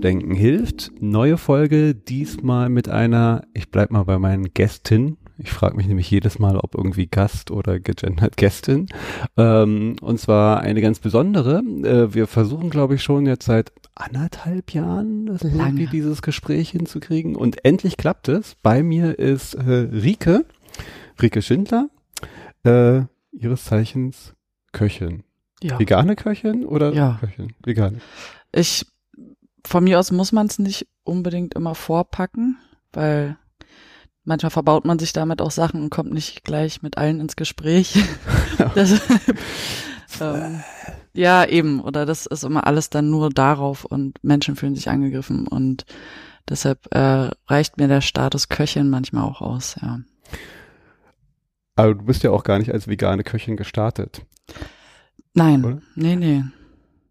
Willkommen 0.00 0.20
zu 0.20 0.28
Denken 0.30 0.34
hilft. 0.34 0.92
Neue 1.02 1.36
Folge, 1.36 1.94
diesmal 1.94 2.70
mit 2.70 2.88
einer, 2.88 3.42
ich 3.52 3.70
bleib 3.70 3.90
mal 3.90 4.04
bei 4.04 4.18
meinen 4.18 4.54
Gästin. 4.54 5.18
Ich 5.36 5.50
frage 5.50 5.76
mich 5.76 5.86
nämlich 5.86 6.10
jedes 6.10 6.38
Mal, 6.38 6.56
ob 6.56 6.74
irgendwie 6.74 7.06
Gast 7.06 7.50
oder 7.50 7.78
gegendert 7.80 8.38
Gästin. 8.38 8.86
Ähm, 9.36 9.96
und 10.00 10.18
zwar 10.18 10.60
eine 10.60 10.80
ganz 10.80 11.00
besondere. 11.00 11.58
Äh, 11.58 12.14
wir 12.14 12.26
versuchen, 12.26 12.70
glaube 12.70 12.94
ich, 12.94 13.02
schon 13.02 13.26
jetzt 13.26 13.44
seit 13.44 13.72
anderthalb 13.94 14.72
Jahren 14.72 15.26
das 15.26 15.42
irgendwie 15.42 15.86
dieses 15.86 16.22
Gespräch 16.22 16.70
hinzukriegen. 16.70 17.36
Und 17.36 17.64
endlich 17.66 17.98
klappt 17.98 18.28
es. 18.28 18.56
Bei 18.62 18.82
mir 18.82 19.18
ist 19.18 19.52
äh, 19.54 19.88
Rike, 19.92 20.46
Rike 21.20 21.42
Schindler, 21.42 21.90
äh, 22.64 23.02
ihres 23.32 23.64
Zeichens 23.64 24.34
Köchin. 24.72 25.24
Ja. 25.62 25.78
Vegane 25.78 26.16
Köchin 26.16 26.64
oder 26.64 26.94
Ja. 26.94 27.18
Köchin? 27.20 27.52
Vegane. 27.62 27.98
Ich, 28.52 28.86
von 29.66 29.84
mir 29.84 29.98
aus 29.98 30.10
muss 30.10 30.32
man 30.32 30.46
es 30.46 30.58
nicht 30.58 30.88
unbedingt 31.04 31.54
immer 31.54 31.74
vorpacken, 31.74 32.58
weil 32.92 33.36
manchmal 34.24 34.50
verbaut 34.50 34.84
man 34.84 34.98
sich 34.98 35.12
damit 35.12 35.40
auch 35.40 35.50
Sachen 35.50 35.82
und 35.82 35.90
kommt 35.90 36.12
nicht 36.12 36.44
gleich 36.44 36.82
mit 36.82 36.98
allen 36.98 37.20
ins 37.20 37.36
Gespräch. 37.36 38.02
Deshalb, 38.74 39.38
ähm, 40.20 40.62
ja, 41.12 41.44
eben. 41.44 41.80
Oder 41.80 42.06
das 42.06 42.26
ist 42.26 42.44
immer 42.44 42.66
alles 42.66 42.90
dann 42.90 43.10
nur 43.10 43.30
darauf 43.30 43.84
und 43.84 44.22
Menschen 44.22 44.56
fühlen 44.56 44.74
sich 44.74 44.88
angegriffen 44.88 45.46
und 45.46 45.84
deshalb 46.48 46.94
äh, 46.94 47.30
reicht 47.46 47.78
mir 47.78 47.88
der 47.88 48.00
Status 48.00 48.48
Köchin 48.48 48.90
manchmal 48.90 49.24
auch 49.24 49.40
aus, 49.40 49.76
ja. 49.80 50.00
Aber 51.76 51.94
du 51.94 52.04
bist 52.04 52.22
ja 52.22 52.30
auch 52.30 52.44
gar 52.44 52.58
nicht 52.58 52.72
als 52.72 52.88
vegane 52.88 53.24
Köchin 53.24 53.56
gestartet. 53.56 54.26
Nein, 55.34 55.64
Oder? 55.64 55.82
nee, 55.94 56.16
nee. 56.16 56.44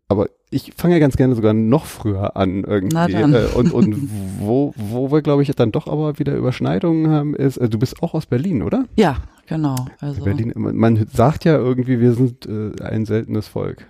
Aber 0.08 0.30
ich 0.52 0.74
fange 0.76 0.96
ja 0.96 1.00
ganz 1.00 1.16
gerne 1.16 1.36
sogar 1.36 1.54
noch 1.54 1.86
früher 1.86 2.36
an 2.36 2.64
irgendwie. 2.64 3.14
Äh, 3.14 3.46
und 3.56 3.72
und 3.72 4.10
wo, 4.40 4.74
wo 4.76 5.12
wir, 5.12 5.22
glaube 5.22 5.44
ich, 5.44 5.52
dann 5.56 5.72
doch 5.72 5.88
aber 5.88 6.18
wieder 6.20 6.36
Überschneidungen 6.36 7.12
haben, 7.12 7.36
ist, 7.36 7.58
äh, 7.58 7.70
du 7.70 7.78
bist 7.78 8.02
auch 8.02 8.14
aus 8.14 8.26
Berlin, 8.26 8.64
oder? 8.64 8.86
Ja, 8.96 9.18
genau. 9.48 9.76
Also 10.00 10.24
Berlin, 10.24 10.54
man 10.56 11.08
sagt 11.14 11.46
ja 11.46 11.56
irgendwie, 11.56 12.00
wir 12.00 12.14
sind 12.14 12.46
äh, 12.48 12.72
ein 12.84 13.06
seltenes 13.06 13.48
Volk. 13.48 13.86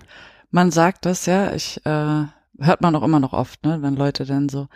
Man 0.52 0.72
sagt 0.72 1.06
das, 1.06 1.26
ja. 1.28 1.54
Ich 1.54 1.80
äh, 1.86 2.26
hört 2.62 2.82
man 2.82 2.96
auch 2.96 3.04
immer 3.04 3.20
noch 3.20 3.34
oft, 3.34 3.64
ne, 3.66 3.82
wenn 3.82 3.96
Leute 3.96 4.26
dann 4.26 4.50
so 4.50 4.68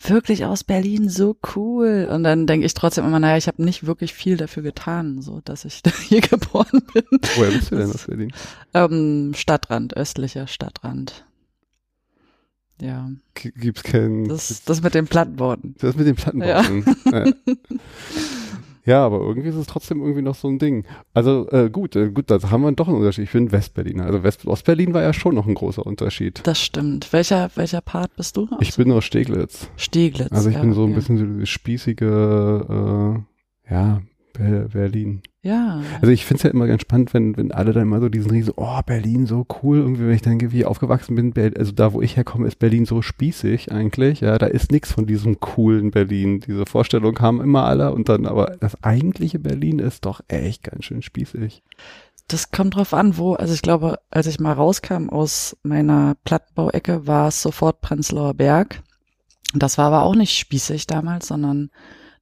wirklich 0.00 0.44
aus 0.44 0.64
Berlin 0.64 1.08
so 1.08 1.36
cool 1.54 2.08
und 2.10 2.24
dann 2.24 2.46
denke 2.46 2.66
ich 2.66 2.74
trotzdem 2.74 3.04
immer, 3.04 3.18
naja, 3.18 3.36
ich 3.36 3.48
habe 3.48 3.62
nicht 3.62 3.86
wirklich 3.86 4.14
viel 4.14 4.36
dafür 4.36 4.62
getan, 4.62 5.22
so 5.22 5.40
dass 5.44 5.64
ich 5.64 5.82
hier 6.08 6.20
geboren 6.20 6.82
bin. 6.92 7.04
Woher 7.36 7.50
bist 7.50 7.70
du 7.72 7.76
denn 7.76 7.90
aus 7.90 8.06
Berlin? 8.06 8.32
Ähm, 8.74 9.32
Stadtrand, 9.34 9.96
östlicher 9.96 10.46
Stadtrand. 10.46 11.24
Ja, 12.80 13.10
Gibt's 13.34 13.82
keinen. 13.82 14.28
das 14.28 14.64
das 14.64 14.82
mit 14.82 14.94
den 14.94 15.06
Plattenworten. 15.06 15.74
Das 15.78 15.94
mit 15.96 16.06
den 16.06 16.16
Plattenbauten. 16.16 16.84
Ja. 17.12 17.24
ja, 18.84 19.06
aber 19.06 19.20
irgendwie 19.20 19.48
ist 19.48 19.54
es 19.54 19.66
trotzdem 19.66 20.00
irgendwie 20.00 20.22
noch 20.22 20.34
so 20.34 20.48
ein 20.48 20.58
Ding. 20.58 20.84
Also 21.14 21.48
äh, 21.50 21.70
gut, 21.70 21.94
äh, 21.94 22.10
gut, 22.10 22.30
da 22.30 22.40
haben 22.50 22.62
wir 22.62 22.72
doch 22.72 22.88
einen 22.88 22.96
Unterschied. 22.96 23.24
Ich 23.24 23.32
bin 23.32 23.52
Westberliner. 23.52 24.06
Also 24.06 24.22
West 24.24 24.46
Ostberlin 24.46 24.94
war 24.94 25.02
ja 25.02 25.12
schon 25.12 25.34
noch 25.34 25.46
ein 25.46 25.54
großer 25.54 25.86
Unterschied. 25.86 26.40
Das 26.44 26.60
stimmt. 26.60 27.12
Welcher 27.12 27.50
welcher 27.54 27.80
Part 27.80 28.16
bist 28.16 28.36
du? 28.36 28.48
Ich 28.60 28.74
bin 28.76 28.90
aus 28.90 29.04
Steglitz. 29.04 29.68
Steglitz. 29.76 30.32
Also 30.32 30.48
ich 30.48 30.56
ja, 30.56 30.62
bin 30.62 30.72
so 30.72 30.82
ein 30.82 30.90
okay. 30.90 30.94
bisschen 30.94 31.38
so 31.40 31.46
spießige, 31.46 32.02
äh, 32.02 33.72
ja, 33.72 34.02
Be 34.32 34.68
Berlin. 34.72 35.22
Ja. 35.44 35.82
Also 36.00 36.12
ich 36.12 36.24
finde 36.24 36.38
es 36.38 36.42
ja 36.44 36.50
immer 36.50 36.68
ganz 36.68 36.82
spannend, 36.82 37.12
wenn, 37.14 37.36
wenn 37.36 37.50
alle 37.50 37.72
dann 37.72 37.82
immer 37.82 37.98
so 37.98 38.08
diesen 38.08 38.30
riesen, 38.30 38.54
oh, 38.56 38.80
Berlin 38.86 39.26
so 39.26 39.44
cool, 39.62 39.78
irgendwie, 39.78 40.06
wenn 40.06 40.14
ich 40.14 40.22
dann 40.22 40.40
wie 40.40 40.64
aufgewachsen 40.64 41.16
bin, 41.16 41.34
also 41.58 41.72
da, 41.72 41.92
wo 41.92 42.00
ich 42.00 42.16
herkomme, 42.16 42.46
ist 42.46 42.60
Berlin 42.60 42.84
so 42.86 43.02
spießig 43.02 43.72
eigentlich, 43.72 44.20
ja, 44.20 44.38
da 44.38 44.46
ist 44.46 44.70
nichts 44.70 44.92
von 44.92 45.04
diesem 45.06 45.40
coolen 45.40 45.90
Berlin. 45.90 46.40
Diese 46.46 46.64
Vorstellung 46.64 47.18
haben 47.18 47.40
immer 47.40 47.64
alle 47.64 47.92
und 47.92 48.08
dann, 48.08 48.26
aber 48.26 48.56
das 48.60 48.80
eigentliche 48.84 49.40
Berlin 49.40 49.80
ist 49.80 50.04
doch 50.04 50.20
echt 50.28 50.62
ganz 50.62 50.84
schön 50.84 51.02
spießig. 51.02 51.64
Das 52.28 52.52
kommt 52.52 52.76
drauf 52.76 52.94
an, 52.94 53.18
wo, 53.18 53.34
also 53.34 53.52
ich 53.52 53.62
glaube, 53.62 53.98
als 54.10 54.28
ich 54.28 54.38
mal 54.38 54.52
rauskam 54.52 55.08
aus 55.08 55.56
meiner 55.64 56.14
Plattenbauecke, 56.24 57.08
war 57.08 57.28
es 57.28 57.42
sofort 57.42 57.80
Prenzlauer 57.80 58.34
Berg. 58.34 58.80
Das 59.54 59.76
war 59.76 59.86
aber 59.86 60.04
auch 60.04 60.14
nicht 60.14 60.38
spießig 60.38 60.86
damals, 60.86 61.26
sondern 61.26 61.70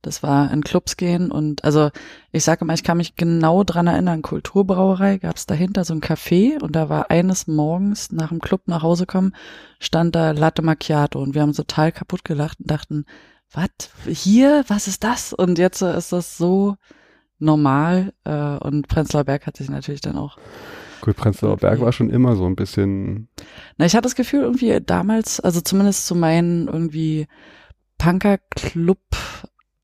das 0.02 0.22
war 0.22 0.50
in 0.52 0.62
Clubs 0.62 0.96
gehen 0.96 1.30
und 1.30 1.64
also 1.64 1.90
ich 2.32 2.44
sage 2.44 2.62
immer, 2.62 2.74
ich 2.74 2.84
kann 2.84 2.96
mich 2.96 3.16
genau 3.16 3.64
dran 3.64 3.86
erinnern, 3.86 4.22
Kulturbrauerei 4.22 5.18
gab 5.18 5.36
es 5.36 5.46
dahinter 5.46 5.84
so 5.84 5.94
ein 5.94 6.00
Café 6.00 6.60
und 6.60 6.74
da 6.76 6.88
war 6.88 7.10
eines 7.10 7.46
Morgens 7.46 8.10
nach 8.12 8.28
dem 8.28 8.40
Club 8.40 8.62
nach 8.66 8.82
Hause 8.82 9.06
kommen, 9.06 9.34
stand 9.78 10.14
da 10.14 10.30
Latte 10.30 10.62
Macchiato 10.62 11.20
und 11.20 11.34
wir 11.34 11.42
haben 11.42 11.52
total 11.52 11.92
kaputt 11.92 12.24
gelacht 12.24 12.60
und 12.60 12.70
dachten, 12.70 13.04
was, 13.52 13.68
hier, 14.06 14.64
was 14.68 14.86
ist 14.86 15.02
das? 15.02 15.32
Und 15.32 15.58
jetzt 15.58 15.82
ist 15.82 16.12
das 16.12 16.38
so 16.38 16.76
normal 17.38 18.12
äh, 18.24 18.56
und 18.58 18.86
Prenzlauer 18.88 19.24
Berg 19.24 19.46
hat 19.46 19.56
sich 19.56 19.70
natürlich 19.70 20.00
dann 20.00 20.16
auch 20.16 20.38
Gut, 21.00 21.16
Prenzlauer 21.16 21.56
Berg 21.56 21.80
war 21.80 21.92
schon 21.92 22.10
immer 22.10 22.36
so 22.36 22.44
ein 22.44 22.56
bisschen, 22.56 23.28
Na, 23.78 23.86
ich 23.86 23.94
hatte 23.94 24.02
das 24.02 24.14
Gefühl, 24.14 24.42
irgendwie 24.42 24.78
damals, 24.84 25.40
also 25.40 25.60
zumindest 25.62 26.06
zu 26.06 26.14
meinen 26.14 26.68
irgendwie 26.68 27.26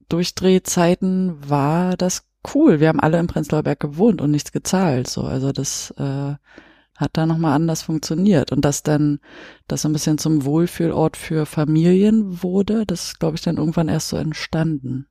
Punker-Club-Durchdrehzeiten 0.09 1.37
war 1.49 1.97
das 1.97 2.25
cool. 2.55 2.81
Wir 2.81 2.89
haben 2.89 3.00
alle 3.00 3.19
im 3.19 3.27
Prenzlauer 3.27 3.62
Berg 3.62 3.81
gewohnt 3.81 4.21
und 4.21 4.31
nichts 4.31 4.53
gezahlt. 4.53 5.09
So, 5.09 5.22
also 5.22 5.53
das 5.53 5.93
äh, 5.99 6.34
hat 6.97 7.11
da 7.12 7.27
nochmal 7.27 7.55
anders 7.55 7.83
funktioniert. 7.83 8.53
Und 8.53 8.65
dass 8.65 8.83
dann 8.83 9.19
das 9.69 9.83
so 9.83 9.89
ein 9.89 9.93
bisschen 9.93 10.19
zum 10.19 10.44
Wohlfühlort 10.44 11.17
für 11.17 11.44
Familien 11.47 12.43
wurde, 12.43 12.87
das 12.87 13.09
ist, 13.09 13.21
glaube 13.21 13.37
ich, 13.37 13.43
dann 13.43 13.56
irgendwann 13.56 13.89
erst 13.89 14.09
so 14.09 14.17
entstanden. 14.17 15.06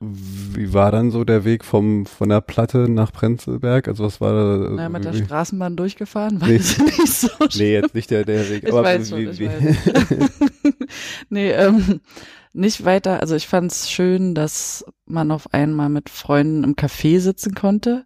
wie 0.00 0.72
war 0.72 0.90
dann 0.90 1.10
so 1.10 1.24
der 1.24 1.44
Weg 1.44 1.62
vom, 1.62 2.06
von 2.06 2.30
der 2.30 2.40
Platte 2.40 2.88
nach 2.88 3.12
Prenzlberg? 3.12 3.86
Also 3.86 4.04
was 4.04 4.18
war 4.22 4.32
da? 4.32 4.70
Naja, 4.70 4.88
mit 4.88 5.04
der 5.04 5.12
Straßenbahn 5.12 5.76
durchgefahren, 5.76 6.38
Nee. 6.42 6.54
weiß 6.58 6.70
ich 6.72 6.78
nicht 6.98 7.06
so 7.12 7.28
Nee, 7.58 7.74
jetzt 7.74 7.94
nicht 7.94 8.10
der, 8.10 8.24
der 8.24 8.48
Weg. 8.48 8.62
Ich 8.64 8.72
aber 8.72 8.84
weiß 8.84 9.10
schon, 9.10 9.18
wie, 9.18 9.24
ich 9.24 9.38
wie, 9.38 9.50
nee, 11.28 11.50
ähm, 11.52 12.00
nicht 12.52 12.84
weiter. 12.84 13.20
Also 13.20 13.34
ich 13.34 13.46
fand 13.46 13.70
es 13.72 13.90
schön, 13.90 14.34
dass 14.34 14.84
man 15.06 15.30
auf 15.30 15.52
einmal 15.54 15.88
mit 15.88 16.08
Freunden 16.08 16.64
im 16.64 16.74
Café 16.74 17.20
sitzen 17.20 17.54
konnte. 17.54 18.04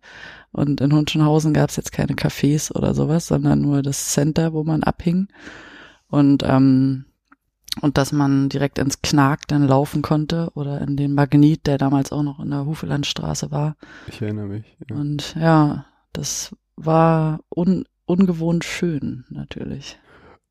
Und 0.53 0.81
in 0.81 0.92
Hunschenhausen 0.92 1.53
gab 1.53 1.71
es 1.71 1.77
jetzt 1.77 1.92
keine 1.92 2.15
Cafés 2.15 2.72
oder 2.72 2.95
sowas, 2.95 3.27
sondern 3.27 3.60
nur 3.60 3.83
das 3.83 4.13
Center, 4.13 4.53
wo 4.53 4.63
man 4.63 4.83
abhing. 4.84 5.28
Und 6.09 6.45
ähm, 6.47 7.07
und 7.80 7.98
dass 7.98 8.13
man 8.13 8.48
direkt 8.48 8.78
ins 8.78 9.03
Knark 9.03 9.48
dann 9.48 9.66
laufen 9.66 10.01
konnte 10.01 10.51
oder 10.54 10.80
in 10.80 10.97
den 10.97 11.13
Magnit, 11.13 11.66
der 11.66 11.78
damals 11.78 12.13
auch 12.13 12.22
noch 12.22 12.39
in 12.39 12.51
der 12.51 12.66
Hufelandstraße 12.66 13.51
war. 13.51 13.77
ich 14.07 14.22
erinnere 14.22 14.47
mich. 14.47 14.77
Ja. 14.89 14.97
Und 14.97 15.34
ja, 15.34 15.86
das 16.13 16.54
war 16.77 17.41
un 17.54 17.84
ungewohnt 18.07 18.65
schön, 18.65 19.24
natürlich. 19.30 19.98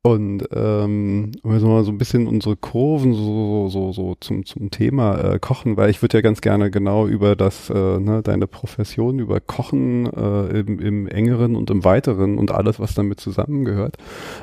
Und 0.06 0.46
ähm, 0.52 1.32
jetzt 1.32 1.64
mal 1.64 1.82
so 1.82 1.90
ein 1.90 1.96
bisschen 1.96 2.26
unsere 2.26 2.56
Kurven 2.56 3.14
so, 3.14 3.22
so, 3.22 3.68
so, 3.70 3.92
so 3.92 4.14
zum, 4.20 4.44
zum 4.44 4.70
Thema 4.70 5.18
äh, 5.18 5.38
Kochen, 5.38 5.78
weil 5.78 5.88
ich 5.88 6.02
würde 6.02 6.18
ja 6.18 6.20
ganz 6.20 6.42
gerne 6.42 6.70
genau 6.70 7.06
über 7.06 7.34
das, 7.36 7.70
äh, 7.70 7.98
ne, 7.98 8.20
deine 8.22 8.46
Profession, 8.46 9.18
über 9.18 9.40
Kochen 9.40 10.04
äh, 10.12 10.60
im, 10.60 10.78
im 10.78 11.06
engeren 11.08 11.56
und 11.56 11.70
im 11.70 11.84
weiteren 11.84 12.36
und 12.36 12.50
alles, 12.50 12.78
was 12.78 12.92
damit 12.92 13.18
zusammengehört. 13.18 13.96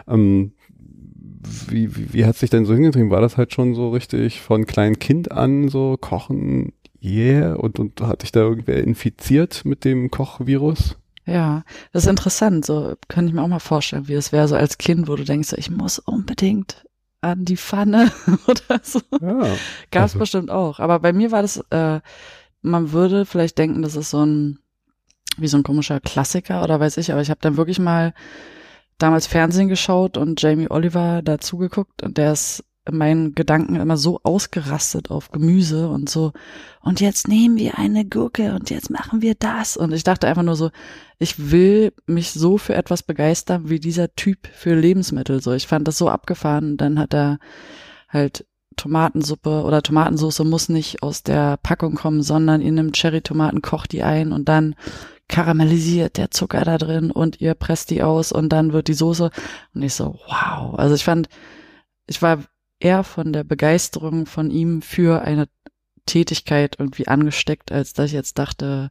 Ähm, 0.07 0.53
wie, 1.69 1.95
wie, 1.95 2.11
wie 2.11 2.25
hat 2.25 2.37
sich 2.37 2.49
denn 2.49 2.65
so 2.65 2.73
hingetrieben? 2.73 3.11
War 3.11 3.21
das 3.21 3.37
halt 3.37 3.53
schon 3.53 3.75
so 3.75 3.91
richtig 3.91 4.41
von 4.41 4.65
klein 4.65 4.97
Kind 4.97 5.31
an 5.31 5.69
so 5.69 5.95
Kochen, 6.01 6.73
yeah, 7.03 7.53
und, 7.53 7.77
und 7.77 8.01
hat 8.01 8.23
dich 8.23 8.31
da 8.31 8.39
irgendwer 8.39 8.83
infiziert 8.83 9.63
mit 9.63 9.85
dem 9.85 10.09
Kochvirus? 10.09 10.97
Ja, 11.25 11.63
das 11.93 12.03
ist 12.03 12.09
interessant. 12.09 12.65
So 12.65 12.95
kann 13.07 13.27
ich 13.27 13.33
mir 13.33 13.41
auch 13.43 13.47
mal 13.47 13.59
vorstellen, 13.59 14.07
wie 14.07 14.13
es 14.15 14.31
wäre 14.31 14.47
so 14.47 14.55
als 14.55 14.77
Kind, 14.77 15.07
wo 15.07 15.15
du 15.15 15.23
denkst, 15.23 15.49
so, 15.49 15.57
ich 15.57 15.69
muss 15.69 15.99
unbedingt 15.99 16.85
an 17.21 17.45
die 17.45 17.57
Pfanne 17.57 18.11
oder 18.47 18.79
so. 18.83 18.99
Ja. 19.21 19.39
Gab 19.91 20.05
es 20.05 20.13
Also- 20.13 20.19
bestimmt 20.19 20.49
auch. 20.49 20.79
Aber 20.79 20.99
bei 20.99 21.13
mir 21.13 21.31
war 21.31 21.41
das, 21.43 21.57
äh, 21.69 21.99
man 22.61 22.91
würde 22.91 23.25
vielleicht 23.25 23.57
denken, 23.57 23.81
das 23.81 23.95
ist 23.95 24.09
so 24.09 24.25
ein, 24.25 24.59
wie 25.37 25.47
so 25.47 25.57
ein 25.57 25.63
komischer 25.63 25.99
Klassiker 25.99 26.63
oder 26.63 26.79
weiß 26.79 26.97
ich, 26.97 27.11
aber 27.11 27.21
ich 27.21 27.29
habe 27.29 27.39
dann 27.41 27.57
wirklich 27.57 27.79
mal 27.79 28.13
damals 28.97 29.27
Fernsehen 29.27 29.67
geschaut 29.69 30.17
und 30.17 30.41
Jamie 30.41 30.69
Oliver 30.69 31.21
dazu 31.23 31.57
geguckt 31.57 32.03
und 32.03 32.17
der 32.17 32.33
ist 32.33 32.63
meinen 32.89 33.35
Gedanken 33.35 33.75
immer 33.75 33.97
so 33.97 34.19
ausgerastet 34.23 35.11
auf 35.11 35.31
Gemüse 35.31 35.89
und 35.89 36.09
so, 36.09 36.31
und 36.83 36.99
jetzt 36.99 37.27
nehmen 37.27 37.57
wir 37.57 37.77
eine 37.77 38.05
Gurke 38.05 38.53
und 38.53 38.69
jetzt 38.71 38.89
machen 38.89 39.21
wir 39.21 39.35
das. 39.35 39.77
Und 39.77 39.93
ich 39.93 40.03
dachte 40.03 40.27
einfach 40.27 40.41
nur 40.41 40.55
so, 40.55 40.71
ich 41.19 41.51
will 41.51 41.93
mich 42.07 42.31
so 42.31 42.57
für 42.57 42.73
etwas 42.73 43.03
begeistern 43.03 43.69
wie 43.69 43.79
dieser 43.79 44.15
Typ 44.15 44.47
für 44.47 44.73
Lebensmittel. 44.73 45.41
So, 45.41 45.53
ich 45.53 45.67
fand 45.67 45.87
das 45.87 45.99
so 45.99 46.09
abgefahren. 46.09 46.77
Dann 46.77 46.97
hat 46.97 47.13
er 47.13 47.37
halt 48.09 48.47
Tomatensuppe 48.77 49.63
oder 49.63 49.83
Tomatensauce 49.83 50.39
muss 50.39 50.69
nicht 50.69 51.03
aus 51.03 51.21
der 51.21 51.57
Packung 51.57 51.93
kommen, 51.93 52.23
sondern 52.23 52.61
ihr 52.61 52.71
nimmt 52.71 52.95
Cherry-Tomaten, 52.95 53.61
kocht 53.61 53.91
die 53.91 54.01
ein 54.01 54.31
und 54.31 54.49
dann 54.49 54.75
karamellisiert 55.27 56.17
der 56.17 56.31
Zucker 56.31 56.65
da 56.65 56.77
drin 56.77 57.11
und 57.11 57.39
ihr 57.39 57.53
presst 57.53 57.91
die 57.91 58.01
aus 58.01 58.31
und 58.31 58.49
dann 58.49 58.73
wird 58.73 58.87
die 58.87 58.93
Soße. 58.93 59.29
Und 59.75 59.83
ich 59.83 59.93
so, 59.93 60.19
wow. 60.27 60.73
Also 60.77 60.95
ich 60.95 61.03
fand, 61.03 61.29
ich 62.07 62.21
war 62.21 62.39
eher 62.83 63.03
von 63.03 63.33
der 63.33 63.43
Begeisterung 63.43 64.25
von 64.25 64.51
ihm 64.51 64.81
für 64.81 65.21
eine 65.21 65.47
Tätigkeit 66.05 66.77
irgendwie 66.79 67.07
angesteckt, 67.07 67.71
als 67.71 67.93
dass 67.93 68.07
ich 68.07 68.13
jetzt 68.13 68.37
dachte, 68.39 68.89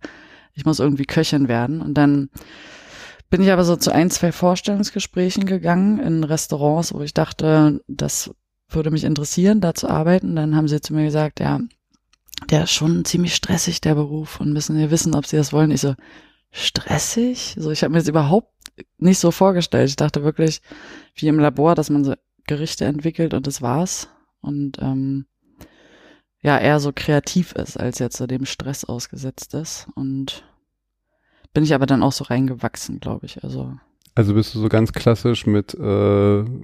ich 0.55 0.65
muss 0.65 0.81
irgendwie 0.81 1.07
Köchin 1.07 1.49
werden. 1.49 1.81
Und 1.81 1.95
dann 1.95 2.31
bin 3.29 3.43
ich 3.43 3.51
aber 3.51 3.65
so 3.65 3.77
zu 3.77 3.93
ein, 3.93 4.11
zwei 4.11 4.33
Vorstellungsgesprächen 4.33 5.47
gegangen 5.47 5.99
in 5.99 6.25
Restaurants, 6.25 6.93
wo 6.95 7.01
ich 7.01 7.15
dachte, 7.15 7.83
das 7.87 8.35
würde 8.69 8.91
mich 8.91 9.05
interessieren, 9.05 9.61
da 9.61 9.75
zu 9.75 9.89
arbeiten. 9.89 10.37
Dann 10.37 10.57
haben 10.57 10.69
sie 10.69 10.81
zu 10.81 10.95
mir 10.95 11.05
gesagt, 11.05 11.41
ja, 11.41 11.61
der 12.49 12.65
ist 12.65 12.73
schon 12.73 13.05
ziemlich 13.05 13.35
stressig, 13.35 13.81
der 13.81 13.95
Beruf, 13.95 14.41
und 14.41 14.53
müssen 14.53 14.77
wir 14.77 14.91
wissen, 14.91 15.15
ob 15.15 15.27
sie 15.27 15.37
das 15.37 15.53
wollen. 15.53 15.71
Ich 15.71 15.81
so, 15.81 15.95
stressig? 16.51 17.57
So, 17.59 17.71
ich 17.71 17.83
habe 17.83 17.93
mir 17.93 17.99
das 17.99 18.09
überhaupt 18.09 18.53
nicht 18.99 19.19
so 19.19 19.31
vorgestellt. 19.31 19.91
Ich 19.91 19.97
dachte 19.97 20.25
wirklich, 20.25 20.63
wie 21.15 21.29
im 21.29 21.39
Labor, 21.39 21.75
dass 21.75 21.91
man 21.91 22.05
so 22.05 22.15
Gerichte 22.47 22.85
entwickelt 22.85 23.35
und 23.35 23.47
das 23.47 23.63
war's. 23.63 24.09
Und 24.41 24.79
ähm, 24.81 25.27
ja, 26.43 26.59
eher 26.59 26.81
so 26.81 26.93
kreativ 26.95 27.53
ist, 27.53 27.79
als 27.79 27.99
jetzt 27.99 28.17
so 28.17 28.27
dem 28.27 28.47
Stress 28.47 28.85
ausgesetzt 28.85 29.55
ist. 29.55 29.89
Und 29.95 30.45
bin 31.53 31.65
ich 31.65 31.75
aber 31.75 31.87
dann 31.87 32.03
auch 32.03 32.13
so 32.13 32.25
reingewachsen, 32.25 33.01
glaube 33.01 33.27
ich. 33.27 33.43
Also 33.45 33.75
Also 34.15 34.35
bist 34.35 34.55
du 34.55 34.61
so 34.61 34.69
ganz 34.69 34.93
klassisch 34.93 35.47
mit 35.47 35.75
äh, 35.75 35.79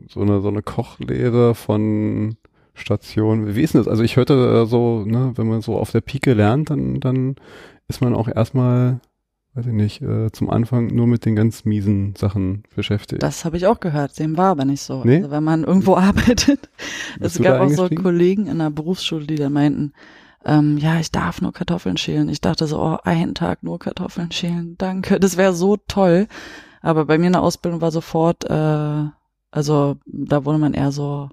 so 0.08 0.20
einer 0.20 0.40
so 0.40 0.48
eine 0.48 0.62
Kochlehre 0.62 1.54
von 1.54 2.36
Station. 2.74 3.54
Wie 3.54 3.62
ist 3.62 3.74
denn 3.74 3.80
das? 3.80 3.88
Also 3.88 4.02
ich 4.02 4.16
hörte 4.16 4.62
äh, 4.62 4.66
so, 4.66 5.04
ne, 5.04 5.32
wenn 5.36 5.48
man 5.48 5.60
so 5.62 5.76
auf 5.78 5.90
der 5.90 6.00
Pike 6.02 6.34
lernt, 6.34 6.70
dann 6.70 7.00
dann 7.00 7.36
ist 7.88 8.00
man 8.00 8.14
auch 8.14 8.28
erstmal, 8.28 9.00
weiß 9.56 9.66
ich 9.66 9.72
nicht, 9.72 10.02
äh, 10.02 10.30
zum 10.32 10.50
Anfang 10.50 10.88
nur 10.88 11.06
mit 11.06 11.24
den 11.24 11.34
ganz 11.34 11.64
miesen 11.64 12.14
Sachen 12.14 12.64
beschäftigt. 12.74 13.22
das 13.22 13.44
habe 13.46 13.56
ich 13.56 13.66
auch 13.66 13.80
gehört. 13.80 14.18
Dem 14.18 14.36
war 14.36 14.50
aber 14.50 14.66
nicht 14.66 14.82
so. 14.82 15.02
Nee? 15.02 15.16
Also 15.16 15.30
wenn 15.30 15.44
man 15.44 15.64
irgendwo 15.64 15.96
arbeitet, 15.96 16.68
Bist 17.18 17.36
es 17.36 17.42
gab 17.42 17.60
auch 17.60 17.70
so? 17.70 17.88
Kollegen 17.88 18.46
in 18.46 18.58
der 18.58 18.70
Berufsschule, 18.70 19.26
die 19.26 19.36
da 19.36 19.48
meinten, 19.48 19.94
ähm, 20.44 20.76
ja, 20.76 21.00
ich 21.00 21.10
darf 21.10 21.40
nur 21.40 21.52
Kartoffeln 21.52 21.96
schälen. 21.96 22.28
Ich 22.28 22.40
dachte 22.40 22.66
so, 22.66 22.80
oh, 22.80 22.98
einen 23.02 23.34
Tag 23.34 23.62
nur 23.62 23.78
Kartoffeln 23.78 24.30
schälen, 24.30 24.76
danke. 24.78 25.18
Das 25.18 25.36
wäre 25.36 25.54
so 25.54 25.76
toll. 25.88 26.28
Aber 26.82 27.06
bei 27.06 27.16
mir 27.16 27.28
in 27.28 27.32
der 27.32 27.42
Ausbildung 27.42 27.80
war 27.80 27.90
sofort, 27.90 28.44
äh, 28.44 29.04
also 29.50 29.96
da 30.04 30.44
wurde 30.44 30.58
man 30.58 30.74
eher 30.74 30.92
so 30.92 31.30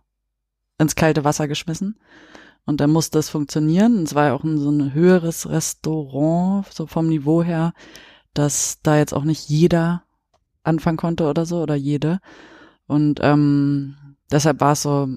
ins 0.80 0.96
kalte 0.96 1.26
Wasser 1.26 1.48
geschmissen. 1.50 2.00
Und 2.66 2.80
dann 2.80 2.90
musste 2.90 3.20
es 3.20 3.30
funktionieren. 3.30 3.98
Und 3.98 4.04
es 4.04 4.16
war 4.16 4.28
ja 4.28 4.34
auch 4.34 4.46
ein, 4.46 4.58
so 4.58 4.70
ein 4.70 4.94
höheres 4.94 5.50
Restaurant, 5.50 6.66
so 6.74 6.88
vom 6.88 7.10
Niveau 7.10 7.44
her, 7.44 7.74
dass 8.34 8.80
da 8.84 8.98
jetzt 8.98 9.14
auch 9.14 9.24
nicht 9.24 9.50
jeder 9.50 10.04
anfangen 10.64 10.98
konnte 10.98 11.26
oder 11.26 11.46
so, 11.46 11.62
oder 11.62 11.76
jede. 11.76 12.20
Und 12.88 13.20
ähm, 13.22 13.96
deshalb 14.32 14.62
war 14.62 14.74
es 14.74 14.84
so, 14.84 15.08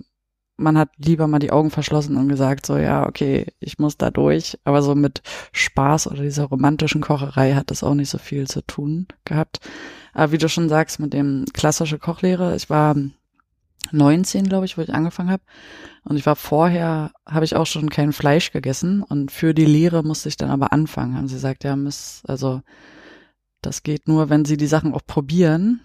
man 0.57 0.79
hat 0.79 0.91
lieber 0.97 1.27
mal 1.27 1.39
die 1.39 1.53
Augen 1.53 1.71
verschlossen 1.71 2.17
und 2.17 2.29
gesagt, 2.29 2.67
so, 2.67 2.79
ja, 2.79 3.07
okay, 3.07 3.47
ich 3.61 3.79
muss 3.79 3.99
da 3.99 4.11
durch. 4.11 4.59
Aber 4.65 4.83
so 4.83 4.95
mit 4.95 5.23
Spaß 5.53 6.07
oder 6.09 6.23
dieser 6.23 6.45
romantischen 6.45 7.03
Kocherei 7.03 7.53
hat 7.53 7.71
das 7.71 7.83
auch 7.83 7.95
nicht 7.95 8.09
so 8.09 8.19
viel 8.19 8.47
zu 8.47 8.63
tun 8.63 9.07
gehabt. 9.25 9.61
Aber 10.15 10.33
wie 10.33 10.39
du 10.39 10.49
schon 10.49 10.69
sagst, 10.69 10.99
mit 10.99 11.13
dem 11.13 11.45
klassische 11.53 11.99
Kochlehre, 11.99 12.57
ich 12.57 12.71
war 12.71 12.97
19, 13.93 14.49
glaube 14.49 14.65
ich, 14.65 14.79
wo 14.79 14.83
ich 14.83 14.95
angefangen 14.95 15.31
habe. 15.31 15.43
Und 16.05 16.17
ich 16.17 16.25
war 16.25 16.37
vorher, 16.37 17.13
habe 17.27 17.45
ich 17.45 17.55
auch 17.55 17.67
schon 17.67 17.91
kein 17.91 18.13
Fleisch 18.13 18.51
gegessen. 18.51 19.03
Und 19.03 19.31
für 19.31 19.53
die 19.53 19.67
Lehre 19.67 20.03
musste 20.03 20.29
ich 20.29 20.39
dann 20.39 20.51
aber 20.51 20.73
anfangen. 20.73 21.17
Haben 21.17 21.29
sie 21.29 21.35
gesagt, 21.35 21.65
ja, 21.65 21.77
miss, 21.77 22.23
also 22.27 22.63
das 23.67 23.83
geht 23.83 24.09
nur, 24.09 24.31
wenn 24.31 24.45
sie 24.45 24.57
die 24.57 24.67
Sachen 24.67 24.95
auch 24.95 25.05
probieren. 25.07 25.81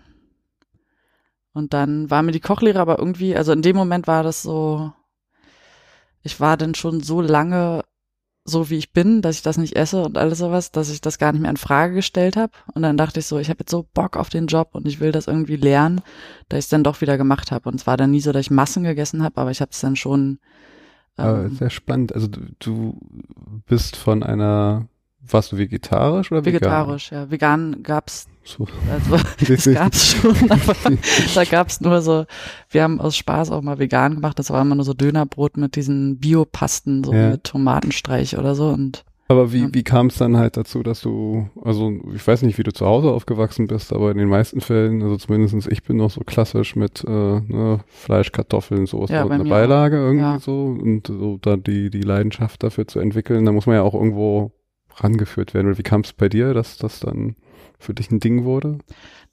Und 1.53 1.73
dann 1.73 2.09
war 2.09 2.23
mir 2.23 2.31
die 2.31 2.39
Kochlehre 2.39 2.79
aber 2.79 2.99
irgendwie, 2.99 3.35
also 3.35 3.51
in 3.51 3.61
dem 3.61 3.75
Moment 3.75 4.07
war 4.07 4.23
das 4.23 4.41
so, 4.41 4.93
ich 6.23 6.39
war 6.39 6.55
dann 6.55 6.75
schon 6.75 7.01
so 7.01 7.21
lange 7.21 7.83
so 8.43 8.69
wie 8.69 8.77
ich 8.77 8.91
bin, 8.91 9.21
dass 9.21 9.35
ich 9.35 9.41
das 9.43 9.57
nicht 9.57 9.75
esse 9.75 10.03
und 10.03 10.17
alles 10.17 10.39
sowas, 10.39 10.71
dass 10.71 10.89
ich 10.89 11.01
das 11.01 11.19
gar 11.19 11.31
nicht 11.31 11.41
mehr 11.41 11.51
in 11.51 11.57
Frage 11.57 11.93
gestellt 11.93 12.35
habe. 12.37 12.53
Und 12.73 12.81
dann 12.81 12.97
dachte 12.97 13.19
ich 13.19 13.27
so, 13.27 13.37
ich 13.37 13.49
habe 13.49 13.59
jetzt 13.59 13.71
so 13.71 13.85
Bock 13.93 14.17
auf 14.17 14.29
den 14.29 14.47
Job 14.47 14.69
und 14.73 14.87
ich 14.87 14.99
will 14.99 15.11
das 15.11 15.27
irgendwie 15.27 15.57
lernen, 15.57 16.01
dass 16.49 16.59
ich 16.59 16.65
es 16.65 16.69
dann 16.69 16.83
doch 16.83 17.01
wieder 17.01 17.17
gemacht 17.17 17.51
habe. 17.51 17.69
Und 17.69 17.75
es 17.75 17.85
war 17.85 17.97
dann 17.97 18.11
nie 18.11 18.19
so, 18.19 18.31
dass 18.31 18.41
ich 18.41 18.51
Massen 18.51 18.83
gegessen 18.83 19.23
habe, 19.23 19.39
aber 19.39 19.51
ich 19.51 19.61
habe 19.61 19.71
es 19.71 19.79
dann 19.79 19.95
schon. 19.95 20.39
Ähm, 21.17 21.55
sehr 21.55 21.69
spannend. 21.69 22.15
Also 22.15 22.27
du 22.59 22.97
bist 23.67 23.95
von 23.95 24.23
einer, 24.23 24.87
warst 25.27 25.51
du 25.51 25.57
vegetarisch 25.57 26.31
oder 26.31 26.45
vegetarisch, 26.45 27.11
ja. 27.11 27.29
Vegan 27.29 27.83
gab's? 27.83 28.27
So. 28.43 28.65
also 28.91 29.17
das 29.47 29.65
gab's 29.71 30.13
schon, 30.15 30.35
aber 30.51 30.75
da 31.35 31.43
gab's 31.43 31.79
nur 31.81 32.01
so, 32.01 32.25
wir 32.69 32.83
haben 32.83 32.99
aus 32.99 33.15
Spaß 33.15 33.51
auch 33.51 33.61
mal 33.61 33.77
vegan 33.79 34.15
gemacht, 34.15 34.39
das 34.39 34.49
war 34.49 34.61
immer 34.61 34.75
nur 34.75 34.85
so 34.85 34.93
Dönerbrot 34.93 35.57
mit 35.57 35.75
diesen 35.75 36.17
Biopasten, 36.19 37.03
so 37.03 37.13
Ja. 37.13 37.29
mit 37.31 37.43
Tomatenstreich 37.43 38.37
oder 38.37 38.55
so 38.55 38.69
und 38.69 39.03
Aber 39.27 39.53
wie, 39.53 39.61
Ja. 39.61 39.69
wie 39.71 39.83
kam 39.83 40.07
es 40.07 40.17
dann 40.17 40.35
halt 40.35 40.57
dazu, 40.57 40.83
dass 40.83 40.99
du, 41.01 41.49
also 41.63 41.93
ich 42.13 42.25
weiß 42.27 42.41
nicht, 42.41 42.57
wie 42.57 42.63
du 42.63 42.73
zu 42.73 42.85
Hause 42.85 43.11
aufgewachsen 43.11 43.67
bist, 43.67 43.93
aber 43.93 44.11
in 44.11 44.17
den 44.17 44.27
meisten 44.27 44.59
Fällen, 44.59 45.01
also 45.03 45.15
zumindestens 45.15 45.67
ich 45.67 45.83
bin 45.83 45.95
noch 45.97 46.09
so 46.11 46.19
klassisch 46.21 46.75
mit 46.75 47.03
äh, 47.07 47.09
ne, 47.39 47.79
Fleisch, 47.87 48.31
Kartoffeln, 48.33 48.87
Soße 48.87 49.13
Ja, 49.13 49.23
und 49.23 49.47
Beilage 49.47 49.95
irgendwie 49.97 50.23
Ja. 50.25 50.39
so 50.39 50.65
und 50.81 51.07
so 51.07 51.37
da 51.41 51.55
die, 51.55 51.89
die 51.91 52.01
Leidenschaft 52.01 52.61
dafür 52.63 52.87
zu 52.87 52.99
entwickeln, 52.99 53.45
da 53.45 53.51
muss 53.53 53.67
man 53.67 53.75
ja 53.75 53.83
auch 53.83 53.93
irgendwo 53.93 54.51
rangeführt 54.95 55.53
werden. 55.53 55.67
Oder 55.67 55.77
wie 55.77 55.83
kam 55.83 56.01
es 56.01 56.13
bei 56.13 56.29
dir, 56.29 56.53
dass 56.53 56.77
das 56.77 56.99
dann 56.99 57.35
für 57.79 57.93
dich 57.93 58.11
ein 58.11 58.19
Ding 58.19 58.43
wurde? 58.43 58.79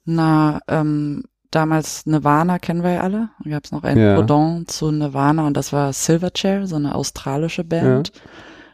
Na, 0.05 0.59
ähm, 0.67 1.23
damals 1.51 2.05
Nirvana 2.05 2.59
kennen 2.59 2.83
wir 2.83 2.93
ja 2.93 3.01
alle. 3.01 3.29
Da 3.43 3.49
gab 3.49 3.65
es 3.65 3.71
noch 3.71 3.83
ein 3.83 3.97
Ja. 3.97 4.15
Pendant 4.15 4.69
zu 4.71 4.91
Nirvana 4.91 5.45
und 5.47 5.55
das 5.55 5.73
war 5.73 5.93
Silverchair, 5.93 6.67
so 6.67 6.75
eine 6.75 6.95
australische 6.95 7.63
Band. 7.63 8.11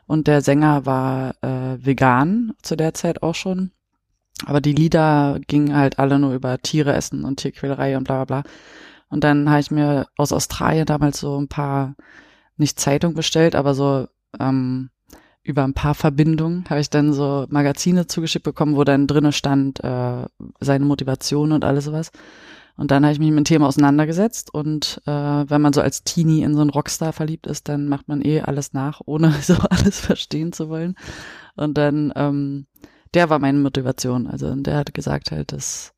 Und 0.08 0.28
der 0.28 0.42
Sänger 0.42 0.86
war 0.86 1.36
äh, 1.42 1.84
vegan 1.84 2.54
zu 2.62 2.76
der 2.76 2.94
Zeit 2.94 3.24
auch 3.24 3.36
schon. 3.36 3.72
Aber 4.46 4.62
die 4.62 4.74
Lieder 4.74 5.40
gingen 5.48 5.76
halt 5.76 5.98
alle 5.98 6.20
nur 6.20 6.34
über 6.34 6.58
Tiere 6.60 6.94
essen 6.94 7.24
und 7.24 7.40
Tierquälerei 7.40 7.98
und 7.98 8.04
bla 8.04 8.24
bla 8.26 8.42
bla. 8.42 8.52
Und 9.10 9.24
dann 9.24 9.50
habe 9.50 9.62
ich 9.62 9.72
mir 9.72 10.08
aus 10.18 10.34
Australien 10.34 10.86
damals 10.86 11.20
so 11.20 11.40
ein 11.40 11.48
paar, 11.48 11.96
nicht 12.58 12.80
Zeitung 12.80 13.14
bestellt, 13.14 13.56
aber 13.56 13.74
so 13.74 14.08
ähm, 14.40 14.90
über 15.46 15.64
ein 15.64 15.74
paar 15.74 15.94
Verbindungen 15.94 16.66
habe 16.70 16.82
ich 16.82 16.90
dann 16.90 17.14
so 17.14 17.46
Magazine 17.50 18.08
zugeschickt 18.08 18.44
bekommen, 18.44 18.76
wo 18.76 18.84
dann 18.84 19.08
drinne 19.08 19.32
stand 19.32 19.84
äh, 19.84 20.26
seine 20.60 20.86
Motivation 20.86 21.52
und 21.52 21.64
alles 21.64 21.86
sowas. 21.86 22.12
Und 22.78 22.92
dann 22.92 23.04
habe 23.04 23.14
ich 23.14 23.20
mich 23.20 23.30
mit 23.30 23.38
dem 23.38 23.46
Thema 23.46 23.68
auseinandergesetzt 23.68 24.54
und 24.54 25.02
äh, 25.06 25.12
wenn 25.12 25.62
man 25.62 25.72
so 25.72 25.82
als 25.82 26.04
Teenie 26.04 26.42
in 26.42 26.56
so 26.56 26.62
einen 26.62 26.72
Rockstar 26.72 27.14
verliebt 27.14 27.48
ist, 27.48 27.70
dann 27.70 27.88
macht 27.88 28.08
man 28.08 28.22
eh 28.22 28.42
alles 28.42 28.74
nach, 28.74 29.02
ohne 29.06 29.32
so 29.42 29.54
alles 29.70 30.00
verstehen 30.00 30.52
zu 30.52 30.68
wollen. 30.68 30.96
Und 31.56 31.78
dann, 31.78 32.12
ähm, 32.16 32.66
der 33.14 33.30
war 33.30 33.40
meine 33.40 33.60
Motivation. 33.60 34.28
Also 34.28 34.48
und 34.48 34.64
der 34.64 34.78
hat 34.78 34.94
gesagt 34.94 35.32
halt, 35.32 35.54
dass 35.54 35.94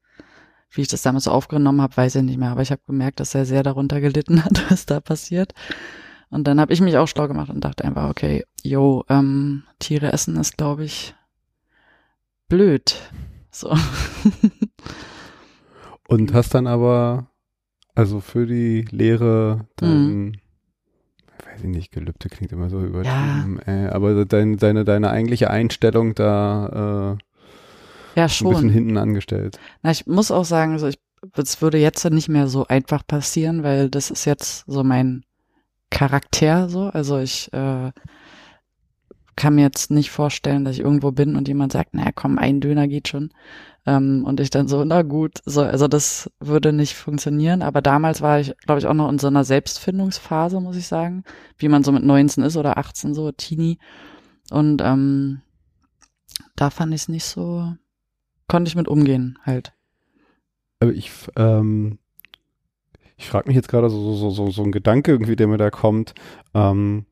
wie 0.72 0.82
ich 0.82 0.90
das 0.90 1.02
damals 1.02 1.24
so 1.24 1.32
aufgenommen 1.32 1.82
habe, 1.82 1.96
weiß 1.96 2.16
ich 2.16 2.24
nicht 2.24 2.38
mehr, 2.38 2.52
aber 2.52 2.62
ich 2.62 2.72
habe 2.72 2.82
gemerkt, 2.86 3.22
dass 3.22 3.34
er 3.34 3.46
sehr 3.46 3.64
darunter 3.64 4.02
gelitten 4.02 4.44
hat, 4.46 4.70
was 4.70 4.86
da 4.86 5.00
passiert. 5.00 5.54
Und 6.30 6.46
dann 6.46 6.60
habe 6.60 6.74
ich 6.74 6.82
mich 6.82 6.98
auch 6.98 7.08
schlau 7.08 7.28
gemacht 7.28 7.50
und 7.50 7.64
dachte 7.64 7.86
einfach, 7.86 8.10
okay, 8.10 8.44
yo, 8.62 9.06
ähm, 9.10 9.64
Tiere 9.80 10.12
essen 10.12 10.36
ist, 10.36 10.58
glaube 10.58 10.84
ich, 10.84 11.16
blöd. 12.50 12.98
So. 13.52 13.76
Und 16.08 16.34
hast 16.34 16.54
dann 16.54 16.68
aber, 16.68 17.30
also 17.96 18.22
für 18.22 18.46
die 18.46 18.86
Lehre 18.92 19.68
dann, 19.76 20.38
weiß 21.44 21.64
ich 21.64 21.70
nicht, 21.70 21.92
Gelübde 21.92 22.30
klingt 22.30 22.54
immer 22.54 22.70
so 22.70 22.82
übertrieben, 22.82 23.60
äh, 23.66 23.88
aber 23.88 24.26
dein, 24.26 24.58
deine, 24.58 24.86
deine 24.86 25.10
eigentliche 25.10 25.50
Einstellung 25.50 26.16
da 26.16 27.18
äh, 27.18 27.24
ja, 28.18 28.24
ein 28.24 28.28
bisschen 28.28 28.54
schon. 28.54 28.70
hinten 28.70 28.98
angestellt. 28.98 29.60
Na, 29.84 29.92
ich 29.92 30.08
muss 30.08 30.32
auch 30.32 30.46
sagen, 30.46 30.80
so 30.80 30.88
ich, 30.88 30.98
es 31.36 31.62
würde 31.62 31.78
jetzt 31.78 32.04
nicht 32.10 32.30
mehr 32.30 32.48
so 32.48 32.66
einfach 32.68 33.06
passieren, 33.06 33.64
weil 33.64 33.90
das 33.90 34.10
ist 34.10 34.26
jetzt 34.26 34.64
so 34.66 34.84
mein 34.84 35.24
Charakter 35.90 36.70
so. 36.70 36.84
Also 36.84 37.20
ich 37.20 37.52
äh, 37.54 37.92
kann 39.38 39.56
mir 39.56 39.62
jetzt 39.62 39.92
nicht 39.92 40.12
vorstellen, 40.12 40.66
dass 40.66 40.76
ich 40.76 40.84
irgendwo 40.84 41.12
bin 41.12 41.36
und 41.36 41.48
jemand 41.48 41.72
sagt, 41.72 41.94
naja, 41.94 42.12
komm, 42.14 42.38
ein 42.38 42.60
Döner 42.60 42.88
geht 42.88 43.08
schon. 43.08 43.32
Ähm, 43.86 44.26
und 44.26 44.40
ich 44.40 44.50
dann 44.50 44.68
so, 44.68 44.84
na 44.84 45.04
gut, 45.04 45.40
so, 45.46 45.62
also 45.62 45.88
das 45.88 46.30
würde 46.40 46.74
nicht 46.74 46.96
funktionieren. 46.96 47.62
Aber 47.62 47.82
damals 47.82 48.22
war 48.22 48.40
ich, 48.40 48.54
glaube 48.66 48.80
ich, 48.80 48.88
auch 48.88 48.96
noch 48.96 49.10
in 49.10 49.20
so 49.20 49.28
einer 49.28 49.44
Selbstfindungsphase, 49.44 50.60
muss 50.60 50.76
ich 50.76 50.88
sagen, 50.88 51.24
wie 51.58 51.70
man 51.70 51.84
so 51.84 51.92
mit 51.92 52.04
19 52.04 52.44
ist 52.44 52.58
oder 52.58 52.78
18, 52.78 53.14
so 53.14 53.32
Teenie. 53.32 53.78
Und 54.50 54.82
ähm, 54.84 55.42
da 56.56 56.70
fand 56.70 56.94
ich 56.94 57.02
es 57.02 57.10
nicht 57.10 57.26
so, 57.26 57.74
konnte 58.48 58.70
ich 58.70 58.76
mit 58.76 58.88
umgehen 58.88 59.38
halt. 59.44 59.74
Aber 60.80 60.92
ich, 60.92 61.12
ähm, 61.36 62.00
ich 63.18 63.28
frage 63.28 63.48
mich 63.48 63.56
jetzt 63.56 63.68
gerade 63.68 63.90
so, 63.90 64.14
so, 64.14 64.30
so, 64.30 64.52
so 64.52 64.64
ein 64.64 64.72
Gedanke 64.72 65.12
irgendwie, 65.12 65.36
der 65.36 65.48
mir 65.48 65.58
da 65.58 65.70
kommt. 65.70 66.14
Ähm, 66.54 67.06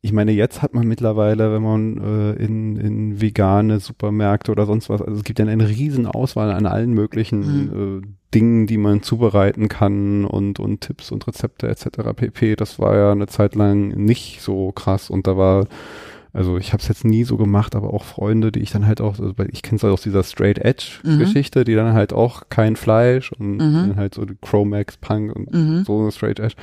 ich 0.00 0.12
meine, 0.12 0.32
jetzt 0.32 0.60
hat 0.60 0.74
man 0.74 0.86
mittlerweile, 0.86 1.52
wenn 1.52 1.62
man 1.62 1.98
äh, 1.98 2.32
in, 2.34 2.76
in 2.76 3.20
vegane 3.22 3.80
Supermärkte 3.80 4.52
oder 4.52 4.66
sonst 4.66 4.90
was, 4.90 5.00
also 5.00 5.16
es 5.16 5.24
gibt 5.24 5.38
ja 5.38 5.46
eine 5.46 5.68
riesen 5.68 6.06
Auswahl 6.06 6.50
an 6.50 6.66
allen 6.66 6.92
möglichen 6.92 7.40
mhm. 7.40 8.02
äh, 8.02 8.06
Dingen, 8.34 8.66
die 8.66 8.76
man 8.76 9.02
zubereiten 9.02 9.68
kann 9.68 10.24
und, 10.24 10.60
und 10.60 10.82
Tipps 10.82 11.10
und 11.10 11.26
Rezepte 11.26 11.68
etc. 11.68 12.12
pp. 12.14 12.54
Das 12.54 12.78
war 12.78 12.94
ja 12.96 13.12
eine 13.12 13.28
Zeit 13.28 13.54
lang 13.54 13.88
nicht 13.88 14.42
so 14.42 14.72
krass 14.72 15.08
und 15.08 15.26
da 15.26 15.36
war 15.36 15.66
also 16.34 16.58
ich 16.58 16.72
habe 16.72 16.82
es 16.82 16.88
jetzt 16.88 17.04
nie 17.04 17.22
so 17.22 17.36
gemacht, 17.36 17.76
aber 17.76 17.94
auch 17.94 18.02
Freunde, 18.02 18.50
die 18.50 18.58
ich 18.58 18.72
dann 18.72 18.86
halt 18.86 19.00
auch, 19.00 19.20
also 19.20 19.32
ich 19.52 19.62
kenne 19.62 19.76
es 19.76 19.84
halt 19.84 19.92
aus 19.92 20.02
dieser 20.02 20.24
Straight 20.24 20.58
Edge 20.58 20.98
mhm. 21.04 21.20
Geschichte, 21.20 21.62
die 21.62 21.76
dann 21.76 21.94
halt 21.94 22.12
auch 22.12 22.48
kein 22.48 22.74
Fleisch 22.74 23.30
und 23.30 23.58
mhm. 23.58 23.58
dann 23.58 23.96
halt 23.96 24.14
so 24.14 24.26
Chromax 24.42 24.96
Punk 24.96 25.34
und 25.34 25.52
mhm. 25.54 25.84
so 25.84 26.00
eine 26.00 26.10
Straight 26.10 26.40
Edge. 26.40 26.56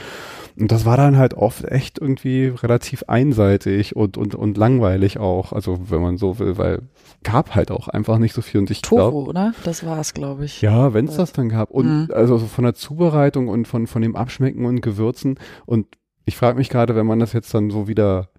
Und 0.59 0.73
das 0.73 0.83
war 0.83 0.97
dann 0.97 1.17
halt 1.17 1.35
oft 1.35 1.63
echt 1.63 1.99
irgendwie 1.99 2.47
relativ 2.47 3.03
einseitig 3.07 3.95
und, 3.95 4.17
und, 4.17 4.35
und 4.35 4.57
langweilig 4.57 5.19
auch, 5.19 5.53
also 5.53 5.79
wenn 5.89 6.01
man 6.01 6.17
so 6.17 6.37
will, 6.37 6.57
weil 6.57 6.81
gab 7.23 7.55
halt 7.55 7.71
auch 7.71 7.87
einfach 7.87 8.17
nicht 8.17 8.33
so 8.33 8.41
viel 8.41 8.59
und 8.59 8.69
ich 8.69 8.81
glaube. 8.81 9.29
oder? 9.29 9.53
Das 9.63 9.85
war's, 9.85 10.13
glaube 10.13 10.43
ich. 10.43 10.61
Ja, 10.61 10.93
wenn 10.93 11.07
es 11.07 11.15
das 11.15 11.31
dann 11.31 11.47
gab. 11.47 11.71
Und 11.71 11.85
mhm. 11.85 12.07
also 12.13 12.39
von 12.39 12.65
der 12.65 12.73
Zubereitung 12.73 13.47
und 13.47 13.69
von, 13.69 13.87
von 13.87 14.01
dem 14.01 14.17
Abschmecken 14.17 14.65
und 14.65 14.81
Gewürzen 14.81 15.39
und 15.65 15.87
ich 16.25 16.35
frage 16.35 16.57
mich 16.57 16.69
gerade, 16.69 16.95
wenn 16.95 17.07
man 17.07 17.19
das 17.19 17.33
jetzt 17.33 17.53
dann 17.53 17.71
so 17.71 17.87
wieder 17.87 18.29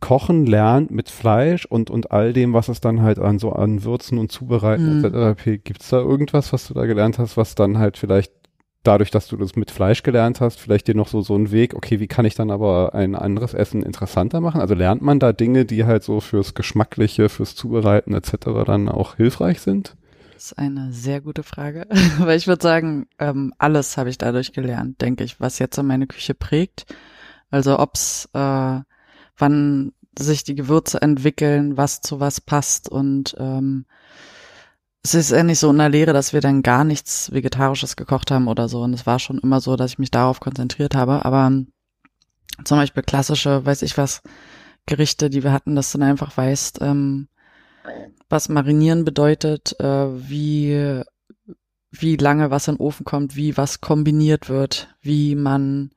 Kochen 0.00 0.46
lernt 0.46 0.90
mit 0.90 1.08
Fleisch 1.08 1.64
und, 1.64 1.90
und 1.90 2.10
all 2.10 2.32
dem, 2.32 2.52
was 2.52 2.68
es 2.68 2.80
dann 2.80 3.02
halt 3.02 3.18
an 3.18 3.38
so 3.38 3.52
an 3.52 3.84
Würzen 3.84 4.18
und 4.18 4.30
Zubereiten 4.30 4.98
mhm. 4.98 5.04
etc. 5.04 5.42
Gibt 5.64 5.82
es 5.82 5.88
da 5.88 5.98
irgendwas, 5.98 6.52
was 6.52 6.68
du 6.68 6.74
da 6.74 6.86
gelernt 6.86 7.18
hast, 7.18 7.36
was 7.36 7.54
dann 7.54 7.78
halt 7.78 7.98
vielleicht 7.98 8.32
dadurch, 8.82 9.10
dass 9.10 9.28
du 9.28 9.36
das 9.36 9.56
mit 9.56 9.70
Fleisch 9.70 10.02
gelernt 10.02 10.40
hast, 10.40 10.58
vielleicht 10.58 10.88
dir 10.88 10.94
noch 10.94 11.08
so, 11.08 11.20
so 11.22 11.36
ein 11.36 11.52
Weg, 11.52 11.74
okay, 11.74 12.00
wie 12.00 12.08
kann 12.08 12.24
ich 12.24 12.34
dann 12.34 12.50
aber 12.50 12.94
ein 12.94 13.14
anderes 13.14 13.54
Essen 13.54 13.82
interessanter 13.82 14.40
machen? 14.40 14.60
Also 14.60 14.74
lernt 14.74 15.02
man 15.02 15.20
da 15.20 15.32
Dinge, 15.32 15.64
die 15.64 15.84
halt 15.84 16.02
so 16.02 16.20
fürs 16.20 16.54
Geschmackliche, 16.54 17.28
fürs 17.28 17.54
Zubereiten 17.54 18.14
etc. 18.14 18.64
dann 18.66 18.88
auch 18.88 19.16
hilfreich 19.16 19.60
sind? 19.60 19.96
Das 20.34 20.46
ist 20.46 20.58
eine 20.58 20.92
sehr 20.92 21.20
gute 21.20 21.44
Frage, 21.44 21.86
weil 22.18 22.36
ich 22.36 22.48
würde 22.48 22.62
sagen, 22.62 23.06
ähm, 23.18 23.52
alles 23.58 23.96
habe 23.96 24.10
ich 24.10 24.18
dadurch 24.18 24.52
gelernt, 24.52 25.00
denke 25.00 25.22
ich, 25.22 25.40
was 25.40 25.58
jetzt 25.60 25.76
so 25.76 25.82
meine 25.82 26.06
Küche 26.08 26.34
prägt. 26.34 26.86
Also 27.50 27.78
ob's 27.78 28.28
äh, 28.32 28.80
wann 29.42 29.92
sich 30.18 30.44
die 30.44 30.54
Gewürze 30.54 31.02
entwickeln, 31.02 31.76
was 31.76 32.00
zu 32.00 32.20
was 32.20 32.40
passt 32.40 32.88
und 32.88 33.34
ähm, 33.38 33.84
es 35.04 35.14
ist 35.14 35.30
ja 35.30 35.54
so 35.54 35.70
in 35.70 35.78
der 35.78 35.88
Lehre, 35.88 36.12
dass 36.12 36.32
wir 36.32 36.40
dann 36.40 36.62
gar 36.62 36.84
nichts 36.84 37.32
Vegetarisches 37.32 37.96
gekocht 37.96 38.30
haben 38.30 38.46
oder 38.46 38.68
so. 38.68 38.82
Und 38.82 38.94
es 38.94 39.04
war 39.04 39.18
schon 39.18 39.38
immer 39.38 39.60
so, 39.60 39.74
dass 39.74 39.92
ich 39.92 39.98
mich 39.98 40.12
darauf 40.12 40.38
konzentriert 40.38 40.94
habe. 40.94 41.24
Aber 41.24 41.50
zum 42.64 42.78
Beispiel 42.78 43.02
klassische, 43.02 43.66
weiß 43.66 43.82
ich 43.82 43.98
was, 43.98 44.22
Gerichte, 44.86 45.28
die 45.30 45.42
wir 45.42 45.52
hatten, 45.52 45.74
dass 45.74 45.90
du 45.92 45.98
dann 45.98 46.10
einfach 46.10 46.36
weißt, 46.36 46.80
ähm, 46.82 47.28
was 48.28 48.48
marinieren 48.48 49.04
bedeutet, 49.04 49.78
äh, 49.80 50.28
wie, 50.28 51.02
wie 51.90 52.16
lange 52.16 52.50
was 52.50 52.68
in 52.68 52.76
den 52.76 52.80
Ofen 52.80 53.04
kommt, 53.04 53.34
wie 53.36 53.56
was 53.56 53.80
kombiniert 53.80 54.48
wird, 54.48 54.94
wie 55.00 55.34
man 55.34 55.90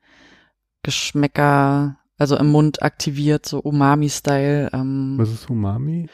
Geschmäcker 0.82 1.96
also 2.18 2.36
im 2.36 2.50
Mund 2.50 2.82
aktiviert, 2.82 3.46
so 3.46 3.58
Umami-Style. 3.60 4.70
Ähm, 4.72 5.14
Was 5.18 5.30
ist 5.30 5.50
Umami? 5.50 6.08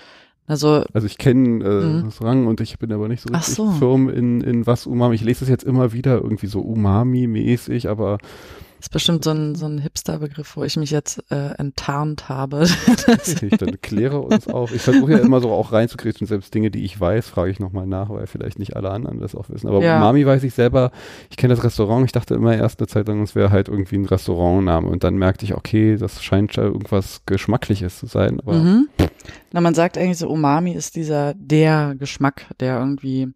Also, 0.46 0.84
also 0.92 1.06
ich 1.06 1.18
kenne 1.18 1.64
äh, 1.64 1.84
mhm. 1.84 2.04
das 2.04 2.22
Rang 2.22 2.46
und 2.46 2.60
ich 2.60 2.78
bin 2.78 2.92
aber 2.92 3.08
nicht 3.08 3.22
so 3.22 3.32
richtig 3.32 3.54
so. 3.54 3.70
firm 3.72 4.08
in, 4.08 4.40
in 4.40 4.66
was 4.66 4.86
Umami. 4.86 5.14
Ich 5.14 5.24
lese 5.24 5.44
es 5.44 5.48
jetzt 5.48 5.64
immer 5.64 5.92
wieder 5.92 6.20
irgendwie 6.20 6.48
so 6.48 6.60
Umami-mäßig, 6.60 7.88
aber 7.88 8.18
ist 8.82 8.90
bestimmt 8.90 9.22
so 9.22 9.30
ein, 9.30 9.54
so 9.54 9.66
ein 9.66 9.78
Hipster-Begriff, 9.78 10.56
wo 10.56 10.64
ich 10.64 10.76
mich 10.76 10.90
jetzt 10.90 11.22
äh, 11.30 11.54
enttarnt 11.56 12.28
habe. 12.28 12.66
ich 13.16 13.56
dann 13.56 13.80
kläre 13.80 14.18
uns 14.18 14.48
auf. 14.48 14.74
Ich 14.74 14.82
versuche 14.82 15.12
ja 15.12 15.18
immer 15.18 15.40
so 15.40 15.52
auch 15.52 15.70
reinzukriegen, 15.70 16.26
selbst 16.26 16.52
Dinge, 16.52 16.72
die 16.72 16.84
ich 16.84 17.00
weiß, 17.00 17.28
frage 17.28 17.52
ich 17.52 17.60
nochmal 17.60 17.86
nach, 17.86 18.10
weil 18.10 18.26
vielleicht 18.26 18.58
nicht 18.58 18.74
alle 18.74 18.90
anderen 18.90 19.20
das 19.20 19.36
auch 19.36 19.48
wissen. 19.50 19.68
Aber 19.68 19.84
ja. 19.84 20.00
Mami 20.00 20.26
weiß 20.26 20.42
ich 20.42 20.52
selber, 20.52 20.90
ich 21.30 21.36
kenne 21.36 21.54
das 21.54 21.62
Restaurant, 21.62 22.04
ich 22.06 22.10
dachte 22.10 22.34
immer 22.34 22.56
erst 22.56 22.80
eine 22.80 22.88
Zeit 22.88 23.06
lang, 23.06 23.22
es 23.22 23.36
wäre 23.36 23.50
halt 23.50 23.68
irgendwie 23.68 23.98
ein 23.98 24.04
Restaurantname 24.04 24.88
und 24.88 25.04
dann 25.04 25.14
merkte 25.14 25.44
ich, 25.44 25.54
okay, 25.54 25.96
das 25.96 26.20
scheint 26.20 26.56
ja 26.56 26.64
irgendwas 26.64 27.22
Geschmackliches 27.24 27.98
zu 27.98 28.06
sein. 28.06 28.40
Aber 28.40 28.54
mhm. 28.54 28.88
Na, 29.52 29.60
man 29.60 29.74
sagt 29.74 29.96
eigentlich 29.96 30.18
so, 30.18 30.28
Umami 30.28 30.72
ist 30.72 30.96
dieser, 30.96 31.34
der 31.34 31.94
Geschmack, 31.96 32.46
der 32.58 32.80
irgendwie 32.80 33.28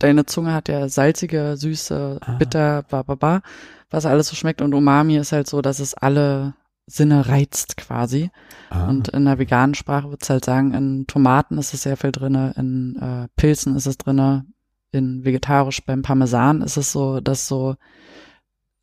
deine 0.00 0.26
Zunge 0.26 0.52
hat 0.52 0.68
ja 0.68 0.88
salzige, 0.88 1.56
süße, 1.56 2.18
ah. 2.20 2.32
bitter, 2.38 2.82
ba, 2.90 3.04
ba, 3.04 3.14
ba 3.14 3.42
was 3.90 4.06
alles 4.06 4.28
so 4.28 4.36
schmeckt. 4.36 4.62
Und 4.62 4.74
Umami 4.74 5.16
ist 5.16 5.32
halt 5.32 5.48
so, 5.48 5.62
dass 5.62 5.78
es 5.78 5.94
alle 5.94 6.54
Sinne 6.86 7.28
reizt 7.28 7.76
quasi. 7.76 8.30
Ah. 8.70 8.88
Und 8.88 9.08
in 9.08 9.24
der 9.24 9.38
veganen 9.38 9.74
Sprache 9.74 10.10
wird 10.10 10.22
es 10.22 10.30
halt 10.30 10.44
sagen, 10.44 10.74
in 10.74 11.06
Tomaten 11.06 11.58
ist 11.58 11.72
es 11.72 11.82
sehr 11.82 11.96
viel 11.96 12.12
drinne, 12.12 12.54
in 12.56 12.96
äh, 12.96 13.28
Pilzen 13.36 13.74
ist 13.76 13.86
es 13.86 13.96
drinne, 13.96 14.46
in 14.90 15.24
vegetarisch 15.24 15.84
beim 15.84 16.02
Parmesan 16.02 16.62
ist 16.62 16.76
es 16.76 16.92
so, 16.92 17.20
dass 17.20 17.48
so, 17.48 17.76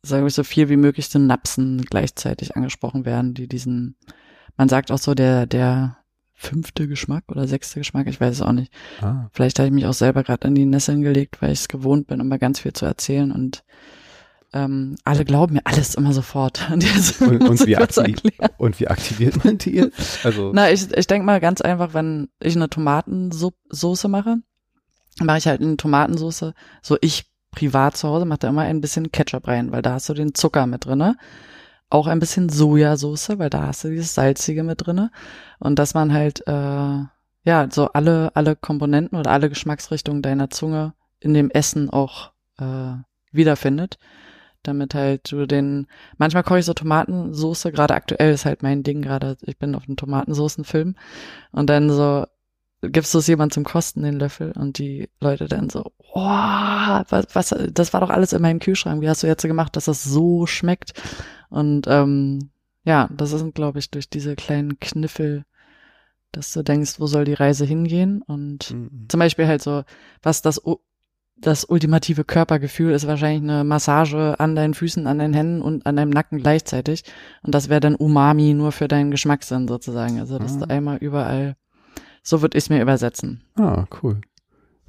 sage 0.02 0.26
ich, 0.26 0.34
so 0.34 0.44
viel 0.44 0.68
wie 0.68 0.76
möglich 0.76 1.08
Synapsen 1.08 1.82
gleichzeitig 1.82 2.56
angesprochen 2.56 3.04
werden, 3.04 3.34
die 3.34 3.46
diesen, 3.46 3.96
man 4.56 4.68
sagt 4.68 4.90
auch 4.90 4.98
so, 4.98 5.14
der, 5.14 5.46
der 5.46 5.96
fünfte 6.34 6.88
Geschmack 6.88 7.24
oder 7.28 7.46
sechste 7.46 7.78
Geschmack, 7.78 8.08
ich 8.08 8.20
weiß 8.20 8.34
es 8.34 8.42
auch 8.42 8.52
nicht. 8.52 8.72
Ah. 9.00 9.28
Vielleicht 9.32 9.60
habe 9.60 9.68
ich 9.68 9.74
mich 9.74 9.86
auch 9.86 9.94
selber 9.94 10.24
gerade 10.24 10.48
in 10.48 10.56
die 10.56 10.66
Nesseln 10.66 11.02
gelegt, 11.02 11.40
weil 11.40 11.52
ich 11.52 11.60
es 11.60 11.68
gewohnt 11.68 12.08
bin, 12.08 12.18
immer 12.18 12.38
ganz 12.38 12.58
viel 12.58 12.72
zu 12.72 12.84
erzählen 12.84 13.30
und 13.30 13.64
ähm, 14.52 14.96
alle 15.04 15.24
glauben 15.24 15.54
mir 15.54 15.62
alles 15.64 15.94
immer 15.94 16.12
sofort. 16.12 16.68
und, 16.72 16.84
und, 17.24 17.66
wie 17.66 17.76
und, 18.58 18.80
wie 18.80 18.88
aktiviert 18.88 19.44
man 19.44 19.58
die 19.58 19.76
jetzt? 19.76 20.24
Also 20.24 20.52
Na, 20.54 20.70
ich, 20.70 20.90
ich 20.94 21.06
denke 21.06 21.24
mal 21.24 21.40
ganz 21.40 21.60
einfach, 21.60 21.94
wenn 21.94 22.28
ich 22.40 22.54
eine 22.54 22.68
Tomatensoße 22.68 24.08
mache, 24.08 24.36
mache 25.20 25.38
ich 25.38 25.46
halt 25.46 25.60
eine 25.60 25.76
Tomatensoße, 25.76 26.54
so 26.82 26.98
ich 27.00 27.24
privat 27.50 27.96
zu 27.96 28.08
Hause 28.08 28.24
mache 28.24 28.40
da 28.40 28.48
immer 28.48 28.62
ein 28.62 28.80
bisschen 28.80 29.12
Ketchup 29.12 29.46
rein, 29.46 29.72
weil 29.72 29.82
da 29.82 29.94
hast 29.94 30.08
du 30.08 30.14
den 30.14 30.34
Zucker 30.34 30.66
mit 30.66 30.86
drinne. 30.86 31.16
Auch 31.90 32.06
ein 32.06 32.20
bisschen 32.20 32.48
Sojasauce, 32.48 33.38
weil 33.38 33.50
da 33.50 33.66
hast 33.66 33.84
du 33.84 33.90
dieses 33.90 34.14
Salzige 34.14 34.62
mit 34.62 34.86
drinne. 34.86 35.10
Und 35.58 35.78
dass 35.78 35.92
man 35.92 36.12
halt, 36.12 36.46
äh, 36.46 37.00
ja, 37.44 37.68
so 37.70 37.88
alle, 37.92 38.34
alle 38.34 38.56
Komponenten 38.56 39.18
oder 39.18 39.30
alle 39.30 39.50
Geschmacksrichtungen 39.50 40.22
deiner 40.22 40.48
Zunge 40.48 40.94
in 41.20 41.34
dem 41.34 41.50
Essen 41.50 41.90
auch 41.90 42.32
äh, 42.58 42.94
wiederfindet 43.30 43.98
damit 44.62 44.94
halt 44.94 45.30
du 45.32 45.46
den, 45.46 45.86
manchmal 46.18 46.42
koche 46.42 46.60
ich 46.60 46.64
so 46.64 46.74
Tomatensoße, 46.74 47.72
gerade 47.72 47.94
aktuell 47.94 48.32
ist 48.32 48.44
halt 48.44 48.62
mein 48.62 48.82
Ding, 48.82 49.02
gerade 49.02 49.36
ich 49.42 49.58
bin 49.58 49.74
auf 49.74 49.84
einem 49.84 49.96
Tomatensoßenfilm 49.96 50.94
und 51.52 51.70
dann 51.70 51.90
so 51.90 52.26
gibst 52.82 53.14
du 53.14 53.18
es 53.18 53.26
jemand 53.26 53.52
zum 53.52 53.64
Kosten, 53.64 54.02
den 54.02 54.18
Löffel? 54.18 54.52
Und 54.52 54.78
die 54.78 55.08
Leute 55.20 55.46
dann 55.46 55.70
so, 55.70 55.92
wow, 56.12 57.04
was, 57.08 57.26
was, 57.32 57.54
das 57.72 57.92
war 57.92 58.00
doch 58.00 58.10
alles 58.10 58.32
in 58.32 58.42
meinem 58.42 58.58
Kühlschrank, 58.58 59.00
wie 59.00 59.08
hast 59.08 59.22
du 59.22 59.26
jetzt 59.26 59.42
gemacht, 59.42 59.76
dass 59.76 59.84
das 59.84 60.02
so 60.02 60.46
schmeckt? 60.46 60.92
Und 61.48 61.86
ähm, 61.88 62.50
ja, 62.84 63.08
das 63.16 63.30
sind, 63.30 63.54
glaube 63.54 63.78
ich, 63.78 63.90
durch 63.90 64.10
diese 64.10 64.34
kleinen 64.34 64.80
Kniffel, 64.80 65.44
dass 66.32 66.52
du 66.52 66.62
denkst, 66.62 66.98
wo 66.98 67.06
soll 67.06 67.24
die 67.24 67.34
Reise 67.34 67.64
hingehen? 67.64 68.22
Und 68.22 68.72
mhm. 68.72 69.06
zum 69.08 69.20
Beispiel 69.20 69.46
halt 69.46 69.62
so, 69.62 69.84
was 70.22 70.42
das 70.42 70.60
das 71.36 71.64
ultimative 71.64 72.24
Körpergefühl 72.24 72.92
ist 72.92 73.06
wahrscheinlich 73.06 73.42
eine 73.42 73.64
Massage 73.64 74.38
an 74.38 74.54
deinen 74.54 74.74
Füßen, 74.74 75.06
an 75.06 75.18
deinen 75.18 75.34
Händen 75.34 75.60
und 75.60 75.86
an 75.86 75.96
deinem 75.96 76.10
Nacken 76.10 76.38
gleichzeitig. 76.38 77.04
Und 77.42 77.54
das 77.54 77.68
wäre 77.68 77.80
dann 77.80 77.96
Umami 77.96 78.54
nur 78.54 78.72
für 78.72 78.88
deinen 78.88 79.10
Geschmackssinn 79.10 79.66
sozusagen. 79.66 80.20
Also 80.20 80.38
dass 80.38 80.60
ah. 80.62 80.66
einmal 80.68 80.98
überall, 80.98 81.56
so 82.22 82.42
würde 82.42 82.56
ich 82.56 82.64
es 82.64 82.70
mir 82.70 82.80
übersetzen. 82.80 83.42
Ah, 83.56 83.86
cool. 84.02 84.20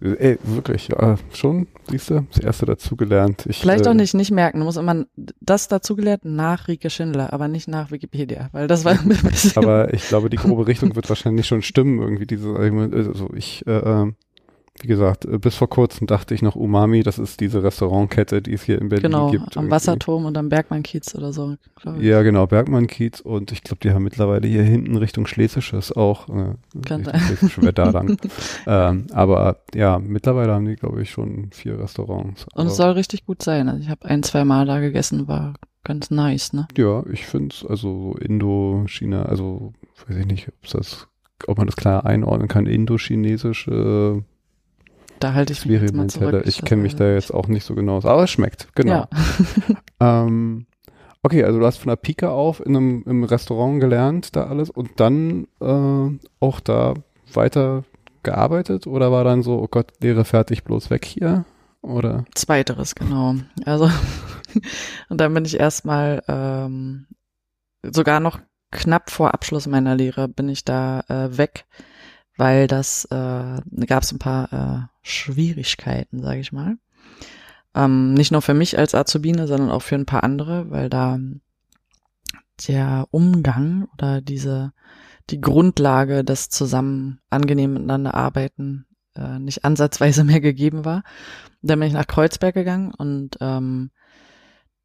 Ey, 0.02 0.38
wirklich, 0.44 0.90
ja, 0.90 1.16
schon, 1.34 1.68
siehst 1.90 2.10
du, 2.10 2.28
das 2.30 2.40
erste 2.40 2.66
dazugelernt. 2.66 3.46
Ich, 3.48 3.60
Vielleicht 3.60 3.86
äh, 3.86 3.90
auch 3.90 3.94
nicht, 3.94 4.14
nicht 4.14 4.32
merken. 4.32 4.60
Du 4.60 4.66
musst 4.66 4.78
immer 4.78 5.06
das 5.40 5.70
dazugelernt 5.70 6.26
nach 6.26 6.68
Rike 6.68 6.90
Schindler, 6.90 7.32
aber 7.32 7.48
nicht 7.48 7.70
nach 7.70 7.90
Wikipedia, 7.90 8.50
weil 8.52 8.68
das 8.68 8.84
war 8.84 8.92
ein 9.00 9.08
bisschen. 9.08 9.64
Aber 9.64 9.94
ich 9.94 10.06
glaube, 10.10 10.30
die 10.30 10.36
grobe 10.36 10.68
Richtung 10.68 10.96
wird 10.98 11.08
wahrscheinlich 11.08 11.48
schon 11.48 11.62
stimmen, 11.62 12.02
irgendwie 12.02 12.26
diese, 12.26 12.54
also 12.54 13.30
ich, 13.34 13.66
äh, 13.66 13.78
ähm, 13.78 14.16
wie 14.82 14.88
gesagt, 14.88 15.26
äh, 15.26 15.38
bis 15.38 15.56
vor 15.56 15.70
kurzem 15.70 16.08
dachte 16.08 16.34
ich 16.34 16.42
noch 16.42 16.56
Umami, 16.56 17.04
das 17.04 17.20
ist 17.20 17.40
diese 17.40 17.64
Restaurantkette, 17.64 18.42
die 18.42 18.54
es 18.54 18.64
hier 18.64 18.82
in 18.82 18.90
Berlin 18.90 19.12
genau, 19.12 19.30
gibt. 19.30 19.56
am 19.56 19.66
irgendwie. 19.66 19.72
Wasserturm 19.72 20.26
und 20.26 20.38
am 20.38 20.50
Bergmann-Kiez 20.50 21.16
oder 21.16 21.32
so. 21.32 21.56
ich. 21.98 22.02
Ja, 22.02 22.24
genau, 22.24 22.48
Bergmann-Kiez 22.48 23.22
und 23.22 23.52
ich 23.52 23.64
glaube, 23.64 23.80
die 23.84 23.92
haben 23.92 24.04
mittlerweile 24.04 24.48
hier 24.48 24.64
hinten 24.64 24.96
Richtung 24.98 25.28
Schlesisches 25.28 25.92
auch. 25.92 26.28
Äh, 26.30 26.56
Kann 26.86 27.04
sein. 27.04 27.20
Schlesische 27.20 27.62
wäre 27.62 27.74
da 27.74 27.90
lang. 27.92 28.18
ähm, 28.68 29.08
aber 29.14 29.64
ja, 29.76 30.00
mittlerweile 30.00 30.54
haben 30.54 30.66
die, 30.66 30.76
glaube 30.76 31.02
ich, 31.02 31.12
schon 31.12 31.50
vier 31.52 31.80
Restaurants. 31.80 32.48
Und 32.56 32.68
es 32.68 32.76
soll 32.76 32.92
richtig 32.92 33.26
gut 33.26 33.44
sein. 33.44 33.70
Also 33.70 33.82
ich 33.82 33.90
habe 33.90 34.06
ein, 34.06 34.24
zwei 34.24 34.44
Mal 34.44 34.66
da 34.66 34.80
gegessen, 34.80 35.28
war 35.28 35.54
ganz 35.84 36.10
nice, 36.10 36.54
ne? 36.54 36.68
Ja, 36.78 37.04
ich 37.12 37.26
finde 37.26 37.54
es, 37.54 37.66
also 37.66 38.14
so 38.14 38.18
Indo, 38.18 38.86
China, 38.88 39.24
also 39.24 39.74
weiß 40.08 40.18
ich 40.18 40.26
nicht, 40.26 40.48
ob 40.48 40.70
das, 40.72 41.08
ob 41.48 41.58
man 41.58 41.68
das 41.68 41.76
klar 41.76 42.06
einordnen 42.06 42.48
kann, 42.48 42.66
Indo-Chinesisch, 42.66 43.68
äh, 43.68 44.22
Da 45.24 45.34
halte 45.34 45.54
ich 45.54 45.66
mich 45.66 45.82
jetzt 45.82 45.94
mal 45.94 46.08
zurück. 46.08 46.44
Ich 46.46 46.66
kenne 46.66 46.82
mich 46.82 46.98
da 46.98 47.14
jetzt 47.14 47.34
auch 47.34 47.48
nicht 47.48 47.64
so 47.64 47.76
genau 47.76 47.96
aus, 47.96 48.06
aber 48.06 48.24
es 48.24 48.30
schmeckt, 48.30 48.68
genau. 48.76 48.92
Ja. 48.92 49.10
Ähm, 50.02 50.66
okay, 51.22 51.46
also 51.46 51.60
du 51.60 51.66
hast 51.66 51.78
von 51.78 51.88
der 51.88 51.96
Pike 51.96 52.30
auf 52.30 52.60
in 52.60 52.76
einem 52.76 53.04
im 53.06 53.24
Restaurant 53.24 53.80
gelernt, 53.80 54.36
da 54.36 54.48
alles 54.48 54.70
und 54.70 55.00
dann 55.00 55.48
äh, 55.62 56.20
auch 56.42 56.60
da 56.60 56.96
weiter 57.32 57.86
gearbeitet 58.22 58.86
oder 58.86 59.14
war 59.14 59.24
dann 59.24 59.44
so, 59.44 59.62
oh 59.62 59.68
Gott, 59.72 59.94
Lehre 60.02 60.26
fertig, 60.26 60.66
bloß 60.66 60.90
weg 60.90 61.06
hier? 61.06 61.46
Oder? 61.82 62.26
Zweiteres, 62.36 62.96
genau. 62.96 63.36
Also, 63.64 63.90
und 65.10 65.22
dann 65.22 65.34
bin 65.34 65.46
ich 65.46 65.58
erstmal 65.58 66.22
ähm, 66.28 67.08
sogar 67.82 68.20
noch 68.20 68.42
knapp 68.72 69.10
vor 69.10 69.34
Abschluss 69.34 69.68
meiner 69.68 69.96
Lehre 69.96 70.28
bin 70.28 70.50
ich 70.50 70.66
da 70.66 71.06
äh, 71.08 71.38
weg, 71.38 71.66
weil 72.38 72.68
das 72.68 73.06
äh, 73.06 73.62
gab 73.86 74.04
es 74.04 74.12
ein 74.12 74.20
paar 74.20 74.54
äh, 74.54 74.88
Schwierigkeiten, 75.02 76.22
sage 76.22 76.40
ich 76.40 76.52
mal. 76.52 76.78
Ähm, 77.76 78.14
nicht 78.14 78.32
nur 78.32 78.42
für 78.42 78.54
mich 78.54 78.78
als 78.78 78.96
Azubine, 78.96 79.48
sondern 79.48 79.72
auch 79.72 79.82
für 79.82 79.96
ein 79.96 80.06
paar 80.06 80.24
andere, 80.24 80.70
weil 80.70 80.90
da 80.90 81.20
der 82.68 83.08
Umgang 83.12 83.88
oder 83.94 84.22
diese 84.22 84.74
die 85.30 85.42
Grundlage 85.42 86.24
des 86.24 86.50
zusammen 86.50 87.20
angenehm 87.30 87.74
miteinander 87.74 88.14
arbeiten 88.14 88.86
äh, 89.16 89.40
nicht 89.40 89.66
ansatzweise 89.66 90.24
mehr 90.24 90.42
gegeben 90.42 90.86
war. 90.86 91.04
Dann 91.62 91.80
bin 91.80 91.88
ich 91.88 91.94
nach 91.94 92.08
Kreuzberg 92.08 92.54
gegangen 92.54 92.94
und 92.94 93.38
ähm, 93.40 93.92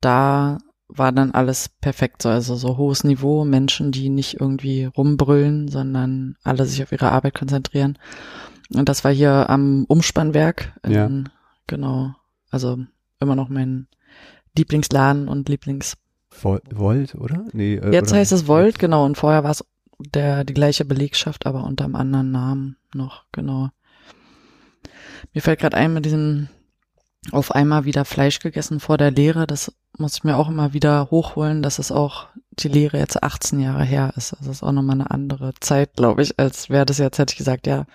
da 0.00 0.58
war 0.88 1.12
dann 1.12 1.32
alles 1.32 1.68
perfekt, 1.68 2.22
so 2.22 2.28
also 2.30 2.56
so 2.56 2.76
hohes 2.78 3.04
Niveau, 3.04 3.44
Menschen, 3.44 3.92
die 3.92 4.08
nicht 4.08 4.40
irgendwie 4.40 4.84
rumbrüllen, 4.84 5.68
sondern 5.68 6.36
alle 6.44 6.64
sich 6.66 6.82
auf 6.82 6.92
ihre 6.92 7.10
Arbeit 7.12 7.34
konzentrieren. 7.34 7.98
Und 8.74 8.88
das 8.88 9.04
war 9.04 9.12
hier 9.12 9.48
am 9.50 9.84
Umspannwerk. 9.86 10.72
in- 10.82 10.92
Ja. 10.92 11.10
Genau. 11.66 12.14
Also 12.50 12.78
immer 13.20 13.34
noch 13.36 13.48
mein 13.50 13.86
Lieblingsladen 14.56 15.28
und 15.28 15.48
Lieblings. 15.48 15.96
Vol 16.30 16.60
Volt, 16.70 17.14
oder? 17.14 17.44
Nee, 17.52 17.74
äh, 17.76 17.92
Jetzt 17.92 18.10
oder? 18.10 18.20
heißt 18.20 18.32
es 18.32 18.46
Volt, 18.48 18.78
genau. 18.78 19.04
Und 19.04 19.16
vorher 19.18 19.44
war 19.44 19.50
es 19.50 19.64
der 19.98 20.44
die 20.44 20.54
gleiche 20.54 20.84
Belegschaft, 20.84 21.44
aber 21.46 21.64
unter 21.64 21.84
einem 21.84 21.96
anderen 21.96 22.30
Namen 22.30 22.76
noch, 22.94 23.24
genau. 23.32 23.68
Mir 25.34 25.42
fällt 25.42 25.60
gerade 25.60 25.76
ein 25.76 25.92
mit 25.92 26.04
diesem 26.04 26.48
auf 27.32 27.52
einmal 27.52 27.84
wieder 27.84 28.04
Fleisch 28.04 28.38
gegessen 28.40 28.80
vor 28.80 28.96
der 28.96 29.10
Lehre. 29.10 29.46
Das 29.46 29.72
muss 29.98 30.16
ich 30.16 30.24
mir 30.24 30.36
auch 30.36 30.48
immer 30.48 30.72
wieder 30.72 31.10
hochholen, 31.10 31.62
dass 31.62 31.78
es 31.78 31.92
auch 31.92 32.26
die 32.50 32.68
Lehre 32.68 32.98
jetzt 32.98 33.22
18 33.22 33.60
Jahre 33.60 33.84
her 33.84 34.12
ist. 34.16 34.32
Also 34.32 34.46
das 34.46 34.56
ist 34.56 34.62
auch 34.62 34.72
nochmal 34.72 34.96
eine 34.96 35.10
andere 35.10 35.52
Zeit, 35.60 35.94
glaube 35.94 36.22
ich, 36.22 36.38
als 36.38 36.70
wäre 36.70 36.86
das 36.86 36.98
jetzt, 36.98 37.18
hätte 37.18 37.32
ich 37.32 37.38
gesagt, 37.38 37.66
ja, 37.66 37.86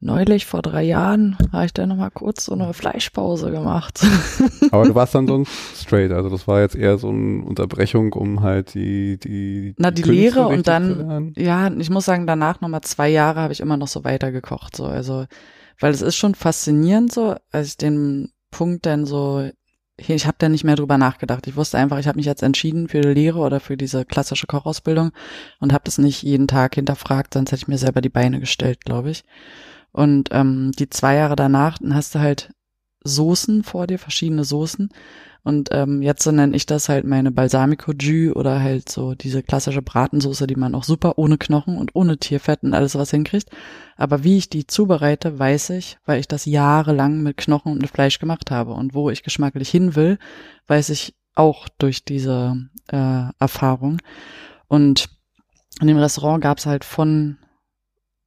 neulich 0.00 0.46
vor 0.46 0.62
drei 0.62 0.82
Jahren 0.82 1.36
habe 1.52 1.66
ich 1.66 1.72
da 1.72 1.86
nochmal 1.86 2.10
kurz 2.10 2.44
so 2.44 2.52
eine 2.52 2.72
Fleischpause 2.74 3.50
gemacht. 3.50 4.00
Aber 4.70 4.84
du 4.84 4.94
warst 4.94 5.14
dann 5.14 5.26
so 5.26 5.38
ein 5.38 5.46
straight, 5.74 6.12
also 6.12 6.28
das 6.28 6.46
war 6.46 6.60
jetzt 6.60 6.76
eher 6.76 6.98
so 6.98 7.08
eine 7.08 7.42
Unterbrechung, 7.42 8.12
um 8.12 8.42
halt 8.42 8.74
die 8.74 9.18
die 9.18 9.74
Na, 9.78 9.90
die 9.90 10.02
Künste 10.02 10.20
Lehre 10.20 10.48
und 10.48 10.68
dann-. 10.68 11.32
Ja, 11.36 11.70
ich 11.70 11.90
muss 11.90 12.04
sagen, 12.04 12.26
danach 12.26 12.60
nochmal 12.60 12.82
zwei 12.82 13.08
Jahre 13.08 13.40
habe 13.40 13.52
ich 13.52 13.60
immer 13.60 13.76
noch 13.76 13.88
so 13.88 14.04
weitergekocht, 14.04 14.76
so, 14.76 14.84
also, 14.84 15.24
weil 15.80 15.92
es 15.92 16.02
ist 16.02 16.16
schon 16.16 16.34
faszinierend 16.34 17.12
so, 17.12 17.36
als 17.50 17.68
ich 17.68 17.76
den 17.76 18.32
Punkt 18.50 18.86
dann 18.86 19.06
so, 19.06 19.48
ich 19.96 20.26
habe 20.26 20.36
dann 20.38 20.52
nicht 20.52 20.64
mehr 20.64 20.76
drüber 20.76 20.98
nachgedacht. 20.98 21.46
Ich 21.46 21.56
wusste 21.56 21.78
einfach, 21.78 21.98
ich 21.98 22.06
habe 22.06 22.16
mich 22.16 22.26
jetzt 22.26 22.42
entschieden 22.42 22.88
für 22.88 23.00
die 23.00 23.14
Lehre 23.14 23.38
oder 23.38 23.60
für 23.60 23.76
diese 23.76 24.04
klassische 24.04 24.46
Kochausbildung 24.46 25.12
und 25.58 25.72
habe 25.72 25.84
das 25.84 25.98
nicht 25.98 26.22
jeden 26.22 26.48
Tag 26.48 26.74
hinterfragt, 26.74 27.34
sonst 27.34 27.52
hätte 27.52 27.62
ich 27.62 27.68
mir 27.68 27.78
selber 27.78 28.00
die 28.00 28.10
Beine 28.10 28.40
gestellt, 28.40 28.84
glaube 28.84 29.10
ich. 29.10 29.24
Und 29.92 30.28
ähm, 30.32 30.72
die 30.78 30.90
zwei 30.90 31.14
Jahre 31.14 31.36
danach, 31.36 31.78
dann 31.78 31.94
hast 31.94 32.14
du 32.14 32.18
halt 32.18 32.52
Soßen 33.02 33.62
vor 33.62 33.86
dir, 33.86 33.98
verschiedene 33.98 34.44
Soßen. 34.44 34.90
Und 35.46 35.68
ähm, 35.70 36.02
jetzt 36.02 36.24
so 36.24 36.32
nenne 36.32 36.56
ich 36.56 36.66
das 36.66 36.88
halt 36.88 37.04
meine 37.04 37.30
Balsamico 37.30 37.92
Jus 37.92 38.34
oder 38.34 38.58
halt 38.58 38.88
so 38.88 39.14
diese 39.14 39.44
klassische 39.44 39.80
Bratensoße, 39.80 40.48
die 40.48 40.56
man 40.56 40.74
auch 40.74 40.82
super 40.82 41.18
ohne 41.18 41.38
Knochen 41.38 41.78
und 41.78 41.94
ohne 41.94 42.18
Tierfett 42.18 42.64
und 42.64 42.74
alles 42.74 42.96
was 42.96 43.12
hinkriegt. 43.12 43.48
Aber 43.96 44.24
wie 44.24 44.38
ich 44.38 44.50
die 44.50 44.66
zubereite, 44.66 45.38
weiß 45.38 45.70
ich, 45.70 45.98
weil 46.04 46.18
ich 46.18 46.26
das 46.26 46.46
jahrelang 46.46 47.22
mit 47.22 47.36
Knochen 47.36 47.70
und 47.70 47.80
mit 47.80 47.92
Fleisch 47.92 48.18
gemacht 48.18 48.50
habe. 48.50 48.72
Und 48.72 48.92
wo 48.92 49.08
ich 49.08 49.22
geschmacklich 49.22 49.70
hin 49.70 49.94
will, 49.94 50.18
weiß 50.66 50.88
ich 50.88 51.14
auch 51.36 51.68
durch 51.78 52.04
diese 52.04 52.68
äh, 52.88 53.30
Erfahrung. 53.38 53.98
Und 54.66 55.08
in 55.80 55.86
dem 55.86 55.98
Restaurant 55.98 56.42
gab 56.42 56.58
es 56.58 56.66
halt 56.66 56.82
von, 56.82 57.38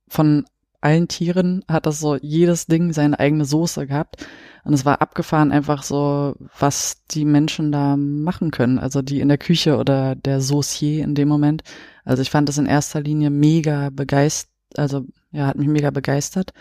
von 0.07 0.45
allen 0.79 1.09
Tieren 1.09 1.65
hat 1.67 1.85
das 1.85 1.99
so 1.99 2.15
jedes 2.15 2.67
Ding 2.67 2.93
seine 2.93 3.19
eigene 3.19 3.43
Soße 3.43 3.87
gehabt. 3.87 4.25
Und 4.63 4.73
es 4.73 4.85
war 4.85 5.01
abgefahren 5.01 5.51
einfach 5.51 5.83
so, 5.83 6.35
was 6.57 7.03
die 7.11 7.25
Menschen 7.25 7.71
da 7.71 7.95
machen 7.97 8.51
können. 8.51 8.79
Also 8.79 9.01
die 9.01 9.19
in 9.19 9.29
der 9.29 9.37
Küche 9.37 9.77
oder 9.77 10.15
der 10.15 10.41
Saucier 10.41 11.03
in 11.03 11.15
dem 11.15 11.27
Moment. 11.27 11.63
Also 12.05 12.21
ich 12.21 12.29
fand 12.29 12.49
das 12.49 12.57
in 12.57 12.65
erster 12.65 13.01
Linie 13.01 13.29
mega 13.29 13.89
begeistert, 13.89 14.51
also 14.75 15.05
ja, 15.31 15.47
hat 15.47 15.57
mich 15.57 15.67
mega 15.67 15.91
begeistert. 15.91 16.53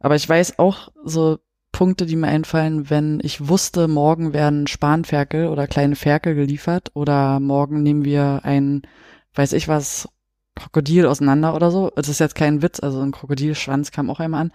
Aber 0.00 0.16
ich 0.16 0.28
weiß 0.28 0.58
auch 0.58 0.90
so 1.04 1.38
Punkte, 1.72 2.06
die 2.06 2.16
mir 2.16 2.28
einfallen, 2.28 2.88
wenn 2.88 3.20
ich 3.22 3.48
wusste, 3.48 3.88
morgen 3.88 4.32
werden 4.32 4.66
Spanferkel 4.66 5.48
oder 5.48 5.66
kleine 5.66 5.96
Ferkel 5.96 6.34
geliefert 6.34 6.90
oder 6.94 7.38
morgen 7.40 7.82
nehmen 7.82 8.04
wir 8.04 8.40
ein, 8.44 8.82
weiß 9.34 9.52
ich 9.52 9.68
was, 9.68 10.08
Krokodil 10.54 11.06
auseinander 11.06 11.54
oder 11.54 11.70
so. 11.70 11.92
Das 11.94 12.08
ist 12.08 12.18
jetzt 12.18 12.34
kein 12.34 12.62
Witz, 12.62 12.80
also 12.80 13.00
ein 13.00 13.12
Krokodilschwanz 13.12 13.92
kam 13.92 14.10
auch 14.10 14.20
einmal 14.20 14.40
an. 14.40 14.52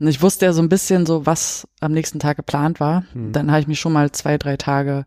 Und 0.00 0.08
ich 0.08 0.22
wusste 0.22 0.46
ja 0.46 0.52
so 0.52 0.60
ein 0.60 0.68
bisschen 0.68 1.06
so, 1.06 1.24
was 1.26 1.68
am 1.80 1.92
nächsten 1.92 2.18
Tag 2.18 2.36
geplant 2.36 2.80
war. 2.80 3.04
Hm. 3.12 3.32
Dann 3.32 3.50
habe 3.50 3.60
ich 3.60 3.68
mich 3.68 3.80
schon 3.80 3.92
mal 3.92 4.10
zwei, 4.12 4.38
drei 4.38 4.56
Tage 4.56 5.04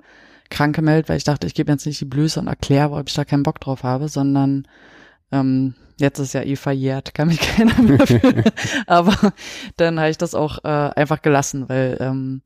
krank 0.50 0.76
gemeldet, 0.76 1.10
weil 1.10 1.17
ich 1.17 1.26
dachte, 1.26 1.45
ich 1.45 1.54
gebe 1.54 1.71
jetzt 1.71 1.86
nicht 1.86 2.00
die 2.00 2.06
Blöße 2.06 2.39
und 2.39 2.47
erkläre, 2.47 2.91
ob 2.91 3.08
ich 3.08 3.13
da 3.13 3.26
keinen 3.26 3.43
Bock 3.43 3.60
drauf 3.60 3.84
habe, 3.84 4.08
sondern 4.08 4.67
ähm, 5.32 5.76
jetzt 6.00 6.19
ist 6.19 6.34
ja 6.34 6.41
eh 6.41 6.56
verjährt, 6.56 7.13
kann 7.13 7.28
mich 7.28 7.39
keiner 7.56 7.82
mehr 7.82 8.08
für. 8.08 8.43
Aber 8.88 9.34
dann 9.76 10.00
habe 10.00 10.10
ich 10.10 10.17
das 10.17 10.36
auch 10.36 10.63
äh, 10.63 10.91
einfach 10.95 11.21
gelassen, 11.21 11.67
weil 11.67 11.97
ähm, 12.00 12.41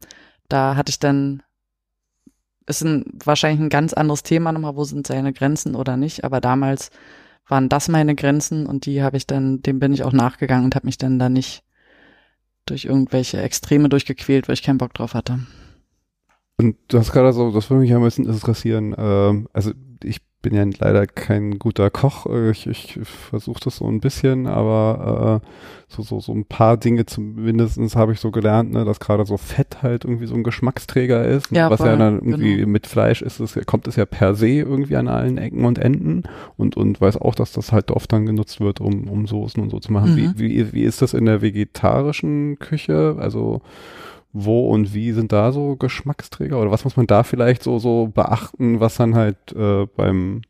da 0.49 0.75
hatte 0.75 0.89
ich 0.89 0.99
dann 0.99 1.43
ist 2.67 2.83
ein, 2.83 3.05
wahrscheinlich 3.23 3.59
ein 3.59 3.69
ganz 3.69 3.93
anderes 3.93 4.23
Thema 4.23 4.51
nochmal, 4.51 4.75
wo 4.75 4.83
sind 4.83 5.07
seine 5.07 5.33
Grenzen 5.33 5.75
oder 5.75 5.97
nicht, 5.97 6.23
aber 6.23 6.39
damals 6.39 6.89
waren 7.47 7.69
das 7.69 7.89
meine 7.89 8.15
Grenzen 8.15 8.65
und 8.65 8.85
die 8.85 9.03
habe 9.03 9.17
ich 9.17 9.27
dann, 9.27 9.61
dem 9.61 9.79
bin 9.79 9.93
ich 9.93 10.03
auch 10.03 10.13
nachgegangen 10.13 10.65
und 10.65 10.75
habe 10.75 10.87
mich 10.87 10.97
dann 10.97 11.19
da 11.19 11.27
nicht 11.27 11.63
durch 12.71 12.85
irgendwelche 12.85 13.41
Extreme 13.41 13.89
durchgequält, 13.89 14.47
weil 14.47 14.53
ich 14.53 14.63
keinen 14.63 14.77
Bock 14.77 14.93
drauf 14.93 15.13
hatte. 15.13 15.39
Und 16.57 16.77
du 16.87 16.99
hast 16.99 17.11
gerade 17.11 17.33
so, 17.33 17.51
das 17.51 17.69
würde 17.69 17.81
mich 17.81 17.93
am 17.93 18.01
meisten 18.01 18.25
interessieren. 18.25 18.95
Ähm, 18.97 19.47
also 19.53 19.71
ich 20.03 20.21
bin 20.41 20.55
ja 20.55 20.65
leider 20.79 21.05
kein 21.07 21.59
guter 21.59 21.89
Koch. 21.89 22.25
Äh, 22.25 22.51
Ich, 22.51 22.67
ich 22.67 22.99
versuche 23.03 23.59
das 23.63 23.77
so 23.77 23.87
ein 23.87 23.99
bisschen, 23.99 24.47
aber 24.47 25.41
äh, 25.41 25.47
so, 25.87 26.01
so, 26.01 26.19
so 26.19 26.33
ein 26.33 26.45
paar 26.45 26.77
Dinge 26.77 27.05
zumindestens 27.05 27.95
habe 27.95 28.13
ich 28.13 28.19
so 28.19 28.31
gelernt, 28.31 28.71
ne, 28.71 28.85
dass 28.85 28.99
gerade 28.99 29.25
so 29.25 29.37
Fett 29.37 29.81
halt 29.81 30.05
irgendwie 30.05 30.25
so 30.25 30.35
ein 30.35 30.43
Geschmacksträger 30.43 31.25
ist. 31.25 31.51
Ja, 31.51 31.69
was 31.69 31.79
ja 31.79 31.87
voll, 31.87 31.97
dann 31.97 32.15
irgendwie 32.19 32.57
genau. 32.57 32.69
mit 32.69 32.87
Fleisch 32.87 33.21
ist, 33.21 33.39
es, 33.39 33.57
kommt 33.65 33.87
es 33.87 33.95
ja 33.95 34.05
per 34.05 34.35
se 34.35 34.47
irgendwie 34.47 34.95
an 34.95 35.07
allen 35.07 35.37
Ecken 35.37 35.65
und 35.65 35.77
Enden 35.77 36.23
und, 36.57 36.77
und 36.77 36.99
weiß 36.99 37.17
auch, 37.17 37.35
dass 37.35 37.51
das 37.51 37.71
halt 37.71 37.91
oft 37.91 38.11
dann 38.11 38.25
genutzt 38.25 38.59
wird, 38.59 38.81
um, 38.81 39.07
um 39.09 39.27
Soßen 39.27 39.61
und 39.61 39.69
so 39.69 39.79
zu 39.79 39.91
machen. 39.91 40.13
Mhm. 40.13 40.33
Wie, 40.37 40.39
wie, 40.39 40.73
wie 40.73 40.83
ist 40.83 41.01
das 41.01 41.13
in 41.13 41.25
der 41.25 41.41
vegetarischen 41.41 42.57
Küche? 42.59 43.15
Also 43.19 43.61
wo 44.33 44.69
und 44.69 44.93
wie 44.93 45.11
sind 45.11 45.31
da 45.31 45.51
so 45.51 45.75
Geschmacksträger 45.75 46.59
oder 46.59 46.71
was 46.71 46.83
muss 46.83 46.97
man 46.97 47.07
da 47.07 47.23
vielleicht 47.23 47.63
so 47.63 47.79
so 47.79 48.09
beachten, 48.13 48.79
was 48.79 48.95
dann 48.95 49.15
halt 49.15 49.51
äh, 49.53 49.85
beim 49.95 50.41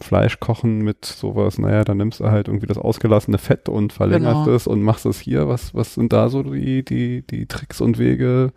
Fleischkochen 0.00 0.78
mit 0.82 1.04
sowas, 1.04 1.58
naja, 1.58 1.84
dann 1.84 1.98
nimmst 1.98 2.20
du 2.20 2.24
halt 2.24 2.48
irgendwie 2.48 2.66
das 2.66 2.78
ausgelassene 2.78 3.38
Fett 3.38 3.68
und 3.68 3.92
verlängerst 3.92 4.44
Genau. 4.44 4.56
es 4.56 4.66
und 4.66 4.82
machst 4.82 5.06
es 5.06 5.20
hier. 5.20 5.48
Was, 5.48 5.74
was 5.74 5.94
sind 5.94 6.12
da 6.12 6.28
so 6.28 6.42
die, 6.42 6.84
die, 6.84 7.22
die 7.22 7.46
Tricks 7.46 7.80
und 7.80 7.98
Wege, 7.98 8.52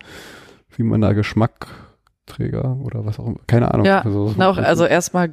wie 0.76 0.82
man 0.82 1.00
da 1.00 1.12
Geschmackträger 1.12 2.76
oder 2.82 3.06
was 3.06 3.18
auch 3.20 3.26
immer, 3.26 3.40
keine 3.46 3.72
Ahnung. 3.72 3.86
Ja, 3.86 4.00
also, 4.00 4.34
auch, 4.38 4.58
also 4.58 4.84
erstmal 4.84 5.30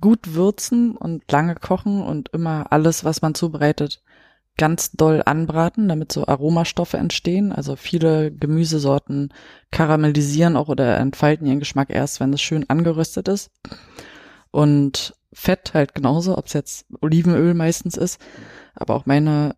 gut 0.00 0.34
würzen 0.34 0.96
und 0.96 1.30
lange 1.30 1.54
kochen 1.54 2.02
und 2.02 2.30
immer 2.30 2.66
alles, 2.70 3.04
was 3.04 3.22
man 3.22 3.34
zubereitet, 3.34 4.02
ganz 4.58 4.92
doll 4.92 5.22
anbraten, 5.24 5.88
damit 5.88 6.12
so 6.12 6.26
Aromastoffe 6.26 6.96
entstehen. 6.96 7.52
Also 7.52 7.76
viele 7.76 8.30
Gemüsesorten 8.30 9.32
karamellisieren 9.70 10.56
auch 10.56 10.68
oder 10.68 10.98
entfalten 10.98 11.46
ihren 11.46 11.58
Geschmack 11.58 11.90
erst, 11.90 12.20
wenn 12.20 12.32
es 12.32 12.42
schön 12.42 12.68
angeröstet 12.68 13.28
ist. 13.28 13.50
Und 14.50 15.14
Fett 15.32 15.72
halt 15.72 15.94
genauso, 15.94 16.36
ob 16.36 16.46
es 16.46 16.52
jetzt 16.52 16.86
Olivenöl 17.00 17.54
meistens 17.54 17.96
ist. 17.96 18.20
Aber 18.74 18.94
auch 18.94 19.06
meine 19.06 19.54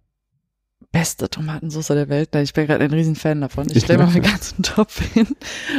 beste 0.94 1.28
Tomatensauce 1.28 1.88
der 1.88 2.09
Welt. 2.09 2.35
Ich 2.37 2.54
bin 2.54 2.68
gerade 2.68 2.85
ein 2.85 2.92
Riesenfan 2.92 3.40
davon. 3.40 3.68
Ich, 3.68 3.76
ich 3.76 3.85
stelle 3.85 3.98
mir 3.98 4.11
meinen 4.11 4.22
ganzen 4.22 4.62
Topf 4.62 5.00
hin 5.12 5.26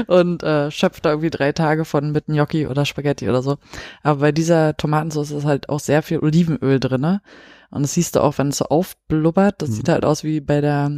und 0.08 0.43
äh, 0.43 0.69
schöpfe 0.71 1.01
da 1.01 1.12
irgendwie 1.12 1.30
drei 1.30 1.54
Tage 1.54 1.86
von 1.86 2.12
mit 2.12 2.25
Gnocchi 2.25 2.67
oder 2.67 2.86
Spaghetti 2.86 3.30
oder 3.30 3.41
so. 3.41 3.58
Aber 4.04 4.19
bei 4.19 4.32
dieser 4.34 4.75
Tomatensauce 4.75 5.32
ist 5.32 5.45
halt 5.45 5.69
auch 5.69 5.80
sehr 5.80 6.04
viel 6.04 6.19
Olivenöl 6.19 6.82
drinne. 6.82 7.21
Und 7.69 7.84
das 7.84 7.93
siehst 7.93 8.15
du 8.15 8.21
auch, 8.21 8.38
wenn 8.38 8.49
es 8.49 8.58
so 8.58 8.65
aufblubbert. 8.65 9.62
Das 9.62 9.69
mhm. 9.69 9.73
sieht 9.73 9.89
halt 9.89 10.06
aus 10.06 10.23
wie 10.23 10.39
bei 10.41 10.62
der 10.62 10.91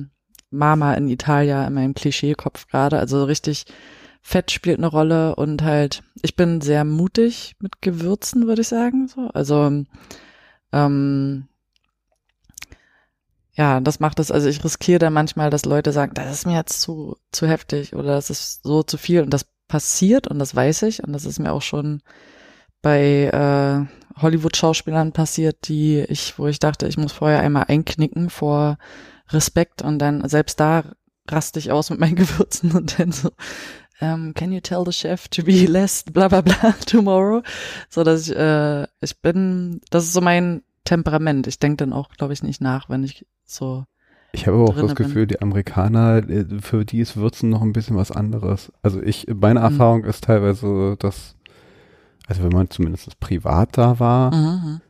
Mama 0.49 0.93
in 0.93 1.07
Italia 1.07 1.65
in 1.65 1.73
meinem 1.73 1.93
Klischeekopf 1.93 2.67
gerade. 2.67 2.99
Also 2.99 3.23
richtig 3.23 3.65
Fett 4.21 4.51
spielt 4.51 4.77
eine 4.77 4.87
Rolle 4.87 5.35
und 5.35 5.63
halt, 5.63 6.03
ich 6.21 6.35
bin 6.35 6.59
sehr 6.61 6.83
mutig 6.83 7.55
mit 7.59 7.81
Gewürzen, 7.81 8.47
würde 8.47 8.61
ich 8.61 8.67
sagen. 8.67 9.07
So. 9.07 9.29
Also 9.33 9.85
ähm, 10.73 11.47
ja, 13.53 13.79
das 13.79 13.99
macht 13.99 14.19
es, 14.19 14.31
also 14.31 14.47
ich 14.47 14.63
riskiere 14.63 14.99
da 14.99 15.09
manchmal, 15.09 15.49
dass 15.49 15.65
Leute 15.65 15.91
sagen, 15.91 16.13
das 16.13 16.31
ist 16.31 16.45
mir 16.45 16.55
jetzt 16.55 16.81
zu, 16.81 17.17
zu 17.31 17.47
heftig 17.47 17.95
oder 17.95 18.09
das 18.09 18.29
ist 18.29 18.63
so 18.63 18.83
zu 18.83 18.97
viel 18.97 19.21
und 19.21 19.31
das 19.31 19.47
passiert 19.67 20.27
und 20.27 20.39
das 20.39 20.55
weiß 20.55 20.83
ich 20.83 21.03
und 21.03 21.11
das 21.13 21.25
ist 21.25 21.39
mir 21.39 21.51
auch 21.51 21.61
schon 21.61 22.01
bei 22.81 23.25
äh, 23.25 24.06
Hollywood-Schauspielern 24.21 25.11
passiert, 25.11 25.67
die 25.67 25.99
ich, 25.99 26.37
wo 26.37 26.47
ich 26.47 26.59
dachte, 26.59 26.87
ich 26.87 26.97
muss 26.97 27.13
vorher 27.13 27.39
einmal 27.39 27.65
einknicken 27.67 28.29
vor 28.29 28.77
Respekt 29.29 29.81
und 29.81 29.99
dann 29.99 30.27
selbst 30.27 30.59
da 30.59 30.83
raste 31.29 31.59
ich 31.59 31.71
aus 31.71 31.89
mit 31.89 31.99
meinen 31.99 32.15
Gewürzen 32.17 32.71
und 32.71 32.99
dann 32.99 33.11
so, 33.11 33.29
um, 33.99 34.07
ähm, 34.07 34.33
can 34.35 34.51
you 34.51 34.59
tell 34.59 34.83
the 34.85 34.91
chef 34.91 35.27
to 35.27 35.43
be 35.43 35.65
less 35.65 36.03
bla 36.03 36.27
bla 36.27 36.41
bla 36.41 36.75
tomorrow? 36.85 37.41
So 37.89 38.03
dass 38.03 38.27
ich, 38.27 38.35
äh, 38.35 38.83
ich 39.01 39.19
bin, 39.21 39.81
das 39.89 40.05
ist 40.05 40.13
so 40.13 40.21
mein 40.21 40.61
Temperament. 40.83 41.47
Ich 41.47 41.59
denke 41.59 41.77
dann 41.77 41.93
auch, 41.93 42.09
glaube 42.09 42.33
ich, 42.33 42.43
nicht 42.43 42.61
nach, 42.61 42.89
wenn 42.89 43.03
ich 43.03 43.25
so. 43.43 43.85
Ich 44.33 44.45
habe 44.45 44.57
auch 44.57 44.75
das 44.75 44.95
Gefühl, 44.95 45.25
bin. 45.25 45.29
die 45.29 45.41
Amerikaner, 45.41 46.17
äh, 46.29 46.45
für 46.61 46.85
die 46.85 46.99
ist 46.99 47.17
Würzen 47.17 47.49
noch 47.49 47.61
ein 47.61 47.73
bisschen 47.73 47.97
was 47.97 48.11
anderes. 48.11 48.71
Also 48.83 49.01
ich, 49.01 49.25
meine 49.33 49.59
mhm. 49.61 49.65
Erfahrung 49.65 50.03
ist 50.03 50.25
teilweise, 50.25 50.95
dass, 50.99 51.35
also 52.27 52.43
wenn 52.43 52.51
man 52.51 52.69
zumindest 52.69 53.19
privat 53.19 53.77
da 53.77 53.99
war, 53.99 54.33
mhm. 54.33 54.81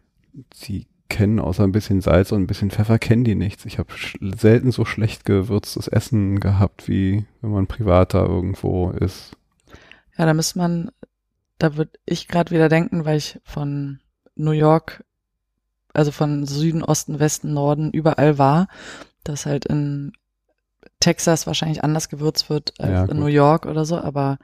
sie 0.53 0.87
kennen 1.09 1.39
außer 1.39 1.63
ein 1.63 1.71
bisschen 1.71 2.01
Salz 2.01 2.31
und 2.31 2.41
ein 2.41 2.47
bisschen 2.47 2.69
Pfeffer, 2.69 2.99
kennen 2.99 3.23
die 3.23 3.35
nichts. 3.35 3.65
Ich 3.65 3.79
habe 3.79 3.89
selten 4.19 4.71
so 4.71 4.83
schlecht 4.83 5.23
gewürztes 5.23 5.87
Essen 5.87 6.39
gehabt, 6.39 6.87
wie 6.89 7.25
wenn 7.41 7.51
man 7.51 7.67
privat 7.67 8.13
da 8.13 8.25
irgendwo 8.25 8.89
ist. 8.89 9.31
Ja, 10.17 10.25
da 10.25 10.33
muss 10.33 10.55
man, 10.55 10.91
da 11.59 11.77
würde 11.77 11.91
ich 12.05 12.27
gerade 12.27 12.51
wieder 12.51 12.67
denken, 12.67 13.05
weil 13.05 13.17
ich 13.17 13.39
von 13.45 13.99
New 14.35 14.51
York 14.51 15.05
also 15.97 16.11
von 16.11 16.45
Süden, 16.45 16.83
Osten, 16.83 17.19
Westen, 17.19 17.53
Norden, 17.53 17.91
überall 17.91 18.37
war, 18.37 18.67
dass 19.23 19.47
halt 19.47 19.65
in 19.65 20.13
Texas 20.99 21.47
wahrscheinlich 21.47 21.83
anders 21.83 22.07
gewürzt 22.07 22.51
wird 22.51 22.79
als 22.79 22.91
ja, 22.91 23.05
in 23.05 23.19
New 23.19 23.25
York 23.25 23.65
oder 23.65 23.83
so, 23.83 23.97
aber 23.97 24.37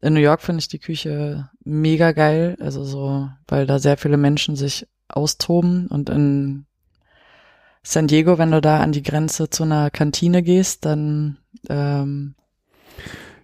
in 0.00 0.14
New 0.14 0.20
York 0.20 0.40
finde 0.40 0.60
ich 0.60 0.68
die 0.68 0.78
Küche 0.78 1.50
mega 1.64 2.12
geil, 2.12 2.56
also 2.60 2.84
so, 2.84 3.28
weil 3.48 3.66
da 3.66 3.78
sehr 3.78 3.96
viele 3.96 4.16
Menschen 4.16 4.56
sich 4.56 4.86
austoben 5.08 5.86
und 5.88 6.08
in 6.08 6.66
San 7.82 8.06
Diego, 8.06 8.38
wenn 8.38 8.50
du 8.50 8.60
da 8.60 8.80
an 8.80 8.92
die 8.92 9.02
Grenze 9.02 9.50
zu 9.50 9.62
einer 9.62 9.90
Kantine 9.90 10.42
gehst, 10.42 10.84
dann 10.84 11.38
ähm, 11.68 12.34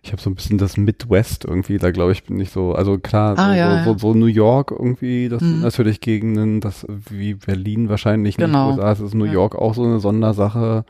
ich 0.02 0.12
habe 0.12 0.22
so 0.22 0.30
ein 0.30 0.36
bisschen 0.36 0.56
das 0.56 0.76
Midwest 0.76 1.44
irgendwie, 1.44 1.78
da 1.78 1.90
glaube 1.90 2.12
ich 2.12 2.22
bin 2.24 2.38
ich 2.38 2.50
so, 2.50 2.72
also 2.72 2.96
klar, 2.98 3.36
ah, 3.38 3.50
so, 3.50 3.58
ja, 3.58 3.84
so, 3.84 3.98
so, 3.98 4.14
New 4.14 4.26
York 4.26 4.70
irgendwie, 4.70 5.28
das 5.28 5.42
mhm. 5.42 5.46
sind 5.46 5.60
natürlich 5.62 6.00
Gegenden, 6.00 6.60
das 6.60 6.86
wie 6.88 7.34
Berlin 7.34 7.88
wahrscheinlich 7.88 8.36
genau. 8.36 8.68
nicht 8.68 8.78
USA, 8.78 8.92
es 8.92 9.00
ist 9.00 9.14
New 9.14 9.24
York 9.24 9.56
auch 9.56 9.74
so 9.74 9.82
eine 9.82 9.98
Sondersache. 9.98 10.84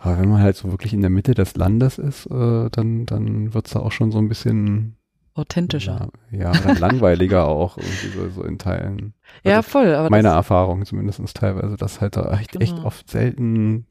Aber 0.00 0.18
wenn 0.18 0.28
man 0.28 0.42
halt 0.42 0.56
so 0.56 0.70
wirklich 0.70 0.92
in 0.92 1.00
der 1.00 1.10
Mitte 1.10 1.34
des 1.34 1.56
Landes 1.56 1.98
ist, 1.98 2.26
äh, 2.26 2.68
dann, 2.70 3.06
dann 3.06 3.54
wird's 3.54 3.70
da 3.70 3.80
auch 3.80 3.92
schon 3.92 4.10
so 4.10 4.18
ein 4.18 4.28
bisschen 4.28 4.96
authentischer. 5.34 6.08
Ja, 6.30 6.52
ja 6.52 6.72
langweiliger 6.72 7.46
auch 7.48 7.76
irgendwie 7.76 8.08
so, 8.08 8.30
so 8.30 8.42
in 8.44 8.58
Teilen. 8.58 9.14
Also 9.44 9.54
ja, 9.54 9.62
voll. 9.62 9.94
Aber 9.94 10.10
meine 10.10 10.28
Erfahrung 10.28 10.84
zumindest 10.86 11.20
teilweise, 11.36 11.76
dass 11.76 12.00
halt 12.00 12.16
da 12.16 12.38
echt, 12.38 12.52
genau. 12.52 12.64
echt 12.64 12.84
oft 12.84 13.10
selten 13.10 13.86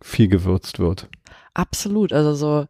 viel 0.00 0.28
gewürzt 0.28 0.78
wird. 0.78 1.08
Absolut. 1.54 2.12
Also 2.12 2.34
so, 2.34 2.66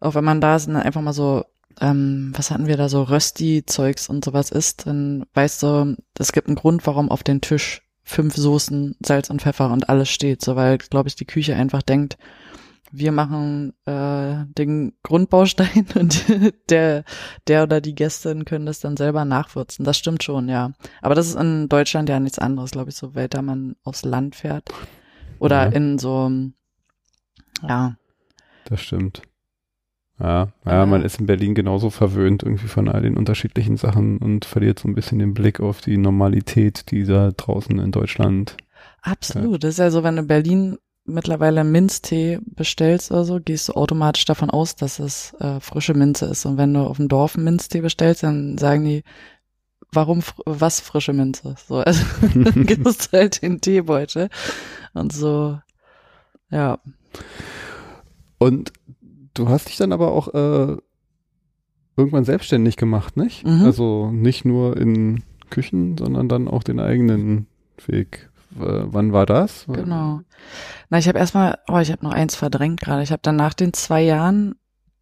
auch 0.00 0.14
wenn 0.14 0.24
man 0.24 0.40
da 0.40 0.58
sind, 0.58 0.76
einfach 0.76 1.02
mal 1.02 1.12
so, 1.12 1.44
ähm, 1.80 2.32
was 2.36 2.50
hatten 2.50 2.66
wir 2.66 2.76
da 2.76 2.88
so, 2.88 3.02
Rösti-Zeugs 3.02 4.08
und 4.08 4.24
sowas 4.24 4.50
isst, 4.50 4.86
dann 4.86 5.24
weißt 5.34 5.62
du, 5.62 5.96
es 6.18 6.32
gibt 6.32 6.48
einen 6.48 6.56
Grund, 6.56 6.86
warum 6.86 7.10
auf 7.10 7.22
den 7.22 7.40
Tisch 7.40 7.82
fünf 8.02 8.34
Soßen, 8.34 8.96
Salz 9.04 9.30
und 9.30 9.40
Pfeffer 9.40 9.70
und 9.70 9.88
alles 9.88 10.10
steht, 10.10 10.42
so 10.42 10.56
weil, 10.56 10.78
glaube 10.78 11.08
ich, 11.08 11.14
die 11.14 11.26
Küche 11.26 11.54
einfach 11.54 11.82
denkt, 11.82 12.18
wir 12.92 13.12
machen 13.12 13.72
äh, 13.86 14.44
den 14.56 14.94
Grundbaustein 15.02 15.86
und 15.94 16.24
der, 16.70 17.04
der 17.46 17.62
oder 17.62 17.80
die 17.80 17.94
Gästin 17.94 18.44
können 18.44 18.66
das 18.66 18.80
dann 18.80 18.96
selber 18.96 19.24
nachwürzen. 19.24 19.84
Das 19.84 19.98
stimmt 19.98 20.22
schon, 20.22 20.48
ja. 20.48 20.72
Aber 21.02 21.14
das 21.14 21.28
ist 21.28 21.36
in 21.36 21.68
Deutschland 21.68 22.08
ja 22.08 22.20
nichts 22.20 22.38
anderes, 22.38 22.72
glaube 22.72 22.90
ich, 22.90 22.96
so 22.96 23.14
weiter 23.14 23.42
man 23.42 23.76
aufs 23.84 24.04
Land 24.04 24.36
fährt. 24.36 24.70
Oder 25.38 25.66
ja. 25.66 25.72
in 25.72 25.98
so, 25.98 26.30
ja. 27.66 27.96
Das 28.64 28.80
stimmt. 28.80 29.22
Ja, 30.18 30.52
ja, 30.66 30.84
man 30.84 31.02
ist 31.02 31.18
in 31.18 31.24
Berlin 31.24 31.54
genauso 31.54 31.88
verwöhnt 31.88 32.42
irgendwie 32.42 32.68
von 32.68 32.90
all 32.90 33.00
den 33.00 33.16
unterschiedlichen 33.16 33.78
Sachen 33.78 34.18
und 34.18 34.44
verliert 34.44 34.78
so 34.78 34.86
ein 34.86 34.94
bisschen 34.94 35.18
den 35.18 35.32
Blick 35.32 35.60
auf 35.60 35.80
die 35.80 35.96
Normalität, 35.96 36.90
die 36.90 37.04
da 37.04 37.30
draußen 37.30 37.78
in 37.78 37.90
Deutschland. 37.90 38.58
Absolut. 39.00 39.52
Ja. 39.52 39.58
Das 39.58 39.70
ist 39.70 39.78
ja 39.78 39.90
so, 39.90 40.02
wenn 40.02 40.16
du 40.16 40.22
in 40.22 40.28
Berlin 40.28 40.78
mittlerweile 41.04 41.64
Minztee 41.64 42.38
bestellst 42.44 43.10
oder 43.10 43.24
so, 43.24 43.40
gehst 43.40 43.68
du 43.68 43.72
automatisch 43.72 44.24
davon 44.24 44.50
aus, 44.50 44.76
dass 44.76 44.98
es 44.98 45.34
äh, 45.40 45.60
frische 45.60 45.94
Minze 45.94 46.26
ist. 46.26 46.46
Und 46.46 46.56
wenn 46.56 46.74
du 46.74 46.80
auf 46.80 46.98
dem 46.98 47.08
Dorf 47.08 47.36
Minztee 47.36 47.80
bestellst, 47.80 48.22
dann 48.22 48.58
sagen 48.58 48.84
die, 48.84 49.02
warum, 49.92 50.22
was 50.46 50.80
frische 50.80 51.12
Minze? 51.12 51.56
So, 51.66 51.76
also 51.78 52.04
dann 52.34 52.66
gibst 52.66 53.12
du 53.12 53.18
halt 53.18 53.42
den 53.42 53.60
Teebeutel 53.60 54.28
und 54.94 55.12
so, 55.12 55.58
ja. 56.50 56.78
Und 58.38 58.72
du 59.34 59.48
hast 59.48 59.68
dich 59.68 59.76
dann 59.76 59.92
aber 59.92 60.12
auch 60.12 60.28
äh, 60.28 60.76
irgendwann 61.96 62.24
selbstständig 62.24 62.76
gemacht, 62.76 63.16
nicht? 63.16 63.46
Mhm. 63.46 63.64
Also 63.64 64.10
nicht 64.10 64.44
nur 64.44 64.76
in 64.76 65.22
Küchen, 65.50 65.98
sondern 65.98 66.28
dann 66.28 66.48
auch 66.48 66.62
den 66.62 66.80
eigenen 66.80 67.46
Weg. 67.86 68.29
Äh, 68.56 68.84
wann 68.86 69.12
war 69.12 69.26
das? 69.26 69.64
Genau. 69.66 70.20
Na, 70.88 70.98
ich 70.98 71.08
habe 71.08 71.18
erstmal, 71.18 71.58
oh, 71.68 71.78
ich 71.78 71.90
habe 71.92 72.04
noch 72.04 72.12
eins 72.12 72.34
verdrängt 72.34 72.80
gerade. 72.80 73.02
Ich 73.02 73.12
habe 73.12 73.22
dann 73.22 73.36
nach 73.36 73.54
den 73.54 73.72
zwei 73.72 74.02
Jahren 74.02 74.56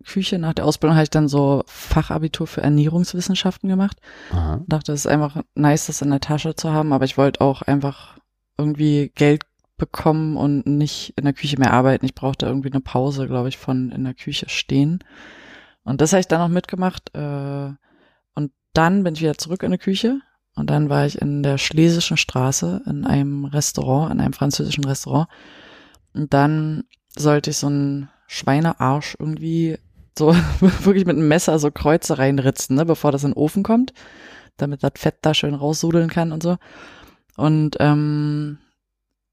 Küche, 0.05 0.39
nach 0.39 0.55
der 0.55 0.65
Ausbildung 0.65 0.97
habe 0.97 1.05
ich 1.05 1.11
dann 1.11 1.29
so 1.29 1.65
Fachabitur 1.67 2.47
für 2.47 2.63
Ernährungswissenschaften 2.63 3.69
gemacht. 3.69 3.99
Aha. 4.33 4.61
Dachte, 4.67 4.93
es 4.93 5.01
ist 5.01 5.07
einfach 5.07 5.43
nice, 5.55 5.87
das 5.87 6.03
in 6.03 6.11
der 6.11 6.21
Tasche 6.21 6.55
zu 6.55 6.73
haben, 6.73 6.93
aber 6.93 7.05
ich 7.05 7.19
wollte 7.19 7.41
auch 7.41 7.63
einfach 7.63 8.19
irgendwie 8.57 9.13
Geld 9.15 9.43
bekommen 9.77 10.37
und 10.37 10.67
nicht 10.67 11.15
in 11.17 11.25
der 11.25 11.33
Küche 11.33 11.59
mehr 11.59 11.73
arbeiten. 11.73 12.05
Ich 12.05 12.15
brauchte 12.15 12.47
irgendwie 12.47 12.71
eine 12.71 12.81
Pause, 12.81 13.27
glaube 13.27 13.49
ich, 13.49 13.59
von 13.59 13.91
in 13.91 14.05
der 14.05 14.15
Küche 14.15 14.49
stehen. 14.49 14.99
Und 15.85 16.01
das 16.01 16.13
habe 16.13 16.21
ich 16.21 16.29
dann 16.29 16.41
auch 16.41 16.49
mitgemacht. 16.49 17.15
Äh, 17.15 17.73
und 18.35 18.53
dann 18.73 19.05
bin 19.05 19.15
ich 19.15 19.21
wieder 19.21 19.39
zurück 19.39 19.63
in 19.63 19.71
die 19.71 19.79
Küche. 19.79 20.21
Und 20.59 20.71
dann 20.71 20.89
war 20.89 21.07
ich 21.07 21.21
in 21.21 21.43
der 21.43 21.57
Schlesischen 21.57 22.17
Straße 22.17 22.83
in 22.87 23.05
einem 23.05 23.45
Restaurant, 23.45 24.13
in 24.13 24.21
einem 24.21 24.33
französischen 24.33 24.85
Restaurant. 24.85 25.29
Und 26.15 26.35
dann 26.35 26.85
sollte 27.17 27.51
ich 27.51 27.57
so 27.57 27.69
einen 27.69 28.11
Schweinearsch 28.27 29.17
irgendwie 29.19 29.79
so 30.19 30.35
wirklich 30.61 31.07
mit 31.07 31.17
einem 31.17 31.29
Messer 31.29 31.59
so 31.59 31.71
Kreuze 31.71 32.19
reinritzen, 32.19 32.77
ne, 32.77 32.85
bevor 32.85 33.13
das 33.13 33.25
in 33.25 33.31
den 33.31 33.37
Ofen 33.37 33.63
kommt, 33.63 33.93
damit 34.57 34.83
das 34.83 34.93
Fett 34.97 35.19
da 35.23 35.33
schön 35.33 35.55
raussudeln 35.55 36.11
kann 36.11 36.33
und 36.33 36.43
so. 36.43 36.57
Und 37.37 37.77
ähm, 37.79 38.59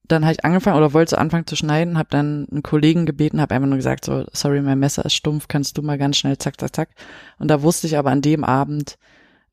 dann 0.08 0.24
habe 0.24 0.34
ich 0.34 0.46
angefangen 0.46 0.78
oder 0.78 0.94
wollte 0.94 1.12
so 1.12 1.18
anfangen 1.18 1.48
zu 1.48 1.56
schneiden, 1.56 1.98
habe 1.98 2.10
dann 2.12 2.48
einen 2.52 2.62
Kollegen 2.62 3.08
gebeten, 3.08 3.42
habe 3.42 3.56
einfach 3.56 3.68
nur 3.68 3.78
gesagt, 3.78 4.06
so, 4.06 4.26
sorry, 4.32 4.62
mein 4.62 4.78
Messer 4.78 5.04
ist 5.06 5.16
stumpf, 5.16 5.48
kannst 5.48 5.78
du 5.78 5.82
mal 5.82 5.98
ganz 5.98 6.18
schnell 6.18 6.38
zack, 6.38 6.60
zack, 6.60 6.76
zack. 6.76 6.90
Und 7.40 7.48
da 7.48 7.64
wusste 7.64 7.88
ich 7.88 7.98
aber 7.98 8.12
an 8.12 8.22
dem 8.22 8.44
Abend, 8.44 9.00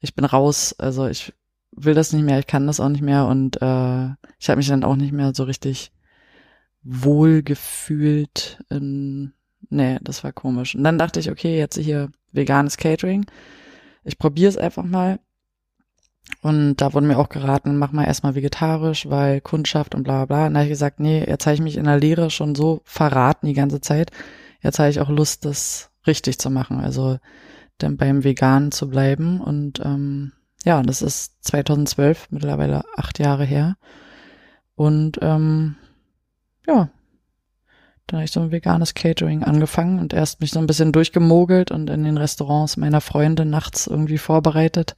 ich 0.00 0.14
bin 0.14 0.26
raus, 0.26 0.74
also 0.78 1.06
ich 1.06 1.32
will 1.74 1.94
das 1.94 2.12
nicht 2.12 2.24
mehr, 2.24 2.38
ich 2.38 2.46
kann 2.46 2.66
das 2.66 2.80
auch 2.80 2.88
nicht 2.88 3.02
mehr 3.02 3.26
und 3.26 3.60
äh, 3.62 4.08
ich 4.38 4.48
habe 4.48 4.56
mich 4.58 4.68
dann 4.68 4.84
auch 4.84 4.96
nicht 4.96 5.12
mehr 5.12 5.32
so 5.34 5.44
richtig 5.44 5.92
wohl 6.82 7.42
gefühlt. 7.42 8.62
In, 8.70 9.32
nee, 9.70 9.98
das 10.02 10.24
war 10.24 10.32
komisch. 10.32 10.74
Und 10.74 10.84
dann 10.84 10.98
dachte 10.98 11.20
ich, 11.20 11.30
okay, 11.30 11.58
jetzt 11.58 11.78
hier 11.78 12.10
veganes 12.32 12.76
Catering. 12.76 13.26
Ich 14.04 14.18
probiere 14.18 14.48
es 14.50 14.56
einfach 14.58 14.84
mal 14.84 15.20
Und 16.40 16.76
da 16.76 16.92
wurde 16.92 17.06
mir 17.06 17.18
auch 17.18 17.28
geraten, 17.28 17.76
mach 17.78 17.92
mal 17.92 18.04
erstmal 18.04 18.34
vegetarisch, 18.34 19.08
weil 19.08 19.40
Kundschaft 19.40 19.94
und 19.94 20.02
bla 20.02 20.24
bla 20.24 20.36
bla. 20.36 20.46
Und 20.46 20.54
da 20.54 20.60
habe 20.60 20.66
ich 20.66 20.72
gesagt, 20.72 21.00
nee, 21.00 21.24
jetzt 21.24 21.46
habe 21.46 21.54
ich 21.54 21.60
mich 21.60 21.76
in 21.76 21.84
der 21.84 21.98
Lehre 21.98 22.30
schon 22.30 22.54
so 22.54 22.80
verraten 22.84 23.46
die 23.46 23.54
ganze 23.54 23.80
Zeit. 23.80 24.10
Jetzt 24.60 24.78
habe 24.78 24.90
ich 24.90 25.00
auch 25.00 25.08
Lust, 25.08 25.44
das 25.44 25.90
richtig 26.06 26.38
zu 26.38 26.50
machen. 26.50 26.80
Also 26.80 27.18
dann 27.78 27.96
beim 27.96 28.24
Veganen 28.24 28.72
zu 28.72 28.88
bleiben. 28.88 29.40
Und 29.40 29.80
ähm, 29.84 30.32
ja, 30.64 30.82
das 30.82 31.02
ist 31.02 31.44
2012, 31.44 32.28
mittlerweile 32.30 32.82
acht 32.96 33.18
Jahre 33.18 33.44
her. 33.44 33.76
Und 34.74 35.18
ähm, 35.22 35.76
ja, 36.66 36.88
dann 38.06 38.18
habe 38.18 38.24
ich 38.24 38.30
so 38.32 38.40
ein 38.40 38.50
veganes 38.52 38.94
Catering 38.94 39.42
angefangen 39.44 39.98
und 39.98 40.12
erst 40.12 40.40
mich 40.40 40.50
so 40.50 40.58
ein 40.58 40.66
bisschen 40.66 40.92
durchgemogelt 40.92 41.70
und 41.70 41.88
in 41.90 42.04
den 42.04 42.16
Restaurants 42.18 42.76
meiner 42.76 43.00
Freunde 43.00 43.44
nachts 43.44 43.86
irgendwie 43.86 44.18
vorbereitet 44.18 44.96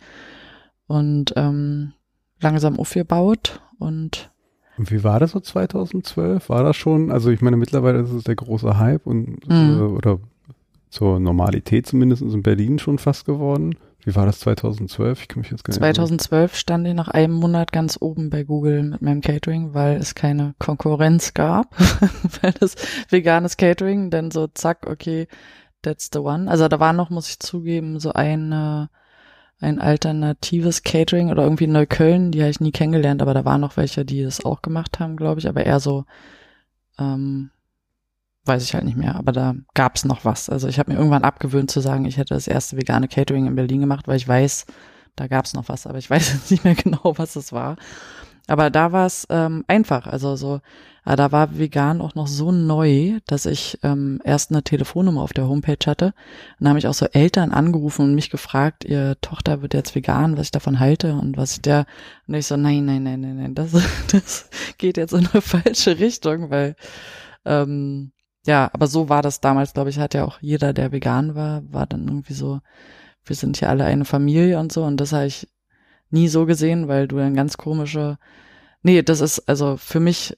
und 0.86 1.32
ähm, 1.36 1.92
langsam 2.40 2.78
aufgebaut 2.78 3.60
und 3.78 4.30
und 4.76 4.90
wie 4.90 5.04
war 5.04 5.20
das 5.20 5.30
so 5.30 5.38
2012? 5.38 6.48
War 6.48 6.64
das 6.64 6.74
schon, 6.74 7.12
also 7.12 7.30
ich 7.30 7.40
meine, 7.40 7.56
mittlerweile 7.56 8.00
ist 8.00 8.10
es 8.10 8.24
der 8.24 8.34
große 8.34 8.76
Hype 8.76 9.06
und 9.06 9.48
Mhm. 9.48 9.78
äh, 9.78 9.82
oder 9.82 10.18
zur 10.90 11.20
Normalität 11.20 11.86
zumindest 11.86 12.22
in 12.22 12.42
Berlin 12.42 12.80
schon 12.80 12.98
fast 12.98 13.24
geworden. 13.24 13.76
Wie 14.04 14.14
war 14.14 14.26
das 14.26 14.40
2012? 14.40 15.22
Ich 15.22 15.28
kann 15.28 15.40
mich 15.40 15.50
jetzt 15.50 15.64
gar 15.64 15.72
nicht 15.72 15.80
erinnern. 15.80 15.94
2012 15.94 16.56
stand 16.56 16.86
ich 16.86 16.94
nach 16.94 17.08
einem 17.08 17.34
Monat 17.34 17.72
ganz 17.72 17.96
oben 18.00 18.28
bei 18.28 18.44
Google 18.44 18.82
mit 18.82 19.02
meinem 19.02 19.22
Catering, 19.22 19.72
weil 19.72 19.96
es 19.96 20.14
keine 20.14 20.54
Konkurrenz 20.58 21.32
gab, 21.32 21.74
weil 22.42 22.52
das 22.52 22.74
veganes 23.08 23.56
Catering 23.56 24.10
dann 24.10 24.30
so 24.30 24.46
zack, 24.46 24.86
okay, 24.86 25.26
that's 25.80 26.10
the 26.12 26.18
one. 26.18 26.50
Also 26.50 26.68
da 26.68 26.80
war 26.80 26.92
noch, 26.92 27.08
muss 27.08 27.28
ich 27.28 27.40
zugeben, 27.40 27.98
so 27.98 28.12
ein, 28.12 28.52
äh, 28.52 28.86
ein 29.60 29.80
alternatives 29.80 30.82
Catering 30.82 31.30
oder 31.30 31.44
irgendwie 31.44 31.64
in 31.64 31.72
Neukölln, 31.72 32.30
die 32.30 32.40
habe 32.40 32.50
ich 32.50 32.60
nie 32.60 32.72
kennengelernt, 32.72 33.22
aber 33.22 33.32
da 33.32 33.46
waren 33.46 33.62
noch 33.62 33.78
welche, 33.78 34.04
die 34.04 34.22
das 34.22 34.44
auch 34.44 34.60
gemacht 34.60 35.00
haben, 35.00 35.16
glaube 35.16 35.40
ich, 35.40 35.48
aber 35.48 35.64
eher 35.64 35.80
so, 35.80 36.04
ähm, 36.98 37.50
weiß 38.44 38.62
ich 38.62 38.74
halt 38.74 38.84
nicht 38.84 38.96
mehr, 38.96 39.16
aber 39.16 39.32
da 39.32 39.54
gab's 39.74 40.04
noch 40.04 40.24
was. 40.24 40.50
Also 40.50 40.68
ich 40.68 40.78
habe 40.78 40.92
mir 40.92 40.98
irgendwann 40.98 41.24
abgewöhnt 41.24 41.70
zu 41.70 41.80
sagen, 41.80 42.04
ich 42.04 42.16
hätte 42.16 42.34
das 42.34 42.46
erste 42.46 42.76
vegane 42.76 43.08
Catering 43.08 43.46
in 43.46 43.54
Berlin 43.54 43.80
gemacht, 43.80 44.06
weil 44.08 44.16
ich 44.16 44.28
weiß, 44.28 44.66
da 45.16 45.26
gab's 45.26 45.54
noch 45.54 45.68
was, 45.68 45.86
aber 45.86 45.98
ich 45.98 46.10
weiß 46.10 46.50
nicht 46.50 46.64
mehr 46.64 46.74
genau, 46.74 47.14
was 47.16 47.36
es 47.36 47.52
war. 47.52 47.76
Aber 48.46 48.68
da 48.68 48.92
war 48.92 49.06
es 49.06 49.26
ähm, 49.30 49.64
einfach, 49.68 50.06
also 50.06 50.36
so, 50.36 50.60
aber 51.02 51.16
da 51.16 51.32
war 51.32 51.58
vegan 51.58 52.02
auch 52.02 52.14
noch 52.14 52.26
so 52.26 52.52
neu, 52.52 53.20
dass 53.26 53.46
ich 53.46 53.78
ähm, 53.82 54.20
erst 54.24 54.50
eine 54.50 54.62
Telefonnummer 54.62 55.22
auf 55.22 55.32
der 55.32 55.48
Homepage 55.48 55.86
hatte. 55.86 56.12
Dann 56.58 56.68
habe 56.68 56.78
ich 56.78 56.86
auch 56.86 56.94
so 56.94 57.06
Eltern 57.06 57.52
angerufen 57.52 58.02
und 58.02 58.14
mich 58.14 58.28
gefragt, 58.28 58.84
ihr 58.84 59.16
Tochter 59.22 59.62
wird 59.62 59.72
jetzt 59.72 59.94
vegan, 59.94 60.36
was 60.36 60.46
ich 60.46 60.50
davon 60.50 60.78
halte 60.78 61.14
und 61.14 61.38
was 61.38 61.52
ich 61.52 61.62
der, 61.62 61.86
und 62.26 62.34
ich 62.34 62.46
so, 62.46 62.56
nein, 62.56 62.84
nein, 62.84 63.02
nein, 63.02 63.20
nein, 63.20 63.36
nein, 63.36 63.54
das, 63.54 63.72
das 64.12 64.50
geht 64.76 64.98
jetzt 64.98 65.12
in 65.14 65.26
eine 65.26 65.40
falsche 65.40 65.98
Richtung, 65.98 66.50
weil 66.50 66.76
ähm, 67.46 68.12
ja, 68.46 68.70
aber 68.72 68.86
so 68.86 69.08
war 69.08 69.22
das 69.22 69.40
damals, 69.40 69.72
glaube 69.72 69.90
ich, 69.90 69.98
hat 69.98 70.14
ja 70.14 70.24
auch 70.24 70.38
jeder, 70.40 70.72
der 70.72 70.92
vegan 70.92 71.34
war, 71.34 71.62
war 71.72 71.86
dann 71.86 72.06
irgendwie 72.06 72.34
so, 72.34 72.60
wir 73.24 73.36
sind 73.36 73.56
hier 73.56 73.70
alle 73.70 73.84
eine 73.84 74.04
Familie 74.04 74.58
und 74.58 74.72
so. 74.72 74.84
Und 74.84 74.98
das 74.98 75.12
habe 75.12 75.26
ich 75.26 75.48
nie 76.10 76.28
so 76.28 76.46
gesehen, 76.46 76.88
weil 76.88 77.08
du 77.08 77.16
dann 77.16 77.34
ganz 77.34 77.56
komische, 77.56 78.18
nee, 78.82 79.02
das 79.02 79.20
ist 79.20 79.48
also 79.48 79.76
für 79.76 80.00
mich, 80.00 80.36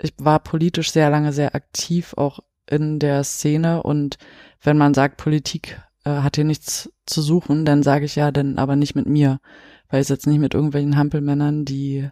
ich 0.00 0.12
war 0.18 0.38
politisch 0.40 0.92
sehr 0.92 1.08
lange 1.08 1.32
sehr 1.32 1.54
aktiv 1.54 2.14
auch 2.16 2.40
in 2.68 2.98
der 2.98 3.24
Szene. 3.24 3.82
Und 3.82 4.18
wenn 4.62 4.76
man 4.76 4.92
sagt, 4.92 5.16
Politik 5.16 5.80
äh, 6.04 6.10
hat 6.10 6.36
hier 6.36 6.44
nichts 6.44 6.92
zu 7.06 7.22
suchen, 7.22 7.64
dann 7.64 7.82
sage 7.82 8.04
ich 8.04 8.16
ja, 8.16 8.30
dann 8.32 8.58
aber 8.58 8.76
nicht 8.76 8.94
mit 8.94 9.06
mir, 9.06 9.40
weil 9.88 10.02
ich 10.02 10.08
jetzt 10.10 10.26
nicht 10.26 10.40
mit 10.40 10.52
irgendwelchen 10.52 10.96
Hampelmännern, 10.96 11.64
die 11.64 12.08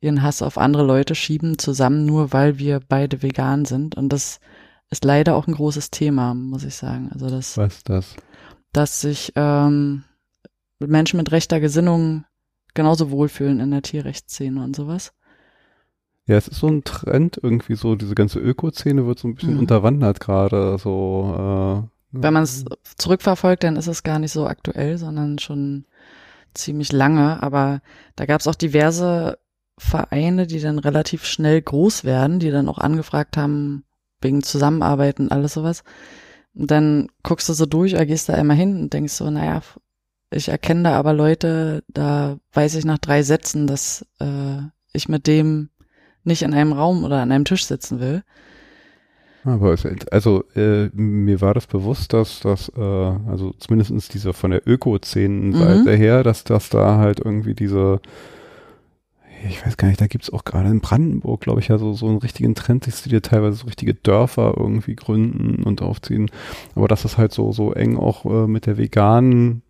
ihren 0.00 0.22
Hass 0.22 0.42
auf 0.42 0.58
andere 0.58 0.84
Leute 0.84 1.16
schieben, 1.16 1.58
zusammen 1.58 2.06
nur 2.06 2.32
weil 2.32 2.58
wir 2.58 2.80
beide 2.80 3.22
vegan 3.22 3.64
sind. 3.64 3.96
Und 3.96 4.10
das 4.12 4.38
ist 4.90 5.04
leider 5.04 5.36
auch 5.36 5.46
ein 5.46 5.54
großes 5.54 5.90
Thema, 5.90 6.34
muss 6.34 6.64
ich 6.64 6.74
sagen. 6.74 7.10
Also 7.12 7.28
das, 7.28 7.56
Was 7.56 7.82
das? 7.84 8.16
dass 8.72 9.00
sich 9.00 9.32
ähm, 9.36 10.04
Menschen 10.78 11.16
mit 11.18 11.32
rechter 11.32 11.60
Gesinnung 11.60 12.24
genauso 12.74 13.10
wohlfühlen 13.10 13.60
in 13.60 13.70
der 13.70 13.82
Tierrechtsszene 13.82 14.62
und 14.62 14.76
sowas. 14.76 15.12
Ja, 16.26 16.36
es 16.36 16.46
ist 16.48 16.60
so 16.60 16.68
ein 16.68 16.84
Trend 16.84 17.40
irgendwie 17.42 17.74
so, 17.74 17.96
diese 17.96 18.14
ganze 18.14 18.38
Öko-Szene 18.38 19.06
wird 19.06 19.18
so 19.18 19.28
ein 19.28 19.34
bisschen 19.34 19.54
Mhm. 19.54 19.60
unterwandert 19.60 20.20
gerade, 20.20 20.76
so, 20.78 21.34
äh, 21.82 21.88
Wenn 22.12 22.32
man 22.34 22.42
es 22.42 22.64
zurückverfolgt, 22.96 23.64
dann 23.64 23.76
ist 23.76 23.86
es 23.86 24.02
gar 24.02 24.18
nicht 24.18 24.32
so 24.32 24.46
aktuell, 24.46 24.96
sondern 24.98 25.38
schon 25.38 25.84
ziemlich 26.54 26.92
lange. 26.92 27.42
Aber 27.42 27.80
da 28.16 28.26
gab 28.26 28.40
es 28.40 28.46
auch 28.46 28.54
diverse 28.54 29.38
Vereine, 29.78 30.46
die 30.46 30.60
dann 30.60 30.78
relativ 30.78 31.24
schnell 31.24 31.60
groß 31.62 32.04
werden, 32.04 32.40
die 32.40 32.50
dann 32.50 32.68
auch 32.68 32.78
angefragt 32.78 33.36
haben 33.36 33.84
wegen 34.20 34.42
Zusammenarbeit 34.42 35.20
und 35.20 35.32
alles 35.32 35.54
sowas. 35.54 35.84
Und 36.54 36.70
dann 36.70 37.08
guckst 37.22 37.48
du 37.48 37.52
so 37.52 37.66
durch, 37.66 37.94
oder 37.94 38.06
gehst 38.06 38.28
da 38.28 38.34
einmal 38.34 38.56
hin 38.56 38.80
und 38.80 38.92
denkst 38.92 39.12
so, 39.12 39.30
naja, 39.30 39.62
ich 40.30 40.48
erkenne 40.48 40.84
da 40.84 40.98
aber 40.98 41.12
Leute, 41.12 41.82
da 41.88 42.38
weiß 42.52 42.74
ich 42.74 42.84
nach 42.84 42.98
drei 42.98 43.22
Sätzen, 43.22 43.66
dass 43.66 44.04
äh, 44.20 44.58
ich 44.92 45.08
mit 45.08 45.26
dem 45.26 45.70
nicht 46.24 46.42
in 46.42 46.52
einem 46.52 46.72
Raum 46.72 47.04
oder 47.04 47.22
an 47.22 47.32
einem 47.32 47.44
Tisch 47.44 47.64
sitzen 47.64 48.00
will. 48.00 48.22
Aber 49.44 49.72
es, 49.72 49.86
also 50.10 50.44
äh, 50.54 50.90
mir 50.92 51.40
war 51.40 51.54
das 51.54 51.66
bewusst, 51.66 52.12
dass 52.12 52.40
das, 52.40 52.70
äh, 52.76 52.80
also 52.80 53.52
zumindestens 53.58 54.08
diese 54.08 54.32
von 54.32 54.50
der 54.50 54.66
Öko-Szenen-Seite 54.66 55.94
her, 55.96 56.22
dass 56.22 56.44
das 56.44 56.68
da 56.68 56.98
halt 56.98 57.20
irgendwie 57.20 57.54
diese, 57.54 58.00
ich 59.46 59.64
weiß 59.64 59.76
gar 59.76 59.88
nicht, 59.88 60.00
da 60.00 60.06
gibt's 60.06 60.32
auch 60.32 60.44
gerade 60.44 60.68
in 60.68 60.80
Brandenburg, 60.80 61.40
glaube 61.40 61.60
ich, 61.60 61.68
ja 61.68 61.78
so, 61.78 61.92
so 61.92 62.06
einen 62.06 62.18
richtigen 62.18 62.54
Trend, 62.54 62.86
dass 62.86 63.02
die 63.02 63.10
dir 63.10 63.22
teilweise 63.22 63.58
so 63.58 63.66
richtige 63.66 63.94
Dörfer 63.94 64.54
irgendwie 64.56 64.96
gründen 64.96 65.62
und 65.62 65.82
aufziehen. 65.82 66.30
Aber 66.74 66.88
dass 66.88 67.02
das 67.02 67.18
halt 67.18 67.32
so, 67.32 67.52
so 67.52 67.72
eng 67.72 67.96
auch 67.96 68.24
äh, 68.24 68.46
mit 68.46 68.66
der 68.66 68.78
veganen 68.78 69.62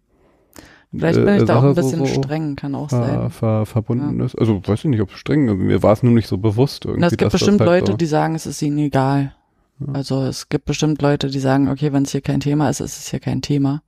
Vielleicht 0.91 1.19
äh, 1.19 1.25
bin 1.25 1.35
ich 1.37 1.45
da 1.45 1.59
auch 1.59 1.65
ein 1.65 1.75
bisschen 1.75 1.99
so, 1.99 2.07
so 2.07 2.23
streng, 2.23 2.57
kann 2.57 2.75
auch 2.75 2.89
ver, 2.89 3.07
sein. 3.07 3.31
ver, 3.31 3.67
verbunden 3.67 4.21
ist. 4.21 4.35
Also 4.39 4.67
weiß 4.67 4.81
ich 4.81 4.91
nicht, 4.91 5.03
ob 5.03 5.11
streng, 5.13 5.45
mir 5.59 5.83
war 5.83 5.93
es 5.93 6.03
nur 6.03 6.13
nicht 6.13 6.29
so 6.29 6.39
bewusst 6.39 6.87
irgendwie. 6.87 7.05
Und 7.05 7.13
es 7.13 7.19
gibt 7.19 7.33
bestimmt 7.33 7.61
halt 7.61 7.69
Leute, 7.69 7.93
so, 7.93 7.97
die 7.97 8.07
sagen, 8.07 8.35
es 8.35 8.47
ist 8.47 8.63
ihnen 8.63 8.79
egal. 8.79 9.35
Ja. 9.81 9.93
Also 9.93 10.23
es 10.23 10.49
gibt 10.49 10.65
bestimmt 10.65 11.03
Leute, 11.03 11.29
die 11.29 11.41
sagen, 11.41 11.69
okay, 11.69 11.93
wenn 11.93 12.05
es 12.05 12.13
hier 12.13 12.23
kein 12.23 12.41
Thema 12.41 12.71
ist, 12.71 12.81
ist 12.81 12.99
es 12.99 13.11
hier 13.11 13.21
kein 13.21 13.43
Thema. 13.43 13.83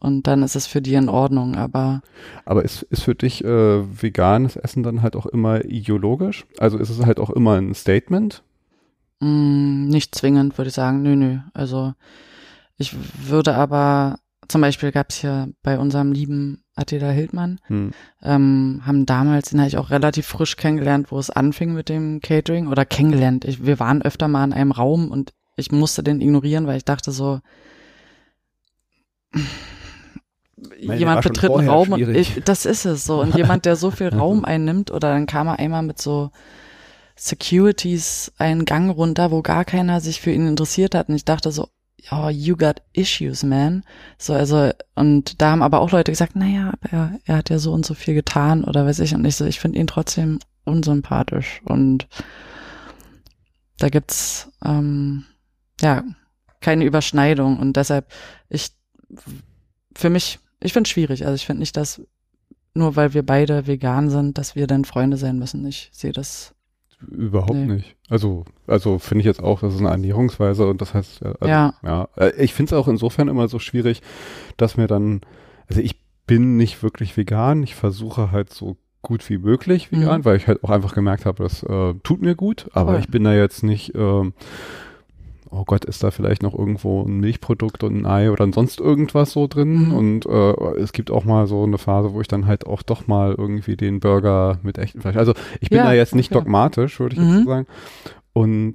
Und 0.00 0.28
dann 0.28 0.42
ist 0.44 0.54
es 0.54 0.66
für 0.66 0.80
die 0.80 0.94
in 0.94 1.08
Ordnung. 1.08 1.56
Aber 1.56 2.02
Aber 2.44 2.64
ist, 2.64 2.82
ist 2.82 3.02
für 3.02 3.14
dich 3.16 3.44
äh, 3.44 4.02
veganes 4.02 4.56
Essen 4.56 4.82
dann 4.82 5.02
halt 5.02 5.16
auch 5.16 5.26
immer 5.26 5.64
ideologisch? 5.64 6.46
Also 6.58 6.78
ist 6.78 6.90
es 6.90 7.04
halt 7.04 7.18
auch 7.18 7.30
immer 7.30 7.54
ein 7.56 7.74
Statement? 7.74 8.42
mm, 9.20 9.88
nicht 9.88 10.14
zwingend, 10.14 10.56
würde 10.56 10.68
ich 10.68 10.74
sagen. 10.74 11.02
Nö, 11.02 11.16
nö. 11.16 11.38
Also 11.52 11.94
ich 12.76 12.94
würde 13.28 13.56
aber, 13.56 14.20
zum 14.46 14.60
Beispiel 14.60 14.92
gab 14.92 15.10
es 15.10 15.16
hier 15.16 15.48
bei 15.64 15.80
unserem 15.80 16.12
lieben 16.12 16.62
Attila 16.76 17.10
Hildmann, 17.10 17.58
Hm. 17.66 17.90
ähm, 18.22 18.82
haben 18.86 19.04
damals, 19.04 19.50
den 19.50 19.58
habe 19.58 19.66
ich 19.68 19.76
auch 19.78 19.90
relativ 19.90 20.26
frisch 20.26 20.56
kennengelernt, 20.56 21.10
wo 21.10 21.18
es 21.18 21.28
anfing 21.30 21.74
mit 21.74 21.88
dem 21.88 22.20
Catering 22.20 22.68
oder 22.68 22.84
kennengelernt. 22.86 23.44
Ich, 23.44 23.66
wir 23.66 23.80
waren 23.80 24.00
öfter 24.02 24.28
mal 24.28 24.44
in 24.44 24.52
einem 24.52 24.70
Raum 24.70 25.10
und 25.10 25.32
ich 25.56 25.72
musste 25.72 26.04
den 26.04 26.20
ignorieren, 26.20 26.68
weil 26.68 26.76
ich 26.76 26.84
dachte 26.84 27.10
so, 27.10 27.40
war 30.86 30.94
jemand 30.96 31.22
betritt 31.22 31.50
einen 31.50 31.68
Raum 31.68 31.92
und 31.92 32.00
ich, 32.00 32.42
das 32.44 32.66
ist 32.66 32.84
es 32.84 33.04
so. 33.04 33.20
Und 33.20 33.34
jemand, 33.34 33.64
der 33.64 33.76
so 33.76 33.90
viel 33.90 34.08
Raum 34.14 34.44
einnimmt 34.44 34.90
oder 34.90 35.12
dann 35.12 35.26
kam 35.26 35.48
er 35.48 35.58
einmal 35.58 35.82
mit 35.82 36.00
so 36.00 36.30
Securities 37.16 38.32
einen 38.38 38.64
Gang 38.64 38.96
runter, 38.96 39.30
wo 39.30 39.42
gar 39.42 39.64
keiner 39.64 40.00
sich 40.00 40.20
für 40.20 40.30
ihn 40.30 40.46
interessiert 40.46 40.94
hat. 40.94 41.08
Und 41.08 41.16
ich 41.16 41.24
dachte 41.24 41.50
so, 41.50 41.68
oh, 42.10 42.28
you 42.28 42.56
got 42.56 42.82
issues, 42.92 43.42
man. 43.42 43.82
So, 44.18 44.34
also, 44.34 44.70
und 44.94 45.40
da 45.40 45.50
haben 45.50 45.62
aber 45.62 45.80
auch 45.80 45.90
Leute 45.90 46.12
gesagt, 46.12 46.36
naja, 46.36 46.72
aber 46.72 46.92
er, 46.92 47.20
er 47.24 47.36
hat 47.36 47.50
ja 47.50 47.58
so 47.58 47.72
und 47.72 47.84
so 47.84 47.94
viel 47.94 48.14
getan 48.14 48.64
oder 48.64 48.86
weiß 48.86 49.00
ich. 49.00 49.14
Und 49.14 49.24
ich 49.24 49.36
so, 49.36 49.44
ich 49.44 49.60
finde 49.60 49.78
ihn 49.78 49.86
trotzdem 49.86 50.38
unsympathisch. 50.64 51.60
Und 51.64 52.06
da 53.78 53.88
gibt's, 53.88 54.50
ähm, 54.64 55.24
ja, 55.80 56.04
keine 56.60 56.84
Überschneidung. 56.84 57.58
Und 57.58 57.76
deshalb, 57.76 58.10
ich, 58.48 58.70
für 59.94 60.10
mich, 60.10 60.38
ich 60.60 60.72
finde 60.72 60.86
es 60.88 60.90
schwierig. 60.90 61.24
Also 61.24 61.34
ich 61.36 61.46
finde 61.46 61.60
nicht, 61.60 61.76
dass 61.76 62.02
nur 62.74 62.96
weil 62.96 63.14
wir 63.14 63.24
beide 63.24 63.66
vegan 63.66 64.10
sind, 64.10 64.38
dass 64.38 64.54
wir 64.54 64.66
dann 64.66 64.84
Freunde 64.84 65.16
sein 65.16 65.38
müssen. 65.38 65.66
Ich 65.66 65.88
sehe 65.92 66.12
das. 66.12 66.54
Überhaupt 67.00 67.54
Nee. 67.54 67.74
nicht. 67.76 67.96
Also, 68.08 68.44
also 68.66 68.98
finde 68.98 69.20
ich 69.20 69.26
jetzt 69.26 69.42
auch, 69.42 69.60
das 69.60 69.74
ist 69.74 69.80
eine 69.80 69.90
Ernährungsweise 69.90 70.66
und 70.66 70.80
das 70.80 70.94
heißt, 70.94 71.20
ja, 71.20 71.32
also, 71.40 71.46
Ja. 71.48 71.74
ja. 71.84 72.08
Äh, 72.16 72.32
Ich 72.42 72.54
finde 72.54 72.74
es 72.74 72.78
auch 72.80 72.88
insofern 72.88 73.28
immer 73.28 73.46
so 73.48 73.58
schwierig, 73.60 74.02
dass 74.56 74.76
mir 74.76 74.88
dann, 74.88 75.20
also 75.68 75.80
ich 75.80 76.00
bin 76.26 76.56
nicht 76.56 76.82
wirklich 76.82 77.16
vegan, 77.16 77.62
ich 77.62 77.74
versuche 77.76 78.32
halt 78.32 78.52
so 78.52 78.76
gut 79.02 79.28
wie 79.30 79.38
möglich 79.38 79.92
vegan, 79.92 80.20
Mhm. 80.20 80.24
weil 80.24 80.36
ich 80.36 80.48
halt 80.48 80.64
auch 80.64 80.70
einfach 80.70 80.92
gemerkt 80.94 81.24
habe, 81.24 81.42
das 81.44 81.62
äh, 81.62 81.94
tut 82.02 82.20
mir 82.20 82.34
gut, 82.34 82.68
aber 82.72 82.92
Voll. 82.92 83.00
ich 83.00 83.08
bin 83.08 83.22
da 83.24 83.32
jetzt 83.32 83.62
nicht, 83.62 83.94
ähm, 83.94 84.34
oh 85.50 85.64
Gott, 85.64 85.84
ist 85.84 86.02
da 86.02 86.10
vielleicht 86.10 86.42
noch 86.42 86.52
irgendwo 86.56 87.02
ein 87.02 87.18
Milchprodukt 87.20 87.82
und 87.84 87.96
ein 87.96 88.06
Ei 88.06 88.30
oder 88.30 88.50
sonst 88.52 88.80
irgendwas 88.80 89.32
so 89.32 89.46
drin. 89.46 89.88
Mhm. 89.88 89.94
Und 89.94 90.26
äh, 90.26 90.52
es 90.80 90.92
gibt 90.92 91.10
auch 91.10 91.24
mal 91.24 91.46
so 91.46 91.62
eine 91.64 91.78
Phase, 91.78 92.12
wo 92.12 92.20
ich 92.20 92.28
dann 92.28 92.46
halt 92.46 92.66
auch 92.66 92.82
doch 92.82 93.06
mal 93.06 93.34
irgendwie 93.36 93.76
den 93.76 94.00
Burger 94.00 94.58
mit 94.62 94.78
echtem 94.78 95.00
Fleisch. 95.00 95.16
Also 95.16 95.34
ich 95.60 95.70
bin 95.70 95.78
Ja, 95.78 95.84
da 95.84 95.92
jetzt 95.92 96.14
nicht 96.14 96.30
okay. 96.32 96.40
dogmatisch, 96.44 97.00
würde 97.00 97.16
ich 97.16 97.20
Mhm. 97.20 97.28
jetzt 97.28 97.44
so 97.44 97.50
sagen. 97.50 97.66
Und 98.32 98.74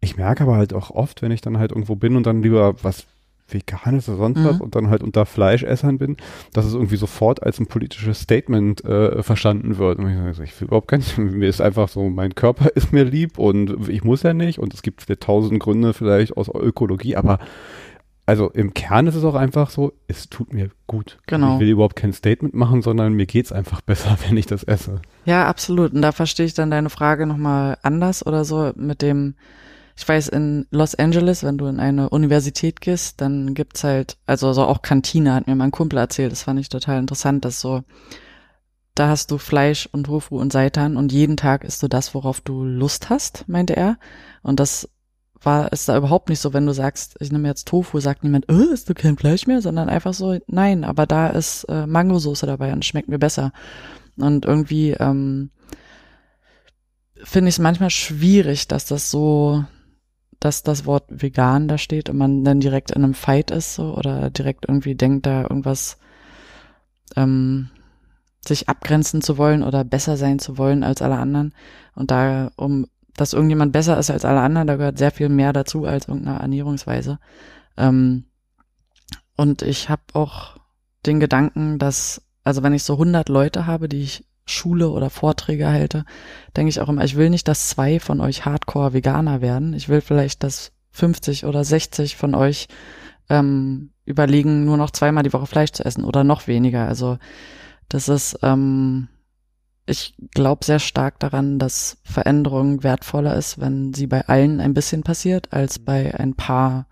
ich 0.00 0.16
merke 0.16 0.44
aber 0.44 0.56
halt 0.56 0.74
auch 0.74 0.90
oft, 0.90 1.22
wenn 1.22 1.32
ich 1.32 1.40
dann 1.40 1.58
halt 1.58 1.72
irgendwo 1.72 1.96
bin 1.96 2.16
und 2.16 2.26
dann 2.26 2.42
lieber 2.42 2.74
was 2.82 3.06
Veganes 3.48 4.08
oder 4.08 4.18
sonst 4.18 4.38
Mhm. 4.38 4.44
was 4.44 4.60
und 4.60 4.74
dann 4.74 4.90
halt 4.90 5.02
unter 5.02 5.26
Fleischessern 5.26 5.98
bin, 5.98 6.16
dass 6.52 6.64
es 6.64 6.74
irgendwie 6.74 6.96
sofort 6.96 7.42
als 7.42 7.58
ein 7.60 7.66
politisches 7.66 8.20
Statement 8.20 8.84
äh, 8.84 9.22
verstanden 9.22 9.78
wird. 9.78 9.98
Und 9.98 10.08
ich, 10.10 10.36
sage, 10.36 10.48
ich 10.48 10.60
will 10.60 10.68
überhaupt 10.68 10.88
gar 10.88 10.96
nicht, 10.98 11.16
mir 11.18 11.48
ist 11.48 11.60
einfach 11.60 11.88
so, 11.88 12.08
mein 12.08 12.34
Körper 12.34 12.68
ist 12.74 12.92
mir 12.92 13.04
lieb 13.04 13.38
und 13.38 13.88
ich 13.88 14.04
muss 14.04 14.22
ja 14.22 14.34
nicht 14.34 14.58
und 14.58 14.74
es 14.74 14.82
gibt 14.82 15.06
tausend 15.20 15.60
Gründe 15.60 15.92
vielleicht 15.94 16.36
aus 16.36 16.48
Ökologie, 16.48 17.16
aber 17.16 17.38
also 18.28 18.50
im 18.50 18.74
Kern 18.74 19.06
ist 19.06 19.14
es 19.14 19.22
auch 19.22 19.36
einfach 19.36 19.70
so, 19.70 19.92
es 20.08 20.28
tut 20.28 20.52
mir 20.52 20.70
gut. 20.88 21.18
Genau. 21.28 21.54
Ich 21.54 21.60
will 21.60 21.68
überhaupt 21.68 21.94
kein 21.94 22.12
Statement 22.12 22.54
machen, 22.54 22.82
sondern 22.82 23.12
mir 23.12 23.26
geht's 23.26 23.52
einfach 23.52 23.80
besser, 23.82 24.18
wenn 24.26 24.36
ich 24.36 24.46
das 24.46 24.64
esse. 24.64 25.00
Ja, 25.24 25.46
absolut. 25.46 25.92
Und 25.92 26.02
da 26.02 26.10
verstehe 26.10 26.46
ich 26.46 26.54
dann 26.54 26.72
deine 26.72 26.90
Frage 26.90 27.26
nochmal 27.26 27.78
anders 27.82 28.26
oder 28.26 28.44
so 28.44 28.72
mit 28.74 29.00
dem, 29.00 29.34
ich 29.96 30.06
weiß, 30.06 30.28
in 30.28 30.66
Los 30.70 30.94
Angeles, 30.94 31.42
wenn 31.42 31.56
du 31.56 31.66
in 31.66 31.80
eine 31.80 32.10
Universität 32.10 32.82
gehst, 32.82 33.20
dann 33.20 33.54
gibt's 33.54 33.82
halt, 33.82 34.18
also 34.26 34.52
so 34.52 34.64
auch 34.64 34.82
Kantine, 34.82 35.32
hat 35.32 35.46
mir 35.46 35.54
mein 35.54 35.70
Kumpel 35.70 35.98
erzählt, 35.98 36.32
das 36.32 36.42
fand 36.42 36.60
ich 36.60 36.68
total 36.68 36.98
interessant, 36.98 37.44
dass 37.46 37.60
so, 37.60 37.82
da 38.94 39.08
hast 39.08 39.30
du 39.30 39.38
Fleisch 39.38 39.88
und 39.92 40.04
Tofu 40.04 40.38
und 40.38 40.52
Seitan 40.52 40.96
und 40.96 41.12
jeden 41.12 41.36
Tag 41.36 41.64
isst 41.64 41.82
du 41.82 41.88
das, 41.88 42.14
worauf 42.14 42.42
du 42.42 42.64
Lust 42.64 43.08
hast, 43.08 43.48
meinte 43.48 43.74
er. 43.74 43.98
Und 44.42 44.60
das 44.60 44.88
war, 45.40 45.72
ist 45.72 45.88
da 45.88 45.96
überhaupt 45.96 46.28
nicht 46.28 46.40
so, 46.40 46.52
wenn 46.52 46.66
du 46.66 46.72
sagst, 46.72 47.16
ich 47.20 47.32
nehme 47.32 47.48
jetzt 47.48 47.68
Tofu, 47.68 47.98
sagt 48.00 48.22
niemand, 48.22 48.50
äh, 48.50 48.72
isst 48.72 48.88
du 48.90 48.94
kein 48.94 49.16
Fleisch 49.16 49.46
mehr, 49.46 49.62
sondern 49.62 49.88
einfach 49.88 50.12
so, 50.12 50.38
nein, 50.46 50.84
aber 50.84 51.06
da 51.06 51.28
ist 51.28 51.64
äh, 51.64 51.86
Mangosoße 51.86 52.46
dabei 52.46 52.72
und 52.72 52.84
schmeckt 52.84 53.08
mir 53.08 53.18
besser. 53.18 53.52
Und 54.16 54.44
irgendwie 54.44 54.90
ähm, 54.92 55.50
finde 57.22 57.48
ich 57.48 57.54
es 57.56 57.58
manchmal 57.60 57.90
schwierig, 57.90 58.68
dass 58.68 58.86
das 58.86 59.10
so, 59.10 59.64
dass 60.40 60.62
das 60.62 60.84
Wort 60.86 61.04
vegan 61.08 61.68
da 61.68 61.78
steht 61.78 62.08
und 62.10 62.18
man 62.18 62.44
dann 62.44 62.60
direkt 62.60 62.90
in 62.90 63.04
einem 63.04 63.14
Fight 63.14 63.50
ist 63.50 63.74
so 63.74 63.96
oder 63.96 64.30
direkt 64.30 64.66
irgendwie 64.68 64.94
denkt, 64.94 65.26
da 65.26 65.42
irgendwas 65.42 65.98
ähm, 67.16 67.70
sich 68.46 68.68
abgrenzen 68.68 69.22
zu 69.22 69.38
wollen 69.38 69.62
oder 69.62 69.84
besser 69.84 70.16
sein 70.16 70.38
zu 70.38 70.58
wollen 70.58 70.84
als 70.84 71.02
alle 71.02 71.16
anderen. 71.16 71.54
Und 71.94 72.10
da, 72.10 72.50
um 72.56 72.86
dass 73.16 73.32
irgendjemand 73.32 73.72
besser 73.72 73.98
ist 73.98 74.10
als 74.10 74.24
alle 74.24 74.40
anderen, 74.40 74.66
da 74.66 74.76
gehört 74.76 74.98
sehr 74.98 75.10
viel 75.10 75.28
mehr 75.28 75.52
dazu 75.52 75.86
als 75.86 76.08
irgendeine 76.08 76.38
Ernährungsweise. 76.38 77.18
Ähm, 77.76 78.24
und 79.36 79.62
ich 79.62 79.88
habe 79.88 80.02
auch 80.12 80.58
den 81.06 81.20
Gedanken, 81.20 81.78
dass, 81.78 82.22
also 82.44 82.62
wenn 82.62 82.74
ich 82.74 82.84
so 82.84 82.94
100 82.94 83.28
Leute 83.28 83.66
habe, 83.66 83.88
die 83.88 84.02
ich 84.02 84.24
Schule 84.46 84.90
oder 84.90 85.10
Vorträge 85.10 85.68
halte, 85.68 86.04
denke 86.56 86.70
ich 86.70 86.80
auch 86.80 86.88
immer, 86.88 87.04
ich 87.04 87.16
will 87.16 87.30
nicht, 87.30 87.48
dass 87.48 87.68
zwei 87.68 88.00
von 88.00 88.20
euch 88.20 88.44
Hardcore-Veganer 88.44 89.40
werden. 89.40 89.74
Ich 89.74 89.88
will 89.88 90.00
vielleicht, 90.00 90.42
dass 90.42 90.72
50 90.92 91.44
oder 91.44 91.64
60 91.64 92.16
von 92.16 92.34
euch 92.34 92.68
ähm, 93.28 93.90
überlegen, 94.04 94.64
nur 94.64 94.76
noch 94.76 94.90
zweimal 94.90 95.24
die 95.24 95.32
Woche 95.32 95.46
Fleisch 95.46 95.72
zu 95.72 95.84
essen 95.84 96.04
oder 96.04 96.24
noch 96.24 96.46
weniger. 96.46 96.86
Also 96.86 97.18
das 97.88 98.08
ist, 98.08 98.38
ähm, 98.42 99.08
ich 99.84 100.14
glaube 100.32 100.64
sehr 100.64 100.78
stark 100.78 101.18
daran, 101.18 101.58
dass 101.58 101.98
Veränderung 102.04 102.82
wertvoller 102.82 103.36
ist, 103.36 103.60
wenn 103.60 103.94
sie 103.94 104.06
bei 104.06 104.26
allen 104.28 104.60
ein 104.60 104.74
bisschen 104.74 105.02
passiert, 105.02 105.52
als 105.52 105.78
bei 105.78 106.14
ein 106.18 106.34
paar 106.34 106.86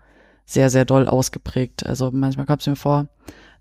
sehr, 0.45 0.69
sehr 0.69 0.85
doll 0.85 1.07
ausgeprägt. 1.07 1.85
Also 1.85 2.11
manchmal 2.11 2.45
kommt 2.45 2.61
es 2.61 2.67
mir 2.67 2.75
vor, 2.75 3.07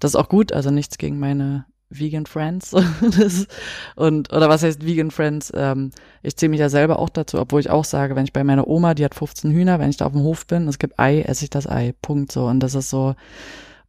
das 0.00 0.12
ist 0.12 0.16
auch 0.16 0.28
gut, 0.28 0.52
also 0.52 0.70
nichts 0.70 0.98
gegen 0.98 1.18
meine 1.18 1.64
Vegan 1.90 2.26
Friends. 2.26 2.74
und, 3.96 4.32
oder 4.32 4.48
was 4.48 4.62
heißt 4.62 4.84
Vegan 4.84 5.10
Friends? 5.10 5.52
Ähm, 5.54 5.90
ich 6.22 6.36
zähle 6.36 6.50
mich 6.50 6.60
ja 6.60 6.68
selber 6.68 6.98
auch 6.98 7.08
dazu, 7.08 7.38
obwohl 7.38 7.60
ich 7.60 7.70
auch 7.70 7.84
sage, 7.84 8.16
wenn 8.16 8.24
ich 8.24 8.32
bei 8.32 8.44
meiner 8.44 8.66
Oma, 8.66 8.94
die 8.94 9.04
hat 9.04 9.14
15 9.14 9.50
Hühner, 9.52 9.78
wenn 9.78 9.90
ich 9.90 9.96
da 9.96 10.06
auf 10.06 10.12
dem 10.12 10.22
Hof 10.22 10.46
bin, 10.46 10.68
es 10.68 10.78
gibt 10.78 10.98
Ei, 10.98 11.22
esse 11.22 11.44
ich 11.44 11.50
das 11.50 11.68
Ei. 11.68 11.94
Punkt 12.02 12.32
so. 12.32 12.46
Und 12.46 12.60
das 12.60 12.74
ist 12.74 12.90
so, 12.90 13.14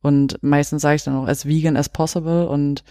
und 0.01 0.37
meistens 0.43 0.83
sage 0.83 0.97
ich 0.97 1.03
dann 1.03 1.15
auch 1.15 1.27
as 1.27 1.47
vegan 1.47 1.77
as 1.77 1.89
possible 1.89 2.47
und 2.47 2.83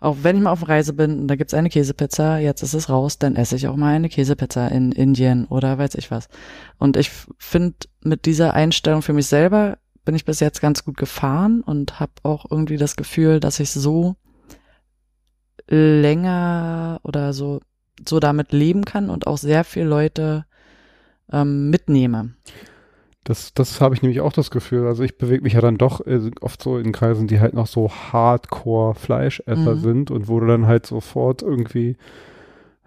auch 0.00 0.18
wenn 0.22 0.36
ich 0.36 0.42
mal 0.42 0.52
auf 0.52 0.68
Reise 0.68 0.92
bin 0.92 1.20
und 1.20 1.28
da 1.28 1.34
gibt's 1.34 1.54
eine 1.54 1.70
Käsepizza, 1.70 2.38
jetzt 2.38 2.62
ist 2.62 2.74
es 2.74 2.88
raus, 2.88 3.18
dann 3.18 3.36
esse 3.36 3.56
ich 3.56 3.66
auch 3.66 3.76
mal 3.76 3.94
eine 3.94 4.08
Käsepizza 4.08 4.68
in 4.68 4.92
Indien 4.92 5.46
oder 5.46 5.78
weiß 5.78 5.94
ich 5.94 6.10
was. 6.10 6.28
Und 6.78 6.96
ich 6.96 7.10
finde, 7.38 7.74
mit 8.02 8.26
dieser 8.26 8.54
Einstellung 8.54 9.02
für 9.02 9.12
mich 9.12 9.26
selber 9.26 9.78
bin 10.04 10.14
ich 10.14 10.24
bis 10.24 10.40
jetzt 10.40 10.60
ganz 10.60 10.84
gut 10.84 10.96
gefahren 10.96 11.62
und 11.62 12.00
habe 12.00 12.12
auch 12.22 12.46
irgendwie 12.50 12.76
das 12.76 12.96
Gefühl, 12.96 13.40
dass 13.40 13.60
ich 13.60 13.70
so 13.70 14.16
länger 15.68 17.00
oder 17.02 17.32
so 17.32 17.60
so 18.06 18.20
damit 18.20 18.52
leben 18.52 18.84
kann 18.84 19.10
und 19.10 19.26
auch 19.26 19.38
sehr 19.38 19.64
viele 19.64 19.86
Leute 19.86 20.44
ähm, 21.32 21.70
mitnehme. 21.70 22.34
Das, 23.24 23.52
das 23.52 23.80
habe 23.80 23.94
ich 23.94 24.02
nämlich 24.02 24.20
auch 24.20 24.32
das 24.32 24.50
Gefühl. 24.50 24.86
Also 24.86 25.02
ich 25.02 25.18
bewege 25.18 25.42
mich 25.42 25.54
ja 25.54 25.60
dann 25.60 25.76
doch 25.76 26.06
äh, 26.06 26.30
oft 26.40 26.62
so 26.62 26.78
in 26.78 26.92
Kreisen, 26.92 27.26
die 27.26 27.40
halt 27.40 27.54
noch 27.54 27.66
so 27.66 27.90
hardcore 27.90 28.94
Fleischesser 28.94 29.74
Mhm. 29.74 29.80
sind 29.80 30.10
und 30.10 30.28
wo 30.28 30.40
du 30.40 30.46
dann 30.46 30.66
halt 30.66 30.86
sofort 30.86 31.42
irgendwie, 31.42 31.96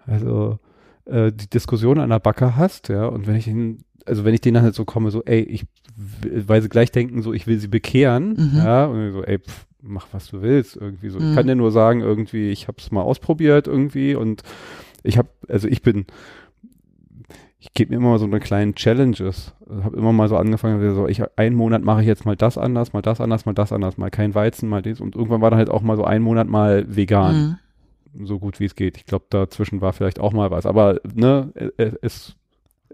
also 0.06 0.58
äh, 1.04 1.30
die 1.30 1.48
Diskussion 1.48 2.00
an 2.00 2.10
der 2.10 2.18
Backe 2.18 2.56
hast, 2.56 2.88
ja, 2.88 3.06
und 3.06 3.26
wenn 3.26 3.36
ich 3.36 3.46
ihn, 3.46 3.84
also 4.06 4.24
wenn 4.24 4.34
ich 4.34 4.40
denen 4.40 4.62
halt 4.62 4.74
so 4.74 4.84
komme, 4.84 5.10
so, 5.10 5.22
ey, 5.24 5.42
ich, 5.42 5.64
weil 6.22 6.62
sie 6.62 6.68
gleich 6.68 6.90
denken, 6.90 7.22
so, 7.22 7.32
ich 7.32 7.46
will 7.46 7.58
sie 7.58 7.68
bekehren, 7.68 8.34
Mhm. 8.52 8.58
ja, 8.58 8.86
und 8.86 9.12
so, 9.12 9.22
ey, 9.22 9.38
pff, 9.38 9.66
mach 9.82 10.06
was 10.12 10.28
du 10.28 10.42
willst, 10.42 10.76
irgendwie 10.76 11.08
so. 11.10 11.18
Ich 11.18 11.24
Mhm. 11.24 11.34
kann 11.34 11.46
dir 11.46 11.54
nur 11.56 11.72
sagen, 11.72 12.00
irgendwie, 12.00 12.50
ich 12.50 12.68
habe 12.68 12.78
es 12.78 12.90
mal 12.92 13.02
ausprobiert 13.02 13.66
irgendwie 13.66 14.14
und 14.14 14.42
ich 15.02 15.18
habe, 15.18 15.28
also 15.48 15.66
ich 15.68 15.82
bin, 15.82 16.06
ich 17.58 17.72
gebe 17.74 17.90
mir 17.90 17.96
immer 17.96 18.10
mal 18.10 18.18
so 18.18 18.24
eine 18.26 18.40
kleinen 18.40 18.74
Challenges. 18.74 19.54
Habe 19.82 19.96
immer 19.96 20.12
mal 20.12 20.28
so 20.28 20.36
angefangen, 20.36 20.94
so 20.94 21.06
ich 21.06 21.22
einen 21.36 21.56
Monat 21.56 21.82
mache 21.82 22.00
ich 22.02 22.06
jetzt 22.06 22.24
mal 22.26 22.36
das 22.36 22.58
anders, 22.58 22.92
mal 22.92 23.02
das 23.02 23.20
anders, 23.20 23.46
mal 23.46 23.52
das 23.54 23.72
anders, 23.72 23.96
mal 23.98 24.10
kein 24.10 24.34
Weizen, 24.34 24.68
mal 24.68 24.82
dies 24.82 25.00
und 25.00 25.14
irgendwann 25.14 25.40
war 25.40 25.50
dann 25.50 25.58
halt 25.58 25.70
auch 25.70 25.82
mal 25.82 25.96
so 25.96 26.04
ein 26.04 26.22
Monat 26.22 26.48
mal 26.48 26.84
vegan, 26.94 27.58
Mhm. 28.14 28.26
so 28.26 28.38
gut 28.38 28.58
wie 28.60 28.64
es 28.64 28.74
geht. 28.74 28.96
Ich 28.96 29.06
glaube, 29.06 29.26
dazwischen 29.30 29.80
war 29.80 29.92
vielleicht 29.92 30.18
auch 30.20 30.32
mal 30.32 30.50
was, 30.50 30.66
aber 30.66 31.00
ne, 31.14 31.52
es 31.78 31.94
es 32.02 32.36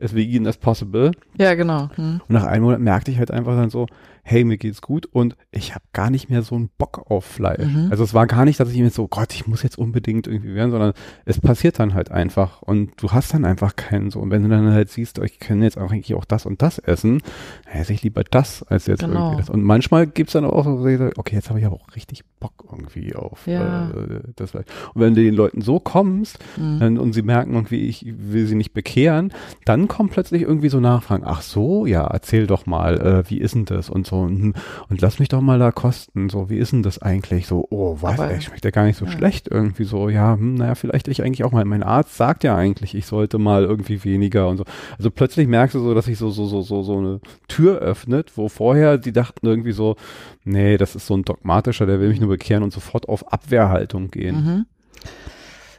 as 0.01 0.15
vegan 0.15 0.47
as 0.47 0.57
possible. 0.59 1.11
Ja, 1.39 1.55
genau. 1.55 1.89
Mhm. 1.97 2.21
Und 2.29 2.31
nach 2.31 2.45
einem 2.45 2.65
Monat 2.65 2.81
merkte 2.81 3.11
ich 3.11 3.19
halt 3.19 3.31
einfach 3.33 3.57
dann 3.57 3.71
so, 3.71 3.87
hey, 4.31 4.45
mir 4.45 4.59
geht's 4.59 4.83
gut 4.83 5.07
und 5.07 5.37
ich 5.51 5.75
habe 5.75 5.85
gar 5.95 6.11
nicht 6.11 6.29
mehr 6.29 6.43
so 6.43 6.55
einen 6.55 6.69
Bock 6.77 7.11
auf 7.11 7.25
Fleisch. 7.25 7.65
Mhm. 7.67 7.89
Also 7.91 8.05
es 8.05 8.13
war 8.13 8.27
gar 8.27 8.45
nicht, 8.45 8.61
dass 8.61 8.71
ich 8.71 8.79
mir 8.79 8.91
so, 8.91 9.09
Gott, 9.09 9.33
ich 9.35 9.47
muss 9.47 9.63
jetzt 9.63 9.79
unbedingt 9.79 10.27
irgendwie 10.27 10.55
werden, 10.55 10.71
sondern 10.71 10.93
es 11.25 11.41
passiert 11.41 11.79
dann 11.79 11.95
halt 11.95 12.11
einfach 12.11 12.61
und 12.61 12.91
du 12.99 13.11
hast 13.13 13.33
dann 13.33 13.47
einfach 13.47 13.75
keinen 13.77 14.11
so. 14.11 14.21
Und 14.21 14.31
wenn 14.31 14.43
du 14.43 14.51
dann 14.51 14.71
halt 14.71 14.91
siehst, 14.91 15.19
oh, 15.19 15.23
ich 15.23 15.39
kann 15.39 15.63
jetzt 15.63 15.79
auch 15.79 15.91
eigentlich 15.91 16.15
auch 16.15 16.27
das 16.27 16.45
und 16.45 16.61
das 16.61 16.79
essen, 16.79 17.23
dann 17.65 17.81
esse 17.81 17.95
ich 17.95 18.03
lieber 18.03 18.23
das 18.23 18.63
als 18.65 18.87
jetzt 18.87 19.01
Genau. 19.01 19.15
irgendwie 19.31 19.37
das. 19.39 19.49
Und 19.51 19.63
manchmal 19.63 20.07
gibt's 20.07 20.35
dann 20.35 20.45
auch 20.45 20.65
so, 20.65 20.87
okay, 21.17 21.35
jetzt 21.37 21.49
habe 21.49 21.59
ich 21.61 21.65
aber 21.67 21.77
auch 21.77 21.97
richtig 21.97 22.23
Bock 22.39 22.53
irgendwie 22.71 23.15
auf 23.15 23.47
Ja. 23.47 23.91
äh, 23.91 24.21
das 24.37 24.51
Fleisch. 24.51 24.67
Und 24.93 25.01
wenn 25.01 25.15
du 25.15 25.23
den 25.23 25.35
Leuten 25.35 25.63
so 25.63 25.81
kommst, 25.81 26.39
Mhm. 26.59 26.79
dann, 26.81 26.99
und 26.99 27.15
sie 27.15 27.23
merken 27.23 27.55
irgendwie, 27.55 27.87
ich 27.87 28.05
will 28.17 28.47
sie 28.47 28.55
nicht 28.57 28.75
bekehren, 28.75 29.33
dann 29.65 29.89
kommt 29.89 30.11
plötzlich 30.13 30.43
irgendwie 30.43 30.69
so 30.69 30.81
Nachfragen, 30.81 31.25
ach 31.27 31.41
so, 31.41 31.87
ja, 31.87 32.07
erzähl 32.07 32.47
doch 32.47 32.67
mal, 32.67 33.01
äh, 33.01 33.31
wie 33.31 33.39
ist 33.39 33.55
denn 33.55 33.65
das 33.65 33.89
und 33.89 34.07
so 34.07 34.18
und, 34.23 34.55
und 34.89 35.01
lass 35.01 35.19
mich 35.19 35.29
doch 35.29 35.41
mal 35.41 35.59
da 35.59 35.73
kosten, 35.73 36.29
so, 36.29 36.51
wie 36.51 36.59
ist 36.59 36.73
denn 36.73 36.83
das 36.83 37.01
eigentlich 37.01 37.47
so, 37.47 37.67
oh, 37.71 37.99
was, 38.01 38.19
Aber- 38.19 38.31
ey, 38.31 38.41
schmeckt 38.41 38.65
ja 38.65 38.71
gar 38.71 38.85
nicht 38.85 38.97
so 38.99 39.05
ja. 39.05 39.11
schlecht 39.13 39.49
irgendwie 39.49 39.85
so, 39.85 40.09
ja, 40.09 40.35
hm, 40.35 40.55
naja, 40.55 40.75
vielleicht 40.75 41.09
ich 41.09 41.23
eigentlich 41.23 41.45
auch 41.45 41.53
mal, 41.53 41.65
mein 41.65 41.83
Arzt 41.83 42.17
sagt 42.17 42.45
ja 42.45 42.57
eigentlich, 42.57 42.95
ich 42.95 43.07
sollte 43.07 43.39
mal 43.39 43.65
irgendwie 43.65 44.05
weniger 44.05 44.49
und 44.49 44.59
so, 44.59 44.65
also 44.97 45.11
plötzlich 45.11 45.49
merkst 45.49 45.75
du 45.75 45.81
so, 45.81 45.95
dass 45.95 46.07
sich 46.07 46.19
so, 46.19 46.31
so, 46.31 46.47
so, 46.47 46.63
so, 46.63 46.83
so 46.83 46.99
eine 46.99 47.21
Tür 47.49 47.79
öffnet, 47.79 48.37
wo 48.37 48.49
vorher 48.49 48.99
die 48.99 49.13
dachten 49.13 49.47
irgendwie 49.47 49.73
so, 49.73 49.97
nee, 50.45 50.77
das 50.77 50.95
ist 50.95 51.07
so 51.07 51.15
ein 51.15 51.23
dogmatischer, 51.25 51.87
der 51.87 52.01
will 52.01 52.09
mich 52.09 52.21
nur 52.21 52.31
bekehren 52.31 52.63
und 52.63 52.73
sofort 52.73 53.09
auf 53.09 53.33
Abwehrhaltung 53.33 54.11
gehen. 54.11 54.45
Mhm. 54.45 54.67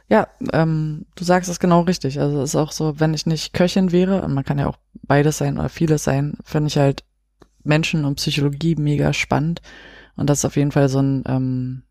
Ja, 0.08 0.26
ähm, 0.52 1.06
du 1.14 1.22
sagst 1.22 1.48
es 1.48 1.60
genau 1.60 1.82
richtig. 1.82 2.18
Also 2.18 2.42
es 2.42 2.50
ist 2.50 2.56
auch 2.56 2.72
so, 2.72 2.98
wenn 2.98 3.14
ich 3.14 3.26
nicht 3.26 3.52
Köchin 3.52 3.92
wäre, 3.92 4.22
und 4.22 4.34
man 4.34 4.44
kann 4.44 4.58
ja 4.58 4.66
auch 4.66 4.76
beides 5.04 5.38
sein 5.38 5.56
oder 5.56 5.68
vieles 5.68 6.02
sein, 6.02 6.34
finde 6.44 6.66
ich 6.66 6.78
halt 6.78 7.04
Menschen 7.70 8.04
und 8.04 8.16
Psychologie 8.16 8.74
mega 8.76 9.14
spannend. 9.14 9.62
Und 10.16 10.28
das 10.28 10.40
ist 10.40 10.44
auf 10.44 10.56
jeden 10.56 10.72
Fall 10.72 10.90
so 10.90 11.00
ein 11.00 11.24
ähm, 11.26 11.82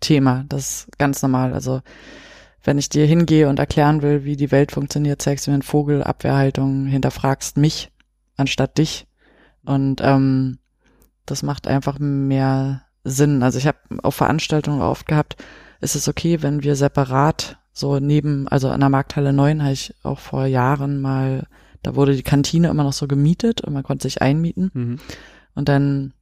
Thema. 0.00 0.44
Das 0.48 0.86
ist 0.86 0.98
ganz 0.98 1.22
normal. 1.22 1.52
Also 1.52 1.82
wenn 2.64 2.78
ich 2.78 2.88
dir 2.88 3.06
hingehe 3.06 3.48
und 3.48 3.60
erklären 3.60 4.02
will, 4.02 4.24
wie 4.24 4.36
die 4.36 4.50
Welt 4.50 4.72
funktioniert, 4.72 5.22
zeigst 5.22 5.46
du 5.46 5.50
mir 5.50 5.56
einen 5.56 5.62
Vogel, 5.62 6.02
Abwehrhaltung, 6.02 6.86
hinterfragst 6.86 7.56
mich 7.56 7.92
anstatt 8.36 8.78
dich. 8.78 9.06
Und 9.64 10.00
ähm, 10.02 10.58
das 11.26 11.42
macht 11.42 11.68
einfach 11.68 11.98
mehr 11.98 12.82
Sinn. 13.04 13.42
Also 13.42 13.58
ich 13.58 13.66
habe 13.66 13.78
auf 14.02 14.14
Veranstaltungen 14.14 14.80
oft 14.80 15.06
gehabt, 15.06 15.36
ist 15.80 15.94
es 15.94 16.08
okay, 16.08 16.42
wenn 16.42 16.62
wir 16.62 16.74
separat 16.74 17.58
so 17.72 18.00
neben, 18.00 18.48
also 18.48 18.70
an 18.70 18.80
der 18.80 18.88
Markthalle 18.88 19.32
9 19.32 19.62
habe 19.62 19.72
ich 19.72 19.94
auch 20.02 20.18
vor 20.18 20.46
Jahren 20.46 21.00
mal 21.00 21.46
da 21.82 21.94
wurde 21.94 22.14
die 22.14 22.22
Kantine 22.22 22.68
immer 22.68 22.84
noch 22.84 22.92
so 22.92 23.06
gemietet 23.06 23.60
und 23.60 23.72
man 23.72 23.82
konnte 23.82 24.04
sich 24.04 24.22
einmieten. 24.22 24.70
Mhm. 24.74 24.98
Und 25.54 25.68
dann 25.68 26.12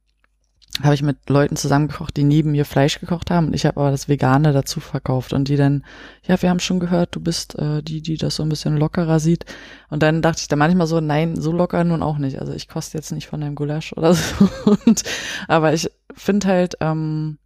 habe 0.83 0.93
ich 0.93 1.01
mit 1.01 1.29
Leuten 1.29 1.55
zusammengekocht, 1.55 2.15
die 2.17 2.23
neben 2.23 2.51
mir 2.51 2.65
Fleisch 2.65 2.99
gekocht 2.99 3.31
haben 3.31 3.47
und 3.47 3.53
ich 3.53 3.65
habe 3.65 3.79
aber 3.79 3.91
das 3.91 4.07
Vegane 4.07 4.53
dazu 4.53 4.79
verkauft 4.79 5.33
und 5.33 5.47
die 5.47 5.55
dann, 5.55 5.83
ja, 6.23 6.39
wir 6.41 6.49
haben 6.49 6.59
schon 6.59 6.79
gehört, 6.79 7.15
du 7.15 7.19
bist 7.19 7.57
äh, 7.57 7.81
die, 7.81 8.01
die 8.01 8.17
das 8.17 8.35
so 8.35 8.43
ein 8.43 8.49
bisschen 8.49 8.77
lockerer 8.77 9.19
sieht. 9.19 9.45
Und 9.89 10.03
dann 10.03 10.21
dachte 10.21 10.41
ich 10.41 10.47
da 10.47 10.55
manchmal 10.55 10.87
so, 10.87 10.99
nein, 10.99 11.39
so 11.39 11.51
locker 11.51 11.83
nun 11.83 12.03
auch 12.03 12.17
nicht. 12.19 12.39
Also 12.39 12.53
ich 12.53 12.67
koste 12.67 12.97
jetzt 12.97 13.11
nicht 13.11 13.27
von 13.27 13.41
deinem 13.41 13.55
Gulasch 13.55 13.93
oder 13.93 14.13
so. 14.13 14.49
Und, 14.85 15.03
aber 15.47 15.73
ich 15.73 15.89
finde 16.13 16.47
halt, 16.47 16.75
ähm, 16.81 17.39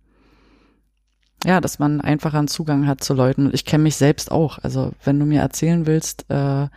ja, 1.45 1.62
dass 1.62 1.80
man 1.80 2.01
einfacher 2.01 2.38
einen 2.38 2.47
Zugang 2.47 2.86
hat 2.88 3.03
zu 3.03 3.14
Leuten. 3.14 3.47
Und 3.47 3.53
ich 3.53 3.66
kenne 3.66 3.84
mich 3.84 3.95
selbst 3.95 4.32
auch. 4.32 4.59
Also 4.59 4.91
wenn 5.03 5.20
du 5.20 5.26
mir 5.26 5.41
erzählen 5.41 5.86
willst, 5.86 6.26
äh, 6.30 6.68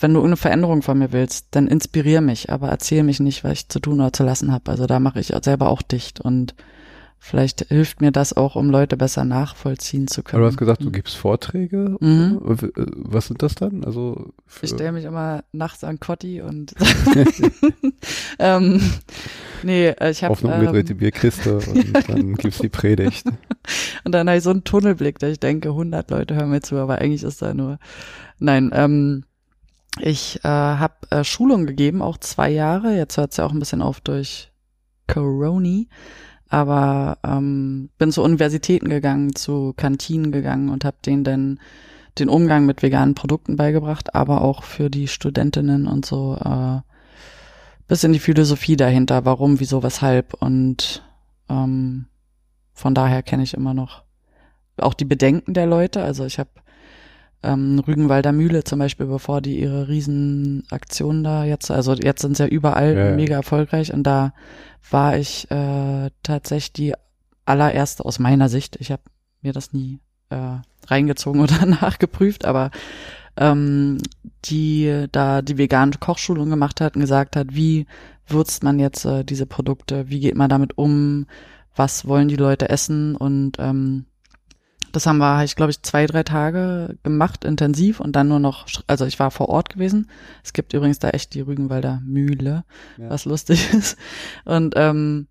wenn 0.00 0.14
du 0.14 0.22
eine 0.22 0.36
Veränderung 0.36 0.82
von 0.82 0.98
mir 0.98 1.12
willst, 1.12 1.46
dann 1.52 1.66
inspirier 1.68 2.20
mich, 2.20 2.50
aber 2.50 2.68
erzähl 2.68 3.02
mich 3.04 3.20
nicht, 3.20 3.44
was 3.44 3.52
ich 3.52 3.68
zu 3.68 3.78
tun 3.80 4.00
oder 4.00 4.12
zu 4.12 4.24
lassen 4.24 4.50
habe. 4.52 4.70
Also 4.70 4.86
da 4.86 4.98
mache 5.00 5.20
ich 5.20 5.32
selber 5.42 5.68
auch 5.68 5.82
dicht 5.82 6.20
und 6.20 6.54
vielleicht 7.20 7.66
hilft 7.68 8.00
mir 8.00 8.12
das 8.12 8.32
auch, 8.36 8.54
um 8.56 8.70
Leute 8.70 8.96
besser 8.96 9.24
nachvollziehen 9.24 10.06
zu 10.08 10.22
können. 10.22 10.36
Aber 10.40 10.46
du 10.48 10.52
hast 10.52 10.58
gesagt, 10.58 10.82
du 10.84 10.90
gibst 10.90 11.16
Vorträge. 11.16 11.96
Mhm. 12.00 12.40
Äh, 12.60 12.68
Was 12.96 13.26
sind 13.26 13.42
das 13.42 13.54
dann? 13.54 13.84
Also 13.84 14.32
für- 14.46 14.64
Ich 14.66 14.72
stelle 14.72 14.92
mich 14.92 15.04
immer 15.04 15.42
nachts 15.52 15.84
an 15.84 15.98
Kotti 16.00 16.42
und 16.42 16.74
ähm, 18.38 18.80
nee, 19.62 19.88
äh, 19.88 20.10
ich 20.10 20.22
habe 20.24 20.32
auf 20.32 20.44
eine 20.44 20.54
umgedrehte 20.54 20.92
ähm, 20.92 20.98
Bierkiste 20.98 21.58
und 21.58 21.92
dann 22.08 22.34
gibt's 22.34 22.58
die 22.58 22.68
Predigt. 22.68 23.26
und 24.04 24.12
dann 24.12 24.28
habe 24.28 24.38
ich 24.38 24.44
so 24.44 24.50
einen 24.50 24.64
Tunnelblick, 24.64 25.18
dass 25.18 25.30
ich 25.32 25.40
denke, 25.40 25.70
100 25.70 26.10
Leute 26.10 26.34
hören 26.34 26.50
mir 26.50 26.60
zu, 26.62 26.76
aber 26.76 26.98
eigentlich 26.98 27.22
ist 27.22 27.42
da 27.42 27.54
nur 27.54 27.78
nein. 28.38 28.70
Ähm, 28.74 29.24
ich 30.00 30.44
äh, 30.44 30.48
habe 30.48 30.94
äh, 31.10 31.24
Schulung 31.24 31.66
gegeben, 31.66 32.02
auch 32.02 32.18
zwei 32.18 32.50
Jahre. 32.50 32.96
Jetzt 32.96 33.16
hört 33.16 33.32
es 33.32 33.38
ja 33.38 33.46
auch 33.46 33.52
ein 33.52 33.58
bisschen 33.58 33.82
auf 33.82 34.00
durch 34.00 34.50
Coroni. 35.06 35.88
Aber 36.48 37.18
ähm, 37.24 37.90
bin 37.98 38.10
zu 38.10 38.22
Universitäten 38.22 38.88
gegangen, 38.88 39.34
zu 39.34 39.74
Kantinen 39.76 40.32
gegangen 40.32 40.70
und 40.70 40.84
habe 40.84 40.96
denen 41.04 41.24
dann 41.24 41.60
den 42.18 42.28
Umgang 42.28 42.66
mit 42.66 42.82
veganen 42.82 43.14
Produkten 43.14 43.56
beigebracht, 43.56 44.14
aber 44.14 44.40
auch 44.40 44.62
für 44.62 44.90
die 44.90 45.08
Studentinnen 45.08 45.86
und 45.86 46.06
so 46.06 46.36
äh, 46.36 46.80
bisschen 47.86 48.12
die 48.12 48.18
Philosophie 48.18 48.76
dahinter, 48.76 49.24
warum, 49.24 49.60
wieso, 49.60 49.82
weshalb 49.82 50.34
und 50.34 51.02
ähm, 51.48 52.06
von 52.72 52.94
daher 52.94 53.22
kenne 53.22 53.42
ich 53.42 53.54
immer 53.54 53.74
noch 53.74 54.02
auch 54.78 54.94
die 54.94 55.04
Bedenken 55.04 55.54
der 55.54 55.66
Leute. 55.66 56.02
Also 56.02 56.24
ich 56.24 56.38
habe 56.38 56.50
ähm, 57.42 57.78
Rügenwalder 57.86 58.32
Mühle 58.32 58.64
zum 58.64 58.78
Beispiel, 58.78 59.06
bevor 59.06 59.40
die 59.40 59.60
ihre 59.60 59.88
Riesenaktion 59.88 61.22
da 61.22 61.44
jetzt, 61.44 61.70
also 61.70 61.94
jetzt 61.94 62.22
sind 62.22 62.36
sie 62.36 62.44
ja 62.44 62.48
überall 62.48 62.94
Ja, 62.96 63.04
ja. 63.10 63.16
mega 63.16 63.36
erfolgreich 63.36 63.92
und 63.92 64.02
da 64.02 64.32
war 64.90 65.16
ich 65.16 65.50
äh, 65.50 66.10
tatsächlich 66.22 66.72
die 66.72 66.94
allererste 67.44 68.04
aus 68.04 68.18
meiner 68.18 68.48
Sicht. 68.48 68.76
Ich 68.80 68.90
habe 68.90 69.02
mir 69.42 69.52
das 69.52 69.72
nie 69.72 70.00
äh, 70.30 70.58
reingezogen 70.86 71.40
oder 71.42 71.64
nachgeprüft, 71.66 72.44
aber 72.44 72.70
ähm, 73.36 73.98
die 74.44 75.06
da 75.12 75.42
die 75.42 75.58
vegane 75.58 75.92
Kochschulung 76.00 76.50
gemacht 76.50 76.80
hat 76.80 76.96
und 76.96 77.02
gesagt 77.02 77.36
hat, 77.36 77.48
wie 77.54 77.86
würzt 78.26 78.62
man 78.62 78.78
jetzt 78.78 79.04
äh, 79.04 79.24
diese 79.24 79.46
Produkte, 79.46 80.10
wie 80.10 80.20
geht 80.20 80.34
man 80.34 80.50
damit 80.50 80.76
um, 80.76 81.26
was 81.74 82.06
wollen 82.06 82.28
die 82.28 82.36
Leute 82.36 82.68
essen 82.68 83.14
und 83.16 83.52
ähm, 83.58 84.06
das 84.92 85.06
haben 85.06 85.18
wir, 85.18 85.44
ich 85.44 85.56
glaube 85.56 85.70
ich, 85.70 85.82
zwei, 85.82 86.06
drei 86.06 86.22
Tage 86.22 86.98
gemacht, 87.02 87.44
intensiv 87.44 88.00
und 88.00 88.12
dann 88.16 88.28
nur 88.28 88.38
noch, 88.40 88.66
also 88.86 89.04
ich 89.06 89.18
war 89.18 89.30
vor 89.30 89.48
Ort 89.48 89.70
gewesen. 89.70 90.10
Es 90.44 90.52
gibt 90.52 90.72
übrigens 90.72 90.98
da 90.98 91.10
echt 91.10 91.34
die 91.34 91.40
Rügenwalder 91.40 92.00
Mühle, 92.04 92.64
Ja. 92.96 93.10
was 93.10 93.24
lustig 93.24 93.72
ist. 93.74 93.96
Und 94.44 94.74
ähm, 94.76 95.28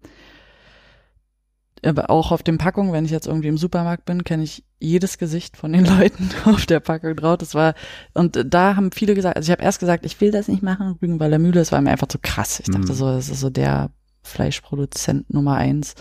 aber 1.85 2.09
auch 2.09 2.31
auf 2.31 2.41
den 2.41 2.57
Packungen, 2.57 2.91
wenn 2.91 3.05
ich 3.05 3.11
jetzt 3.11 3.27
irgendwie 3.27 3.49
im 3.49 3.57
Supermarkt 3.57 4.05
bin, 4.05 4.23
kenne 4.23 4.43
ich 4.43 4.65
jedes 4.79 5.17
Gesicht 5.19 5.57
von 5.57 5.71
den 5.73 5.85
Leuten 5.99 6.29
auf 6.45 6.65
der 6.65 6.79
Packung 6.79 7.15
drauf. 7.15 7.37
Das 7.37 7.53
war, 7.53 7.75
und 8.13 8.43
da 8.45 8.75
haben 8.75 8.91
viele 8.91 9.13
gesagt, 9.13 9.37
also 9.37 9.47
ich 9.47 9.51
habe 9.51 9.63
erst 9.63 9.79
gesagt, 9.79 10.05
ich 10.05 10.19
will 10.19 10.31
das 10.31 10.47
nicht 10.47 10.63
machen, 10.63 10.97
Rügenwalder 11.01 11.37
Mühle, 11.39 11.53
das 11.59 11.71
war 11.71 11.79
mir 11.81 11.91
einfach 11.91 12.07
zu 12.07 12.17
krass. 12.19 12.59
Ich 12.59 12.65
dachte 12.67 12.91
Mhm. 12.91 12.95
so, 12.95 13.05
das 13.11 13.29
ist 13.29 13.39
so 13.39 13.49
der 13.51 13.91
Fleischproduzent 14.23 15.31
Nummer 15.33 15.55
eins. 15.55 15.93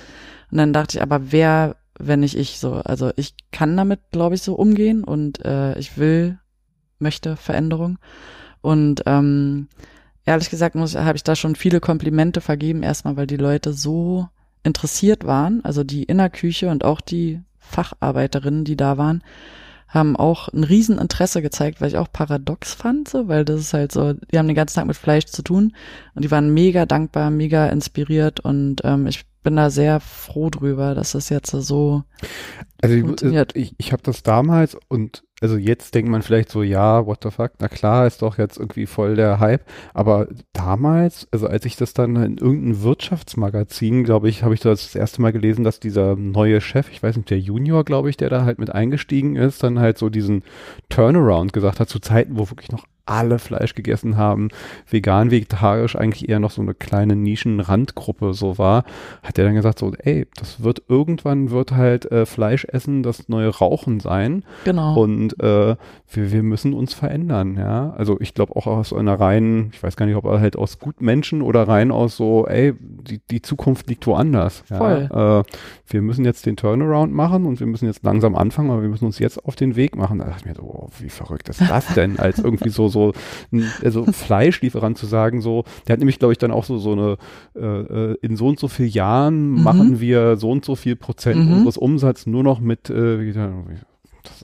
Und 0.50 0.58
dann 0.58 0.72
dachte 0.72 0.96
ich, 0.96 1.02
aber 1.02 1.30
wer, 1.30 1.76
wenn 1.98 2.20
nicht 2.20 2.36
ich 2.36 2.58
so, 2.58 2.74
also 2.74 3.10
ich 3.16 3.34
kann 3.52 3.76
damit, 3.76 4.00
glaube 4.10 4.34
ich, 4.34 4.42
so 4.42 4.54
umgehen 4.54 5.04
und 5.04 5.44
äh, 5.44 5.78
ich 5.78 5.98
will, 5.98 6.38
möchte 6.98 7.36
Veränderung. 7.36 7.98
Und 8.60 9.02
ähm, 9.06 9.68
ehrlich 10.24 10.50
gesagt 10.50 10.74
muss, 10.74 10.96
habe 10.96 11.16
ich 11.16 11.24
da 11.24 11.36
schon 11.36 11.56
viele 11.56 11.80
Komplimente 11.80 12.40
vergeben, 12.40 12.82
erstmal, 12.82 13.16
weil 13.16 13.26
die 13.26 13.36
Leute 13.36 13.72
so 13.72 14.28
interessiert 14.62 15.24
waren, 15.24 15.64
also 15.64 15.84
die 15.84 16.02
Innerküche 16.02 16.68
und 16.68 16.84
auch 16.84 17.00
die 17.00 17.40
Facharbeiterinnen, 17.58 18.64
die 18.64 18.76
da 18.76 18.98
waren, 18.98 19.22
haben 19.88 20.16
auch 20.16 20.48
ein 20.48 20.64
Rieseninteresse 20.64 21.42
gezeigt, 21.42 21.80
weil 21.80 21.88
ich 21.88 21.96
auch 21.96 22.10
paradox 22.12 22.74
fand, 22.74 23.08
so, 23.08 23.28
weil 23.28 23.44
das 23.44 23.60
ist 23.60 23.72
halt 23.72 23.92
so, 23.92 24.14
die 24.14 24.38
haben 24.38 24.48
den 24.48 24.56
ganzen 24.56 24.74
Tag 24.74 24.86
mit 24.86 24.96
Fleisch 24.96 25.26
zu 25.26 25.42
tun 25.42 25.74
und 26.14 26.24
die 26.24 26.30
waren 26.30 26.52
mega 26.52 26.86
dankbar, 26.86 27.30
mega 27.30 27.68
inspiriert 27.68 28.40
und 28.40 28.80
ähm, 28.84 29.06
ich 29.06 29.24
bin 29.46 29.54
da 29.54 29.70
sehr 29.70 30.00
froh 30.00 30.50
drüber, 30.50 30.96
dass 30.96 31.12
das 31.12 31.28
jetzt 31.28 31.52
so 31.52 32.02
Also 32.82 32.96
ich, 32.96 33.02
Funktioniert. 33.02 33.54
ich, 33.54 33.76
ich 33.78 33.92
habe 33.92 34.02
das 34.02 34.24
damals 34.24 34.76
und 34.88 35.22
also 35.40 35.56
jetzt 35.56 35.94
denkt 35.94 36.10
man 36.10 36.22
vielleicht 36.22 36.50
so, 36.50 36.64
ja, 36.64 37.06
what 37.06 37.20
the 37.22 37.30
fuck, 37.30 37.52
na 37.60 37.68
klar, 37.68 38.08
ist 38.08 38.22
doch 38.22 38.38
jetzt 38.38 38.58
irgendwie 38.58 38.86
voll 38.86 39.14
der 39.14 39.38
Hype. 39.38 39.64
Aber 39.94 40.26
damals, 40.52 41.28
also 41.30 41.46
als 41.46 41.64
ich 41.64 41.76
das 41.76 41.94
dann 41.94 42.16
in 42.16 42.38
irgendeinem 42.38 42.82
Wirtschaftsmagazin, 42.82 44.02
glaube 44.02 44.28
ich, 44.28 44.42
habe 44.42 44.54
ich 44.54 44.60
das, 44.60 44.82
das 44.82 44.96
erste 44.96 45.22
Mal 45.22 45.32
gelesen, 45.32 45.62
dass 45.62 45.78
dieser 45.78 46.16
neue 46.16 46.60
Chef, 46.60 46.90
ich 46.90 47.00
weiß 47.00 47.16
nicht, 47.16 47.30
der 47.30 47.38
Junior, 47.38 47.84
glaube 47.84 48.10
ich, 48.10 48.16
der 48.16 48.30
da 48.30 48.44
halt 48.44 48.58
mit 48.58 48.74
eingestiegen 48.74 49.36
ist, 49.36 49.62
dann 49.62 49.78
halt 49.78 49.96
so 49.96 50.08
diesen 50.08 50.42
Turnaround 50.88 51.52
gesagt 51.52 51.78
hat, 51.78 51.88
zu 51.88 52.00
Zeiten, 52.00 52.36
wo 52.36 52.50
wirklich 52.50 52.72
noch 52.72 52.84
alle 53.06 53.38
Fleisch 53.38 53.74
gegessen 53.74 54.16
haben, 54.16 54.48
vegan, 54.88 55.30
vegetarisch 55.30 55.96
eigentlich 55.96 56.28
eher 56.28 56.40
noch 56.40 56.50
so 56.50 56.62
eine 56.62 56.74
kleine 56.74 57.16
Nischenrandgruppe 57.16 58.34
so 58.34 58.58
war, 58.58 58.84
hat 59.22 59.38
er 59.38 59.44
dann 59.44 59.54
gesagt 59.54 59.78
so, 59.78 59.92
ey, 59.98 60.26
das 60.36 60.62
wird 60.62 60.82
irgendwann 60.88 61.50
wird 61.50 61.72
halt 61.72 62.10
äh, 62.10 62.26
Fleisch 62.26 62.64
essen 62.64 63.02
das 63.02 63.28
neue 63.28 63.48
Rauchen 63.48 64.00
sein 64.00 64.44
genau. 64.64 65.00
und 65.00 65.40
äh, 65.42 65.76
wir, 66.10 66.32
wir 66.32 66.42
müssen 66.42 66.74
uns 66.74 66.94
verändern, 66.94 67.56
ja. 67.56 67.94
Also 67.96 68.18
ich 68.20 68.34
glaube 68.34 68.56
auch 68.56 68.66
aus 68.66 68.92
einer 68.92 69.18
reinen, 69.18 69.70
ich 69.72 69.82
weiß 69.82 69.96
gar 69.96 70.06
nicht, 70.06 70.16
ob 70.16 70.24
er 70.24 70.40
halt 70.40 70.56
aus 70.56 70.78
Gutmenschen 70.78 71.42
oder 71.42 71.66
rein 71.68 71.90
aus 71.90 72.16
so, 72.16 72.46
ey, 72.46 72.74
die, 72.80 73.20
die 73.30 73.42
Zukunft 73.42 73.88
liegt 73.88 74.06
woanders. 74.06 74.64
Ja? 74.68 74.78
Voll. 74.78 75.08
Äh, 75.12 75.52
wir 75.88 76.02
müssen 76.02 76.24
jetzt 76.24 76.46
den 76.46 76.56
Turnaround 76.56 77.12
machen 77.12 77.46
und 77.46 77.60
wir 77.60 77.66
müssen 77.66 77.86
jetzt 77.86 78.04
langsam 78.04 78.34
anfangen, 78.34 78.70
aber 78.70 78.82
wir 78.82 78.88
müssen 78.88 79.04
uns 79.04 79.18
jetzt 79.18 79.44
auf 79.44 79.56
den 79.56 79.76
Weg 79.76 79.96
machen. 79.96 80.18
Da 80.18 80.24
dachte 80.24 80.40
ich 80.40 80.46
mir 80.46 80.54
so, 80.54 80.62
oh, 80.62 80.88
wie 80.98 81.08
verrückt 81.08 81.48
ist 81.48 81.60
das 81.60 81.86
denn, 81.94 82.18
als 82.18 82.38
irgendwie 82.38 82.70
so, 82.70 82.88
so, 82.96 83.12
ein, 83.52 83.64
also 83.84 84.04
Fleischlieferant 84.26 84.96
zu 84.98 85.06
sagen, 85.06 85.40
so, 85.42 85.64
der 85.86 85.92
hat 85.94 85.98
nämlich, 86.00 86.18
glaube 86.18 86.32
ich, 86.32 86.38
dann 86.38 86.50
auch 86.50 86.64
so, 86.64 86.78
so 86.78 86.92
eine, 86.92 87.16
äh, 87.54 88.12
äh, 88.12 88.16
in 88.22 88.36
so 88.36 88.46
und 88.48 88.58
so 88.58 88.68
vielen 88.68 88.90
Jahren 88.90 89.50
Mhm. 89.52 89.62
machen 89.62 90.00
wir 90.00 90.36
so 90.36 90.50
und 90.50 90.64
so 90.64 90.74
viel 90.76 90.96
Prozent 90.96 91.44
Mhm. 91.46 91.52
unseres 91.52 91.76
Umsatzes 91.76 92.26
nur 92.26 92.42
noch 92.42 92.60
mit, 92.60 92.90
äh, 92.90 93.20
wie, 93.20 93.32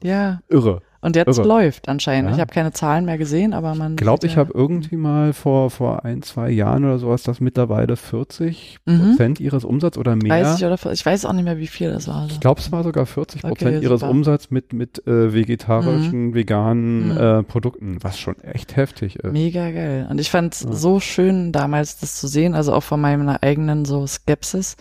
ja. 0.03 0.41
irre. 0.49 0.83
Und 1.05 1.17
jetzt 1.17 1.37
Irre. 1.37 1.49
läuft 1.49 1.89
anscheinend. 1.89 2.31
Ja. 2.31 2.37
Ich 2.37 2.41
habe 2.41 2.53
keine 2.55 2.71
Zahlen 2.73 3.05
mehr 3.05 3.19
gesehen, 3.19 3.55
aber 3.55 3.75
man. 3.75 3.93
Ich 3.95 3.97
glaube, 3.97 4.21
sieht 4.21 4.31
ich 4.31 4.37
ja- 4.37 4.41
habe 4.41 4.53
irgendwie 4.55 4.97
mal 4.97 5.33
vor, 5.33 5.69
vor 5.71 6.05
ein, 6.05 6.23
zwei 6.23 6.49
Jahren 6.51 6.85
oder 6.85 6.99
sowas, 7.01 7.25
dass 7.25 7.41
mittlerweile 7.41 7.97
40 7.97 8.79
Mhm. 8.87 9.01
Prozent 9.01 9.41
ihres 9.41 9.65
Umsatzes 9.65 9.99
oder 9.99 10.15
mehr. 10.15 10.29
30 10.43 10.65
oder 10.65 10.79
40, 10.79 11.01
ich 11.01 11.05
weiß 11.07 11.25
auch 11.27 11.33
nicht 11.33 11.45
mehr, 11.45 11.59
wie 11.59 11.67
viel 11.67 11.91
das 11.93 12.07
war. 12.07 12.27
Ich 12.31 12.39
glaube, 12.39 12.61
es 12.61 12.71
war 12.71 12.85
sogar 12.85 13.05
40 13.05 13.43
Prozent 13.43 13.77
Okay, 13.77 13.85
ihres 13.85 14.01
super. 14.01 14.11
Umsatzes 14.13 14.51
mit, 14.53 14.73
mit 14.73 15.05
äh, 15.07 15.35
vegetarischen, 15.35 16.35
veganen 16.35 17.09
Mhm. 17.15 17.17
äh, 17.19 17.43
Produkten, 17.43 17.99
was 18.03 18.19
schon 18.21 18.39
echt 18.41 18.77
heftig 18.77 19.17
ist. 19.17 19.33
Mega 19.33 19.71
geil. 19.73 20.07
Und 20.09 20.21
ich 20.21 20.31
fand 20.31 20.55
es 20.55 20.63
Ja. 20.63 20.73
so 20.73 21.01
schön 21.01 21.51
damals, 21.51 21.99
das 21.99 22.15
zu 22.21 22.29
sehen, 22.29 22.55
also 22.55 22.73
auch 22.73 22.83
von 22.85 23.01
meiner 23.01 23.43
eigenen 23.43 23.85
so 23.85 24.07
Skepsis, 24.07 24.77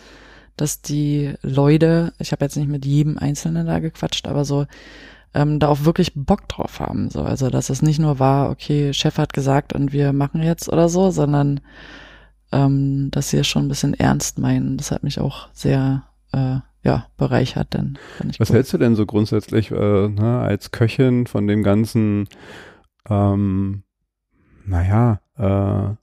dass 0.56 0.82
die 0.82 1.32
Leute, 1.42 2.12
ich 2.18 2.30
habe 2.30 2.44
jetzt 2.44 2.56
nicht 2.56 2.68
mit 2.68 2.84
jedem 2.84 3.18
Einzelnen 3.18 3.66
da 3.66 3.78
gequatscht, 3.80 4.28
aber 4.28 4.44
so 4.44 4.66
ähm, 5.34 5.58
da 5.58 5.68
auch 5.68 5.84
wirklich 5.84 6.12
Bock 6.14 6.48
drauf 6.48 6.80
haben. 6.80 7.10
So, 7.10 7.22
also 7.22 7.50
dass 7.50 7.70
es 7.70 7.82
nicht 7.82 7.98
nur 7.98 8.18
war, 8.18 8.50
okay, 8.50 8.92
Chef 8.92 9.18
hat 9.18 9.32
gesagt 9.32 9.72
und 9.72 9.92
wir 9.92 10.12
machen 10.12 10.42
jetzt 10.42 10.68
oder 10.68 10.88
so, 10.88 11.10
sondern 11.10 11.60
ähm, 12.52 13.10
dass 13.10 13.30
sie 13.30 13.38
es 13.38 13.46
schon 13.46 13.66
ein 13.66 13.68
bisschen 13.68 13.94
ernst 13.94 14.38
meinen. 14.38 14.76
Das 14.76 14.90
hat 14.90 15.02
mich 15.02 15.18
auch 15.18 15.48
sehr 15.52 16.04
äh, 16.32 16.56
ja 16.84 17.06
bereichert, 17.16 17.74
denn 17.74 17.98
ich 18.28 18.40
Was 18.40 18.50
cool. 18.50 18.56
hältst 18.56 18.72
du 18.72 18.78
denn 18.78 18.94
so 18.94 19.06
grundsätzlich 19.06 19.70
äh, 19.70 20.08
ne, 20.08 20.40
als 20.40 20.70
Köchin 20.70 21.26
von 21.26 21.46
dem 21.46 21.62
ganzen, 21.62 22.28
ähm, 23.08 23.84
naja, 24.66 25.20
äh, 25.36 25.94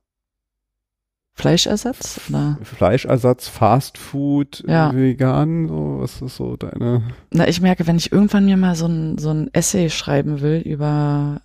Fleischersatz? 1.40 2.20
Oder? 2.30 2.58
Fleischersatz, 2.64 3.48
Fast 3.48 3.98
Food, 3.98 4.64
Ja. 4.68 4.94
vegan, 4.94 5.68
so, 5.68 5.98
was 6.02 6.22
ist 6.22 6.36
so 6.36 6.58
deine, 6.58 7.04
Na, 7.32 7.48
ich 7.48 7.62
merke, 7.62 7.88
wenn 7.88 7.98
ich 7.98 8.12
irgendwann 8.12 8.46
mir 8.46 8.58
mal 8.58 8.76
so 8.76 8.88
ein, 8.88 9.18
so 9.18 9.30
ein 9.32 9.50
Essay 9.54 9.90
schreiben 9.90 10.42
will 10.42 10.60
über, 10.60 11.42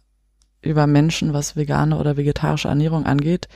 über 0.63 0.87
Menschen, 0.87 1.33
was 1.33 1.57
vegane 1.57 1.99
oder 1.99 2.17
vegetarische 2.17 2.69
Ernährung 2.69 3.07
angeht, 3.07 3.49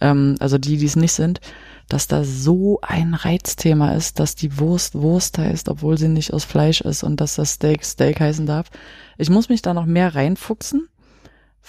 ähm, 0.00 0.34
also 0.40 0.58
die, 0.58 0.76
die 0.78 0.86
es 0.86 0.96
nicht 0.96 1.12
sind, 1.12 1.40
dass 1.88 2.08
da 2.08 2.24
so 2.24 2.80
ein 2.82 3.14
Reizthema 3.14 3.92
ist, 3.92 4.18
dass 4.18 4.34
die 4.34 4.58
Wurst 4.58 4.94
Wurst 4.96 5.38
heißt, 5.38 5.68
obwohl 5.68 5.98
sie 5.98 6.08
nicht 6.08 6.32
aus 6.32 6.44
Fleisch 6.44 6.80
ist 6.80 7.02
und 7.04 7.20
dass 7.20 7.36
das 7.36 7.52
Steak 7.52 7.84
Steak 7.84 8.20
heißen 8.20 8.46
darf. 8.46 8.68
Ich 9.18 9.30
muss 9.30 9.48
mich 9.48 9.62
da 9.62 9.74
noch 9.74 9.86
mehr 9.86 10.14
reinfuchsen, 10.14 10.88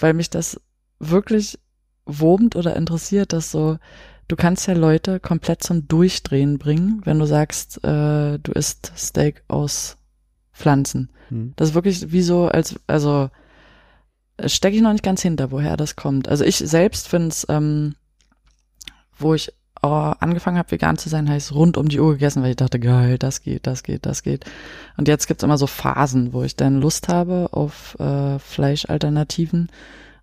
weil 0.00 0.14
mich 0.14 0.30
das 0.30 0.60
wirklich 0.98 1.58
wurmt 2.06 2.56
oder 2.56 2.76
interessiert, 2.76 3.32
dass 3.32 3.50
so, 3.50 3.76
du 4.28 4.36
kannst 4.36 4.66
ja 4.66 4.74
Leute 4.74 5.20
komplett 5.20 5.62
zum 5.62 5.86
Durchdrehen 5.88 6.58
bringen, 6.58 7.00
wenn 7.04 7.18
du 7.18 7.26
sagst, 7.26 7.82
äh, 7.84 8.38
du 8.38 8.52
isst 8.52 8.92
Steak 8.96 9.42
aus 9.48 9.96
Pflanzen. 10.52 11.10
Hm. 11.28 11.52
Das 11.56 11.70
ist 11.70 11.74
wirklich 11.74 12.12
wie 12.12 12.22
so, 12.22 12.48
als, 12.48 12.76
also 12.86 13.30
stecke 14.44 14.76
ich 14.76 14.82
noch 14.82 14.92
nicht 14.92 15.04
ganz 15.04 15.22
hinter, 15.22 15.50
woher 15.50 15.76
das 15.76 15.96
kommt. 15.96 16.28
Also 16.28 16.44
ich 16.44 16.56
selbst 16.56 17.08
finde 17.08 17.28
es, 17.28 17.46
ähm, 17.48 17.94
wo 19.18 19.34
ich 19.34 19.52
äh, 19.82 19.86
angefangen 19.86 20.58
habe, 20.58 20.70
vegan 20.70 20.98
zu 20.98 21.08
sein, 21.08 21.28
heißt 21.28 21.54
rund 21.54 21.76
um 21.76 21.88
die 21.88 22.00
Uhr 22.00 22.12
gegessen, 22.12 22.42
weil 22.42 22.50
ich 22.50 22.56
dachte, 22.56 22.80
geil, 22.80 23.18
das 23.18 23.42
geht, 23.42 23.66
das 23.66 23.82
geht, 23.82 24.06
das 24.06 24.22
geht. 24.22 24.44
Und 24.96 25.08
jetzt 25.08 25.26
gibt's 25.26 25.44
immer 25.44 25.58
so 25.58 25.66
Phasen, 25.66 26.32
wo 26.32 26.42
ich 26.42 26.56
dann 26.56 26.80
Lust 26.80 27.08
habe 27.08 27.48
auf 27.52 27.98
äh, 27.98 28.38
Fleischalternativen. 28.38 29.68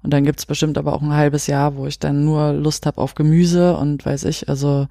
Und 0.03 0.11
dann 0.11 0.25
gibt's 0.25 0.45
bestimmt 0.45 0.77
aber 0.77 0.93
auch 0.93 1.01
ein 1.01 1.13
halbes 1.13 1.47
Jahr, 1.47 1.75
wo 1.75 1.87
ich 1.87 1.97
dann 1.97 2.25
nur 2.25 2.51
Lust 2.51 2.85
habe 2.85 2.99
auf 2.99 3.15
Gemüse 3.15 3.77
und 3.77 4.05
weiß 4.05 4.25
ich, 4.25 4.49
also 4.49 4.87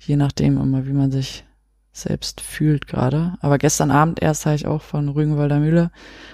je 0.00 0.16
nachdem 0.16 0.60
immer, 0.60 0.86
wie 0.86 0.92
man 0.92 1.10
sich 1.10 1.44
selbst 1.92 2.40
fühlt 2.40 2.86
gerade. 2.86 3.34
Aber 3.40 3.58
gestern 3.58 3.90
Abend 3.90 4.20
erst 4.20 4.46
habe 4.46 4.56
ich 4.56 4.66
auch 4.66 4.82
von 4.82 5.08
Rügenwalder 5.08 5.60
Mühle 5.60 5.90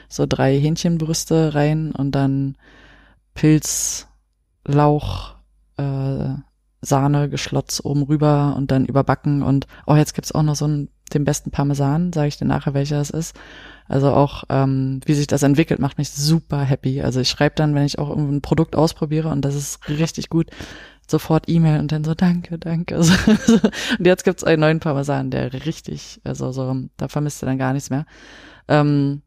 so 0.08 0.26
drei 0.26 0.58
Hähnchenbrüste 0.58 1.54
rein 1.54 1.92
und 1.92 2.12
dann 2.12 2.56
Pilz, 3.34 4.08
Lauch, 4.64 5.34
äh, 5.76 6.28
Sahne, 6.82 7.28
Geschlotz 7.28 7.80
oben 7.84 8.04
rüber 8.04 8.54
und 8.56 8.70
dann 8.70 8.86
überbacken 8.86 9.42
und 9.42 9.66
oh, 9.86 9.96
jetzt 9.96 10.14
gibt's 10.14 10.32
auch 10.32 10.42
noch 10.42 10.56
so 10.56 10.64
einen, 10.64 10.88
den 11.12 11.24
besten 11.24 11.50
Parmesan, 11.50 12.12
sage 12.12 12.28
ich 12.28 12.38
dir 12.38 12.46
nachher, 12.46 12.74
welcher 12.74 13.00
es 13.00 13.10
ist. 13.10 13.36
Also 13.90 14.12
auch, 14.12 14.44
ähm, 14.50 15.00
wie 15.04 15.14
sich 15.14 15.26
das 15.26 15.42
entwickelt, 15.42 15.80
macht 15.80 15.98
mich 15.98 16.10
super 16.10 16.62
happy. 16.62 17.02
Also 17.02 17.18
ich 17.18 17.28
schreibe 17.28 17.56
dann, 17.56 17.74
wenn 17.74 17.84
ich 17.84 17.98
auch 17.98 18.16
ein 18.16 18.40
Produkt 18.40 18.76
ausprobiere 18.76 19.30
und 19.30 19.44
das 19.44 19.56
ist 19.56 19.88
richtig 19.88 20.28
gut, 20.28 20.46
sofort 21.08 21.48
E-Mail 21.48 21.80
und 21.80 21.90
dann 21.90 22.04
so, 22.04 22.14
danke, 22.14 22.56
danke. 22.56 22.94
Also, 23.00 23.12
und 23.98 24.06
jetzt 24.06 24.22
gibt's 24.24 24.44
einen 24.44 24.60
neuen 24.60 24.78
Parmesan, 24.78 25.32
der 25.32 25.52
richtig, 25.66 26.20
also 26.22 26.52
so, 26.52 26.72
da 26.98 27.08
vermisst 27.08 27.42
du 27.42 27.46
dann 27.46 27.58
gar 27.58 27.72
nichts 27.72 27.90
mehr. 27.90 28.06
Ähm, 28.68 29.22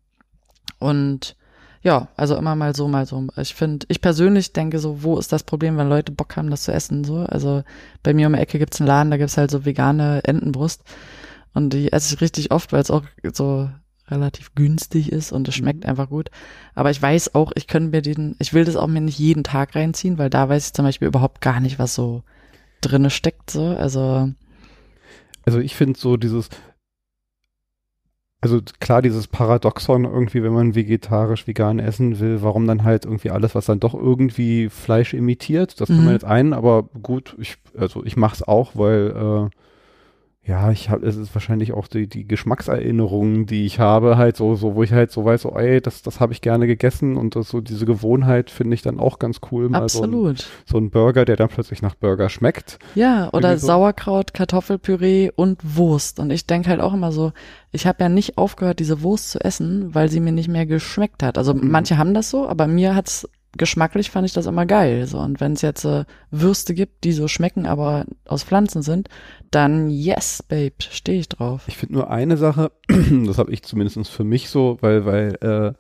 und 0.80 1.36
ja, 1.82 2.08
also 2.16 2.38
immer 2.38 2.56
mal 2.56 2.74
so, 2.74 2.88
mal 2.88 3.06
so. 3.06 3.28
Ich 3.36 3.56
finde, 3.56 3.86
ich 3.90 4.00
persönlich 4.00 4.54
denke 4.54 4.80
so, 4.80 5.04
wo 5.04 5.20
ist 5.20 5.34
das 5.34 5.44
Problem, 5.44 5.76
wenn 5.76 5.90
Leute 5.90 6.14
Bock 6.14 6.38
haben, 6.38 6.50
das 6.50 6.64
zu 6.64 6.72
essen? 6.72 7.04
So, 7.04 7.18
also 7.18 7.64
bei 8.02 8.14
mir 8.14 8.28
um 8.28 8.34
die 8.34 8.40
Ecke 8.40 8.60
gibt's 8.60 8.80
einen 8.80 8.88
Laden, 8.88 9.12
da 9.12 9.18
gibt's 9.18 9.36
halt 9.36 9.52
so 9.52 9.66
vegane 9.66 10.24
Entenbrust 10.24 10.84
und 11.54 11.72
die 11.74 11.92
esse 11.92 12.16
ich 12.16 12.22
richtig 12.22 12.52
oft, 12.52 12.72
weil 12.72 12.82
es 12.82 12.92
auch 12.92 13.04
so 13.34 13.70
relativ 14.08 14.54
günstig 14.56 15.12
ist 15.12 15.32
und 15.32 15.48
es 15.48 15.56
schmeckt 15.56 15.84
mhm. 15.84 15.90
einfach 15.90 16.10
gut. 16.10 16.30
Aber 16.76 16.92
ich 16.92 17.02
weiß 17.02 17.36
auch, 17.36 17.52
ich 17.56 17.68
könnte 17.68 17.92
mir 17.92 18.02
den, 18.02 18.36
ich 18.40 18.54
will 18.54 18.66
das 18.66 18.76
auch 18.76 18.88
mir 18.88 19.02
nicht 19.02 19.20
jeden 19.20 19.44
Tag 19.44 19.76
reinziehen, 19.76 20.18
weil 20.18 20.30
da 20.30 20.50
weiß 20.50 20.68
ich 20.68 20.74
zum 20.74 20.86
Beispiel 20.86 21.08
überhaupt 21.08 21.42
gar 21.42 21.60
nicht, 21.60 21.80
was 21.80 21.96
so 21.96 22.24
drinne 22.82 23.10
steckt. 23.10 23.50
So, 23.50 23.68
also 23.68 24.34
also 25.46 25.60
ich 25.60 25.76
finde 25.76 26.00
so 26.00 26.18
dieses, 26.18 26.50
also 28.42 28.62
klar, 28.80 29.02
dieses 29.02 29.28
Paradoxon 29.28 30.06
irgendwie, 30.06 30.44
wenn 30.44 30.54
man 30.54 30.76
vegetarisch, 30.76 31.48
vegan 31.48 31.80
essen 31.80 32.20
will, 32.20 32.42
warum 32.42 32.68
dann 32.68 32.84
halt 32.84 33.06
irgendwie 33.06 33.32
alles, 33.32 33.56
was 33.56 33.66
dann 33.66 33.80
doch 33.80 33.94
irgendwie 33.94 34.70
Fleisch 34.70 35.14
imitiert, 35.14 35.80
das 35.82 35.90
mhm. 35.90 35.94
kann 35.94 36.04
man 36.04 36.14
mhm. 36.14 36.14
jetzt 36.14 36.26
ein, 36.26 36.54
aber 36.54 36.84
gut, 36.84 37.36
ich, 37.40 37.58
also 37.78 38.04
ich 38.06 38.16
mach's 38.16 38.44
auch, 38.44 38.72
weil 38.76 39.50
äh, 39.52 39.63
ja, 40.46 40.72
ich 40.72 40.90
habe, 40.90 41.06
es 41.08 41.16
ist 41.16 41.34
wahrscheinlich 41.34 41.72
auch 41.72 41.88
die, 41.88 42.08
die 42.08 42.28
Geschmackserinnerungen, 42.28 43.46
die 43.46 43.66
ich 43.66 43.80
habe, 43.80 44.18
halt 44.18 44.36
so, 44.36 44.56
so, 44.56 44.76
wo 44.76 44.84
ich 44.84 44.92
halt 44.92 45.10
so 45.10 45.24
weiß, 45.24 45.44
so, 45.44 45.56
ey, 45.56 45.80
das, 45.80 46.02
das 46.02 46.20
habe 46.20 46.34
ich 46.34 46.42
gerne 46.42 46.68
gegessen 46.68 47.16
und 47.16 47.38
das, 47.38 47.48
so 47.48 47.62
diese 47.62 47.86
Gewohnheit 47.86 48.50
finde 48.50 48.74
ich 48.74 48.82
dann 48.82 49.00
auch 49.00 49.20
ganz 49.20 49.40
cool. 49.52 49.70
Mal 49.70 49.84
Absolut. 49.84 50.40
So 50.40 50.46
ein, 50.46 50.64
so 50.66 50.78
ein, 50.80 50.90
Burger, 50.90 51.24
der 51.24 51.38
dann 51.38 51.48
plötzlich 51.48 51.82
nach 51.82 51.96
Burger 51.96 52.28
schmeckt. 52.28 52.78
Ja, 52.94 53.30
oder 53.32 53.58
so. 53.58 53.68
Sauerkraut, 53.68 54.34
Kartoffelpüree 54.34 55.32
und 55.34 55.78
Wurst. 55.78 56.20
Und 56.20 56.30
ich 56.30 56.46
denke 56.46 56.70
halt 56.70 56.82
auch 56.82 56.94
immer 56.94 57.14
so, 57.14 57.32
ich 57.72 57.88
habe 57.88 58.04
ja 58.04 58.10
nicht 58.10 58.38
aufgehört, 58.38 58.80
diese 58.80 59.02
Wurst 59.02 59.32
zu 59.32 59.40
essen, 59.40 59.96
weil 59.96 60.10
sie 60.10 60.20
mir 60.20 60.34
nicht 60.34 60.50
mehr 60.50 60.66
geschmeckt 60.66 61.24
hat. 61.24 61.38
Also 61.38 61.54
mhm. 61.54 61.72
manche 61.72 61.98
haben 61.98 62.14
das 62.14 62.30
so, 62.30 62.50
aber 62.50 62.68
mir 62.68 62.96
hat's 62.96 63.30
geschmacklich 63.58 64.12
fand 64.12 64.26
ich 64.26 64.34
das 64.34 64.46
immer 64.46 64.66
geil. 64.66 65.06
So. 65.08 65.20
Und 65.20 65.40
wenn 65.40 65.54
es 65.54 65.62
jetzt 65.62 65.86
äh, 65.86 66.06
Würste 66.32 66.74
gibt, 66.74 67.04
die 67.04 67.12
so 67.12 67.28
schmecken, 67.28 67.66
aber 67.66 68.06
aus 68.26 68.44
Pflanzen 68.44 68.82
sind, 68.82 69.10
dann 69.52 69.90
yes, 69.90 70.44
babe, 70.48 70.74
stehe 70.80 71.20
ich 71.20 71.30
drauf. 71.30 71.64
Ich 71.68 71.78
finde 71.78 71.96
nur 71.96 72.10
eine 72.10 72.38
Sache, 72.38 72.72
das 72.88 73.38
habe 73.38 73.52
ich 73.52 73.64
zumindest 73.64 74.10
für 74.10 74.24
mich 74.24 74.50
so, 74.50 74.78
weil, 74.82 75.06
weil 75.06 75.36
äh, 75.42 75.74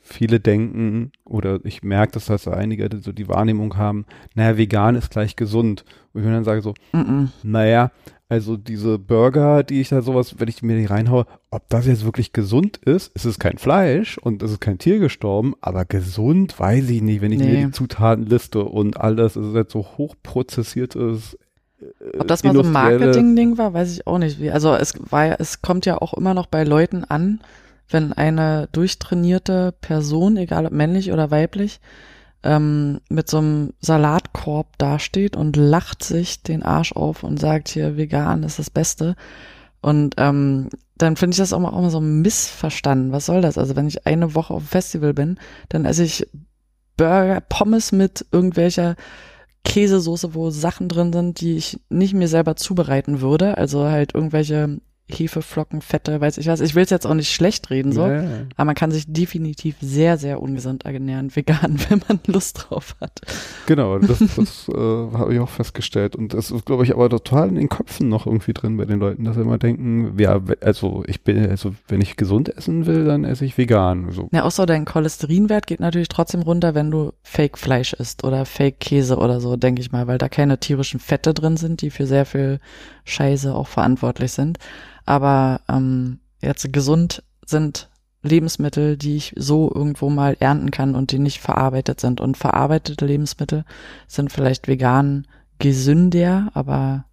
viele 0.00 0.40
denken, 0.40 1.12
oder 1.24 1.60
ich 1.64 1.82
merke, 1.82 2.12
dass 2.12 2.26
das 2.26 2.48
einige 2.48 2.88
so 3.00 3.12
die 3.12 3.28
Wahrnehmung 3.28 3.76
haben, 3.76 4.06
naja, 4.34 4.56
vegan 4.56 4.96
ist 4.96 5.10
gleich 5.10 5.36
gesund. 5.36 5.84
Und 6.12 6.22
ich 6.22 6.26
dann 6.26 6.44
sage 6.44 6.62
so, 6.62 6.74
mm 6.92 6.98
-mm. 6.98 7.28
naja, 7.42 7.90
also 8.32 8.56
diese 8.56 8.98
Burger, 8.98 9.62
die 9.62 9.82
ich 9.82 9.90
da 9.90 10.00
sowas, 10.00 10.36
wenn 10.38 10.48
ich 10.48 10.62
mir 10.62 10.78
die 10.78 10.86
reinhaue, 10.86 11.26
ob 11.50 11.68
das 11.68 11.86
jetzt 11.86 12.06
wirklich 12.06 12.32
gesund 12.32 12.78
ist, 12.78 13.12
es 13.14 13.26
ist 13.26 13.38
kein 13.38 13.58
Fleisch 13.58 14.16
und 14.16 14.42
es 14.42 14.52
ist 14.52 14.60
kein 14.60 14.78
Tier 14.78 15.00
gestorben, 15.00 15.52
aber 15.60 15.84
gesund 15.84 16.58
weiß 16.58 16.88
ich 16.88 17.02
nicht, 17.02 17.20
wenn 17.20 17.30
ich 17.30 17.40
nee. 17.40 17.52
mir 17.52 17.66
die 17.66 17.72
Zutatenliste 17.72 18.64
und 18.64 18.98
alles, 18.98 19.36
es 19.36 19.48
ist 19.48 19.54
jetzt 19.54 19.72
so 19.72 19.84
hochprozessiertes 19.98 21.36
äh, 21.82 22.18
ob 22.20 22.26
das 22.26 22.42
mal 22.42 22.54
so 22.54 22.62
ein 22.62 22.72
Marketing-Ding 22.72 23.58
war, 23.58 23.74
weiß 23.74 23.92
ich 23.92 24.06
auch 24.06 24.16
nicht. 24.16 24.40
Wie. 24.40 24.50
Also 24.50 24.74
es 24.76 24.94
war, 25.10 25.38
es 25.38 25.60
kommt 25.60 25.84
ja 25.84 25.98
auch 25.98 26.14
immer 26.14 26.32
noch 26.32 26.46
bei 26.46 26.64
Leuten 26.64 27.04
an, 27.04 27.42
wenn 27.90 28.14
eine 28.14 28.66
durchtrainierte 28.72 29.74
Person, 29.82 30.38
egal 30.38 30.64
ob 30.64 30.72
männlich 30.72 31.12
oder 31.12 31.30
weiblich, 31.30 31.80
ähm, 32.42 33.00
mit 33.08 33.28
so 33.28 33.38
einem 33.38 33.72
Salatkorb 33.80 34.76
dasteht 34.78 35.36
und 35.36 35.56
lacht 35.56 36.02
sich 36.02 36.42
den 36.42 36.62
Arsch 36.62 36.92
auf 36.92 37.22
und 37.22 37.38
sagt 37.38 37.68
hier, 37.68 37.96
vegan 37.96 38.42
ist 38.42 38.58
das 38.58 38.70
Beste. 38.70 39.16
Und 39.80 40.14
ähm, 40.18 40.68
dann 40.96 41.16
finde 41.16 41.34
ich 41.34 41.38
das 41.38 41.52
auch 41.52 41.60
mal, 41.60 41.70
auch 41.70 41.80
mal 41.80 41.90
so 41.90 42.00
missverstanden. 42.00 43.12
Was 43.12 43.26
soll 43.26 43.40
das? 43.40 43.58
Also 43.58 43.76
wenn 43.76 43.88
ich 43.88 44.06
eine 44.06 44.34
Woche 44.34 44.54
auf 44.54 44.62
dem 44.62 44.68
Festival 44.68 45.14
bin, 45.14 45.38
dann 45.68 45.84
esse 45.84 46.04
ich 46.04 46.28
Burger, 46.96 47.40
Pommes 47.40 47.90
mit 47.92 48.26
irgendwelcher 48.30 48.96
Käsesoße, 49.64 50.34
wo 50.34 50.50
Sachen 50.50 50.88
drin 50.88 51.12
sind, 51.12 51.40
die 51.40 51.56
ich 51.56 51.80
nicht 51.88 52.14
mir 52.14 52.28
selber 52.28 52.56
zubereiten 52.56 53.20
würde. 53.20 53.56
Also 53.58 53.84
halt 53.84 54.14
irgendwelche 54.14 54.80
Hefeflocken, 55.08 55.82
Fette, 55.82 56.20
weiß 56.20 56.38
ich 56.38 56.46
was. 56.46 56.60
Ich 56.60 56.74
will 56.74 56.84
es 56.84 56.90
jetzt 56.90 57.06
auch 57.06 57.14
nicht 57.14 57.32
schlecht 57.32 57.70
reden, 57.70 57.92
so. 57.92 58.06
Ja. 58.06 58.24
Aber 58.56 58.66
man 58.66 58.74
kann 58.74 58.90
sich 58.90 59.04
definitiv 59.12 59.76
sehr, 59.80 60.16
sehr 60.16 60.40
ungesund 60.40 60.84
ernähren, 60.84 61.34
vegan, 61.36 61.78
wenn 61.88 62.02
man 62.08 62.20
Lust 62.26 62.66
drauf 62.68 62.96
hat. 63.00 63.20
Genau, 63.66 63.98
das, 63.98 64.18
das 64.36 64.68
äh, 64.68 64.72
habe 64.74 65.34
ich 65.34 65.40
auch 65.40 65.48
festgestellt. 65.48 66.16
Und 66.16 66.34
das 66.34 66.50
ist, 66.50 66.64
glaube 66.64 66.84
ich, 66.84 66.94
aber 66.94 67.10
total 67.10 67.48
in 67.48 67.56
den 67.56 67.68
Köpfen 67.68 68.08
noch 68.08 68.26
irgendwie 68.26 68.52
drin 68.52 68.76
bei 68.76 68.84
den 68.84 69.00
Leuten, 69.00 69.24
dass 69.24 69.36
sie 69.36 69.42
immer 69.42 69.58
denken, 69.58 70.18
ja, 70.18 70.40
also 70.60 71.04
ich 71.06 71.22
bin, 71.22 71.50
also 71.50 71.74
wenn 71.88 72.00
ich 72.00 72.16
gesund 72.16 72.48
essen 72.56 72.86
will, 72.86 73.04
dann 73.04 73.24
esse 73.24 73.44
ich 73.44 73.58
vegan. 73.58 74.12
So. 74.12 74.28
Ja, 74.32 74.44
außer 74.44 74.66
dein 74.66 74.84
Cholesterinwert 74.84 75.66
geht 75.66 75.80
natürlich 75.80 76.08
trotzdem 76.08 76.42
runter, 76.42 76.74
wenn 76.74 76.90
du 76.90 77.12
Fake-Fleisch 77.22 77.92
isst 77.92 78.24
oder 78.24 78.44
Fake-Käse 78.44 79.16
oder 79.16 79.40
so, 79.40 79.56
denke 79.56 79.82
ich 79.82 79.92
mal, 79.92 80.06
weil 80.06 80.18
da 80.18 80.28
keine 80.28 80.58
tierischen 80.58 81.00
Fette 81.00 81.34
drin 81.34 81.56
sind, 81.56 81.82
die 81.82 81.90
für 81.90 82.06
sehr 82.06 82.24
viel 82.24 82.60
Scheiße 83.04 83.54
auch 83.54 83.68
verantwortlich 83.68 84.32
sind. 84.32 84.58
Aber 85.04 85.60
ähm, 85.68 86.20
jetzt 86.40 86.72
gesund 86.72 87.22
sind 87.44 87.90
Lebensmittel, 88.22 88.96
die 88.96 89.16
ich 89.16 89.34
so 89.36 89.70
irgendwo 89.74 90.08
mal 90.08 90.36
ernten 90.38 90.70
kann 90.70 90.94
und 90.94 91.10
die 91.12 91.18
nicht 91.18 91.40
verarbeitet 91.40 92.00
sind. 92.00 92.20
Und 92.20 92.36
verarbeitete 92.36 93.04
Lebensmittel 93.04 93.64
sind 94.06 94.32
vielleicht 94.32 94.68
vegan 94.68 95.26
gesünder, 95.58 96.50
aber 96.54 97.04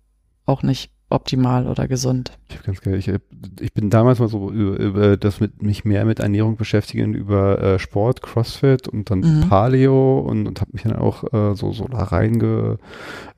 auch 0.46 0.64
nicht 0.64 0.92
optimal 1.12 1.68
oder 1.68 1.88
gesund. 1.88 2.38
Ich 2.50 2.56
habe 2.56 2.66
ganz 2.66 2.82
geil. 2.82 2.96
Ich, 2.96 3.12
ich 3.60 3.74
bin 3.74 3.90
damals 3.90 4.20
mal 4.20 4.28
so 4.28 4.52
über, 4.52 4.78
über 4.78 5.18
das 5.18 5.40
mit 5.40 5.62
mich 5.64 5.84
mehr 5.84 6.06
mit 6.06 6.20
Ernährung 6.20 6.56
beschäftigen 6.56 7.14
über 7.14 7.60
äh, 7.62 7.80
Sport, 7.80 8.22
CrossFit 8.22 8.88
und 8.88 9.10
dann 9.10 9.20
mhm. 9.22 9.50
Paleo 9.50 10.20
und, 10.20 10.48
und 10.48 10.62
habe 10.62 10.72
mich 10.74 10.84
dann 10.84 10.96
auch 10.96 11.24
äh, 11.34 11.56
so 11.56 11.72
so 11.72 11.88
da 11.88 12.04
reinge 12.04 12.78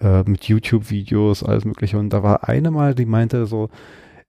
äh, 0.02 0.24
mit 0.24 0.43
YouTube-Videos 0.45 1.43
alles 1.43 1.64
mögliche. 1.64 1.97
Und 1.97 2.10
da 2.12 2.24
war 2.24 2.49
eine 2.49 2.72
mal, 2.72 2.93
die 2.93 3.06
meinte 3.06 3.45
so, 3.45 3.70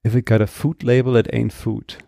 if 0.06 0.14
it 0.14 0.26
got 0.26 0.40
a 0.40 0.46
food 0.46 0.82
label, 0.82 1.16
it 1.16 1.32
ain't 1.32 1.52
food. 1.52 1.98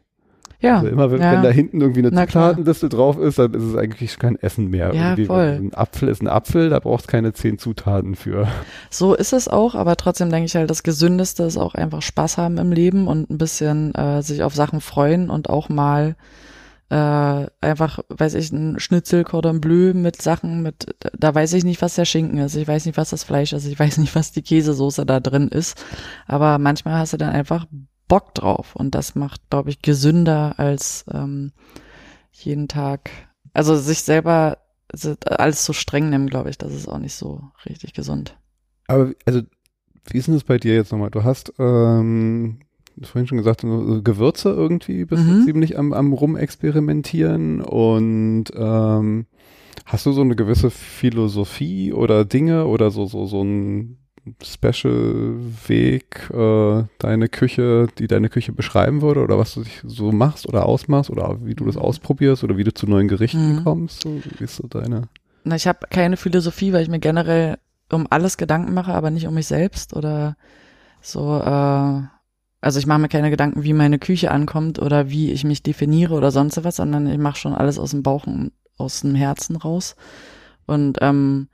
Ja. 0.64 0.76
Also 0.76 0.88
immer 0.88 1.10
wenn, 1.10 1.20
ja. 1.20 1.32
wenn 1.32 1.42
da 1.42 1.50
hinten 1.50 1.80
irgendwie 1.80 2.06
eine 2.06 2.10
Zutatenliste 2.10 2.88
drauf 2.88 3.18
ist, 3.18 3.38
dann 3.38 3.52
ist 3.52 3.62
es 3.62 3.76
eigentlich 3.76 4.18
kein 4.18 4.36
Essen 4.36 4.70
mehr. 4.70 4.94
Ja, 4.94 5.10
irgendwie. 5.10 5.26
voll. 5.26 5.60
Ein 5.60 5.74
Apfel 5.74 6.08
ist 6.08 6.22
ein 6.22 6.28
Apfel, 6.28 6.70
da 6.70 6.78
braucht 6.78 7.02
es 7.02 7.06
keine 7.06 7.34
zehn 7.34 7.58
Zutaten 7.58 8.14
für. 8.14 8.48
So 8.90 9.14
ist 9.14 9.34
es 9.34 9.48
auch, 9.48 9.74
aber 9.74 9.96
trotzdem 9.96 10.30
denke 10.30 10.46
ich 10.46 10.56
halt, 10.56 10.70
das 10.70 10.82
Gesündeste 10.82 11.42
ist 11.42 11.58
auch 11.58 11.74
einfach 11.74 12.00
Spaß 12.00 12.38
haben 12.38 12.56
im 12.56 12.72
Leben 12.72 13.08
und 13.08 13.28
ein 13.28 13.38
bisschen 13.38 13.94
äh, 13.94 14.22
sich 14.22 14.42
auf 14.42 14.54
Sachen 14.54 14.80
freuen 14.80 15.28
und 15.28 15.50
auch 15.50 15.68
mal 15.68 16.16
äh, 16.90 17.46
einfach, 17.60 18.00
weiß 18.08 18.34
ich, 18.34 18.52
ein 18.52 18.78
Schnitzel 18.78 19.24
Cordon 19.24 19.60
Bleu 19.60 19.94
mit 19.94 20.20
Sachen, 20.20 20.62
mit, 20.62 20.94
da 21.18 21.34
weiß 21.34 21.52
ich 21.54 21.64
nicht, 21.64 21.82
was 21.82 21.94
der 21.94 22.04
Schinken 22.04 22.38
ist, 22.38 22.56
ich 22.56 22.68
weiß 22.68 22.86
nicht, 22.86 22.96
was 22.96 23.10
das 23.10 23.24
Fleisch 23.24 23.52
ist, 23.52 23.66
ich 23.66 23.78
weiß 23.78 23.98
nicht, 23.98 24.14
was 24.14 24.32
die 24.32 24.42
Käsesoße 24.42 25.06
da 25.06 25.20
drin 25.20 25.48
ist, 25.48 25.82
aber 26.26 26.58
manchmal 26.58 26.98
hast 26.98 27.12
du 27.12 27.16
dann 27.16 27.30
einfach 27.30 27.66
Bock 28.08 28.34
drauf. 28.34 28.76
Und 28.76 28.94
das 28.94 29.14
macht, 29.14 29.48
glaube 29.50 29.70
ich, 29.70 29.82
gesünder 29.82 30.54
als 30.58 31.04
ähm, 31.12 31.52
jeden 32.32 32.68
Tag, 32.68 33.10
also 33.52 33.76
sich 33.76 34.02
selber 34.02 34.58
alles 35.26 35.64
so 35.64 35.72
streng 35.72 36.10
nehmen, 36.10 36.28
glaube 36.28 36.50
ich, 36.50 36.58
das 36.58 36.72
ist 36.72 36.88
auch 36.88 36.98
nicht 36.98 37.14
so 37.14 37.42
richtig 37.66 37.94
gesund. 37.94 38.36
Aber 38.86 39.12
also 39.24 39.42
wie 40.10 40.18
ist 40.18 40.26
denn 40.26 40.34
das 40.34 40.44
bei 40.44 40.58
dir 40.58 40.74
jetzt 40.74 40.92
nochmal? 40.92 41.10
Du 41.10 41.24
hast 41.24 41.52
ähm, 41.58 42.60
vorhin 43.02 43.26
schon 43.26 43.38
gesagt, 43.38 43.62
so 43.62 44.02
Gewürze 44.02 44.50
irgendwie 44.50 45.04
bist 45.04 45.24
mhm. 45.24 45.40
du 45.40 45.44
ziemlich 45.44 45.78
am, 45.78 45.92
am 45.92 46.12
rumexperimentieren 46.12 47.60
und 47.60 48.44
ähm, 48.54 49.26
hast 49.84 50.06
du 50.06 50.12
so 50.12 50.20
eine 50.20 50.36
gewisse 50.36 50.70
Philosophie 50.70 51.92
oder 51.92 52.24
Dinge 52.24 52.66
oder 52.66 52.90
so, 52.90 53.06
so, 53.06 53.26
so 53.26 53.42
ein 53.42 53.98
Special-Weg, 54.42 56.30
äh, 56.32 56.84
deine 56.98 57.28
Küche, 57.28 57.88
die 57.98 58.06
deine 58.06 58.30
Küche 58.30 58.52
beschreiben 58.52 59.02
würde 59.02 59.20
oder 59.22 59.38
was 59.38 59.52
du 59.54 59.64
so 59.84 60.12
machst 60.12 60.48
oder 60.48 60.64
ausmachst 60.64 61.10
oder 61.10 61.44
wie 61.44 61.54
du 61.54 61.66
das 61.66 61.74
mhm. 61.74 61.82
ausprobierst 61.82 62.42
oder 62.42 62.56
wie 62.56 62.64
du 62.64 62.72
zu 62.72 62.86
neuen 62.86 63.08
Gerichten 63.08 63.56
mhm. 63.56 63.64
kommst? 63.64 64.02
So, 64.02 64.22
wie 64.38 64.44
ist 64.44 64.56
so 64.56 64.66
deine? 64.66 65.08
Na, 65.44 65.56
ich 65.56 65.66
habe 65.66 65.80
keine 65.90 66.16
Philosophie, 66.16 66.72
weil 66.72 66.82
ich 66.82 66.88
mir 66.88 67.00
generell 67.00 67.58
um 67.92 68.06
alles 68.08 68.38
Gedanken 68.38 68.72
mache, 68.72 68.94
aber 68.94 69.10
nicht 69.10 69.26
um 69.26 69.34
mich 69.34 69.46
selbst 69.46 69.94
oder 69.94 70.36
so, 71.02 71.38
äh, 71.38 72.02
also 72.64 72.78
ich 72.78 72.86
mache 72.86 72.98
mir 72.98 73.08
keine 73.08 73.30
Gedanken, 73.30 73.62
wie 73.62 73.74
meine 73.74 73.98
Küche 73.98 74.30
ankommt 74.30 74.78
oder 74.78 75.10
wie 75.10 75.30
ich 75.30 75.44
mich 75.44 75.62
definiere 75.62 76.14
oder 76.14 76.30
sonst 76.30 76.64
was, 76.64 76.76
sondern 76.76 77.06
ich 77.06 77.18
mache 77.18 77.36
schon 77.36 77.52
alles 77.52 77.78
aus 77.78 77.90
dem 77.90 78.02
Bauch 78.02 78.26
und 78.26 78.52
aus 78.78 79.02
dem 79.02 79.14
Herzen 79.14 79.56
raus. 79.56 79.96
Und 80.64 80.96
ähm, 81.02 81.48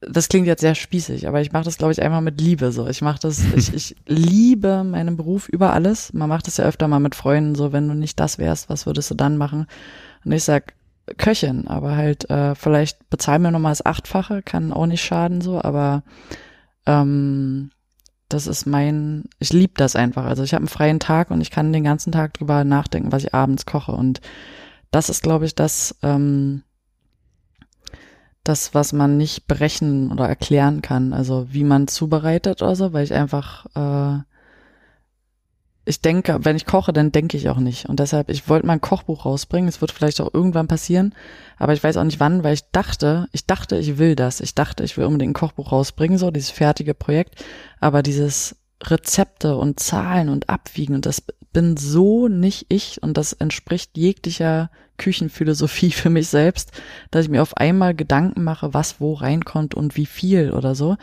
das 0.00 0.28
klingt 0.28 0.46
jetzt 0.46 0.60
sehr 0.60 0.76
spießig, 0.76 1.26
aber 1.26 1.40
ich 1.40 1.50
mache 1.50 1.64
das, 1.64 1.76
glaube 1.76 1.92
ich, 1.92 2.00
einfach 2.00 2.20
mit 2.20 2.40
Liebe 2.40 2.70
so. 2.70 2.86
Ich 2.86 3.02
mache 3.02 3.18
das, 3.20 3.42
ich, 3.56 3.74
ich 3.74 3.96
liebe 4.06 4.84
meinen 4.84 5.16
Beruf 5.16 5.48
über 5.48 5.72
alles. 5.72 6.12
Man 6.12 6.28
macht 6.28 6.46
das 6.46 6.58
ja 6.58 6.66
öfter 6.66 6.86
mal 6.86 7.00
mit 7.00 7.16
Freunden, 7.16 7.56
so 7.56 7.72
wenn 7.72 7.88
du 7.88 7.94
nicht 7.94 8.20
das 8.20 8.38
wärst, 8.38 8.68
was 8.68 8.86
würdest 8.86 9.10
du 9.10 9.16
dann 9.16 9.36
machen? 9.36 9.66
Und 10.24 10.30
ich 10.30 10.44
sag 10.44 10.74
Köchin, 11.18 11.66
aber 11.66 11.96
halt 11.96 12.30
äh, 12.30 12.54
vielleicht 12.54 13.10
bezahl 13.10 13.40
mir 13.40 13.50
nochmal 13.50 13.72
das 13.72 13.84
Achtfache, 13.84 14.42
kann 14.42 14.72
auch 14.72 14.86
nicht 14.86 15.02
schaden 15.02 15.40
so, 15.40 15.60
aber 15.60 16.04
ähm, 16.86 17.72
das 18.30 18.46
ist 18.46 18.64
mein, 18.64 19.24
ich 19.38 19.52
liebe 19.52 19.74
das 19.76 19.96
einfach. 19.96 20.24
Also 20.24 20.42
ich 20.44 20.54
habe 20.54 20.62
einen 20.62 20.68
freien 20.68 21.00
Tag 21.00 21.30
und 21.30 21.40
ich 21.40 21.50
kann 21.50 21.72
den 21.72 21.84
ganzen 21.84 22.12
Tag 22.12 22.34
drüber 22.34 22.64
nachdenken, 22.64 23.12
was 23.12 23.24
ich 23.24 23.34
abends 23.34 23.66
koche. 23.66 23.92
Und 23.92 24.20
das 24.90 25.08
ist, 25.08 25.22
glaube 25.22 25.44
ich, 25.44 25.54
das, 25.54 25.96
ähm, 26.02 26.62
das, 28.44 28.72
was 28.72 28.92
man 28.92 29.16
nicht 29.16 29.46
berechnen 29.48 30.12
oder 30.12 30.28
erklären 30.28 30.80
kann. 30.80 31.12
Also 31.12 31.48
wie 31.50 31.64
man 31.64 31.88
zubereitet 31.88 32.62
oder 32.62 32.76
so, 32.76 32.92
weil 32.92 33.04
ich 33.04 33.14
einfach 33.14 33.66
äh, 33.74 34.22
ich 35.90 36.00
denke, 36.00 36.38
wenn 36.42 36.56
ich 36.56 36.66
koche, 36.66 36.92
dann 36.92 37.12
denke 37.12 37.36
ich 37.36 37.48
auch 37.48 37.58
nicht. 37.58 37.86
Und 37.86 38.00
deshalb, 38.00 38.30
ich 38.30 38.48
wollte 38.48 38.66
mal 38.66 38.74
ein 38.74 38.80
Kochbuch 38.80 39.26
rausbringen. 39.26 39.68
Es 39.68 39.80
wird 39.80 39.90
vielleicht 39.90 40.20
auch 40.20 40.32
irgendwann 40.32 40.68
passieren, 40.68 41.14
aber 41.58 41.72
ich 41.72 41.82
weiß 41.82 41.96
auch 41.96 42.04
nicht 42.04 42.20
wann, 42.20 42.44
weil 42.44 42.54
ich 42.54 42.70
dachte, 42.70 43.28
ich 43.32 43.46
dachte, 43.46 43.76
ich 43.76 43.98
will 43.98 44.14
das. 44.14 44.40
Ich 44.40 44.54
dachte, 44.54 44.84
ich 44.84 44.96
will 44.96 45.04
unbedingt 45.04 45.32
ein 45.32 45.40
Kochbuch 45.40 45.72
rausbringen, 45.72 46.16
so 46.16 46.30
dieses 46.30 46.50
fertige 46.50 46.94
Projekt. 46.94 47.44
Aber 47.80 48.02
dieses 48.02 48.56
Rezepte 48.82 49.56
und 49.56 49.80
Zahlen 49.80 50.28
und 50.28 50.48
Abwiegen 50.48 50.94
und 50.94 51.04
das 51.04 51.22
bin 51.52 51.76
so 51.76 52.28
nicht 52.28 52.66
ich 52.68 53.02
und 53.02 53.16
das 53.16 53.32
entspricht 53.32 53.98
jeglicher 53.98 54.70
Küchenphilosophie 54.96 55.90
für 55.90 56.08
mich 56.08 56.28
selbst, 56.28 56.70
dass 57.10 57.24
ich 57.24 57.30
mir 57.30 57.42
auf 57.42 57.56
einmal 57.56 57.94
Gedanken 57.94 58.44
mache, 58.44 58.72
was 58.72 59.00
wo 59.00 59.14
reinkommt 59.14 59.74
und 59.74 59.96
wie 59.96 60.06
viel 60.06 60.52
oder 60.52 60.74
so 60.74 60.96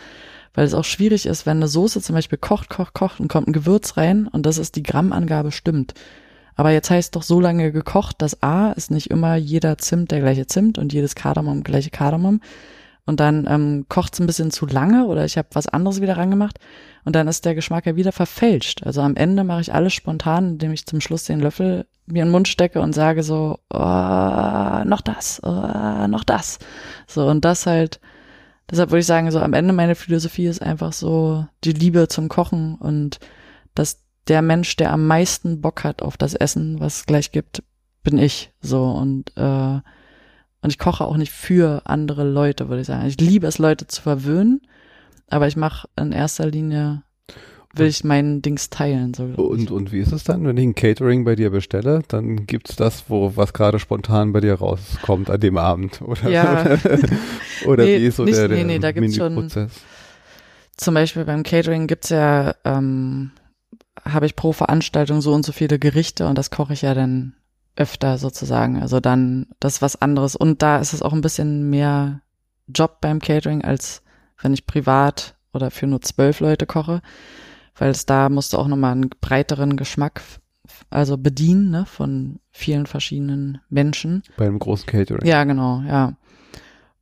weil 0.57 0.65
es 0.65 0.73
auch 0.73 0.85
schwierig 0.85 1.27
ist, 1.27 1.45
wenn 1.45 1.57
eine 1.57 1.67
Soße 1.67 2.01
zum 2.01 2.15
Beispiel 2.15 2.39
kocht, 2.39 2.67
kocht, 2.67 2.95
kocht 2.95 3.19
und 3.19 3.27
kommt 3.27 3.47
ein 3.47 3.53
Gewürz 3.53 3.95
rein 3.95 4.27
und 4.27 4.47
das 4.47 4.57
ist 4.57 4.75
die 4.75 4.81
Grammangabe 4.81 5.51
stimmt. 5.51 5.93
Aber 6.55 6.71
jetzt 6.71 6.89
heißt 6.89 7.15
doch 7.15 7.21
so 7.21 7.39
lange 7.39 7.71
gekocht, 7.71 8.23
dass 8.23 8.41
A 8.41 8.71
ist 8.71 8.89
nicht 8.89 9.11
immer 9.11 9.35
jeder 9.35 9.77
Zimt 9.77 10.09
der 10.09 10.19
gleiche 10.19 10.47
Zimt 10.47 10.79
und 10.79 10.93
jedes 10.93 11.13
Kardamom 11.13 11.63
gleiche 11.63 11.91
Kardamom. 11.91 12.41
Und 13.05 13.19
dann 13.19 13.45
ähm, 13.47 13.85
kocht 13.87 14.15
es 14.15 14.19
ein 14.19 14.25
bisschen 14.25 14.49
zu 14.49 14.65
lange 14.65 15.05
oder 15.05 15.25
ich 15.25 15.37
habe 15.37 15.47
was 15.53 15.67
anderes 15.67 16.01
wieder 16.01 16.17
rangemacht 16.17 16.57
und 17.05 17.15
dann 17.15 17.27
ist 17.27 17.45
der 17.45 17.53
Geschmack 17.53 17.85
ja 17.85 17.95
wieder 17.95 18.11
verfälscht. 18.11 18.81
Also 18.83 19.01
am 19.01 19.15
Ende 19.15 19.43
mache 19.43 19.61
ich 19.61 19.75
alles 19.75 19.93
spontan, 19.93 20.53
indem 20.53 20.73
ich 20.73 20.87
zum 20.87 21.01
Schluss 21.01 21.25
den 21.25 21.39
Löffel 21.39 21.85
mir 22.07 22.23
in 22.23 22.29
den 22.29 22.31
Mund 22.31 22.47
stecke 22.47 22.81
und 22.81 22.93
sage 22.93 23.21
so, 23.21 23.59
oh, 23.71 23.77
noch 23.77 25.01
das, 25.01 25.39
oh, 25.43 26.07
noch 26.07 26.23
das. 26.23 26.57
So 27.05 27.27
und 27.27 27.45
das 27.45 27.67
halt 27.67 27.99
Deshalb 28.69 28.91
würde 28.91 28.99
ich 28.99 29.05
sagen, 29.05 29.31
so 29.31 29.39
am 29.39 29.53
Ende 29.53 29.73
meine 29.73 29.95
Philosophie 29.95 30.47
ist 30.47 30.61
einfach 30.61 30.93
so 30.93 31.45
die 31.63 31.71
Liebe 31.71 32.07
zum 32.07 32.27
Kochen 32.27 32.75
und 32.75 33.19
dass 33.75 34.03
der 34.27 34.41
Mensch, 34.41 34.75
der 34.75 34.91
am 34.91 35.07
meisten 35.07 35.61
Bock 35.61 35.83
hat 35.83 36.01
auf 36.01 36.17
das 36.17 36.33
Essen, 36.33 36.79
was 36.79 36.97
es 36.97 37.05
gleich 37.05 37.31
gibt, 37.31 37.63
bin 38.03 38.17
ich. 38.17 38.51
So 38.61 38.83
und 38.85 39.35
äh, 39.37 39.79
und 40.61 40.71
ich 40.71 40.79
koche 40.79 41.05
auch 41.05 41.17
nicht 41.17 41.31
für 41.31 41.83
andere 41.85 42.23
Leute, 42.23 42.67
würde 42.67 42.81
ich 42.81 42.87
sagen. 42.87 43.07
Ich 43.07 43.19
liebe 43.21 43.47
es, 43.47 43.57
Leute 43.57 43.87
zu 43.87 44.01
verwöhnen, 44.01 44.61
aber 45.29 45.47
ich 45.47 45.55
mache 45.55 45.87
in 45.95 46.11
erster 46.11 46.47
Linie 46.47 47.03
will 47.77 47.87
ich 47.87 48.03
meinen 48.03 48.41
Dings 48.41 48.69
teilen. 48.69 49.13
So 49.13 49.23
und, 49.23 49.71
und 49.71 49.91
wie 49.91 49.99
ist 49.99 50.11
es 50.11 50.23
dann, 50.23 50.45
wenn 50.45 50.57
ich 50.57 50.63
ein 50.63 50.75
Catering 50.75 51.25
bei 51.25 51.35
dir 51.35 51.49
bestelle, 51.49 52.01
dann 52.07 52.45
gibt's 52.45 52.75
das, 52.75 53.05
wo 53.09 53.33
was 53.35 53.53
gerade 53.53 53.79
spontan 53.79 54.33
bei 54.33 54.41
dir 54.41 54.55
rauskommt 54.55 55.29
an 55.29 55.39
dem 55.39 55.57
Abend, 55.57 56.01
oder? 56.05 56.29
Ja. 56.29 56.63
oder 57.65 57.83
nee, 57.83 57.99
wie 57.99 58.05
ist 58.07 58.17
so 58.17 58.23
nicht, 58.23 58.37
der, 58.37 58.47
der 58.47 58.57
nee, 58.57 58.63
nee, 58.63 58.79
da 58.79 58.91
gibt's 58.91 59.15
schon, 59.15 59.49
Zum 60.77 60.93
Beispiel 60.93 61.25
beim 61.25 61.43
Catering 61.43 61.87
gibt's 61.87 62.09
ja, 62.09 62.55
ähm, 62.63 63.31
habe 64.03 64.25
ich 64.25 64.35
pro 64.35 64.53
Veranstaltung 64.53 65.21
so 65.21 65.33
und 65.33 65.45
so 65.45 65.51
viele 65.51 65.79
Gerichte 65.79 66.27
und 66.27 66.37
das 66.37 66.51
koche 66.51 66.73
ich 66.73 66.81
ja 66.81 66.93
dann 66.93 67.33
öfter 67.77 68.17
sozusagen. 68.17 68.81
Also 68.81 68.99
dann 68.99 69.47
das 69.59 69.75
ist 69.75 69.81
was 69.81 70.01
anderes. 70.01 70.35
Und 70.35 70.61
da 70.61 70.79
ist 70.79 70.93
es 70.93 71.01
auch 71.01 71.13
ein 71.13 71.21
bisschen 71.21 71.69
mehr 71.69 72.21
Job 72.67 72.99
beim 73.01 73.19
Catering, 73.19 73.63
als 73.63 74.01
wenn 74.41 74.53
ich 74.53 74.65
privat 74.65 75.35
oder 75.53 75.71
für 75.71 75.87
nur 75.87 76.01
zwölf 76.01 76.39
Leute 76.39 76.65
koche 76.65 77.01
weil 77.77 77.91
es 77.91 78.05
da 78.05 78.29
musste 78.29 78.57
auch 78.59 78.67
nochmal 78.67 78.93
einen 78.93 79.09
breiteren 79.21 79.77
Geschmack 79.77 80.21
also 80.89 81.17
bedienen, 81.17 81.69
ne, 81.69 81.85
von 81.85 82.39
vielen 82.51 82.85
verschiedenen 82.85 83.59
Menschen. 83.69 84.23
Bei 84.37 84.45
einem 84.45 84.59
großen 84.59 84.85
Catering. 84.85 85.25
Ja, 85.25 85.43
genau, 85.43 85.81
ja. 85.87 86.13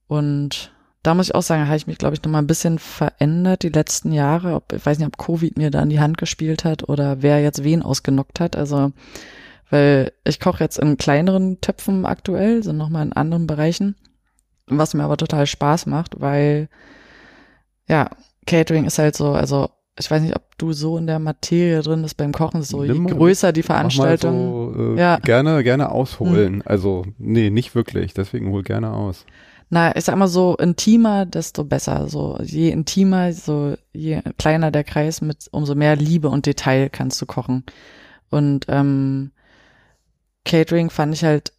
Und 0.07 0.71
da 1.03 1.13
muss 1.13 1.27
ich 1.27 1.35
auch 1.35 1.41
sagen, 1.41 1.65
habe 1.67 1.77
ich 1.77 1.87
mich, 1.87 1.97
glaube 1.97 2.15
ich, 2.15 2.23
nochmal 2.23 2.41
ein 2.41 2.47
bisschen 2.47 2.79
verändert 2.79 3.63
die 3.63 3.69
letzten 3.69 4.11
Jahre. 4.11 4.55
Ob, 4.55 4.73
ich 4.73 4.85
weiß 4.85 4.97
nicht, 4.97 5.07
ob 5.07 5.17
Covid 5.17 5.57
mir 5.57 5.71
da 5.71 5.81
in 5.81 5.89
die 5.89 5.99
Hand 5.99 6.17
gespielt 6.17 6.65
hat 6.65 6.87
oder 6.89 7.21
wer 7.21 7.41
jetzt 7.41 7.63
wen 7.63 7.81
ausgenockt 7.83 8.39
hat. 8.39 8.55
Also, 8.55 8.91
weil 9.69 10.11
ich 10.23 10.39
koche 10.39 10.63
jetzt 10.63 10.79
in 10.79 10.97
kleineren 10.97 11.61
Töpfen 11.61 12.05
aktuell, 12.05 12.63
so 12.63 12.71
nochmal 12.71 13.05
in 13.05 13.13
anderen 13.13 13.47
Bereichen, 13.47 13.95
was 14.67 14.93
mir 14.93 15.03
aber 15.03 15.17
total 15.17 15.45
Spaß 15.45 15.85
macht, 15.85 16.19
weil, 16.19 16.69
ja, 17.87 18.09
Catering 18.47 18.85
ist 18.85 18.99
halt 18.99 19.15
so, 19.15 19.33
also 19.33 19.69
ich 19.97 20.11
weiß 20.11 20.21
nicht, 20.21 20.35
ob 20.35 20.57
du 20.57 20.73
so 20.73 20.97
in 20.97 21.07
der 21.07 21.19
Materie 21.19 21.81
drin 21.81 22.01
bist 22.01 22.17
beim 22.17 22.33
Kochen, 22.33 22.63
so 22.63 22.83
je 22.83 22.91
Nimm, 22.91 23.07
größer 23.07 23.53
die 23.53 23.63
Veranstaltung. 23.63 24.73
So, 24.73 24.95
äh, 24.95 24.99
ja. 24.99 25.17
Gerne, 25.19 25.63
gerne 25.63 25.91
ausholen. 25.91 26.55
Hm. 26.55 26.63
Also, 26.65 27.05
nee, 27.17 27.49
nicht 27.49 27.75
wirklich. 27.75 28.13
Deswegen 28.13 28.51
hol 28.51 28.63
gerne 28.63 28.91
aus. 28.91 29.25
Na, 29.69 29.95
ich 29.95 30.03
sag 30.03 30.15
mal 30.17 30.27
so 30.27 30.55
intimer, 30.57 31.25
desto 31.25 31.63
besser. 31.63 32.07
So 32.09 32.37
je 32.43 32.69
intimer, 32.69 33.31
so 33.31 33.75
je 33.93 34.21
kleiner 34.37 34.69
der 34.69 34.83
Kreis, 34.83 35.21
mit 35.21 35.47
umso 35.51 35.75
mehr 35.75 35.95
Liebe 35.95 36.29
und 36.29 36.45
Detail 36.45 36.89
kannst 36.89 37.21
du 37.21 37.25
kochen. 37.25 37.63
Und 38.29 38.65
ähm, 38.67 39.31
Catering 40.43 40.89
fand 40.89 41.13
ich 41.13 41.23
halt 41.23 41.53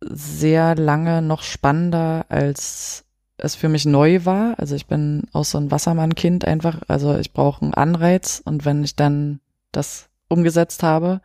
sehr 0.00 0.74
lange 0.74 1.22
noch 1.22 1.42
spannender 1.42 2.26
als 2.28 3.03
es 3.36 3.54
für 3.54 3.68
mich 3.68 3.84
neu 3.84 4.24
war. 4.24 4.58
Also 4.58 4.74
ich 4.74 4.86
bin 4.86 5.24
auch 5.32 5.44
so 5.44 5.58
ein 5.58 5.70
Wassermann-Kind 5.70 6.44
einfach. 6.44 6.82
Also 6.88 7.16
ich 7.16 7.32
brauche 7.32 7.62
einen 7.62 7.74
Anreiz 7.74 8.42
und 8.44 8.64
wenn 8.64 8.84
ich 8.84 8.96
dann 8.96 9.40
das 9.72 10.08
umgesetzt 10.28 10.82
habe, 10.82 11.20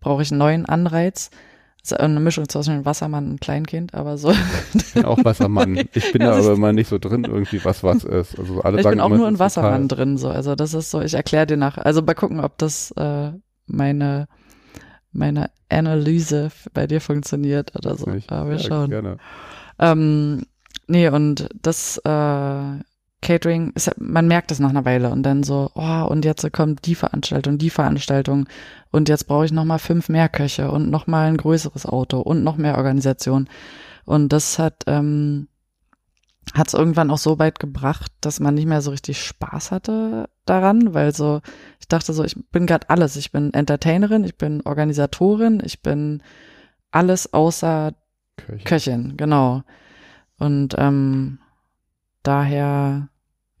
brauche 0.00 0.22
ich 0.22 0.30
einen 0.30 0.38
neuen 0.38 0.66
Anreiz. 0.66 1.30
Ist 1.82 1.98
eine 1.98 2.20
Mischung 2.20 2.48
zwischen 2.48 2.72
einem 2.72 2.84
Wassermann 2.84 3.30
und 3.30 3.40
Kleinkind, 3.40 3.94
aber 3.94 4.18
so. 4.18 4.32
Ich 4.74 4.94
bin 4.94 5.04
auch 5.04 5.24
Wassermann. 5.24 5.76
Ich 5.94 6.12
bin 6.12 6.22
ja, 6.22 6.32
da 6.32 6.38
aber 6.38 6.52
immer 6.52 6.72
nicht 6.72 6.88
so 6.88 6.98
drin 6.98 7.24
irgendwie, 7.24 7.64
was 7.64 7.82
was 7.82 8.04
ist. 8.04 8.38
Also 8.38 8.60
alle 8.62 8.78
ich 8.78 8.82
sagen 8.82 8.96
bin 8.96 9.00
auch 9.00 9.08
nur 9.08 9.26
ein 9.26 9.38
Wassermann 9.38 9.88
total. 9.88 10.06
drin, 10.06 10.18
so. 10.18 10.28
Also 10.28 10.54
das 10.54 10.74
ist 10.74 10.90
so, 10.90 11.00
ich 11.00 11.14
erkläre 11.14 11.46
dir 11.46 11.56
nach. 11.56 11.78
Also 11.78 12.02
mal 12.02 12.14
gucken, 12.14 12.40
ob 12.40 12.58
das 12.58 12.90
äh, 12.92 13.30
meine 13.66 14.28
meine 15.12 15.50
Analyse 15.68 16.50
bei 16.74 16.86
dir 16.86 17.00
funktioniert 17.00 17.74
oder 17.76 17.96
so. 17.96 18.06
Aber 18.28 18.50
wir 18.50 18.56
ja, 18.56 18.62
schauen. 18.62 18.90
Gerne. 18.90 19.18
Ähm, 19.78 20.42
Nee, 20.88 21.08
und 21.08 21.48
das, 21.62 21.98
äh, 21.98 22.82
Catering, 23.20 23.72
ist, 23.74 23.90
man 23.98 24.28
merkt 24.28 24.52
es 24.52 24.60
nach 24.60 24.70
einer 24.70 24.84
Weile 24.84 25.10
und 25.10 25.22
dann 25.22 25.42
so, 25.42 25.70
oh, 25.74 26.06
und 26.08 26.24
jetzt 26.24 26.50
kommt 26.52 26.86
die 26.86 26.94
Veranstaltung, 26.94 27.58
die 27.58 27.70
Veranstaltung 27.70 28.48
und 28.90 29.08
jetzt 29.08 29.26
brauche 29.26 29.44
ich 29.44 29.52
noch 29.52 29.64
mal 29.64 29.78
fünf 29.78 30.08
mehr 30.08 30.28
Köche 30.28 30.70
und 30.70 30.90
noch 30.90 31.06
mal 31.06 31.26
ein 31.26 31.36
größeres 31.36 31.84
Auto 31.84 32.20
und 32.20 32.44
noch 32.44 32.56
mehr 32.56 32.76
Organisation. 32.76 33.48
Und 34.04 34.32
das 34.32 34.58
hat 34.58 34.84
ähm, 34.86 35.48
hat 36.54 36.68
es 36.68 36.74
irgendwann 36.74 37.10
auch 37.10 37.18
so 37.18 37.38
weit 37.38 37.58
gebracht, 37.58 38.10
dass 38.20 38.40
man 38.40 38.54
nicht 38.54 38.66
mehr 38.66 38.80
so 38.80 38.90
richtig 38.90 39.22
Spaß 39.22 39.70
hatte 39.70 40.28
daran, 40.46 40.94
weil 40.94 41.14
so, 41.14 41.40
ich 41.80 41.88
dachte 41.88 42.12
so, 42.12 42.24
ich 42.24 42.36
bin 42.50 42.66
gerade 42.66 42.88
alles. 42.88 43.16
Ich 43.16 43.32
bin 43.32 43.52
Entertainerin, 43.52 44.24
ich 44.24 44.36
bin 44.36 44.62
Organisatorin, 44.62 45.60
ich 45.64 45.82
bin 45.82 46.22
alles 46.90 47.32
außer 47.34 47.92
Köchin, 48.36 48.64
Köchin 48.64 49.16
genau. 49.16 49.62
Und 50.38 50.74
ähm, 50.78 51.38
daher, 52.22 53.08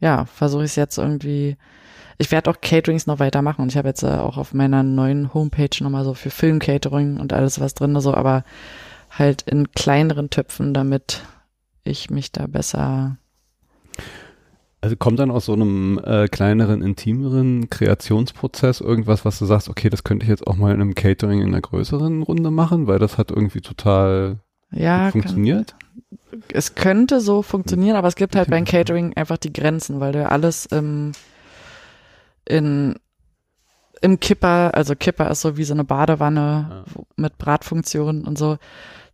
ja, 0.00 0.24
versuche 0.26 0.64
ich 0.64 0.70
es 0.70 0.76
jetzt 0.76 0.98
irgendwie. 0.98 1.56
Ich 2.18 2.32
werde 2.32 2.50
auch 2.50 2.60
Caterings 2.60 3.06
noch 3.06 3.20
weitermachen 3.20 3.62
und 3.62 3.68
ich 3.68 3.76
habe 3.76 3.88
jetzt 3.88 4.02
äh, 4.02 4.08
auch 4.08 4.38
auf 4.38 4.52
meiner 4.52 4.82
neuen 4.82 5.32
Homepage 5.34 5.70
nochmal 5.80 6.04
so 6.04 6.14
für 6.14 6.30
Film-Catering 6.30 7.20
und 7.20 7.32
alles 7.32 7.60
was 7.60 7.74
drin, 7.74 7.98
so, 8.00 8.12
aber 8.12 8.42
halt 9.10 9.42
in 9.42 9.70
kleineren 9.72 10.28
Töpfen, 10.28 10.74
damit 10.74 11.22
ich 11.84 12.10
mich 12.10 12.32
da 12.32 12.46
besser. 12.46 13.16
Also 14.80 14.96
kommt 14.96 15.18
dann 15.18 15.30
aus 15.30 15.46
so 15.46 15.54
einem 15.54 16.00
äh, 16.04 16.28
kleineren, 16.28 16.82
intimeren 16.82 17.68
Kreationsprozess 17.68 18.80
irgendwas, 18.80 19.24
was 19.24 19.38
du 19.38 19.44
sagst, 19.44 19.68
okay, 19.68 19.88
das 19.88 20.04
könnte 20.04 20.24
ich 20.24 20.30
jetzt 20.30 20.46
auch 20.46 20.56
mal 20.56 20.72
in 20.72 20.80
einem 20.80 20.94
Catering 20.94 21.40
in 21.40 21.48
einer 21.48 21.60
größeren 21.60 22.22
Runde 22.22 22.50
machen, 22.50 22.86
weil 22.86 22.98
das 22.98 23.18
hat 23.18 23.30
irgendwie 23.30 23.60
total 23.60 24.40
ja, 24.70 25.10
funktioniert? 25.10 25.76
Kann, 25.78 25.87
es 26.52 26.74
könnte 26.74 27.20
so 27.20 27.42
funktionieren, 27.42 27.96
aber 27.96 28.08
es 28.08 28.16
gibt 28.16 28.36
halt 28.36 28.50
beim 28.50 28.64
Catering 28.64 29.16
einfach 29.16 29.38
die 29.38 29.52
Grenzen, 29.52 30.00
weil 30.00 30.12
du 30.12 30.20
ja 30.20 30.28
alles 30.28 30.66
im, 30.66 31.12
in, 32.44 32.96
im 34.00 34.20
Kipper, 34.20 34.74
also 34.74 34.94
Kipper 34.94 35.30
ist 35.30 35.40
so 35.40 35.56
wie 35.56 35.64
so 35.64 35.74
eine 35.74 35.84
Badewanne 35.84 36.84
ja. 36.86 37.02
mit 37.16 37.38
Bratfunktion 37.38 38.24
und 38.24 38.38
so 38.38 38.58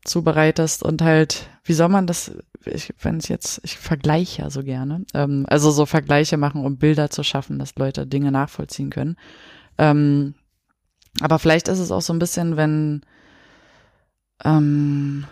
zubereitest 0.05 0.83
und 0.83 1.03
halt, 1.03 1.49
wie 1.65 1.73
soll 1.73 1.89
man 1.89 2.07
das, 2.07 2.33
ich, 2.67 2.93
wenn 3.01 3.17
es 3.17 3.29
jetzt, 3.29 3.61
ich 3.65 3.79
vergleiche 3.79 4.43
ja 4.43 4.51
so 4.51 4.63
gerne, 4.63 5.05
ähm, 5.15 5.47
also 5.49 5.71
so 5.71 5.87
Vergleiche 5.87 6.37
machen, 6.37 6.65
um 6.65 6.77
Bilder 6.77 7.11
zu 7.11 7.23
schaffen, 7.23 7.59
dass 7.59 7.77
Leute 7.77 8.07
Dinge 8.07 8.31
nachvollziehen 8.31 8.91
können. 8.91 9.17
Ähm, 9.79 10.35
aber 11.21 11.39
vielleicht 11.39 11.69
ist 11.69 11.79
es 11.79 11.91
auch 11.91 12.03
so 12.03 12.13
ein 12.13 12.19
bisschen, 12.19 12.57
wenn, 12.57 13.03
ähm, 14.45 15.27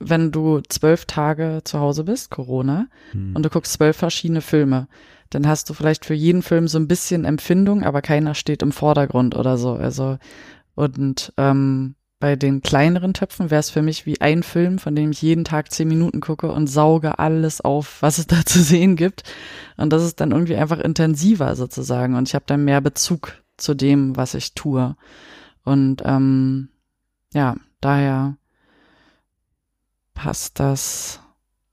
wenn 0.00 0.32
du 0.32 0.60
zwölf 0.68 1.04
Tage 1.04 1.60
zu 1.64 1.78
Hause 1.78 2.04
bist, 2.04 2.30
Corona, 2.30 2.88
hm. 3.12 3.36
und 3.36 3.44
du 3.44 3.50
guckst 3.50 3.74
zwölf 3.74 3.96
verschiedene 3.96 4.40
Filme, 4.40 4.88
dann 5.28 5.46
hast 5.46 5.70
du 5.70 5.74
vielleicht 5.74 6.04
für 6.04 6.14
jeden 6.14 6.42
Film 6.42 6.66
so 6.66 6.78
ein 6.78 6.88
bisschen 6.88 7.24
Empfindung, 7.24 7.84
aber 7.84 8.02
keiner 8.02 8.34
steht 8.34 8.62
im 8.62 8.72
Vordergrund 8.72 9.36
oder 9.36 9.56
so. 9.58 9.74
Also, 9.74 10.18
und 10.74 11.32
ähm, 11.36 11.94
bei 12.18 12.36
den 12.36 12.60
kleineren 12.60 13.14
Töpfen 13.14 13.50
wäre 13.50 13.60
es 13.60 13.70
für 13.70 13.82
mich 13.82 14.04
wie 14.06 14.20
ein 14.20 14.42
Film, 14.42 14.78
von 14.78 14.94
dem 14.94 15.10
ich 15.10 15.22
jeden 15.22 15.44
Tag 15.44 15.72
zehn 15.72 15.88
Minuten 15.88 16.20
gucke 16.20 16.52
und 16.52 16.66
sauge 16.66 17.18
alles 17.18 17.60
auf, 17.60 18.02
was 18.02 18.18
es 18.18 18.26
da 18.28 18.44
zu 18.44 18.62
sehen 18.62 18.96
gibt. 18.96 19.22
Und 19.76 19.92
das 19.92 20.04
ist 20.04 20.20
dann 20.20 20.32
irgendwie 20.32 20.56
einfach 20.56 20.78
intensiver 20.78 21.56
sozusagen. 21.56 22.14
Und 22.14 22.28
ich 22.28 22.34
habe 22.34 22.44
dann 22.46 22.64
mehr 22.64 22.80
Bezug 22.80 23.42
zu 23.56 23.74
dem, 23.74 24.16
was 24.16 24.34
ich 24.34 24.54
tue. 24.54 24.96
Und 25.64 26.02
ähm, 26.04 26.68
ja, 27.32 27.56
daher 27.80 28.36
passt 30.14 30.60
das, 30.60 31.20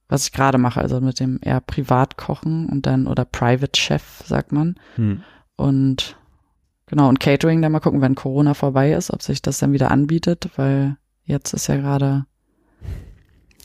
was 0.08 0.26
ich 0.26 0.32
gerade 0.32 0.58
mache, 0.58 0.82
also 0.82 1.02
mit 1.02 1.20
dem 1.20 1.40
eher 1.42 1.62
Privatkochen 1.62 2.68
und 2.68 2.86
dann 2.86 3.08
oder 3.08 3.26
Private 3.26 3.80
Chef, 3.80 4.24
sagt 4.26 4.52
man. 4.52 4.76
Hm. 4.96 5.24
Und 5.56 6.18
Genau, 6.88 7.10
und 7.10 7.20
Catering 7.20 7.62
dann 7.62 7.74
mal 7.74 7.82
gucken, 7.82 8.02
wenn 8.02 8.16
Corona 8.16 8.54
vorbei 8.54 8.94
ist, 8.94 9.12
ob 9.12 9.22
sich 9.22 9.42
das 9.42 9.60
dann 9.60 9.74
wieder 9.74 9.92
anbietet, 9.92 10.50
weil 10.56 10.96
jetzt 11.26 11.54
ist 11.54 11.68
ja 11.68 11.76
gerade. 11.76 12.26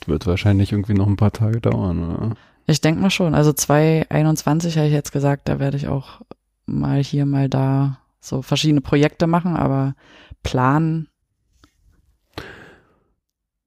Wird 0.05 0.27
wahrscheinlich 0.27 0.73
irgendwie 0.73 0.93
noch 0.93 1.07
ein 1.07 1.15
paar 1.15 1.31
Tage 1.31 1.61
dauern, 1.61 2.03
oder? 2.03 2.35
Ich 2.67 2.81
denke 2.81 3.01
mal 3.01 3.09
schon. 3.09 3.33
Also 3.33 3.53
2021 3.53 4.77
habe 4.77 4.87
ich 4.87 4.93
jetzt 4.93 5.13
gesagt, 5.13 5.47
da 5.47 5.59
werde 5.59 5.77
ich 5.77 5.87
auch 5.87 6.21
mal 6.65 7.01
hier, 7.01 7.25
mal 7.25 7.47
da 7.47 7.99
so 8.19 8.41
verschiedene 8.41 8.81
Projekte 8.81 9.25
machen, 9.25 9.55
aber 9.55 9.95
planen. 10.43 11.07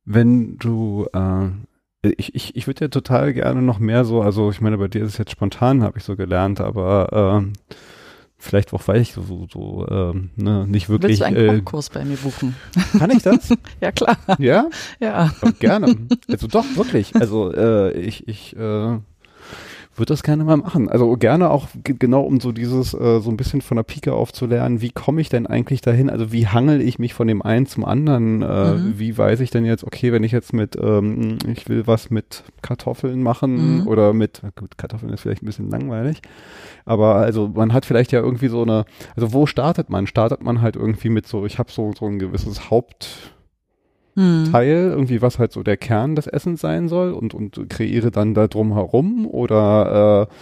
Wenn 0.06 0.56
du, 0.58 1.06
äh, 1.12 1.48
ich, 2.16 2.34
ich, 2.34 2.56
ich 2.56 2.66
würde 2.66 2.86
ja 2.86 2.88
total 2.88 3.34
gerne 3.34 3.60
noch 3.60 3.80
mehr 3.80 4.04
so, 4.04 4.22
also 4.22 4.50
ich 4.50 4.60
meine, 4.60 4.78
bei 4.78 4.88
dir 4.88 5.02
ist 5.02 5.12
es 5.12 5.18
jetzt 5.18 5.32
spontan, 5.32 5.82
habe 5.82 5.98
ich 5.98 6.04
so 6.04 6.16
gelernt, 6.16 6.60
aber 6.60 7.42
äh, 7.44 7.76
vielleicht 8.38 8.72
auch 8.72 8.86
weil 8.86 9.00
ich 9.00 9.12
so, 9.12 9.22
so, 9.22 9.46
so 9.52 9.86
ähm, 9.88 10.30
ne, 10.36 10.66
nicht 10.66 10.88
wirklich. 10.88 11.20
Willst 11.20 11.22
du 11.22 11.26
einen 11.26 11.58
äh, 11.58 11.60
Kurs 11.62 11.90
bei 11.90 12.04
mir 12.04 12.16
buchen? 12.16 12.54
Kann 12.98 13.10
ich 13.10 13.22
das? 13.22 13.48
ja, 13.80 13.90
klar. 13.92 14.16
Ja? 14.38 14.68
Ja. 15.00 15.32
gerne. 15.58 15.96
Also 16.30 16.46
doch, 16.46 16.64
wirklich. 16.76 17.14
Also 17.16 17.52
äh, 17.52 17.92
ich, 17.98 18.28
ich 18.28 18.56
äh, 18.56 18.98
würde 19.98 20.12
das 20.12 20.22
gerne 20.22 20.44
mal 20.44 20.56
machen. 20.56 20.88
Also 20.88 21.16
gerne 21.16 21.50
auch 21.50 21.68
genau 21.82 22.22
um 22.22 22.40
so 22.40 22.52
dieses, 22.52 22.94
äh, 22.94 23.20
so 23.20 23.30
ein 23.30 23.36
bisschen 23.36 23.62
von 23.62 23.76
der 23.76 23.84
Pike 23.84 24.12
auf 24.12 24.32
zu 24.32 24.46
lernen, 24.46 24.80
wie 24.80 24.90
komme 24.90 25.20
ich 25.20 25.28
denn 25.28 25.46
eigentlich 25.46 25.80
dahin? 25.80 26.10
Also 26.10 26.32
wie 26.32 26.46
hangel 26.46 26.80
ich 26.80 26.98
mich 26.98 27.14
von 27.14 27.26
dem 27.26 27.42
einen 27.42 27.66
zum 27.66 27.84
anderen? 27.84 28.42
Äh, 28.42 28.74
mhm. 28.74 28.98
Wie 28.98 29.16
weiß 29.16 29.40
ich 29.40 29.50
denn 29.50 29.64
jetzt, 29.64 29.84
okay, 29.84 30.12
wenn 30.12 30.24
ich 30.24 30.32
jetzt 30.32 30.52
mit, 30.52 30.76
ähm, 30.80 31.38
ich 31.46 31.68
will 31.68 31.86
was 31.86 32.10
mit 32.10 32.44
Kartoffeln 32.62 33.22
machen 33.22 33.80
mhm. 33.80 33.86
oder 33.86 34.12
mit, 34.12 34.42
gut, 34.56 34.76
Kartoffeln 34.78 35.12
ist 35.12 35.22
vielleicht 35.22 35.42
ein 35.42 35.46
bisschen 35.46 35.70
langweilig, 35.70 36.20
aber 36.84 37.16
also 37.16 37.48
man 37.48 37.72
hat 37.72 37.86
vielleicht 37.86 38.12
ja 38.12 38.20
irgendwie 38.20 38.48
so 38.48 38.62
eine, 38.62 38.84
also 39.14 39.32
wo 39.32 39.46
startet 39.46 39.90
man? 39.90 40.06
Startet 40.06 40.42
man 40.42 40.60
halt 40.60 40.76
irgendwie 40.76 41.08
mit 41.08 41.26
so, 41.26 41.46
ich 41.46 41.58
habe 41.58 41.70
so, 41.70 41.92
so 41.98 42.06
ein 42.06 42.18
gewisses 42.18 42.70
Haupt, 42.70 43.35
hm. 44.16 44.48
Teil, 44.50 44.90
irgendwie 44.90 45.22
was 45.22 45.38
halt 45.38 45.52
so 45.52 45.62
der 45.62 45.76
Kern 45.76 46.16
des 46.16 46.26
Essens 46.26 46.60
sein 46.60 46.88
soll 46.88 47.12
und, 47.12 47.34
und 47.34 47.68
kreiere 47.68 48.10
dann 48.10 48.34
da 48.34 48.48
drum 48.48 48.74
herum 48.74 49.26
oder 49.26 50.28
äh, 50.30 50.34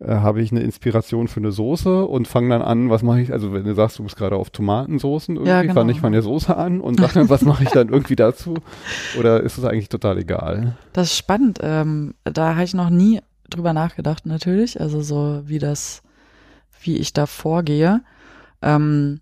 äh, 0.00 0.16
habe 0.16 0.42
ich 0.42 0.50
eine 0.50 0.60
Inspiration 0.60 1.28
für 1.28 1.38
eine 1.38 1.52
Soße 1.52 2.04
und 2.04 2.26
fange 2.26 2.50
dann 2.50 2.62
an, 2.62 2.90
was 2.90 3.02
mache 3.02 3.20
ich, 3.20 3.32
also 3.32 3.52
wenn 3.52 3.64
du 3.64 3.74
sagst, 3.74 3.98
du 3.98 4.02
bist 4.02 4.16
gerade 4.16 4.36
auf 4.36 4.50
Tomatensoßen 4.50 5.36
irgendwie, 5.36 5.50
ja, 5.50 5.62
genau. 5.62 5.74
fange 5.74 5.92
ich 5.92 6.00
von 6.00 6.12
der 6.12 6.22
Soße 6.22 6.56
an 6.56 6.80
und 6.80 6.98
sag 7.00 7.12
dann, 7.12 7.28
was 7.28 7.42
mache 7.42 7.62
ich 7.62 7.70
dann 7.70 7.88
irgendwie 7.88 8.16
dazu 8.16 8.56
oder 9.18 9.40
ist 9.42 9.56
es 9.56 9.64
eigentlich 9.64 9.88
total 9.88 10.18
egal? 10.18 10.76
Das 10.92 11.08
ist 11.08 11.16
spannend, 11.16 11.60
ähm, 11.62 12.14
da 12.24 12.54
habe 12.54 12.64
ich 12.64 12.74
noch 12.74 12.90
nie 12.90 13.20
drüber 13.48 13.72
nachgedacht 13.72 14.26
natürlich, 14.26 14.80
also 14.80 15.00
so 15.00 15.42
wie 15.44 15.60
das, 15.60 16.02
wie 16.80 16.96
ich 16.96 17.12
da 17.12 17.26
vorgehe. 17.26 18.02
Ähm, 18.62 19.20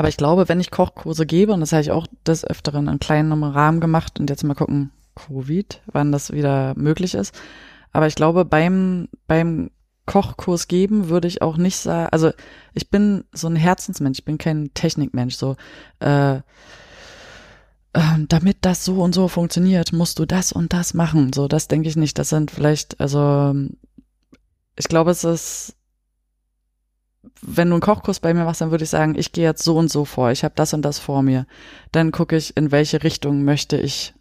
aber 0.00 0.08
ich 0.08 0.16
glaube, 0.16 0.48
wenn 0.48 0.60
ich 0.60 0.70
Kochkurse 0.70 1.26
gebe, 1.26 1.52
und 1.52 1.60
das 1.60 1.72
habe 1.72 1.82
ich 1.82 1.90
auch 1.90 2.06
des 2.26 2.42
Öfteren 2.46 2.88
in 2.88 3.00
kleinen 3.00 3.44
Rahmen 3.44 3.80
gemacht 3.80 4.18
und 4.18 4.30
jetzt 4.30 4.42
mal 4.44 4.54
gucken, 4.54 4.92
Covid, 5.14 5.82
wann 5.92 6.10
das 6.10 6.32
wieder 6.32 6.72
möglich 6.74 7.12
ist. 7.12 7.38
Aber 7.92 8.06
ich 8.06 8.14
glaube, 8.14 8.46
beim, 8.46 9.08
beim 9.26 9.70
Kochkurs 10.06 10.68
geben 10.68 11.10
würde 11.10 11.28
ich 11.28 11.42
auch 11.42 11.58
nicht 11.58 11.76
sagen, 11.76 12.08
also 12.12 12.30
ich 12.72 12.88
bin 12.88 13.24
so 13.32 13.48
ein 13.48 13.56
Herzensmensch, 13.56 14.20
ich 14.20 14.24
bin 14.24 14.38
kein 14.38 14.72
Technikmensch, 14.72 15.34
so, 15.34 15.56
äh, 15.98 16.36
äh, 16.36 16.40
damit 18.26 18.56
das 18.62 18.86
so 18.86 19.02
und 19.02 19.14
so 19.14 19.28
funktioniert, 19.28 19.92
musst 19.92 20.18
du 20.18 20.24
das 20.24 20.50
und 20.50 20.72
das 20.72 20.94
machen. 20.94 21.34
So, 21.34 21.46
das 21.46 21.68
denke 21.68 21.90
ich 21.90 21.96
nicht. 21.96 22.18
Das 22.18 22.30
sind 22.30 22.50
vielleicht, 22.50 22.98
also 23.02 23.54
ich 24.76 24.88
glaube, 24.88 25.10
es 25.10 25.24
ist 25.24 25.76
wenn 27.42 27.68
du 27.68 27.74
einen 27.74 27.82
Kochkurs 27.82 28.20
bei 28.20 28.32
mir 28.34 28.44
machst, 28.44 28.60
dann 28.60 28.70
würde 28.70 28.84
ich 28.84 28.90
sagen, 28.90 29.14
ich 29.16 29.32
gehe 29.32 29.44
jetzt 29.44 29.62
so 29.62 29.76
und 29.76 29.90
so 29.90 30.04
vor, 30.04 30.30
ich 30.30 30.44
habe 30.44 30.54
das 30.56 30.72
und 30.72 30.82
das 30.82 30.98
vor 30.98 31.22
mir. 31.22 31.46
Dann 31.92 32.12
gucke 32.12 32.36
ich, 32.36 32.56
in 32.56 32.70
welche 32.72 33.02
Richtung 33.02 33.44
möchte 33.44 33.76
ich 33.76 34.14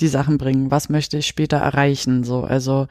die 0.00 0.08
Sachen 0.08 0.38
bringen, 0.38 0.70
was 0.70 0.88
möchte 0.88 1.18
ich 1.18 1.26
später 1.26 1.58
erreichen, 1.58 2.24
so, 2.24 2.42
also 2.42 2.88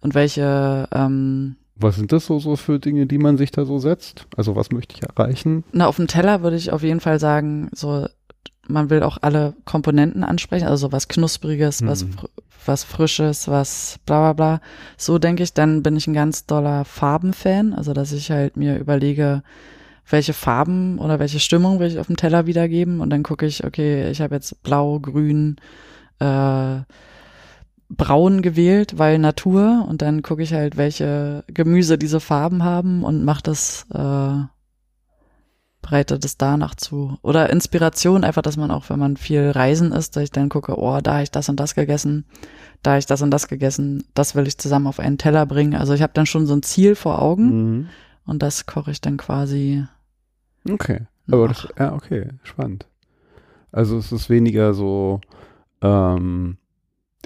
und 0.00 0.14
welche 0.14 0.88
ähm, 0.92 1.56
was 1.80 1.94
sind 1.94 2.10
das 2.10 2.26
so, 2.26 2.40
so 2.40 2.56
für 2.56 2.80
Dinge, 2.80 3.06
die 3.06 3.18
man 3.18 3.38
sich 3.38 3.52
da 3.52 3.64
so 3.64 3.78
setzt? 3.78 4.26
Also 4.36 4.56
was 4.56 4.72
möchte 4.72 4.96
ich 4.96 5.02
erreichen? 5.02 5.62
Na, 5.72 5.86
auf 5.86 5.96
dem 5.96 6.08
Teller 6.08 6.42
würde 6.42 6.56
ich 6.56 6.72
auf 6.72 6.82
jeden 6.82 6.98
Fall 6.98 7.20
sagen, 7.20 7.68
so 7.72 8.08
man 8.68 8.90
will 8.90 9.02
auch 9.02 9.18
alle 9.20 9.54
Komponenten 9.64 10.24
ansprechen, 10.24 10.68
also 10.68 10.92
was 10.92 11.08
Knuspriges, 11.08 11.82
mhm. 11.82 11.88
was, 11.88 12.06
was 12.66 12.84
Frisches, 12.84 13.48
was 13.48 13.98
bla 14.06 14.20
bla 14.20 14.32
bla. 14.32 14.60
So 14.96 15.18
denke 15.18 15.42
ich, 15.42 15.54
dann 15.54 15.82
bin 15.82 15.96
ich 15.96 16.06
ein 16.06 16.14
ganz 16.14 16.46
doller 16.46 16.84
Farbenfan, 16.84 17.74
also 17.74 17.92
dass 17.92 18.12
ich 18.12 18.30
halt 18.30 18.56
mir 18.56 18.78
überlege, 18.78 19.42
welche 20.10 20.32
Farben 20.32 20.98
oder 20.98 21.18
welche 21.18 21.40
Stimmung 21.40 21.80
will 21.80 21.88
ich 21.88 21.98
auf 21.98 22.06
dem 22.06 22.16
Teller 22.16 22.46
wiedergeben 22.46 23.00
und 23.00 23.10
dann 23.10 23.22
gucke 23.22 23.46
ich, 23.46 23.64
okay, 23.64 24.10
ich 24.10 24.20
habe 24.20 24.34
jetzt 24.34 24.62
blau, 24.62 25.00
grün, 25.00 25.56
äh, 26.18 26.80
braun 27.90 28.42
gewählt, 28.42 28.98
weil 28.98 29.18
Natur 29.18 29.86
und 29.88 30.02
dann 30.02 30.22
gucke 30.22 30.42
ich 30.42 30.52
halt, 30.52 30.76
welche 30.76 31.44
Gemüse 31.48 31.98
diese 31.98 32.20
Farben 32.20 32.64
haben 32.64 33.02
und 33.02 33.24
mache 33.24 33.42
das 33.42 33.86
äh, 33.94 34.42
bereite 35.82 36.18
das 36.18 36.36
danach 36.36 36.74
zu. 36.74 37.18
Oder 37.22 37.50
Inspiration, 37.50 38.24
einfach, 38.24 38.42
dass 38.42 38.56
man 38.56 38.70
auch, 38.70 38.90
wenn 38.90 38.98
man 38.98 39.16
viel 39.16 39.50
reisen 39.50 39.92
ist, 39.92 40.16
dass 40.16 40.24
ich 40.24 40.30
dann 40.32 40.48
gucke, 40.48 40.78
oh, 40.78 41.00
da 41.00 41.14
habe 41.14 41.22
ich 41.22 41.30
das 41.30 41.48
und 41.48 41.58
das 41.60 41.74
gegessen, 41.74 42.24
da 42.82 42.90
habe 42.92 42.98
ich 42.98 43.06
das 43.06 43.22
und 43.22 43.30
das 43.30 43.48
gegessen, 43.48 44.04
das 44.14 44.34
will 44.34 44.46
ich 44.46 44.58
zusammen 44.58 44.86
auf 44.86 44.98
einen 45.00 45.18
Teller 45.18 45.46
bringen. 45.46 45.74
Also 45.74 45.94
ich 45.94 46.02
habe 46.02 46.12
dann 46.14 46.26
schon 46.26 46.46
so 46.46 46.54
ein 46.54 46.62
Ziel 46.62 46.94
vor 46.94 47.20
Augen 47.22 47.46
Mhm. 47.78 47.88
und 48.26 48.42
das 48.42 48.66
koche 48.66 48.90
ich 48.90 49.00
dann 49.00 49.16
quasi. 49.16 49.84
Okay. 50.68 51.02
Aber 51.30 51.48
das, 51.48 51.68
ja, 51.78 51.92
okay, 51.94 52.30
spannend. 52.42 52.86
Also 53.70 53.98
es 53.98 54.12
ist 54.12 54.30
weniger 54.30 54.72
so, 54.74 55.20
ähm, 55.82 56.56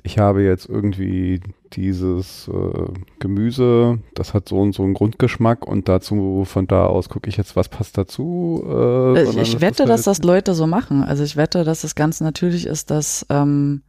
ich 0.05 0.19
habe 0.19 0.43
jetzt 0.43 0.69
irgendwie 0.69 1.41
dieses 1.73 2.49
äh, 2.49 2.93
Gemüse, 3.21 4.01
das 4.15 4.35
hat 4.35 4.49
so 4.49 4.61
und 4.61 4.73
so 4.75 4.83
einen 4.83 4.95
Grundgeschmack 4.95 5.65
und 5.67 5.89
dazu, 5.89 6.45
von 6.45 6.67
da 6.67 6.87
aus 6.87 7.09
gucke 7.09 7.29
ich 7.29 7.37
jetzt, 7.37 7.55
was 7.57 7.69
passt 7.69 7.97
dazu. 7.97 8.63
Äh, 8.67 9.21
ich, 9.23 9.27
sondern 9.27 9.43
ich 9.45 9.53
das 9.53 9.61
wette, 9.61 9.85
dass 9.85 10.07
halt- 10.07 10.19
das 10.19 10.23
Leute 10.25 10.55
so 10.55 10.67
machen. 10.67 11.05
Also 11.05 11.23
ich 11.23 11.37
wette, 11.37 11.65
dass 11.65 11.85
es 11.85 11.95
ganz 11.95 12.21
natürlich 12.21 12.67
ist, 12.67 12.91
dass, 12.91 13.25
ähm, 13.31 13.83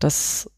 dass 0.00 0.50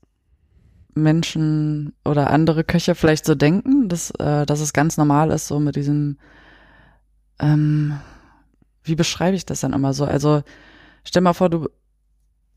Menschen 0.95 1.93
oder 2.05 2.31
andere 2.31 2.65
Köche 2.65 2.95
vielleicht 2.95 3.25
so 3.25 3.35
denken, 3.35 3.89
dass, 3.89 4.11
äh, 4.19 4.47
dass 4.47 4.61
es 4.61 4.73
ganz 4.73 4.97
normal 4.97 5.31
ist, 5.31 5.47
so 5.47 5.61
mit 5.61 5.77
diesem, 5.77 6.19
ähm, 7.39 7.99
wie 8.83 8.97
beschreibe 8.97 9.37
ich 9.37 9.47
das 9.47 9.61
dann 9.61 9.73
immer 9.75 9.93
so? 9.93 10.05
Also 10.05 10.43
stell 11.05 11.23
mal 11.23 11.35
vor, 11.35 11.51
du 11.51 11.69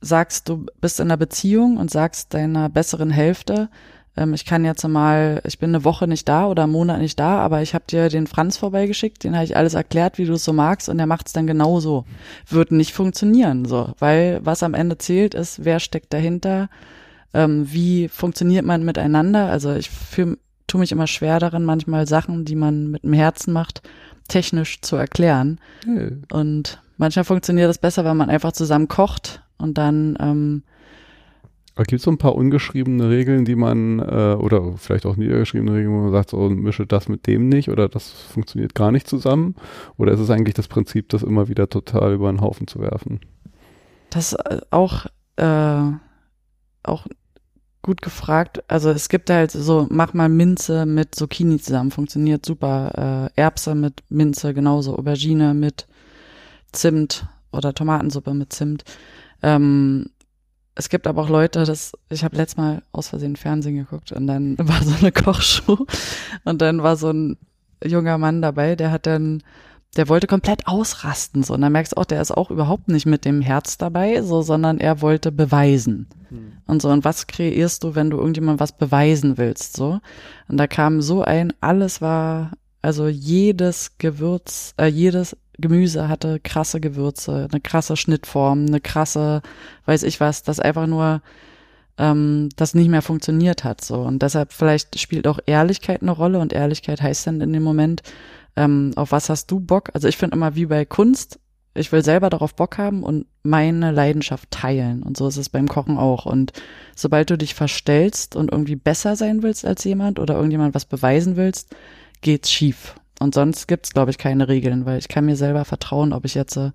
sagst, 0.02 0.50
du 0.50 0.66
bist 0.82 1.00
in 1.00 1.08
einer 1.08 1.18
Beziehung 1.18 1.78
und 1.78 1.92
sagst 1.92 2.34
deiner 2.34 2.70
besseren 2.70 3.12
Hälfte, 3.12 3.70
ähm, 4.18 4.34
ich 4.34 4.46
kann 4.46 4.66
jetzt 4.66 4.86
mal, 4.88 5.42
ich 5.46 5.60
bin 5.60 5.70
eine 5.70 5.84
Woche 5.84 6.08
nicht 6.08 6.28
da 6.28 6.48
oder 6.48 6.64
einen 6.64 6.72
Monat 6.72 7.00
nicht 7.00 7.20
da, 7.20 7.40
aber 7.40 7.62
ich 7.62 7.74
habe 7.74 7.86
dir 7.88 8.10
den 8.10 8.28
Franz 8.28 8.58
vorbeigeschickt, 8.58 9.24
den 9.24 9.36
habe 9.36 9.46
ich 9.46 9.56
alles 9.56 9.74
erklärt, 9.74 10.18
wie 10.18 10.26
du 10.26 10.34
es 10.34 10.44
so 10.44 10.54
magst 10.54 10.90
und 10.90 10.98
der 10.98 11.08
macht 11.08 11.28
es 11.28 11.34
dann 11.34 11.48
genauso. 11.48 12.06
Wird 12.48 12.72
nicht 12.72 12.94
funktionieren, 12.94 13.66
so, 13.66 13.94
weil 14.00 14.40
was 14.44 14.64
am 14.64 14.74
Ende 14.74 14.98
zählt, 14.98 15.34
ist, 15.34 15.64
wer 15.64 15.80
steckt 15.80 16.14
dahinter, 16.14 16.70
ähm, 17.34 17.72
wie 17.72 18.10
funktioniert 18.10 18.66
man 18.66 18.84
miteinander. 18.84 19.50
Also 19.50 19.74
ich 19.74 19.90
fühl, 19.90 20.38
tue 20.68 20.80
mich 20.80 20.92
immer 20.92 21.08
schwer 21.08 21.40
darin, 21.40 21.64
manchmal 21.64 22.08
Sachen, 22.08 22.44
die 22.44 22.56
man 22.56 22.92
mit 22.92 23.04
dem 23.04 23.14
Herzen 23.14 23.54
macht, 23.54 23.82
technisch 24.28 24.82
zu 24.82 24.98
erklären. 24.98 25.60
Nee. 25.86 26.12
Und 26.32 26.82
manchmal 27.02 27.26
funktioniert 27.26 27.68
das 27.68 27.80
besser, 27.80 28.06
wenn 28.06 28.16
man 28.16 28.30
einfach 28.30 28.54
zusammen 28.54 28.88
kocht 28.88 29.42
und 29.58 29.78
dann 29.78 30.18
ähm, 30.22 30.64
gibt 31.76 31.94
es 31.94 32.04
so 32.04 32.12
ein 32.12 32.20
paar 32.20 32.36
ungeschriebene 32.36 33.10
Regeln, 33.10 33.44
die 33.44 33.56
man, 33.56 34.00
äh, 34.00 34.36
oder 34.38 34.74
vielleicht 34.78 35.08
auch 35.08 35.16
niedergeschriebene 35.16 35.74
Regeln, 35.74 35.94
wo 35.94 36.02
man 36.04 36.12
sagt, 36.12 36.30
so 36.30 36.48
mische 36.48 36.86
das 36.86 37.10
mit 37.10 37.26
dem 37.26 37.50
nicht 37.50 37.70
oder 37.70 37.90
das 37.90 38.12
funktioniert 38.12 38.76
gar 38.76 38.92
nicht 38.92 39.08
zusammen? 39.08 39.56
Oder 39.98 40.14
ist 40.14 40.20
es 40.20 40.30
eigentlich 40.30 40.54
das 40.54 40.68
Prinzip, 40.68 41.10
das 41.10 41.24
immer 41.24 41.48
wieder 41.48 41.70
total 41.70 42.14
über 42.14 42.32
den 42.32 42.42
Haufen 42.42 42.68
zu 42.68 42.80
werfen? 42.80 43.20
Das 44.12 44.34
äh, 44.34 44.60
auch, 44.70 45.08
äh, 45.38 45.82
auch 46.84 47.08
gut 47.82 48.04
gefragt. 48.04 48.64
Also 48.68 48.92
es 48.92 49.10
gibt 49.10 49.32
halt 49.32 49.50
so, 49.50 49.88
mach 49.90 50.14
mal 50.14 50.30
Minze 50.30 50.86
mit 50.86 51.16
Zucchini 51.16 51.60
zusammen, 51.60 51.90
funktioniert 51.90 52.46
super. 52.46 53.32
Äh, 53.36 53.42
Erbse 53.42 53.74
mit 53.74 54.04
Minze 54.10 54.54
genauso, 54.54 54.98
Aubergine 54.98 55.56
mit 55.56 55.88
Zimt 56.72 57.26
oder 57.52 57.74
Tomatensuppe 57.74 58.34
mit 58.34 58.54
Zimt. 58.54 58.84
Ähm, 59.44 60.08
es 60.76 60.90
gibt 60.90 61.08
aber 61.08 61.24
auch 61.24 61.30
Leute, 61.30 61.66
das, 61.66 61.94
ich 62.10 62.24
habe 62.24 62.38
letztes 62.38 62.58
Mal 62.58 62.82
aus 62.92 63.10
Versehen 63.10 63.36
Fernsehen 63.36 63.76
geguckt 63.76 64.12
und 64.12 64.28
dann 64.28 64.58
war 64.58 64.84
so 64.84 64.96
eine 65.00 65.12
Kochshow 65.12 65.86
und 66.44 66.62
dann 66.62 66.82
war 66.84 66.96
so 66.96 67.12
ein 67.12 67.38
junger 67.84 68.18
Mann 68.18 68.42
dabei, 68.42 68.76
der 68.76 68.92
hat 68.92 69.06
dann 69.06 69.44
der 69.98 70.08
wollte 70.08 70.28
komplett 70.28 70.68
ausrasten, 70.68 71.44
so. 71.44 71.54
Und 71.54 71.62
dann 71.62 71.72
merkst 71.74 71.94
du 71.94 71.98
auch, 71.98 72.06
der 72.06 72.22
ist 72.22 72.32
auch 72.32 72.50
überhaupt 72.50 72.88
nicht 72.88 73.06
mit 73.06 73.26
dem 73.26 73.42
Herz 73.42 73.78
dabei, 73.78 74.22
so, 74.22 74.42
sondern 74.42 74.80
er 74.80 75.02
wollte 75.02 75.32
beweisen. 75.32 76.08
Und 76.66 76.82
so. 76.82 76.90
Und 76.90 77.04
was 77.04 77.28
kreierst 77.28 77.84
du, 77.84 77.94
wenn 77.94 78.10
du 78.10 78.18
irgendjemand 78.18 78.60
was 78.62 78.78
beweisen 78.78 79.38
willst, 79.38 79.76
so? 79.76 80.00
Und 80.48 80.58
da 80.58 80.68
kam 80.68 81.02
so 81.02 81.24
ein, 81.24 81.52
alles 81.60 82.02
war, 82.02 82.52
also 82.82 83.08
jedes 83.08 83.98
Gewürz, 83.98 84.74
äh, 84.78 84.88
jedes 84.88 85.38
Gemüse 85.60 86.08
hatte 86.08 86.40
krasse 86.40 86.80
Gewürze, 86.80 87.48
eine 87.52 87.62
krasse 87.62 87.96
Schnittform, 87.96 88.66
eine 88.66 88.82
krasse, 88.82 89.42
weiß 89.86 90.04
ich 90.04 90.20
was, 90.20 90.44
das 90.44 90.60
einfach 90.60 90.88
nur, 90.88 91.22
ähm, 91.98 92.50
das 92.56 92.74
nicht 92.74 92.90
mehr 92.90 93.02
funktioniert 93.02 93.64
hat, 93.64 93.84
so. 93.84 94.02
Und 94.02 94.22
deshalb 94.24 94.54
vielleicht 94.54 95.00
spielt 95.00 95.28
auch 95.28 95.40
Ehrlichkeit 95.46 96.02
eine 96.02 96.12
Rolle 96.12 96.40
und 96.40 96.54
Ehrlichkeit 96.54 97.02
heißt 97.02 97.28
dann 97.28 97.42
in 97.42 97.54
dem 97.54 97.64
Moment, 97.64 98.02
ähm, 98.56 98.92
auf 98.96 99.12
was 99.12 99.30
hast 99.30 99.52
du 99.52 99.60
Bock? 99.60 99.92
Also 99.94 100.08
ich 100.08 100.18
finde 100.18 100.36
immer 100.36 100.56
wie 100.56 100.66
bei 100.66 100.84
Kunst, 100.86 101.40
ich 101.74 101.92
will 101.92 102.04
selber 102.04 102.30
darauf 102.30 102.56
Bock 102.56 102.78
haben 102.78 103.04
und 103.04 103.28
meine 103.44 103.92
Leidenschaft 103.92 104.52
teilen. 104.52 105.04
Und 105.04 105.16
so 105.16 105.28
ist 105.28 105.38
es 105.38 105.48
beim 105.48 105.70
Kochen 105.70 105.98
auch. 105.98 106.26
Und 106.26 106.52
sobald 106.96 107.30
du 107.30 107.38
dich 107.38 107.56
verstellst 107.56 108.36
und 108.36 108.52
irgendwie 108.52 108.76
besser 108.76 109.16
sein 109.16 109.42
willst 109.42 109.66
als 109.66 109.84
jemand 109.86 110.20
oder 110.20 110.36
irgendjemand 110.36 110.76
was 110.76 110.84
beweisen 110.86 111.38
willst, 111.38 111.74
geht's 112.22 112.52
schief. 112.52 112.96
Und 113.20 113.36
sonst 113.36 113.68
gibt's, 113.68 113.92
glaube 113.92 114.12
ich, 114.12 114.18
keine 114.18 114.48
Regeln, 114.48 114.86
weil 114.86 114.98
ich 114.98 115.08
kann 115.08 115.26
mir 115.26 115.36
selber 115.36 115.66
vertrauen, 115.66 116.14
ob 116.14 116.26
ich 116.26 116.34
jetzt, 116.34 116.58
äh, 116.58 116.72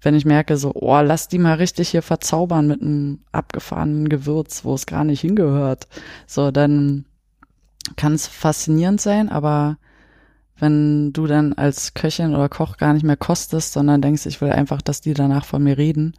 wenn 0.00 0.14
ich 0.14 0.24
merke, 0.24 0.56
so, 0.56 0.72
oh, 0.74 1.00
lass 1.00 1.28
die 1.28 1.38
mal 1.38 1.54
richtig 1.54 1.90
hier 1.90 2.02
verzaubern 2.02 2.66
mit 2.66 2.80
einem 2.80 3.20
abgefahrenen 3.32 4.08
Gewürz, 4.08 4.64
wo 4.64 4.74
es 4.74 4.86
gar 4.86 5.04
nicht 5.04 5.20
hingehört. 5.20 5.86
So, 6.26 6.50
dann 6.50 7.04
kann 7.96 8.14
es 8.14 8.26
faszinierend 8.26 9.00
sein, 9.00 9.28
aber 9.28 9.76
wenn 10.58 11.12
du 11.12 11.26
dann 11.26 11.52
als 11.52 11.94
Köchin 11.94 12.34
oder 12.34 12.48
Koch 12.48 12.76
gar 12.76 12.92
nicht 12.92 13.04
mehr 13.04 13.16
kostest, 13.16 13.72
sondern 13.72 14.00
denkst, 14.00 14.26
ich 14.26 14.40
will 14.40 14.50
einfach, 14.50 14.80
dass 14.80 15.00
die 15.00 15.14
danach 15.14 15.44
von 15.44 15.62
mir 15.62 15.76
reden, 15.76 16.14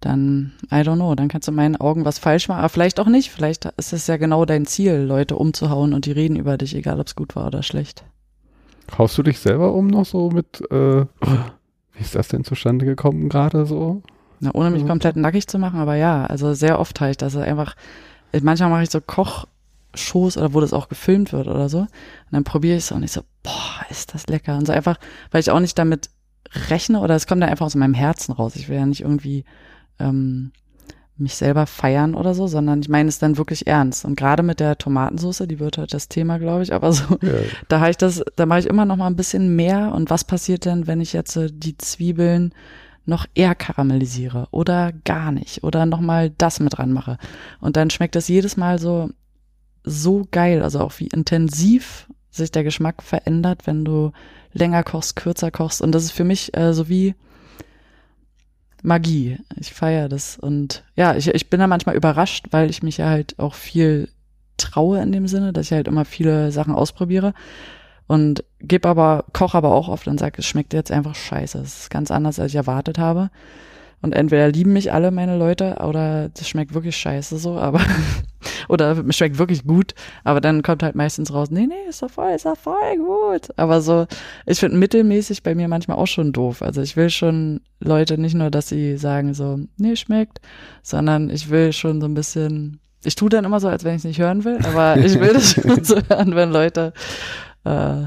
dann, 0.00 0.52
I 0.72 0.76
don't 0.76 0.96
know, 0.96 1.14
dann 1.14 1.28
kannst 1.28 1.46
du 1.46 1.52
in 1.52 1.56
meinen 1.56 1.76
Augen 1.76 2.04
was 2.04 2.18
falsch 2.18 2.48
machen, 2.48 2.60
aber 2.60 2.68
vielleicht 2.70 2.98
auch 3.00 3.06
nicht. 3.06 3.30
Vielleicht 3.30 3.66
ist 3.76 3.92
es 3.92 4.06
ja 4.06 4.16
genau 4.16 4.44
dein 4.44 4.66
Ziel, 4.66 4.94
Leute 4.94 5.36
umzuhauen 5.36 5.92
und 5.92 6.06
die 6.06 6.12
reden 6.12 6.36
über 6.36 6.56
dich, 6.56 6.74
egal 6.74 6.98
ob 7.00 7.06
es 7.06 7.14
gut 7.14 7.36
war 7.36 7.46
oder 7.46 7.62
schlecht. 7.62 8.04
Haust 8.96 9.16
du 9.18 9.22
dich 9.22 9.38
selber 9.38 9.72
um 9.72 9.86
noch 9.86 10.06
so 10.06 10.30
mit, 10.30 10.62
äh, 10.70 11.04
wie 11.04 12.00
ist 12.00 12.14
das 12.14 12.28
denn 12.28 12.44
zustande 12.44 12.86
gekommen 12.86 13.28
gerade 13.28 13.66
so? 13.66 14.02
Na, 14.40 14.50
ohne 14.54 14.70
mich 14.70 14.86
komplett 14.86 15.16
nackig 15.16 15.46
zu 15.48 15.58
machen, 15.58 15.78
aber 15.78 15.96
ja, 15.96 16.24
also 16.24 16.54
sehr 16.54 16.78
oft 16.78 17.00
halt, 17.00 17.20
dass 17.20 17.34
er 17.34 17.44
einfach, 17.44 17.76
manchmal 18.40 18.70
mache 18.70 18.84
ich 18.84 18.90
so 18.90 19.02
Kochshows 19.02 20.38
oder 20.38 20.54
wo 20.54 20.60
das 20.60 20.72
auch 20.72 20.88
gefilmt 20.88 21.34
wird 21.34 21.46
oder 21.46 21.68
so. 21.68 21.80
Und 21.80 21.88
dann 22.30 22.44
probiere 22.44 22.78
ich 22.78 22.84
es 22.84 22.92
und 22.92 23.02
ich 23.02 23.12
so, 23.12 23.20
boah, 23.42 23.84
ist 23.90 24.14
das 24.14 24.26
lecker. 24.28 24.56
Und 24.56 24.66
so 24.66 24.72
einfach, 24.72 24.98
weil 25.30 25.40
ich 25.40 25.50
auch 25.50 25.60
nicht 25.60 25.78
damit 25.78 26.08
rechne 26.70 27.00
oder 27.00 27.14
es 27.14 27.26
kommt 27.26 27.42
dann 27.42 27.50
einfach 27.50 27.66
aus 27.66 27.74
meinem 27.74 27.94
Herzen 27.94 28.32
raus. 28.32 28.56
Ich 28.56 28.70
will 28.70 28.76
ja 28.76 28.86
nicht 28.86 29.02
irgendwie 29.02 29.44
ähm, 30.00 30.52
mich 31.16 31.34
selber 31.34 31.66
feiern 31.66 32.14
oder 32.14 32.34
so, 32.34 32.46
sondern 32.46 32.80
ich 32.80 32.88
meine 32.88 33.08
es 33.08 33.18
dann 33.18 33.36
wirklich 33.36 33.66
ernst. 33.66 34.04
Und 34.04 34.16
gerade 34.16 34.42
mit 34.42 34.58
der 34.58 34.78
Tomatensauce, 34.78 35.44
die 35.46 35.58
wird 35.60 35.76
heute 35.76 35.92
das 35.92 36.08
Thema, 36.08 36.38
glaube 36.38 36.62
ich, 36.62 36.72
aber 36.72 36.92
so, 36.92 37.04
Ja. 37.22 37.32
da 37.68 37.80
habe 37.80 37.90
ich 37.90 37.98
das, 37.98 38.22
da 38.36 38.46
mache 38.46 38.60
ich 38.60 38.66
immer 38.66 38.86
noch 38.86 38.96
mal 38.96 39.06
ein 39.06 39.16
bisschen 39.16 39.54
mehr. 39.54 39.92
Und 39.94 40.08
was 40.10 40.24
passiert 40.24 40.64
denn, 40.64 40.86
wenn 40.86 41.00
ich 41.00 41.12
jetzt 41.12 41.36
äh, 41.36 41.48
die 41.52 41.76
Zwiebeln 41.76 42.54
noch 43.04 43.26
eher 43.34 43.54
karamellisiere 43.54 44.48
oder 44.50 44.92
gar 45.04 45.30
nicht 45.32 45.62
oder 45.62 45.84
noch 45.84 46.00
mal 46.00 46.30
das 46.30 46.58
mit 46.60 46.78
dran 46.78 46.92
mache? 46.92 47.18
Und 47.60 47.76
dann 47.76 47.90
schmeckt 47.90 48.14
das 48.16 48.28
jedes 48.28 48.56
Mal 48.56 48.78
so 48.78 49.10
so 49.82 50.26
geil, 50.30 50.62
also 50.62 50.80
auch 50.80 50.92
wie 50.98 51.06
intensiv 51.06 52.06
sich 52.30 52.50
der 52.52 52.64
Geschmack 52.64 53.02
verändert, 53.02 53.66
wenn 53.66 53.84
du 53.84 54.12
länger 54.52 54.82
kochst, 54.84 55.16
kürzer 55.16 55.50
kochst. 55.50 55.80
Und 55.80 55.92
das 55.92 56.04
ist 56.04 56.12
für 56.12 56.24
mich 56.24 56.54
äh, 56.56 56.72
so 56.74 56.88
wie 56.88 57.14
Magie. 58.82 59.38
Ich 59.56 59.72
feiere 59.72 60.08
das. 60.08 60.38
Und 60.38 60.84
ja, 60.96 61.14
ich, 61.14 61.28
ich 61.28 61.50
bin 61.50 61.60
da 61.60 61.66
manchmal 61.66 61.96
überrascht, 61.96 62.46
weil 62.50 62.70
ich 62.70 62.82
mich 62.82 62.98
ja 62.98 63.08
halt 63.08 63.38
auch 63.38 63.54
viel 63.54 64.08
traue 64.56 65.00
in 65.00 65.12
dem 65.12 65.26
Sinne, 65.26 65.52
dass 65.52 65.66
ich 65.66 65.72
halt 65.72 65.88
immer 65.88 66.04
viele 66.04 66.52
Sachen 66.52 66.74
ausprobiere. 66.74 67.34
Und 68.06 68.44
gebe 68.58 68.88
aber, 68.88 69.24
koche 69.32 69.56
aber 69.56 69.72
auch 69.72 69.88
oft 69.88 70.08
und 70.08 70.18
sage, 70.18 70.38
es 70.38 70.46
schmeckt 70.46 70.72
jetzt 70.72 70.90
einfach 70.90 71.14
scheiße. 71.14 71.58
Es 71.58 71.82
ist 71.82 71.90
ganz 71.90 72.10
anders, 72.10 72.40
als 72.40 72.52
ich 72.52 72.56
erwartet 72.56 72.98
habe. 72.98 73.30
Und 74.02 74.14
entweder 74.14 74.48
lieben 74.48 74.72
mich 74.72 74.92
alle 74.92 75.10
meine 75.10 75.36
Leute 75.36 75.76
oder 75.86 76.30
das 76.30 76.48
schmeckt 76.48 76.72
wirklich 76.72 76.96
scheiße 76.96 77.36
so, 77.38 77.58
aber 77.58 77.80
oder 78.68 78.96
es 79.06 79.16
schmeckt 79.16 79.38
wirklich 79.38 79.64
gut, 79.64 79.94
aber 80.24 80.40
dann 80.40 80.62
kommt 80.62 80.82
halt 80.82 80.94
meistens 80.94 81.34
raus, 81.34 81.50
nee, 81.50 81.66
nee, 81.66 81.88
ist 81.88 82.02
doch 82.02 82.10
voll, 82.10 82.30
ist 82.30 82.46
doch 82.46 82.56
voll 82.56 82.96
gut. 82.96 83.48
Aber 83.56 83.82
so, 83.82 84.06
ich 84.46 84.58
finde 84.58 84.78
mittelmäßig 84.78 85.42
bei 85.42 85.54
mir 85.54 85.68
manchmal 85.68 85.98
auch 85.98 86.06
schon 86.06 86.32
doof. 86.32 86.62
Also 86.62 86.80
ich 86.80 86.96
will 86.96 87.10
schon 87.10 87.60
Leute 87.80 88.16
nicht 88.16 88.34
nur, 88.34 88.50
dass 88.50 88.68
sie 88.68 88.96
sagen 88.96 89.34
so, 89.34 89.58
nee, 89.76 89.96
schmeckt, 89.96 90.40
sondern 90.82 91.28
ich 91.28 91.50
will 91.50 91.72
schon 91.74 92.00
so 92.00 92.06
ein 92.06 92.14
bisschen, 92.14 92.80
ich 93.04 93.16
tue 93.16 93.28
dann 93.28 93.44
immer 93.44 93.60
so, 93.60 93.68
als 93.68 93.84
wenn 93.84 93.96
ich 93.96 94.00
es 94.00 94.04
nicht 94.04 94.20
hören 94.20 94.44
will, 94.44 94.58
aber 94.64 94.96
ich 94.96 95.20
will 95.20 95.34
das 95.34 95.52
schon 95.52 95.84
so 95.84 95.96
hören, 96.08 96.34
wenn 96.34 96.50
Leute 96.50 96.94
äh, 97.64 98.04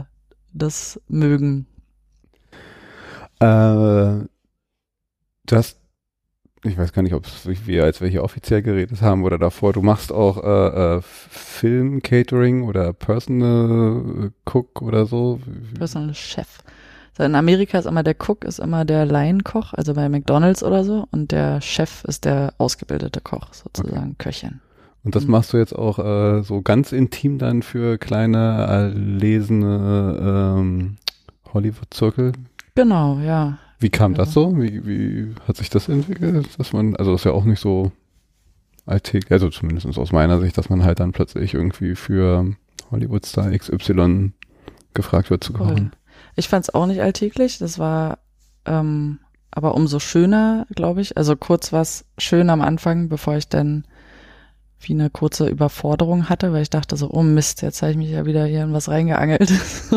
das 0.54 1.00
mögen. 1.08 1.68
Äh, 3.40 4.26
du 5.46 5.52
hast, 5.52 5.83
ich 6.64 6.78
weiß 6.78 6.94
gar 6.94 7.02
nicht, 7.02 7.14
ob 7.14 7.26
wir 7.46 7.84
als 7.84 8.02
wir 8.02 8.08
hier 8.08 8.24
offiziell 8.24 8.62
geredet 8.62 9.02
haben 9.02 9.24
oder 9.24 9.38
davor, 9.38 9.74
du 9.74 9.82
machst 9.82 10.12
auch 10.12 10.44
äh, 10.44 10.98
äh, 10.98 11.02
Film-Catering 11.02 12.64
oder 12.64 12.94
Personal 12.94 14.32
Cook 14.46 14.82
oder 14.82 15.06
so. 15.06 15.40
Personal 15.78 16.14
Chef. 16.14 16.60
So 17.18 17.24
in 17.24 17.36
Amerika 17.36 17.78
ist 17.78 17.86
immer 17.86 18.02
der 18.02 18.16
Cook, 18.18 18.44
ist 18.44 18.60
immer 18.60 18.86
der 18.86 19.06
Laienkoch, 19.06 19.74
also 19.74 19.94
bei 19.94 20.10
McDonalds 20.10 20.64
oder 20.64 20.84
so, 20.84 21.08
und 21.12 21.32
der 21.32 21.62
Chef 21.62 22.04
ist 22.06 22.26
der 22.26 22.54
ausgebildete 22.58 23.22
Koch, 23.22 23.54
sozusagen, 23.54 24.16
okay. 24.18 24.30
Köchin. 24.30 24.62
Und 25.04 25.16
das 25.16 25.26
mhm. 25.26 25.32
machst 25.32 25.54
du 25.54 25.58
jetzt 25.58 25.76
auch 25.76 26.00
äh, 26.00 26.42
so 26.44 26.62
ganz 26.62 26.92
intim 26.92 27.38
dann 27.38 27.62
für 27.62 27.98
kleine, 27.98 28.66
erlesene 28.68 30.56
ähm, 30.58 30.98
Hollywood-Zirkel? 31.54 32.32
Genau, 32.74 33.20
ja. 33.20 33.60
Wie 33.84 33.90
kam 33.90 34.14
das 34.14 34.32
so? 34.32 34.58
Wie, 34.58 34.88
wie 34.88 35.36
hat 35.46 35.58
sich 35.58 35.70
das 35.70 35.90
entwickelt? 35.90 36.58
Dass 36.58 36.72
man, 36.72 36.96
also 36.96 37.12
das 37.12 37.22
ist 37.22 37.26
ja 37.26 37.34
auch 37.34 37.44
nicht 37.44 37.60
so 37.60 37.92
alltäglich, 38.86 39.30
also 39.30 39.50
zumindest 39.50 39.98
aus 39.98 40.14
meiner 40.14 40.40
Sicht, 40.40 40.58
dass 40.58 40.70
man 40.70 40.86
halt 40.86 41.02
dann 41.02 41.12
plötzlich 41.12 41.54
irgendwie 41.54 41.96
für 41.96 42.56
Hollywood-Star 42.92 43.52
XY 43.52 44.32
gefragt 44.94 45.30
wird 45.30 45.44
zu 45.44 45.52
kochen. 45.52 45.92
Ich 46.38 46.48
fand 46.48 46.64
es 46.64 46.74
auch 46.74 46.86
nicht 46.86 47.02
alltäglich. 47.02 47.58
Das 47.58 47.78
war 47.78 48.20
ähm, 48.66 49.20
aber 49.52 49.76
umso 49.76 50.00
schöner, 50.00 50.66
glaube 50.74 51.02
ich. 51.02 51.18
Also 51.18 51.36
kurz 51.36 51.74
war 51.74 51.82
es 51.82 52.06
schön 52.18 52.50
am 52.50 52.62
Anfang, 52.62 53.10
bevor 53.10 53.36
ich 53.36 53.50
dann 53.50 53.86
wie 54.84 54.94
eine 54.94 55.10
kurze 55.10 55.48
Überforderung 55.48 56.30
hatte, 56.30 56.54
weil 56.54 56.62
ich 56.62 56.70
dachte 56.70 56.96
so, 56.98 57.10
oh 57.12 57.24
Mist, 57.24 57.62
jetzt 57.62 57.82
habe 57.82 57.92
ich 57.92 57.98
mich 57.98 58.10
ja 58.10 58.26
wieder 58.26 58.46
hier 58.46 58.64
in 58.64 58.74
was 58.74 58.90
reingeangelt. 58.90 59.52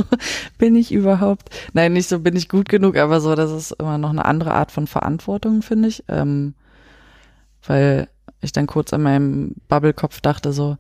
bin 0.58 0.76
ich 0.76 0.92
überhaupt? 0.92 1.50
Nein, 1.72 1.92
nicht 1.92 2.08
so 2.08 2.20
bin 2.20 2.36
ich 2.36 2.48
gut 2.48 2.68
genug, 2.68 2.96
aber 2.96 3.20
so, 3.20 3.34
das 3.34 3.50
ist 3.50 3.72
immer 3.72 3.98
noch 3.98 4.10
eine 4.10 4.24
andere 4.24 4.52
Art 4.52 4.72
von 4.72 4.86
Verantwortung, 4.86 5.62
finde 5.62 5.88
ich. 5.88 6.04
Ähm, 6.08 6.54
weil 7.66 8.08
ich 8.40 8.52
dann 8.52 8.66
kurz 8.66 8.92
an 8.92 9.02
meinem 9.02 9.54
Bubbelkopf 9.68 10.20
dachte 10.20 10.52
so, 10.52 10.76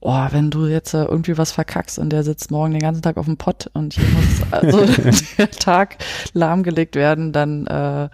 oh, 0.00 0.26
wenn 0.30 0.50
du 0.50 0.66
jetzt 0.66 0.94
irgendwie 0.94 1.38
was 1.38 1.52
verkackst 1.52 1.98
und 1.98 2.10
der 2.10 2.22
sitzt 2.22 2.50
morgen 2.50 2.72
den 2.72 2.82
ganzen 2.82 3.02
Tag 3.02 3.16
auf 3.16 3.26
dem 3.26 3.36
Pott 3.36 3.70
und 3.72 3.94
hier 3.94 4.04
muss 4.08 4.52
also 4.52 4.86
der 5.38 5.50
Tag 5.50 5.96
lahmgelegt 6.32 6.96
werden, 6.96 7.32
dann 7.32 7.66
äh, 7.66 8.08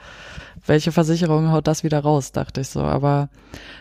welche 0.65 0.93
Versicherung 0.93 1.51
haut 1.51 1.67
das 1.67 1.83
wieder 1.85 2.01
raus, 2.01 2.33
dachte 2.33 2.61
ich 2.61 2.69
so. 2.69 2.81
Aber 2.81 3.29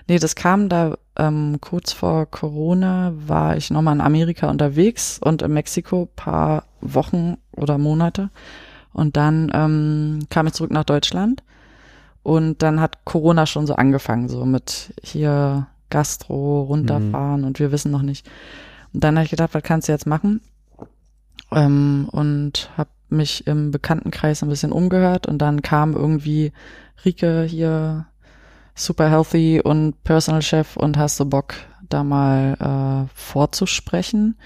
nee, 0.07 0.19
das 0.19 0.35
kam 0.35 0.69
da 0.69 0.97
ähm, 1.17 1.59
kurz 1.61 1.93
vor 1.93 2.25
Corona, 2.25 3.13
war 3.15 3.57
ich 3.57 3.69
nochmal 3.69 3.95
in 3.95 4.01
Amerika 4.01 4.49
unterwegs 4.49 5.19
und 5.23 5.41
in 5.41 5.53
Mexiko 5.53 6.09
paar 6.15 6.65
Wochen 6.81 7.37
oder 7.55 7.77
Monate. 7.77 8.29
Und 8.93 9.15
dann 9.15 9.51
ähm, 9.53 10.19
kam 10.29 10.47
ich 10.47 10.53
zurück 10.53 10.71
nach 10.71 10.83
Deutschland 10.83 11.43
und 12.23 12.61
dann 12.61 12.81
hat 12.81 13.05
Corona 13.05 13.45
schon 13.45 13.67
so 13.67 13.75
angefangen, 13.75 14.27
so 14.27 14.45
mit 14.45 14.93
hier 15.01 15.67
Gastro 15.89 16.63
runterfahren 16.63 17.41
mhm. 17.41 17.47
und 17.47 17.59
wir 17.59 17.71
wissen 17.71 17.91
noch 17.91 18.01
nicht. 18.01 18.27
Und 18.93 19.03
dann 19.03 19.15
habe 19.15 19.25
ich 19.25 19.31
gedacht, 19.31 19.53
was 19.53 19.63
kannst 19.63 19.87
du 19.87 19.91
jetzt 19.91 20.07
machen? 20.07 20.41
Ähm, 21.51 22.07
und 22.11 22.69
habe 22.77 22.89
mich 23.11 23.47
im 23.47 23.71
Bekanntenkreis 23.71 24.41
ein 24.41 24.49
bisschen 24.49 24.71
umgehört 24.71 25.27
und 25.27 25.39
dann 25.39 25.61
kam 25.61 25.93
irgendwie 25.93 26.51
Rike 27.03 27.43
hier, 27.43 28.05
super 28.75 29.09
healthy 29.09 29.61
und 29.61 30.03
Personal 30.03 30.41
Chef 30.41 30.77
und 30.77 30.97
hast 30.97 31.19
du 31.19 31.25
Bock, 31.25 31.55
da 31.89 32.03
mal 32.03 33.07
äh, 33.07 33.11
vorzusprechen. 33.13 34.37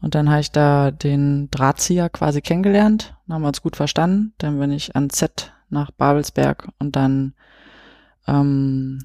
Und 0.00 0.14
dann 0.14 0.28
habe 0.28 0.40
ich 0.40 0.50
da 0.50 0.90
den 0.90 1.48
Drahtzieher 1.50 2.10
quasi 2.10 2.42
kennengelernt, 2.42 3.16
haben 3.28 3.42
wir 3.42 3.48
uns 3.48 3.62
gut 3.62 3.76
verstanden. 3.76 4.34
Dann 4.38 4.58
bin 4.58 4.70
ich 4.70 4.94
an 4.94 5.08
Z 5.08 5.52
nach 5.70 5.90
Babelsberg 5.92 6.68
und 6.78 6.94
dann 6.94 7.34
ähm, 8.26 8.98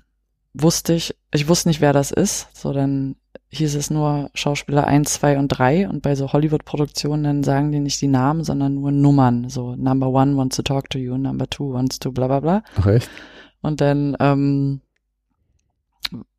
wusste 0.53 0.93
ich, 0.93 1.15
ich 1.31 1.47
wusste 1.47 1.69
nicht, 1.69 1.81
wer 1.81 1.93
das 1.93 2.11
ist. 2.11 2.55
So, 2.55 2.73
dann 2.73 3.15
hieß 3.49 3.75
es 3.75 3.89
nur 3.89 4.29
Schauspieler 4.33 4.85
1, 4.85 5.13
2 5.13 5.39
und 5.39 5.47
3 5.47 5.89
und 5.89 6.01
bei 6.01 6.15
so 6.15 6.31
Hollywood-Produktionen 6.31 7.23
dann 7.23 7.43
sagen 7.43 7.71
die 7.71 7.79
nicht 7.79 8.01
die 8.01 8.07
Namen, 8.07 8.43
sondern 8.43 8.75
nur 8.75 8.91
Nummern. 8.91 9.49
So 9.49 9.75
Number 9.75 10.09
One 10.09 10.37
wants 10.37 10.55
to 10.57 10.63
talk 10.63 10.89
to 10.91 10.99
you, 10.99 11.17
Number 11.17 11.49
Two 11.49 11.73
wants 11.73 11.99
to 11.99 12.11
bla 12.11 12.27
bla 12.27 12.39
bla. 12.39 12.63
Ach 12.77 12.85
echt? 12.85 13.09
Und 13.61 13.81
dann, 13.81 14.15
ähm, 14.19 14.81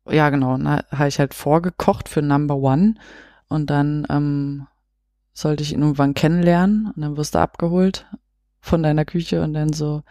ja 0.09 0.29
genau, 0.29 0.57
habe 0.57 1.07
ich 1.07 1.19
halt 1.19 1.33
vorgekocht 1.33 2.09
für 2.09 2.21
Number 2.21 2.55
One 2.55 2.95
und 3.47 3.69
dann 3.69 4.07
ähm, 4.09 4.67
sollte 5.33 5.63
ich 5.63 5.73
ihn 5.73 5.81
irgendwann 5.81 6.13
kennenlernen 6.13 6.91
und 6.95 7.01
dann 7.01 7.17
wirst 7.17 7.35
du 7.35 7.39
abgeholt 7.39 8.05
von 8.61 8.83
deiner 8.83 9.05
Küche 9.05 9.41
und 9.43 9.53
dann 9.53 9.73
so, 9.73 10.03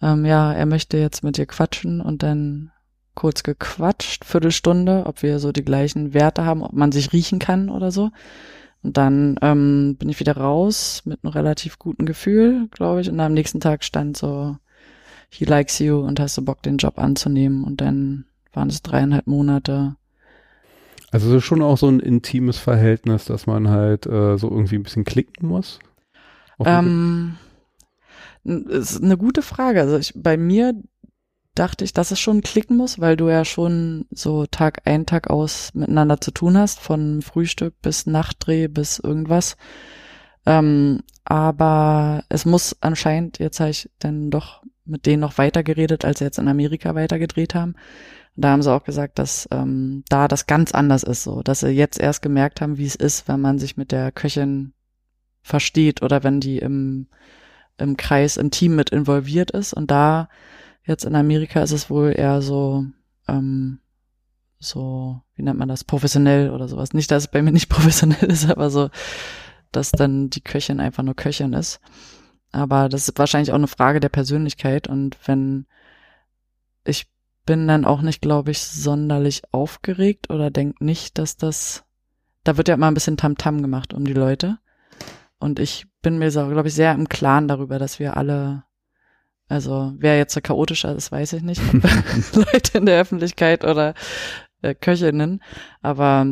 ähm, 0.00 0.24
ja, 0.24 0.52
er 0.52 0.66
möchte 0.66 0.96
jetzt 0.96 1.22
mit 1.22 1.36
dir 1.36 1.46
quatschen 1.46 2.00
und 2.00 2.22
dann 2.22 2.70
kurz 3.14 3.42
gequatscht, 3.42 4.24
Viertelstunde, 4.24 5.04
ob 5.06 5.22
wir 5.22 5.38
so 5.38 5.52
die 5.52 5.64
gleichen 5.64 6.14
Werte 6.14 6.44
haben, 6.44 6.62
ob 6.62 6.72
man 6.72 6.92
sich 6.92 7.12
riechen 7.12 7.38
kann 7.38 7.68
oder 7.68 7.90
so. 7.90 8.10
Und 8.82 8.96
dann 8.98 9.36
ähm, 9.40 9.96
bin 9.98 10.10
ich 10.10 10.20
wieder 10.20 10.36
raus 10.36 11.02
mit 11.04 11.24
einem 11.24 11.32
relativ 11.32 11.78
guten 11.78 12.04
Gefühl, 12.04 12.68
glaube 12.70 13.00
ich. 13.00 13.08
Und 13.08 13.18
am 13.18 13.32
nächsten 13.32 13.60
Tag 13.60 13.82
stand 13.82 14.16
so, 14.16 14.56
he 15.30 15.46
likes 15.46 15.78
you 15.78 15.98
und 16.00 16.20
hast 16.20 16.36
du 16.36 16.42
Bock, 16.44 16.62
den 16.62 16.76
Job 16.76 16.98
anzunehmen. 16.98 17.64
Und 17.64 17.80
dann 17.80 18.26
waren 18.52 18.68
es 18.68 18.82
dreieinhalb 18.82 19.26
Monate. 19.26 19.96
Also 21.10 21.30
es 21.30 21.36
ist 21.36 21.44
schon 21.44 21.62
auch 21.62 21.78
so 21.78 21.88
ein 21.88 22.00
intimes 22.00 22.58
Verhältnis, 22.58 23.24
dass 23.24 23.46
man 23.46 23.68
halt 23.68 24.04
äh, 24.06 24.36
so 24.36 24.50
irgendwie 24.50 24.76
ein 24.76 24.82
bisschen 24.82 25.04
klicken 25.04 25.48
muss? 25.48 25.78
Ähm, 26.64 27.36
ist 28.44 29.02
eine 29.02 29.16
gute 29.16 29.42
Frage. 29.42 29.80
Also 29.80 29.96
ich, 29.96 30.12
bei 30.14 30.36
mir 30.36 30.74
dachte 31.54 31.84
ich, 31.84 31.92
dass 31.92 32.10
es 32.10 32.20
schon 32.20 32.40
klicken 32.42 32.76
muss, 32.76 33.00
weil 33.00 33.16
du 33.16 33.28
ja 33.28 33.44
schon 33.44 34.06
so 34.10 34.46
Tag 34.46 34.82
ein, 34.86 35.06
Tag 35.06 35.30
aus 35.30 35.72
miteinander 35.74 36.20
zu 36.20 36.30
tun 36.32 36.58
hast, 36.58 36.80
von 36.80 37.22
Frühstück 37.22 37.80
bis 37.80 38.06
Nachtdreh 38.06 38.68
bis 38.68 38.98
irgendwas. 38.98 39.56
Ähm, 40.46 41.02
aber 41.24 42.24
es 42.28 42.44
muss 42.44 42.76
anscheinend, 42.80 43.38
jetzt 43.38 43.60
habe 43.60 43.70
ich 43.70 43.90
dann 43.98 44.30
doch 44.30 44.62
mit 44.84 45.06
denen 45.06 45.20
noch 45.20 45.38
weiter 45.38 45.62
geredet, 45.62 46.04
als 46.04 46.18
sie 46.18 46.24
jetzt 46.24 46.38
in 46.38 46.48
Amerika 46.48 46.94
weitergedreht 46.94 47.54
haben. 47.54 47.74
da 48.36 48.50
haben 48.50 48.62
sie 48.62 48.72
auch 48.72 48.84
gesagt, 48.84 49.18
dass 49.18 49.48
ähm, 49.52 50.02
da 50.08 50.28
das 50.28 50.46
ganz 50.46 50.72
anders 50.72 51.04
ist, 51.04 51.22
so, 51.22 51.42
dass 51.42 51.60
sie 51.60 51.68
jetzt 51.68 52.00
erst 52.00 52.20
gemerkt 52.20 52.60
haben, 52.60 52.78
wie 52.78 52.86
es 52.86 52.96
ist, 52.96 53.28
wenn 53.28 53.40
man 53.40 53.58
sich 53.58 53.76
mit 53.76 53.92
der 53.92 54.12
Köchin 54.12 54.72
versteht 55.42 56.02
oder 56.02 56.24
wenn 56.24 56.40
die 56.40 56.58
im, 56.58 57.06
im 57.78 57.96
Kreis, 57.96 58.36
im 58.36 58.50
Team 58.50 58.76
mit 58.76 58.90
involviert 58.90 59.52
ist. 59.52 59.72
Und 59.72 59.90
da 59.90 60.28
Jetzt 60.86 61.04
in 61.04 61.14
Amerika 61.14 61.62
ist 61.62 61.72
es 61.72 61.88
wohl 61.88 62.12
eher 62.16 62.42
so, 62.42 62.84
ähm, 63.26 63.80
so, 64.58 65.20
wie 65.34 65.42
nennt 65.42 65.58
man 65.58 65.68
das, 65.68 65.84
professionell 65.84 66.50
oder 66.50 66.68
sowas. 66.68 66.92
Nicht, 66.92 67.10
dass 67.10 67.24
es 67.24 67.30
bei 67.30 67.42
mir 67.42 67.52
nicht 67.52 67.68
professionell 67.70 68.30
ist, 68.30 68.50
aber 68.50 68.70
so, 68.70 68.90
dass 69.72 69.90
dann 69.90 70.30
die 70.30 70.42
Köchin 70.42 70.80
einfach 70.80 71.02
nur 71.02 71.14
Köchin 71.14 71.52
ist. 71.52 71.80
Aber 72.52 72.88
das 72.88 73.08
ist 73.08 73.18
wahrscheinlich 73.18 73.50
auch 73.50 73.56
eine 73.56 73.66
Frage 73.66 73.98
der 74.00 74.10
Persönlichkeit. 74.10 74.86
Und 74.86 75.16
wenn 75.26 75.66
ich 76.84 77.06
bin 77.46 77.66
dann 77.66 77.84
auch 77.84 78.00
nicht, 78.00 78.22
glaube 78.22 78.50
ich, 78.50 78.60
sonderlich 78.60 79.42
aufgeregt 79.52 80.30
oder 80.30 80.50
denk 80.50 80.80
nicht, 80.80 81.18
dass 81.18 81.36
das, 81.36 81.84
da 82.42 82.56
wird 82.56 82.68
ja 82.68 82.74
immer 82.74 82.88
ein 82.88 82.94
bisschen 82.94 83.16
Tamtam 83.16 83.56
-Tam 83.56 83.62
gemacht 83.62 83.92
um 83.92 84.04
die 84.04 84.14
Leute. 84.14 84.58
Und 85.38 85.58
ich 85.58 85.86
bin 86.00 86.18
mir 86.18 86.30
glaube 86.30 86.68
ich, 86.68 86.74
sehr 86.74 86.92
im 86.92 87.08
Klaren 87.08 87.48
darüber, 87.48 87.78
dass 87.78 87.98
wir 87.98 88.16
alle 88.16 88.64
also 89.48 89.92
wer 89.98 90.16
jetzt 90.16 90.34
so 90.34 90.40
chaotischer 90.40 90.94
ist, 90.94 91.12
weiß 91.12 91.34
ich 91.34 91.42
nicht. 91.42 91.60
Leute 92.34 92.78
in 92.78 92.86
der 92.86 93.00
Öffentlichkeit 93.00 93.64
oder 93.64 93.94
äh, 94.62 94.74
Köchinnen. 94.74 95.42
Aber 95.82 96.26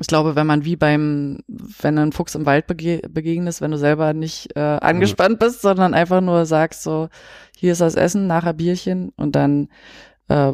ich 0.00 0.06
glaube, 0.06 0.34
wenn 0.34 0.46
man 0.46 0.64
wie 0.64 0.76
beim, 0.76 1.38
wenn 1.46 1.98
ein 1.98 2.12
Fuchs 2.12 2.34
im 2.34 2.46
Wald 2.46 2.66
bege 2.66 3.02
begegnet, 3.08 3.60
wenn 3.60 3.70
du 3.70 3.78
selber 3.78 4.12
nicht 4.12 4.56
äh, 4.56 4.60
angespannt 4.60 5.38
bist, 5.38 5.62
sondern 5.62 5.94
einfach 5.94 6.20
nur 6.20 6.46
sagst 6.46 6.82
so, 6.82 7.08
hier 7.56 7.72
ist 7.72 7.80
das 7.80 7.94
Essen, 7.94 8.26
nachher 8.26 8.54
Bierchen 8.54 9.10
und 9.16 9.36
dann 9.36 9.68
äh, 10.28 10.52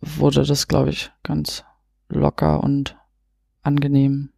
wurde 0.00 0.44
das, 0.44 0.68
glaube 0.68 0.90
ich, 0.90 1.10
ganz 1.22 1.64
locker 2.08 2.62
und 2.62 2.96
angenehm. 3.62 4.30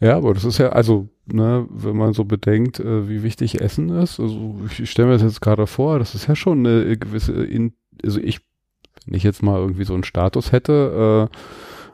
Ja, 0.00 0.16
aber 0.16 0.34
das 0.34 0.44
ist 0.44 0.58
ja, 0.58 0.70
also, 0.70 1.08
ne, 1.26 1.66
wenn 1.70 1.96
man 1.96 2.12
so 2.12 2.24
bedenkt, 2.24 2.80
äh, 2.80 3.08
wie 3.08 3.22
wichtig 3.22 3.60
Essen 3.60 3.90
ist, 3.90 4.20
also 4.20 4.56
ich 4.66 4.90
stelle 4.90 5.08
mir 5.08 5.14
das 5.14 5.22
jetzt 5.22 5.40
gerade 5.40 5.66
vor, 5.66 5.98
das 5.98 6.14
ist 6.14 6.28
ja 6.28 6.36
schon 6.36 6.66
eine 6.66 6.96
gewisse, 6.96 7.32
in, 7.32 7.72
also 8.04 8.20
ich, 8.20 8.40
wenn 9.04 9.14
ich 9.14 9.22
jetzt 9.22 9.42
mal 9.42 9.58
irgendwie 9.58 9.84
so 9.84 9.94
einen 9.94 10.04
Status 10.04 10.52
hätte, 10.52 11.28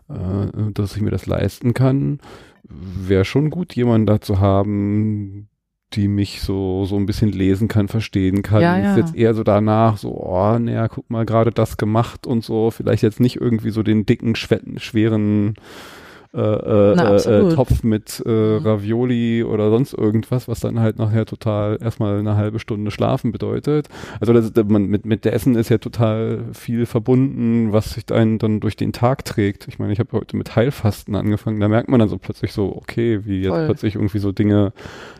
äh, 0.08 0.14
äh, 0.14 0.72
dass 0.72 0.96
ich 0.96 1.02
mir 1.02 1.10
das 1.10 1.26
leisten 1.26 1.74
kann, 1.74 2.20
wäre 2.64 3.24
schon 3.24 3.50
gut, 3.50 3.74
jemanden 3.74 4.06
da 4.06 4.20
zu 4.20 4.40
haben, 4.40 5.48
die 5.94 6.08
mich 6.08 6.40
so, 6.40 6.84
so 6.84 6.96
ein 6.96 7.06
bisschen 7.06 7.30
lesen 7.30 7.68
kann, 7.68 7.88
verstehen 7.88 8.42
kann. 8.42 8.62
Ja, 8.62 8.78
ja. 8.78 8.90
Ist 8.92 8.98
jetzt 8.98 9.14
eher 9.14 9.34
so 9.34 9.42
danach, 9.42 9.98
so, 9.98 10.10
oh, 10.14 10.58
naja, 10.58 10.88
guck 10.88 11.10
mal, 11.10 11.26
gerade 11.26 11.50
das 11.50 11.76
gemacht 11.76 12.26
und 12.26 12.44
so, 12.44 12.70
vielleicht 12.70 13.02
jetzt 13.02 13.20
nicht 13.20 13.36
irgendwie 13.36 13.70
so 13.70 13.82
den 13.82 14.06
dicken, 14.06 14.34
schweren 14.34 15.54
äh, 16.34 16.40
äh, 16.40 16.94
Na, 16.96 17.16
äh. 17.16 17.54
Topf 17.54 17.82
mit 17.82 18.22
äh, 18.26 18.42
Mhm. 18.42 18.66
Ravioli 18.66 19.44
oder 19.44 19.70
sonst 19.70 19.92
irgendwas, 19.94 20.48
was 20.48 20.60
dann 20.60 20.80
halt 20.80 20.98
nachher 20.98 21.26
total 21.26 21.78
erstmal 21.80 22.18
eine 22.18 22.36
halbe 22.36 22.58
Stunde 22.58 22.90
schlafen 22.90 23.32
bedeutet. 23.32 23.88
Also 24.20 24.32
das, 24.32 24.52
man, 24.66 24.86
mit, 24.86 25.06
mit 25.06 25.24
der 25.24 25.32
Essen 25.32 25.54
ist 25.56 25.68
ja 25.68 25.78
total 25.78 26.44
viel 26.52 26.86
verbunden, 26.86 27.72
was 27.72 27.94
sich 27.94 28.10
einen 28.12 28.38
dann 28.38 28.60
durch 28.60 28.76
den 28.76 28.92
Tag 28.92 29.24
trägt. 29.24 29.68
Ich 29.68 29.78
meine, 29.78 29.92
ich 29.92 29.98
habe 29.98 30.12
heute 30.12 30.36
mit 30.36 30.54
Heilfasten 30.56 31.14
angefangen, 31.14 31.60
da 31.60 31.68
merkt 31.68 31.88
man 31.88 32.00
dann 32.00 32.08
so 32.08 32.18
plötzlich 32.18 32.52
so, 32.52 32.74
okay, 32.74 33.20
wie 33.24 33.40
jetzt 33.42 33.50
Voll. 33.50 33.66
plötzlich 33.66 33.94
irgendwie 33.94 34.18
so 34.18 34.32
Dinge 34.32 34.72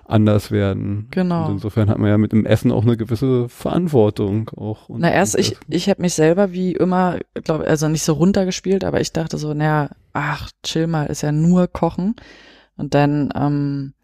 anders 0.05 0.51
werden. 0.51 1.07
Genau. 1.11 1.47
Und 1.47 1.53
insofern 1.53 1.89
hat 1.89 1.99
man 1.99 2.11
ja 2.11 2.19
mit 2.19 2.33
dem 2.33 2.45
Essen 2.45 2.73
auch 2.73 2.83
eine 2.83 2.97
gewisse 2.97 3.49
Verantwortung 3.49 4.51
auch. 4.57 4.89
Und, 4.89 5.01
Na 5.01 5.11
erst, 5.11 5.39
ich, 5.39 5.57
ich 5.69 5.89
habe 5.89 6.03
mich 6.03 6.15
selber 6.15 6.53
wie 6.53 6.73
immer, 6.73 7.19
glaube 7.45 7.67
also 7.67 7.89
nicht 7.89 8.03
so 8.03 8.15
runtergespielt, 8.15 8.85
aber 8.85 9.01
ich 9.01 9.13
dachte 9.13 9.39
so, 9.39 9.55
naja, 9.55 9.89
ach, 10.13 10.51
chill 10.63 10.87
mal, 10.87 11.07
ist 11.07 11.23
ja 11.23 11.33
nur 11.33 11.69
Kochen. 11.69 12.17
Und 12.77 12.95
dann 12.95 13.31
ähm, 13.35 13.95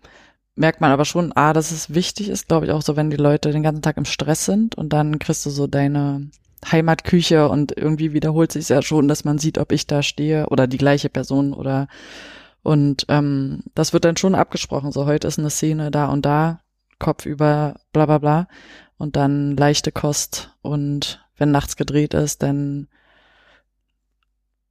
merkt 0.54 0.80
man 0.80 0.90
aber 0.90 1.04
schon, 1.04 1.32
ah, 1.34 1.52
dass 1.52 1.70
es 1.70 1.94
wichtig 1.94 2.28
ist, 2.28 2.48
glaube 2.48 2.66
ich, 2.66 2.72
auch 2.72 2.82
so, 2.82 2.96
wenn 2.96 3.11
die 3.11 3.16
Leute 3.16 3.50
den 3.50 3.62
ganzen 3.62 3.82
Tag 3.82 3.96
im 3.96 4.04
Stress 4.04 4.44
sind 4.44 4.74
und 4.74 4.92
dann 4.92 5.18
kriegst 5.18 5.46
du 5.46 5.50
so 5.50 5.66
deine 5.66 6.28
Heimatküche 6.70 7.48
und 7.48 7.76
irgendwie 7.76 8.12
wiederholt 8.12 8.52
sich 8.52 8.68
ja 8.68 8.82
schon, 8.82 9.09
dass 9.09 9.24
man 9.24 9.38
sieht, 9.38 9.59
ob 9.59 9.72
ich 9.72 9.86
da 9.86 10.02
stehe 10.02 10.48
oder 10.48 10.66
die 10.66 10.78
gleiche 10.78 11.09
Person 11.09 11.52
oder 11.52 11.88
und 12.62 13.06
ähm, 13.09 13.62
das 13.74 13.92
wird 13.92 14.04
dann 14.04 14.16
schon 14.16 14.34
abgesprochen. 14.34 14.92
So, 14.92 15.06
heute 15.06 15.28
ist 15.28 15.38
eine 15.38 15.50
Szene 15.50 15.90
da 15.90 16.06
und 16.06 16.26
da, 16.26 16.61
Kopf 16.98 17.24
über, 17.24 17.80
bla 17.92 18.06
bla 18.06 18.18
bla. 18.18 18.48
Und 18.98 19.16
dann 19.16 19.56
leichte 19.56 19.92
Kost 19.92 20.54
und 20.61 21.24
wenn 21.36 21.52
nachts 21.52 21.76
gedreht 21.76 22.14
ist, 22.14 22.42
dann 22.42 22.88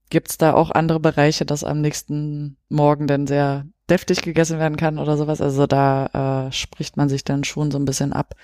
gibt's 0.10 0.38
da 0.38 0.54
auch 0.54 0.72
andere 0.72 1.00
Bereiche, 1.00 1.46
dass 1.46 1.64
am 1.64 1.82
nächsten 1.82 2.58
Morgen 2.70 3.08
dann 3.08 3.28
sehr 3.28 3.66
deftig 3.90 4.22
gegessen 4.22 4.60
werden 4.60 4.78
kann 4.78 5.00
oder 5.00 5.18
sowas. 5.18 5.42
Also 5.42 5.68
da 5.68 6.48
äh, 6.48 6.52
spricht 6.52 6.98
man 6.98 7.10
sich 7.10 7.24
dann 7.24 7.44
schon 7.44 7.72
so 7.72 7.78
ein 7.78 7.86
bisschen 7.86 8.14
ab. 8.14 8.36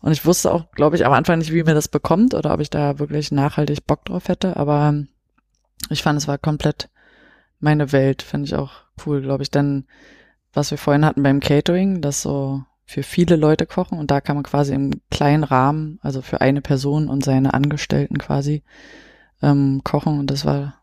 Und 0.00 0.12
ich 0.12 0.26
wusste 0.26 0.52
auch, 0.52 0.70
glaube 0.72 0.96
ich, 0.96 1.06
am 1.06 1.12
Anfang 1.12 1.38
nicht, 1.38 1.52
wie 1.52 1.62
mir 1.62 1.74
das 1.74 1.88
bekommt 1.88 2.34
oder 2.34 2.52
ob 2.52 2.60
ich 2.60 2.70
da 2.70 2.98
wirklich 2.98 3.30
nachhaltig 3.30 3.86
Bock 3.86 4.04
drauf 4.04 4.28
hätte. 4.28 4.56
Aber 4.56 4.94
ich 5.90 6.02
fand, 6.02 6.18
es 6.18 6.28
war 6.28 6.38
komplett 6.38 6.88
meine 7.60 7.92
Welt. 7.92 8.22
Finde 8.22 8.46
ich 8.46 8.54
auch 8.54 8.72
cool, 9.06 9.22
glaube 9.22 9.42
ich. 9.42 9.50
Denn 9.50 9.86
was 10.52 10.70
wir 10.70 10.78
vorhin 10.78 11.04
hatten 11.04 11.22
beim 11.22 11.40
Catering, 11.40 12.00
das 12.00 12.22
so 12.22 12.62
für 12.84 13.02
viele 13.02 13.36
Leute 13.36 13.64
kochen 13.64 13.98
und 13.98 14.10
da 14.10 14.20
kann 14.20 14.36
man 14.36 14.42
quasi 14.42 14.74
im 14.74 15.00
kleinen 15.10 15.44
Rahmen, 15.44 15.98
also 16.02 16.20
für 16.20 16.40
eine 16.40 16.60
Person 16.60 17.08
und 17.08 17.24
seine 17.24 17.54
Angestellten 17.54 18.18
quasi 18.18 18.62
ähm, 19.40 19.80
kochen 19.82 20.18
und 20.18 20.30
das 20.30 20.44
war 20.44 20.81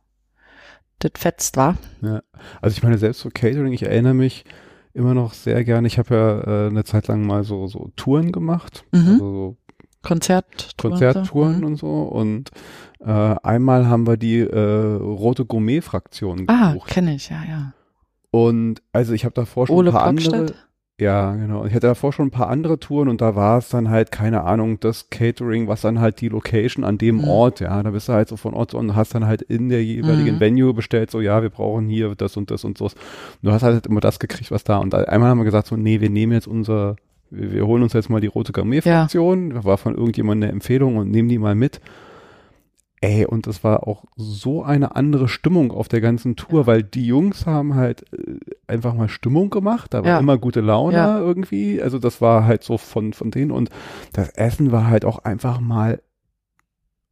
das 0.99 1.11
fetzt 1.15 1.57
war. 1.57 1.77
Ja. 2.01 2.21
Also 2.61 2.75
ich 2.77 2.83
meine, 2.83 2.97
selbst 2.97 3.21
so 3.21 3.29
Catering, 3.33 3.73
ich 3.73 3.83
erinnere 3.83 4.13
mich 4.13 4.45
immer 4.93 5.13
noch 5.13 5.33
sehr 5.33 5.63
gerne, 5.63 5.87
ich 5.87 5.97
habe 5.97 6.15
ja 6.15 6.39
äh, 6.65 6.69
eine 6.69 6.83
Zeit 6.83 7.07
lang 7.07 7.25
mal 7.25 7.43
so, 7.43 7.67
so 7.67 7.91
Touren 7.95 8.31
gemacht, 8.31 8.83
Mhm. 8.91 8.99
also 9.07 9.17
so 9.17 9.57
Konzert 10.01 10.75
Konzerttouren 10.77 11.57
Mhm. 11.59 11.65
und 11.65 11.75
so 11.75 12.03
und 12.03 12.51
äh, 13.01 13.11
einmal 13.43 13.87
haben 13.87 14.07
wir 14.07 14.17
die 14.17 14.39
äh, 14.39 14.95
Rote 14.95 15.45
Gourmet-Fraktion 15.45 16.45
Ah, 16.47 16.71
gebucht. 16.73 16.89
kenne 16.89 17.15
ich, 17.15 17.29
ja, 17.29 17.43
ja. 17.47 17.73
Und 18.31 18.81
also 18.93 19.13
ich 19.13 19.25
habe 19.25 19.33
davor 19.33 19.67
schon 19.67 19.75
Ole 19.75 19.89
ein 19.89 19.93
paar 19.93 20.03
andere, 20.05 20.29
Brockstedt? 20.29 20.65
Ja 20.99 21.33
genau, 21.35 21.65
ich 21.65 21.71
hatte 21.73 21.87
davor 21.87 22.13
schon 22.13 22.27
ein 22.27 22.31
paar 22.31 22.49
andere 22.49 22.79
Touren 22.79 23.07
und 23.09 23.21
da 23.21 23.35
war 23.35 23.57
es 23.57 23.69
dann 23.69 23.89
halt, 23.89 24.11
keine 24.11 24.43
Ahnung, 24.43 24.79
das 24.79 25.09
Catering, 25.09 25.67
was 25.67 25.81
dann 25.81 25.99
halt 25.99 26.21
die 26.21 26.29
Location 26.29 26.83
an 26.83 26.97
dem 26.97 27.17
Mhm. 27.17 27.23
Ort, 27.27 27.59
ja, 27.61 27.81
da 27.81 27.89
bist 27.91 28.07
du 28.09 28.13
halt 28.13 28.27
so 28.27 28.37
von 28.37 28.53
Ort 28.53 28.71
zu 28.71 28.77
Ort 28.77 28.83
und 28.89 28.95
hast 28.95 29.15
dann 29.15 29.25
halt 29.25 29.41
in 29.41 29.69
der 29.69 29.83
jeweiligen 29.83 30.35
Mhm. 30.35 30.39
Venue 30.39 30.73
bestellt, 30.73 31.09
so 31.11 31.21
ja, 31.21 31.41
wir 31.41 31.49
brauchen 31.49 31.87
hier 31.87 32.13
das 32.15 32.37
und 32.37 32.51
das 32.51 32.63
und 32.63 32.77
so. 32.77 32.85
Und 32.85 32.95
du 33.41 33.51
hast 33.51 33.63
halt 33.63 33.87
immer 33.87 34.01
das 34.01 34.19
gekriegt, 34.19 34.51
was 34.51 34.63
da 34.63 34.77
und 34.77 34.93
einmal 34.93 35.29
haben 35.29 35.37
wir 35.39 35.45
gesagt 35.45 35.67
so, 35.67 35.75
nee, 35.75 36.01
wir 36.01 36.09
nehmen 36.09 36.33
jetzt 36.33 36.47
unser, 36.47 36.97
wir, 37.29 37.51
wir 37.53 37.65
holen 37.65 37.83
uns 37.83 37.93
jetzt 37.93 38.09
mal 38.09 38.21
die 38.21 38.27
Rote 38.27 38.51
Gourmet-Fraktion, 38.51 39.63
war 39.63 39.77
von 39.77 39.95
irgendjemandem 39.95 40.43
eine 40.49 40.51
Empfehlung 40.53 40.97
und 40.97 41.09
nehmen 41.09 41.29
die 41.29 41.37
mal 41.39 41.55
mit. 41.55 41.79
Ey, 43.01 43.25
und 43.25 43.47
das 43.47 43.63
war 43.63 43.87
auch 43.87 44.03
so 44.17 44.61
eine 44.61 44.95
andere 44.97 45.29
Stimmung 45.29 45.71
auf 45.71 45.87
der 45.87 46.01
ganzen 46.01 46.35
Tour, 46.35 46.61
Ja. 46.61 46.67
weil 46.67 46.83
die 46.83 47.05
Jungs 47.05 47.45
haben 47.45 47.75
halt 47.75 48.03
äh, 48.13 48.37
einfach 48.67 48.93
mal 48.93 49.07
Stimmung 49.07 49.49
gemacht, 49.49 49.93
da 49.93 50.03
war 50.03 50.11
Ja. 50.11 50.19
immer 50.19 50.37
gute 50.37 50.59
Laune 50.59 50.97
Ja. 50.97 51.19
irgendwie, 51.19 51.81
also 51.81 51.97
das 51.97 52.19
war 52.19 52.45
halt 52.45 52.63
so 52.63 52.77
von, 52.77 53.13
von 53.13 53.31
denen 53.31 53.51
und 53.51 53.69
das 54.11 54.29
Essen 54.31 54.71
war 54.73 54.87
halt 54.87 55.05
auch 55.05 55.19
einfach 55.19 55.61
mal 55.61 56.01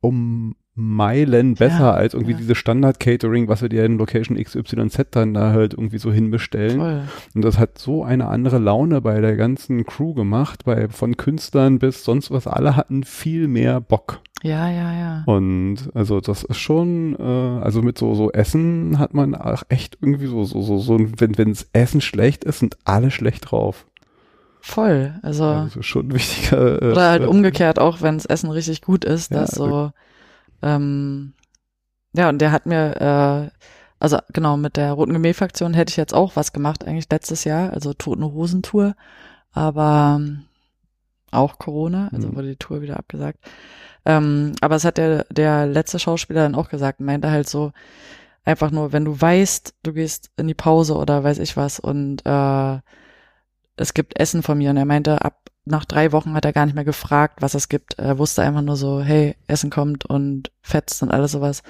um 0.02 0.56
Meilen 0.80 1.56
besser 1.56 1.80
Ja, 1.80 1.92
als 1.92 2.14
irgendwie 2.14 2.34
ja. 2.34 2.38
diese 2.38 2.54
Standard-Catering, 2.54 3.48
was 3.48 3.64
wir 3.64 3.70
dir 3.70 3.84
in 3.84 3.98
Location 3.98 4.38
XYZ 4.38 5.08
dann 5.12 5.34
da 5.34 5.52
halt 5.52 5.74
irgendwie 5.74 5.98
so 5.98 6.12
hinbestellen. 6.12 6.80
Voll. 6.80 7.02
Und 7.34 7.42
das 7.44 7.58
hat 7.58 7.80
so 7.80 8.04
eine 8.04 8.28
andere 8.28 8.60
Laune 8.60 9.02
bei 9.02 9.20
der 9.20 9.36
ganzen 9.36 9.86
Crew 9.86 10.14
gemacht, 10.14 10.66
bei 10.66 10.88
von 10.88 11.18
Künstlern 11.18 11.80
bis 11.80 12.04
sonst 12.04 12.30
was. 12.30 12.46
Alle 12.46 12.76
hatten 12.76 13.04
viel 13.04 13.48
mehr 13.48 13.82
Bock. 13.82 14.22
Ja, 14.44 14.70
ja, 14.70 14.94
ja. 14.94 15.24
Und 15.26 15.90
also 15.96 16.22
das 16.22 16.44
ist 16.44 16.60
schon, 16.60 17.16
äh, 17.20 17.24
also 17.24 17.82
mit 17.82 17.98
so 17.98 18.14
so 18.14 18.32
Essen 18.32 19.00
hat 19.00 19.16
man 19.16 19.34
auch 19.34 19.64
echt 19.70 19.98
irgendwie 20.00 20.28
so 20.28 20.44
so 20.44 20.62
so 20.62 20.78
so, 20.78 21.00
wenn 21.18 21.38
wenns 21.40 21.68
Essen 21.74 22.02
schlecht 22.02 22.44
ist, 22.44 22.60
sind 22.60 22.78
alle 22.86 23.10
schlecht 23.10 23.50
drauf. 23.52 23.88
Voll. 24.60 25.16
Also, 25.24 25.44
Also 25.46 25.66
das 25.66 25.76
ist 25.78 25.86
schon 25.86 26.14
wichtiger. 26.14 26.82
Äh, 26.82 26.92
oder 26.92 27.10
halt 27.10 27.24
äh, 27.24 27.26
umgekehrt 27.26 27.80
auch, 27.80 28.02
wenn 28.02 28.18
das 28.18 28.26
Essen 28.26 28.52
richtig 28.52 28.82
gut 28.82 29.06
ist, 29.06 29.32
Ja, 29.32 29.42
dass 29.42 29.52
so, 29.52 29.92
ähm, 30.62 31.34
ja, 32.14 32.30
und 32.30 32.40
der 32.40 32.52
hat 32.52 32.66
mir, 32.66 33.52
äh, 33.52 33.58
also 34.00 34.18
genau, 34.34 34.58
mit 34.58 34.78
der 34.78 34.94
Roten 34.94 35.14
Gemäh-Fraktion 35.14 35.74
hätte 35.74 35.92
ich 35.92 35.98
jetzt 35.98 36.14
auch 36.14 36.36
was 36.36 36.54
gemacht, 36.54 36.86
eigentlich 36.86 37.10
letztes 37.12 37.44
Jahr, 37.44 37.72
also 37.74 37.94
Toten 37.94 38.24
Hosen-Tour, 38.24 38.96
aber 39.52 40.18
ähm, 40.20 40.46
auch 41.32 41.60
Corona, 41.60 42.10
also 42.14 42.28
Mhm. 42.30 42.36
wurde 42.36 42.50
die 42.50 42.56
Tour 42.56 42.82
wieder 42.82 42.98
abgesagt. 42.98 43.40
Ähm, 44.06 44.54
aber 44.62 44.76
es 44.76 44.86
hat 44.86 44.98
der, 44.98 45.26
der 45.30 45.66
letzte 45.66 46.00
Schauspieler 46.00 46.44
dann 46.44 46.56
auch 46.56 46.70
gesagt, 46.70 47.02
meinte 47.02 47.30
halt 47.32 47.50
so, 47.50 47.72
einfach 48.46 48.72
nur, 48.72 48.94
wenn 48.94 49.04
du 49.06 49.20
weißt, 49.20 49.76
du 49.84 49.94
gehst 49.94 50.32
in 50.38 50.48
die 50.48 50.54
Pause 50.54 50.96
oder 50.96 51.24
weiß 51.24 51.40
ich 51.40 51.58
was 51.58 51.80
und 51.80 52.26
äh, 52.26 52.80
es 53.76 53.94
gibt 53.94 54.20
Essen 54.20 54.42
von 54.42 54.58
mir 54.58 54.70
und 54.72 54.78
er 54.78 54.86
meinte, 54.86 55.22
ab 55.24 55.47
nach 55.68 55.86
drei 55.86 56.12
Wochen 56.12 56.34
hat 56.34 56.46
er 56.46 56.54
gar 56.54 56.66
nicht 56.66 56.76
mehr 56.76 56.86
gefragt, 56.86 57.42
was 57.42 57.54
es 57.54 57.70
gibt. 57.70 58.00
Er 58.00 58.18
wusste 58.18 58.44
einfach 58.44 58.62
nur 58.62 58.76
so, 58.76 59.02
hey, 59.02 59.36
Essen 59.48 59.70
kommt 59.70 60.06
und 60.06 60.52
fetzt 60.62 61.02
und 61.04 61.12
alles 61.12 61.32
sowas. 61.32 61.64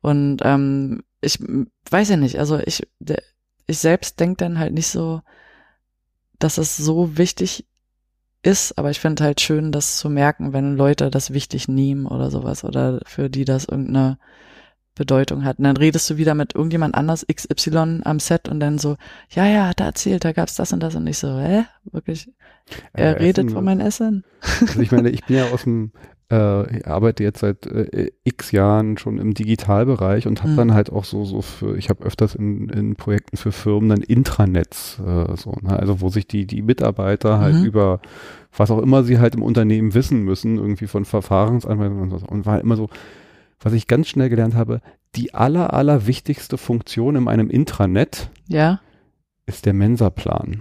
Und 0.00 0.38
ähm, 0.42 1.02
ich 1.20 1.38
weiß 1.90 2.10
ja 2.10 2.16
nicht, 2.16 2.38
also 2.38 2.58
ich, 2.58 2.86
der, 2.98 3.22
ich 3.66 3.78
selbst 3.78 4.20
denke 4.20 4.36
dann 4.36 4.58
halt 4.58 4.72
nicht 4.74 4.88
so, 4.88 5.22
dass 6.38 6.58
es 6.58 6.76
so 6.76 7.16
wichtig 7.16 7.66
ist, 8.42 8.78
aber 8.78 8.90
ich 8.90 9.00
finde 9.00 9.24
halt 9.24 9.40
schön, 9.40 9.72
das 9.72 9.98
zu 9.98 10.08
merken, 10.08 10.52
wenn 10.52 10.76
Leute 10.76 11.10
das 11.10 11.32
wichtig 11.32 11.66
nehmen 11.68 12.06
oder 12.06 12.30
sowas 12.30 12.64
oder 12.64 13.00
für 13.04 13.28
die 13.28 13.44
das 13.44 13.64
irgendeine 13.64 14.18
Bedeutung 14.94 15.44
hat. 15.44 15.58
Und 15.58 15.64
dann 15.64 15.76
redest 15.76 16.08
du 16.10 16.16
wieder 16.16 16.34
mit 16.34 16.54
irgendjemand 16.54 16.94
anders 16.94 17.26
XY 17.32 18.00
am 18.04 18.20
Set 18.20 18.48
und 18.48 18.60
dann 18.60 18.78
so, 18.78 18.96
ja, 19.30 19.46
ja, 19.46 19.68
hat 19.68 19.80
er 19.80 19.86
erzählt, 19.86 20.24
da 20.24 20.32
gab's 20.32 20.54
das 20.54 20.72
und 20.72 20.80
das 20.80 20.94
und 20.94 21.06
ich 21.06 21.18
so, 21.18 21.38
hä? 21.38 21.64
Wirklich? 21.84 22.30
Er 22.92 23.16
äh, 23.16 23.22
redet 23.22 23.46
Essen, 23.46 23.50
von 23.54 23.64
mein 23.64 23.80
Essen? 23.80 24.24
Also 24.60 24.80
ich 24.80 24.90
meine, 24.92 25.10
ich 25.10 25.24
bin 25.24 25.36
ja 25.36 25.44
aus 25.46 25.64
dem, 25.64 25.92
äh, 26.32 26.78
ich 26.78 26.86
arbeite 26.86 27.22
jetzt 27.22 27.40
seit 27.40 27.66
äh, 27.66 28.10
x 28.24 28.50
Jahren 28.52 28.98
schon 28.98 29.18
im 29.18 29.34
Digitalbereich 29.34 30.26
und 30.26 30.42
habe 30.42 30.52
Mhm. 30.52 30.56
dann 30.56 30.74
halt 30.74 30.90
auch 30.90 31.04
so, 31.04 31.24
so 31.24 31.42
für, 31.42 31.76
ich 31.76 31.88
habe 31.90 32.04
öfters 32.04 32.34
in, 32.34 32.68
in 32.68 32.96
Projekten 32.96 33.36
für 33.36 33.52
Firmen 33.52 33.88
dann 33.88 34.02
Intranets, 34.02 34.98
äh, 34.98 35.36
so, 35.36 35.52
ne? 35.62 35.78
also 35.78 36.00
wo 36.00 36.08
sich 36.08 36.26
die, 36.26 36.46
die 36.46 36.62
Mitarbeiter 36.62 37.38
halt 37.38 37.56
Mhm. 37.56 37.64
über 37.64 38.00
was 38.56 38.70
auch 38.70 38.80
immer 38.80 39.04
sie 39.04 39.18
halt 39.18 39.34
im 39.34 39.42
Unternehmen 39.42 39.92
wissen 39.94 40.22
müssen, 40.22 40.56
irgendwie 40.56 40.86
von 40.86 41.04
Verfahrensanweisungen 41.04 42.10
und 42.10 42.18
so, 42.18 42.26
und 42.26 42.46
war 42.46 42.60
immer 42.60 42.76
so, 42.76 42.88
was 43.60 43.72
ich 43.74 43.86
ganz 43.86 44.08
schnell 44.08 44.28
gelernt 44.30 44.54
habe, 44.54 44.80
die 45.14 45.34
aller, 45.34 45.72
aller 45.72 46.06
wichtigste 46.06 46.58
Funktion 46.58 47.16
in 47.16 47.28
einem 47.28 47.48
Intranet 47.50 48.30
Ja? 48.48 48.80
ist 49.46 49.66
der 49.66 49.72
Mensa-Plan. 49.74 50.60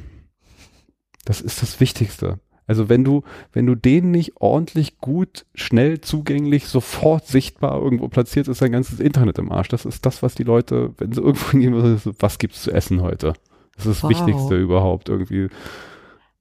Das 1.26 1.42
ist 1.42 1.62
das 1.62 1.80
Wichtigste. 1.80 2.40
Also 2.68 2.90
wenn 2.90 3.04
du, 3.04 3.24
wenn 3.54 3.66
du 3.68 3.76
den 3.76 4.12
nicht 4.12 4.34
ordentlich 4.38 4.98
gut, 4.98 5.46
schnell 5.54 6.02
zugänglich, 6.02 6.68
sofort 6.68 7.28
sichtbar 7.28 7.80
irgendwo 7.82 8.08
platziert, 8.08 8.48
ist 8.48 8.62
dein 8.62 8.72
ganzes 8.72 9.00
Internet 9.00 9.38
im 9.38 9.52
Arsch. 9.52 9.68
Das 9.68 9.86
ist 9.86 10.06
das, 10.06 10.24
was 10.24 10.34
die 10.34 10.44
Leute, 10.44 10.94
wenn 10.98 11.12
sie 11.12 11.22
irgendwo 11.22 11.52
hingehen, 11.52 12.02
was 12.20 12.40
gibt's 12.40 12.64
zu 12.64 12.72
essen 12.72 13.02
heute? 13.02 13.34
Das 13.76 13.86
ist 13.86 14.02
das 14.02 14.04
Wow. 14.04 14.10
Wichtigste 14.10 14.56
überhaupt 14.58 15.10
irgendwie. 15.10 15.50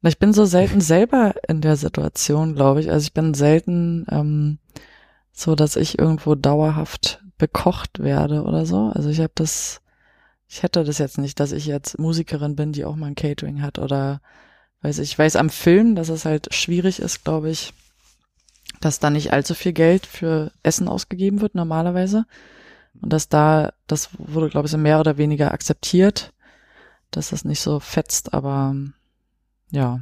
Ich 0.02 0.18
bin 0.18 0.32
so 0.32 0.44
selten 0.44 0.80
selber 0.80 1.34
in 1.48 1.60
der 1.60 1.76
Situation, 1.76 2.54
glaube 2.54 2.80
ich. 2.80 2.90
Also 2.90 3.04
ich 3.04 3.14
bin 3.14 3.34
selten 3.34 4.06
ähm, 4.10 4.58
so, 5.32 5.54
dass 5.54 5.76
ich 5.76 5.98
irgendwo 5.98 6.34
dauerhaft 6.34 7.22
bekocht 7.38 7.98
werde 7.98 8.42
oder 8.44 8.66
so. 8.66 8.90
Also 8.94 9.08
ich 9.08 9.20
habe 9.20 9.32
das, 9.34 9.80
ich 10.48 10.62
hätte 10.62 10.84
das 10.84 10.98
jetzt 10.98 11.18
nicht, 11.18 11.40
dass 11.40 11.52
ich 11.52 11.66
jetzt 11.66 11.98
Musikerin 11.98 12.54
bin, 12.54 12.72
die 12.72 12.84
auch 12.84 12.96
mal 12.96 13.06
ein 13.06 13.14
Catering 13.14 13.62
hat 13.62 13.78
oder 13.78 14.20
weiß 14.84 14.98
ich, 14.98 15.18
weiß 15.18 15.36
am 15.36 15.48
Film, 15.48 15.94
dass 15.94 16.10
es 16.10 16.26
halt 16.26 16.54
schwierig 16.54 17.00
ist, 17.00 17.24
glaube 17.24 17.50
ich, 17.50 17.72
dass 18.80 18.98
da 18.98 19.08
nicht 19.08 19.32
allzu 19.32 19.54
viel 19.54 19.72
Geld 19.72 20.04
für 20.04 20.52
Essen 20.62 20.88
ausgegeben 20.88 21.40
wird 21.40 21.54
normalerweise. 21.54 22.26
Und 23.00 23.12
dass 23.12 23.30
da, 23.30 23.72
das 23.86 24.10
wurde, 24.18 24.50
glaube 24.50 24.66
ich, 24.66 24.70
so 24.70 24.78
mehr 24.78 25.00
oder 25.00 25.16
weniger 25.16 25.52
akzeptiert, 25.52 26.34
dass 27.10 27.30
das 27.30 27.46
nicht 27.46 27.60
so 27.60 27.80
fetzt, 27.80 28.34
aber 28.34 28.76
ja, 29.70 30.00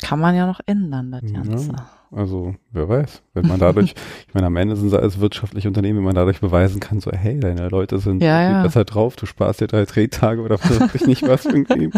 kann 0.00 0.18
man 0.18 0.34
ja 0.34 0.46
noch 0.46 0.60
ändern, 0.64 1.12
das 1.12 1.22
Ganze. 1.34 1.74
Also, 2.14 2.54
wer 2.70 2.88
weiß. 2.90 3.22
Wenn 3.32 3.46
man 3.48 3.58
dadurch, 3.58 3.94
ich 4.28 4.34
meine, 4.34 4.46
am 4.48 4.56
Ende 4.56 4.76
sind 4.76 4.90
sie 4.90 5.00
als 5.00 5.18
wirtschaftliche 5.18 5.66
Unternehmen, 5.68 5.98
wenn 5.98 6.04
man 6.04 6.14
dadurch 6.14 6.40
beweisen 6.40 6.78
kann, 6.78 7.00
so, 7.00 7.10
hey, 7.10 7.40
deine 7.40 7.68
Leute 7.70 7.98
sind 8.00 8.22
Ja, 8.22 8.42
ja. 8.42 8.62
besser 8.62 8.84
drauf, 8.84 9.16
du 9.16 9.24
sparst 9.24 9.62
dir 9.62 9.66
drei 9.66 9.86
Drehtage 9.86 10.42
oder 10.42 10.58
was 10.62 10.78
weiß 10.80 10.94
ich 10.94 11.06
nicht 11.06 11.22
was 11.26 11.46
irgendwie. 11.46 11.90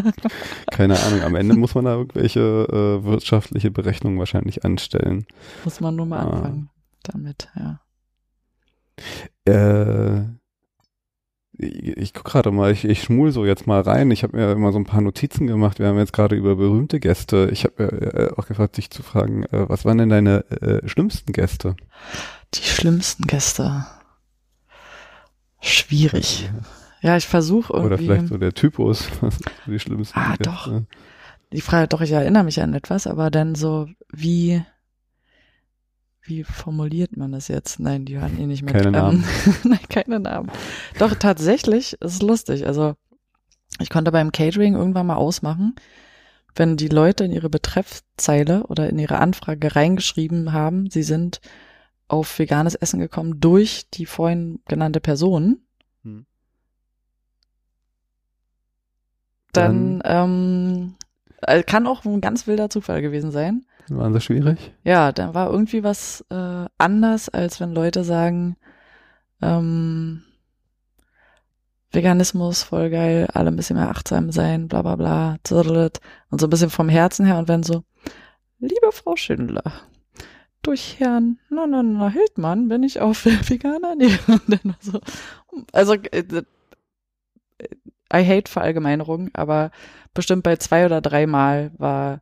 Keine 0.70 0.98
Ahnung. 1.00 1.22
Am 1.22 1.34
Ende 1.34 1.56
muss 1.56 1.74
man 1.74 1.84
da 1.86 1.94
irgendwelche 1.96 2.40
äh, 2.40 3.04
wirtschaftliche 3.04 3.72
Berechnungen 3.72 4.18
wahrscheinlich 4.20 4.64
anstellen. 4.64 5.26
Muss 5.64 5.80
man 5.80 5.96
nur 5.96 6.06
mal 6.06 6.20
Ah. 6.20 6.30
anfangen 6.30 6.70
damit, 7.02 7.48
ja. 7.56 7.80
Äh, 9.46 10.22
ich, 11.56 11.96
ich 11.96 12.14
guck 12.14 12.24
gerade 12.24 12.50
mal, 12.50 12.70
ich, 12.72 12.84
ich 12.84 13.02
schmul 13.02 13.32
so 13.32 13.44
jetzt 13.44 13.66
mal 13.66 13.80
rein. 13.80 14.10
Ich 14.10 14.22
habe 14.22 14.36
mir 14.36 14.50
immer 14.52 14.72
so 14.72 14.78
ein 14.78 14.84
paar 14.84 15.00
Notizen 15.00 15.46
gemacht. 15.46 15.78
Wir 15.78 15.86
haben 15.88 15.98
jetzt 15.98 16.12
gerade 16.12 16.34
über 16.36 16.56
berühmte 16.56 17.00
Gäste. 17.00 17.48
Ich 17.52 17.64
habe 17.64 17.82
äh, 17.82 18.32
auch 18.40 18.46
gefragt, 18.46 18.76
dich 18.76 18.90
zu 18.90 19.02
fragen, 19.02 19.44
äh, 19.44 19.68
was 19.68 19.84
waren 19.84 19.98
denn 19.98 20.08
deine 20.08 20.44
äh, 20.50 20.86
schlimmsten 20.88 21.32
Gäste? 21.32 21.76
Die 22.54 22.62
schlimmsten 22.62 23.26
Gäste. 23.26 23.86
Schwierig. 25.60 26.50
Ja, 27.00 27.16
ich 27.16 27.26
versuche 27.26 27.72
irgendwie. 27.72 27.86
Oder 27.86 27.98
vielleicht 27.98 28.28
so 28.28 28.38
der 28.38 28.52
Typus, 28.54 29.08
was 29.20 29.38
die 29.66 29.78
schlimmsten 29.78 30.18
Ah, 30.18 30.30
Gäste? 30.36 30.42
doch. 30.44 30.72
die 31.52 31.60
Frage, 31.60 31.88
doch, 31.88 32.00
ich 32.00 32.12
erinnere 32.12 32.44
mich 32.44 32.60
an 32.60 32.74
etwas, 32.74 33.06
aber 33.06 33.30
dann 33.30 33.54
so, 33.54 33.88
wie, 34.12 34.62
wie 36.24 36.42
formuliert 36.42 37.16
man 37.16 37.32
das 37.32 37.48
jetzt? 37.48 37.80
Nein, 37.80 38.04
die 38.04 38.18
hören 38.18 38.38
eh 38.38 38.46
nicht 38.46 38.62
mit. 38.62 38.74
Keine 38.74 38.90
Namen. 38.90 39.24
Nein, 39.64 39.78
keine 39.88 40.20
Namen. 40.20 40.50
Doch, 40.98 41.14
tatsächlich, 41.14 42.00
ist 42.00 42.22
lustig. 42.22 42.66
Also, 42.66 42.94
ich 43.78 43.90
konnte 43.90 44.10
beim 44.10 44.32
Catering 44.32 44.74
irgendwann 44.74 45.06
mal 45.06 45.16
ausmachen, 45.16 45.74
wenn 46.54 46.76
die 46.76 46.88
Leute 46.88 47.24
in 47.24 47.32
ihre 47.32 47.50
Betreffzeile 47.50 48.66
oder 48.68 48.88
in 48.88 48.98
ihre 48.98 49.18
Anfrage 49.18 49.74
reingeschrieben 49.74 50.52
haben, 50.52 50.88
sie 50.88 51.02
sind 51.02 51.40
auf 52.08 52.38
veganes 52.38 52.74
Essen 52.74 53.00
gekommen 53.00 53.40
durch 53.40 53.88
die 53.92 54.06
vorhin 54.06 54.60
genannte 54.66 55.00
Person, 55.00 55.60
Hm. 56.04 56.26
dann, 59.52 60.02
ähm, 60.04 60.94
äh, 61.42 61.62
kann 61.62 61.86
auch 61.86 62.04
ein 62.04 62.20
ganz 62.20 62.46
wilder 62.46 62.70
Zufall 62.70 63.02
gewesen 63.02 63.30
sein. 63.30 63.66
Waren 63.88 64.12
sie 64.12 64.20
schwierig? 64.20 64.72
Ja, 64.82 65.12
dann 65.12 65.34
war 65.34 65.50
irgendwie 65.50 65.84
was 65.84 66.24
äh, 66.30 66.66
anders, 66.78 67.28
als 67.28 67.60
wenn 67.60 67.72
Leute 67.72 68.04
sagen, 68.04 68.56
ähm, 69.42 70.22
Veganismus 71.92 72.62
voll 72.62 72.90
geil, 72.90 73.28
alle 73.32 73.50
ein 73.50 73.56
bisschen 73.56 73.76
mehr 73.76 73.90
achtsam 73.90 74.32
sein, 74.32 74.68
bla 74.68 74.82
bla 74.82 74.96
bla, 74.96 75.36
zirrlet, 75.44 76.00
und 76.30 76.40
so 76.40 76.46
ein 76.46 76.50
bisschen 76.50 76.70
vom 76.70 76.88
Herzen 76.88 77.26
her 77.26 77.38
und 77.38 77.48
wenn 77.48 77.62
so, 77.62 77.84
liebe 78.58 78.90
Frau 78.90 79.16
Schindler, 79.16 79.62
durch 80.62 80.98
Herrn, 80.98 81.38
na 81.50 81.66
na 81.66 81.82
na, 81.82 82.08
Hildmann 82.08 82.68
bin 82.68 82.82
ich 82.82 83.00
auf 83.00 83.26
Veganer. 83.26 83.96
Dann 84.48 84.76
so, 84.80 84.98
also 85.72 85.94
äh, 85.94 86.42
I 88.12 88.24
hate 88.24 88.50
Verallgemeinerung, 88.50 89.30
aber 89.34 89.70
bestimmt 90.14 90.42
bei 90.42 90.56
zwei 90.56 90.86
oder 90.86 91.00
dreimal 91.00 91.72
war, 91.78 92.20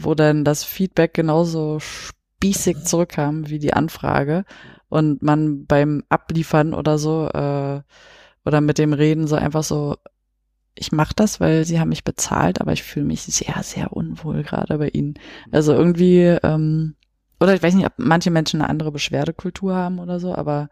wo 0.00 0.14
dann 0.14 0.44
das 0.44 0.64
Feedback 0.64 1.12
genauso 1.12 1.80
spießig 1.80 2.84
zurückkam 2.84 3.48
wie 3.48 3.58
die 3.58 3.72
Anfrage 3.72 4.44
und 4.88 5.22
man 5.22 5.66
beim 5.66 6.04
Abliefern 6.08 6.72
oder 6.72 6.98
so 6.98 7.28
äh, 7.28 7.82
oder 8.44 8.60
mit 8.60 8.78
dem 8.78 8.92
Reden 8.92 9.26
so 9.26 9.36
einfach 9.36 9.64
so, 9.64 9.96
ich 10.74 10.92
mache 10.92 11.14
das, 11.16 11.40
weil 11.40 11.64
sie 11.64 11.80
haben 11.80 11.88
mich 11.88 12.04
bezahlt, 12.04 12.60
aber 12.60 12.72
ich 12.72 12.84
fühle 12.84 13.06
mich 13.06 13.22
sehr, 13.22 13.62
sehr 13.62 13.92
unwohl 13.92 14.44
gerade 14.44 14.78
bei 14.78 14.88
ihnen. 14.88 15.14
Also 15.50 15.74
irgendwie, 15.74 16.22
ähm, 16.42 16.94
oder 17.40 17.54
ich 17.54 17.62
weiß 17.62 17.74
nicht, 17.74 17.86
ob 17.86 17.94
manche 17.96 18.30
Menschen 18.30 18.62
eine 18.62 18.70
andere 18.70 18.92
Beschwerdekultur 18.92 19.74
haben 19.74 19.98
oder 19.98 20.20
so, 20.20 20.34
aber 20.34 20.70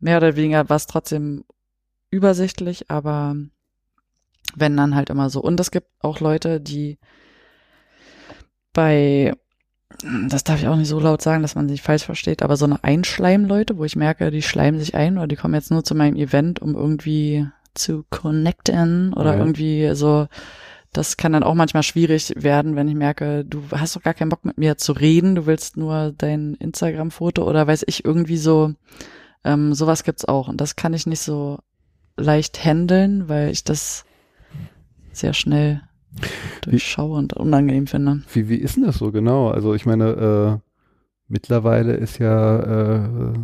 mehr 0.00 0.18
oder 0.18 0.36
weniger 0.36 0.68
war 0.68 0.76
es 0.76 0.86
trotzdem 0.88 1.44
übersichtlich, 2.10 2.90
aber 2.90 3.36
wenn 4.56 4.76
dann 4.76 4.94
halt 4.94 5.10
immer 5.10 5.30
so. 5.30 5.40
Und 5.40 5.60
es 5.60 5.70
gibt 5.70 5.88
auch 6.00 6.20
Leute, 6.20 6.60
die 6.60 6.98
bei, 8.76 9.32
das 10.28 10.44
darf 10.44 10.60
ich 10.60 10.68
auch 10.68 10.76
nicht 10.76 10.88
so 10.88 11.00
laut 11.00 11.22
sagen, 11.22 11.40
dass 11.40 11.54
man 11.54 11.68
sich 11.68 11.80
falsch 11.80 12.04
versteht, 12.04 12.42
aber 12.42 12.56
so 12.58 12.66
eine 12.66 12.84
Einschleimleute, 12.84 13.78
wo 13.78 13.84
ich 13.84 13.96
merke, 13.96 14.30
die 14.30 14.42
schleimen 14.42 14.78
sich 14.78 14.94
ein 14.94 15.16
oder 15.16 15.26
die 15.26 15.36
kommen 15.36 15.54
jetzt 15.54 15.70
nur 15.70 15.82
zu 15.82 15.94
meinem 15.94 16.16
Event, 16.16 16.60
um 16.60 16.74
irgendwie 16.74 17.46
zu 17.74 18.04
connecten 18.10 19.14
oder 19.14 19.32
Ja. 19.34 19.38
irgendwie 19.38 19.94
so, 19.94 20.28
das 20.92 21.16
kann 21.16 21.32
dann 21.32 21.42
auch 21.42 21.54
manchmal 21.54 21.82
schwierig 21.82 22.34
werden, 22.36 22.76
wenn 22.76 22.88
ich 22.88 22.94
merke, 22.94 23.44
du 23.46 23.62
hast 23.72 23.96
doch 23.96 24.02
gar 24.02 24.14
keinen 24.14 24.28
Bock 24.28 24.44
mit 24.44 24.58
mir 24.58 24.76
zu 24.76 24.92
reden, 24.92 25.34
du 25.34 25.46
willst 25.46 25.78
nur 25.78 26.12
dein 26.16 26.54
Instagram-Foto 26.54 27.48
oder 27.48 27.66
weiß 27.66 27.84
ich 27.86 28.04
irgendwie 28.04 28.36
so, 28.38 28.74
ähm, 29.44 29.72
sowas 29.72 30.04
gibt's 30.04 30.26
auch 30.26 30.48
und 30.48 30.60
das 30.60 30.76
kann 30.76 30.92
ich 30.92 31.06
nicht 31.06 31.20
so 31.20 31.58
leicht 32.18 32.62
handeln, 32.62 33.28
weil 33.28 33.50
ich 33.50 33.64
das 33.64 34.04
sehr 35.12 35.32
schnell 35.32 35.80
durchschaue 36.62 37.18
und 37.18 37.32
unangenehm 37.34 37.86
finde. 37.86 38.22
Wie, 38.32 38.48
wie 38.48 38.56
ist 38.56 38.76
denn 38.76 38.84
das 38.84 38.98
so 38.98 39.12
genau? 39.12 39.50
Also 39.50 39.74
ich 39.74 39.86
meine, 39.86 40.60
äh, 40.60 40.70
mittlerweile 41.28 41.94
ist 41.94 42.18
ja 42.18 42.58
äh, 43.02 43.34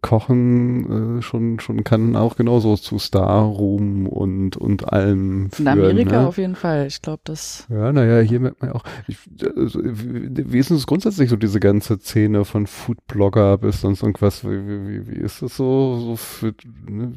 Kochen 0.00 1.18
äh, 1.18 1.22
schon, 1.22 1.60
schon 1.60 1.84
kann 1.84 2.16
auch 2.16 2.36
genauso 2.36 2.76
zu 2.76 2.98
Star-Ruhm 2.98 4.06
und, 4.06 4.56
und 4.56 4.92
allem 4.92 5.44
In 5.44 5.50
führen. 5.50 5.68
Amerika 5.68 6.22
ne? 6.22 6.28
auf 6.28 6.38
jeden 6.38 6.56
Fall. 6.56 6.86
Ich 6.86 7.02
glaube, 7.02 7.20
das 7.24 7.66
Ja, 7.68 7.92
naja, 7.92 8.20
hier 8.20 8.40
merkt 8.40 8.60
man 8.60 8.70
ja 8.70 8.76
auch, 8.76 8.84
ich, 9.06 9.18
also, 9.56 9.80
wie, 9.82 10.58
ist 10.58 10.70
das 10.70 10.86
grundsätzlich 10.86 11.30
so 11.30 11.36
diese 11.36 11.60
ganze 11.60 11.98
Szene 11.98 12.44
von 12.44 12.66
Foodblogger 12.66 13.58
bis 13.58 13.80
sonst 13.80 14.02
irgendwas, 14.02 14.44
wie, 14.44 14.48
wie, 14.48 15.08
wie 15.08 15.20
ist 15.20 15.42
das 15.42 15.56
so, 15.56 15.98
so 15.98 16.16
für, 16.16 16.54
ne, 16.88 17.12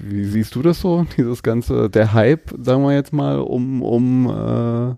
wie 0.00 0.24
siehst 0.24 0.54
du 0.54 0.62
das 0.62 0.80
so, 0.80 1.06
dieses 1.16 1.42
ganze, 1.42 1.90
der 1.90 2.12
Hype, 2.12 2.54
sagen 2.60 2.82
wir 2.82 2.94
jetzt 2.94 3.12
mal, 3.12 3.38
um, 3.38 3.82
um 3.82 4.26
äh, 4.26 4.94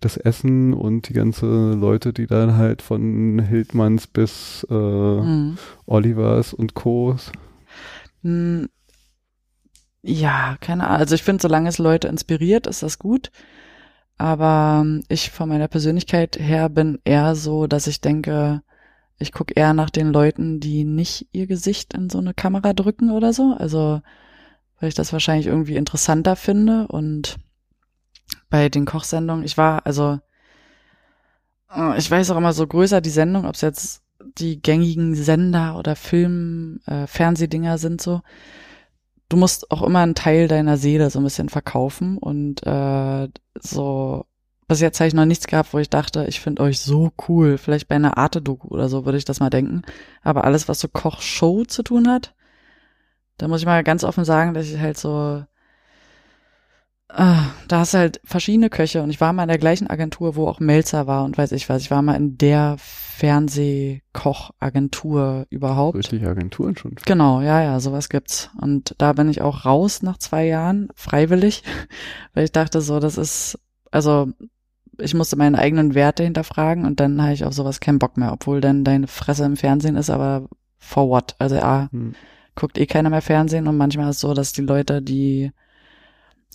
das 0.00 0.16
Essen 0.16 0.74
und 0.74 1.08
die 1.08 1.12
ganze 1.14 1.72
Leute, 1.72 2.12
die 2.12 2.26
dann 2.26 2.56
halt 2.56 2.82
von 2.82 3.38
Hildmanns 3.40 4.06
bis 4.06 4.66
äh, 4.70 4.74
hm. 4.74 5.58
Olivers 5.86 6.52
und 6.52 6.74
Co. 6.74 7.16
Hm, 8.22 8.68
Ja, 10.02 10.56
keine 10.60 10.86
Ahnung. 10.86 10.98
Also 11.00 11.14
ich 11.14 11.22
finde, 11.22 11.42
solange 11.42 11.68
es 11.68 11.78
Leute 11.78 12.08
inspiriert, 12.08 12.66
ist 12.66 12.82
das 12.82 12.98
gut. 12.98 13.30
Aber 14.18 14.86
ich 15.08 15.30
von 15.30 15.48
meiner 15.48 15.68
Persönlichkeit 15.68 16.38
her 16.38 16.68
bin 16.68 16.98
eher 17.04 17.34
so, 17.34 17.66
dass 17.66 17.86
ich 17.86 18.00
denke, 18.00 18.62
ich 19.18 19.32
gucke 19.32 19.54
eher 19.54 19.74
nach 19.74 19.90
den 19.90 20.08
Leuten, 20.12 20.60
die 20.60 20.84
nicht 20.84 21.28
ihr 21.32 21.46
Gesicht 21.46 21.94
in 21.94 22.10
so 22.10 22.18
eine 22.18 22.34
Kamera 22.34 22.72
drücken 22.72 23.10
oder 23.10 23.32
so. 23.32 23.54
Also, 23.58 24.00
weil 24.80 24.88
ich 24.88 24.94
das 24.94 25.12
wahrscheinlich 25.12 25.46
irgendwie 25.46 25.76
interessanter 25.76 26.36
finde. 26.36 26.86
Und 26.88 27.36
bei 28.56 28.70
den 28.70 28.86
Kochsendungen, 28.86 29.44
ich 29.44 29.58
war, 29.58 29.84
also, 29.84 30.18
äh, 31.70 31.98
ich 31.98 32.10
weiß 32.10 32.30
auch 32.30 32.38
immer 32.38 32.54
so 32.54 32.66
größer 32.66 33.02
die 33.02 33.10
Sendung, 33.10 33.44
ob 33.44 33.54
es 33.54 33.60
jetzt 33.60 34.02
die 34.38 34.62
gängigen 34.62 35.14
Sender 35.14 35.76
oder 35.78 35.94
Film, 35.94 36.80
äh, 36.86 37.06
Fernsehdinger 37.06 37.76
sind 37.76 38.00
so. 38.00 38.22
Du 39.28 39.36
musst 39.36 39.70
auch 39.70 39.82
immer 39.82 40.00
einen 40.00 40.14
Teil 40.14 40.48
deiner 40.48 40.78
Seele 40.78 41.10
so 41.10 41.20
ein 41.20 41.24
bisschen 41.24 41.50
verkaufen 41.50 42.16
und 42.16 42.66
äh, 42.66 43.28
so 43.60 44.24
bis 44.68 44.80
jetzt 44.80 44.98
habe 45.00 45.08
ich 45.08 45.14
noch 45.14 45.26
nichts 45.26 45.46
gehabt, 45.46 45.74
wo 45.74 45.78
ich 45.78 45.90
dachte, 45.90 46.24
ich 46.26 46.40
finde 46.40 46.62
euch 46.62 46.80
so 46.80 47.12
cool. 47.28 47.58
Vielleicht 47.58 47.88
bei 47.88 47.94
einer 47.94 48.16
Arte-Doku 48.16 48.68
oder 48.68 48.88
so 48.88 49.04
würde 49.04 49.18
ich 49.18 49.24
das 49.24 49.38
mal 49.38 49.50
denken. 49.50 49.82
Aber 50.22 50.44
alles, 50.44 50.66
was 50.68 50.80
so 50.80 50.88
Kochshow 50.88 51.64
zu 51.64 51.82
tun 51.84 52.08
hat, 52.08 52.34
da 53.38 53.48
muss 53.48 53.60
ich 53.60 53.66
mal 53.66 53.84
ganz 53.84 54.02
offen 54.02 54.24
sagen, 54.24 54.54
dass 54.54 54.66
ich 54.66 54.80
halt 54.80 54.96
so, 54.98 55.44
da 57.08 57.52
hast 57.70 57.94
du 57.94 57.98
halt 57.98 58.20
verschiedene 58.24 58.68
Köche 58.68 59.00
und 59.02 59.10
ich 59.10 59.20
war 59.20 59.32
mal 59.32 59.44
in 59.44 59.48
der 59.48 59.58
gleichen 59.58 59.88
Agentur, 59.88 60.34
wo 60.34 60.48
auch 60.48 60.58
Melzer 60.58 61.06
war 61.06 61.24
und 61.24 61.38
weiß 61.38 61.52
ich 61.52 61.68
was. 61.68 61.82
Ich 61.82 61.90
war 61.90 62.02
mal 62.02 62.16
in 62.16 62.36
der 62.36 62.76
Fernsehkochagentur 62.78 65.46
überhaupt. 65.48 65.96
Richtig 65.96 66.26
Agenturen 66.26 66.76
schon. 66.76 66.96
Genau, 67.06 67.40
ja, 67.40 67.62
ja, 67.62 67.78
sowas 67.80 68.08
gibt's. 68.08 68.50
Und 68.60 68.96
da 68.98 69.12
bin 69.12 69.28
ich 69.28 69.40
auch 69.40 69.64
raus 69.64 70.02
nach 70.02 70.18
zwei 70.18 70.46
Jahren, 70.46 70.88
freiwillig, 70.94 71.62
weil 72.34 72.44
ich 72.44 72.52
dachte 72.52 72.80
so, 72.80 72.98
das 72.98 73.18
ist, 73.18 73.56
also 73.92 74.28
ich 74.98 75.14
musste 75.14 75.36
meine 75.36 75.58
eigenen 75.58 75.94
Werte 75.94 76.24
hinterfragen 76.24 76.86
und 76.86 76.98
dann 77.00 77.22
habe 77.22 77.34
ich 77.34 77.44
auf 77.44 77.54
sowas 77.54 77.78
keinen 77.80 78.00
Bock 78.00 78.16
mehr, 78.16 78.32
obwohl 78.32 78.60
dann 78.60 78.82
deine 78.82 79.06
Fresse 79.06 79.44
im 79.44 79.56
Fernsehen 79.56 79.94
ist, 79.96 80.10
aber 80.10 80.48
for 80.78 81.08
what? 81.08 81.36
Also 81.38 81.54
ja, 81.56 81.88
Hm. 81.92 82.14
guckt 82.54 82.78
eh 82.78 82.86
keiner 82.86 83.10
mehr 83.10 83.22
Fernsehen 83.22 83.68
und 83.68 83.76
manchmal 83.76 84.10
ist 84.10 84.16
es 84.16 84.22
so, 84.22 84.34
dass 84.34 84.52
die 84.52 84.62
Leute, 84.62 85.02
die 85.02 85.52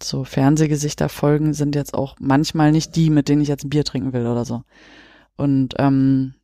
so 0.01 0.23
Fernsehgesichter 0.23 1.09
folgen, 1.09 1.53
sind 1.53 1.75
jetzt 1.75 1.93
auch 1.93 2.15
manchmal 2.19 2.71
nicht 2.71 2.95
die, 2.95 3.09
mit 3.09 3.29
denen 3.29 3.41
ich 3.41 3.47
jetzt 3.47 3.63
ein 3.63 3.69
Bier 3.69 3.83
trinken 3.83 4.13
will 4.13 4.27
oder 4.27 4.45
so. 4.45 4.63
Und 5.37 5.75
ähm, 5.77 6.35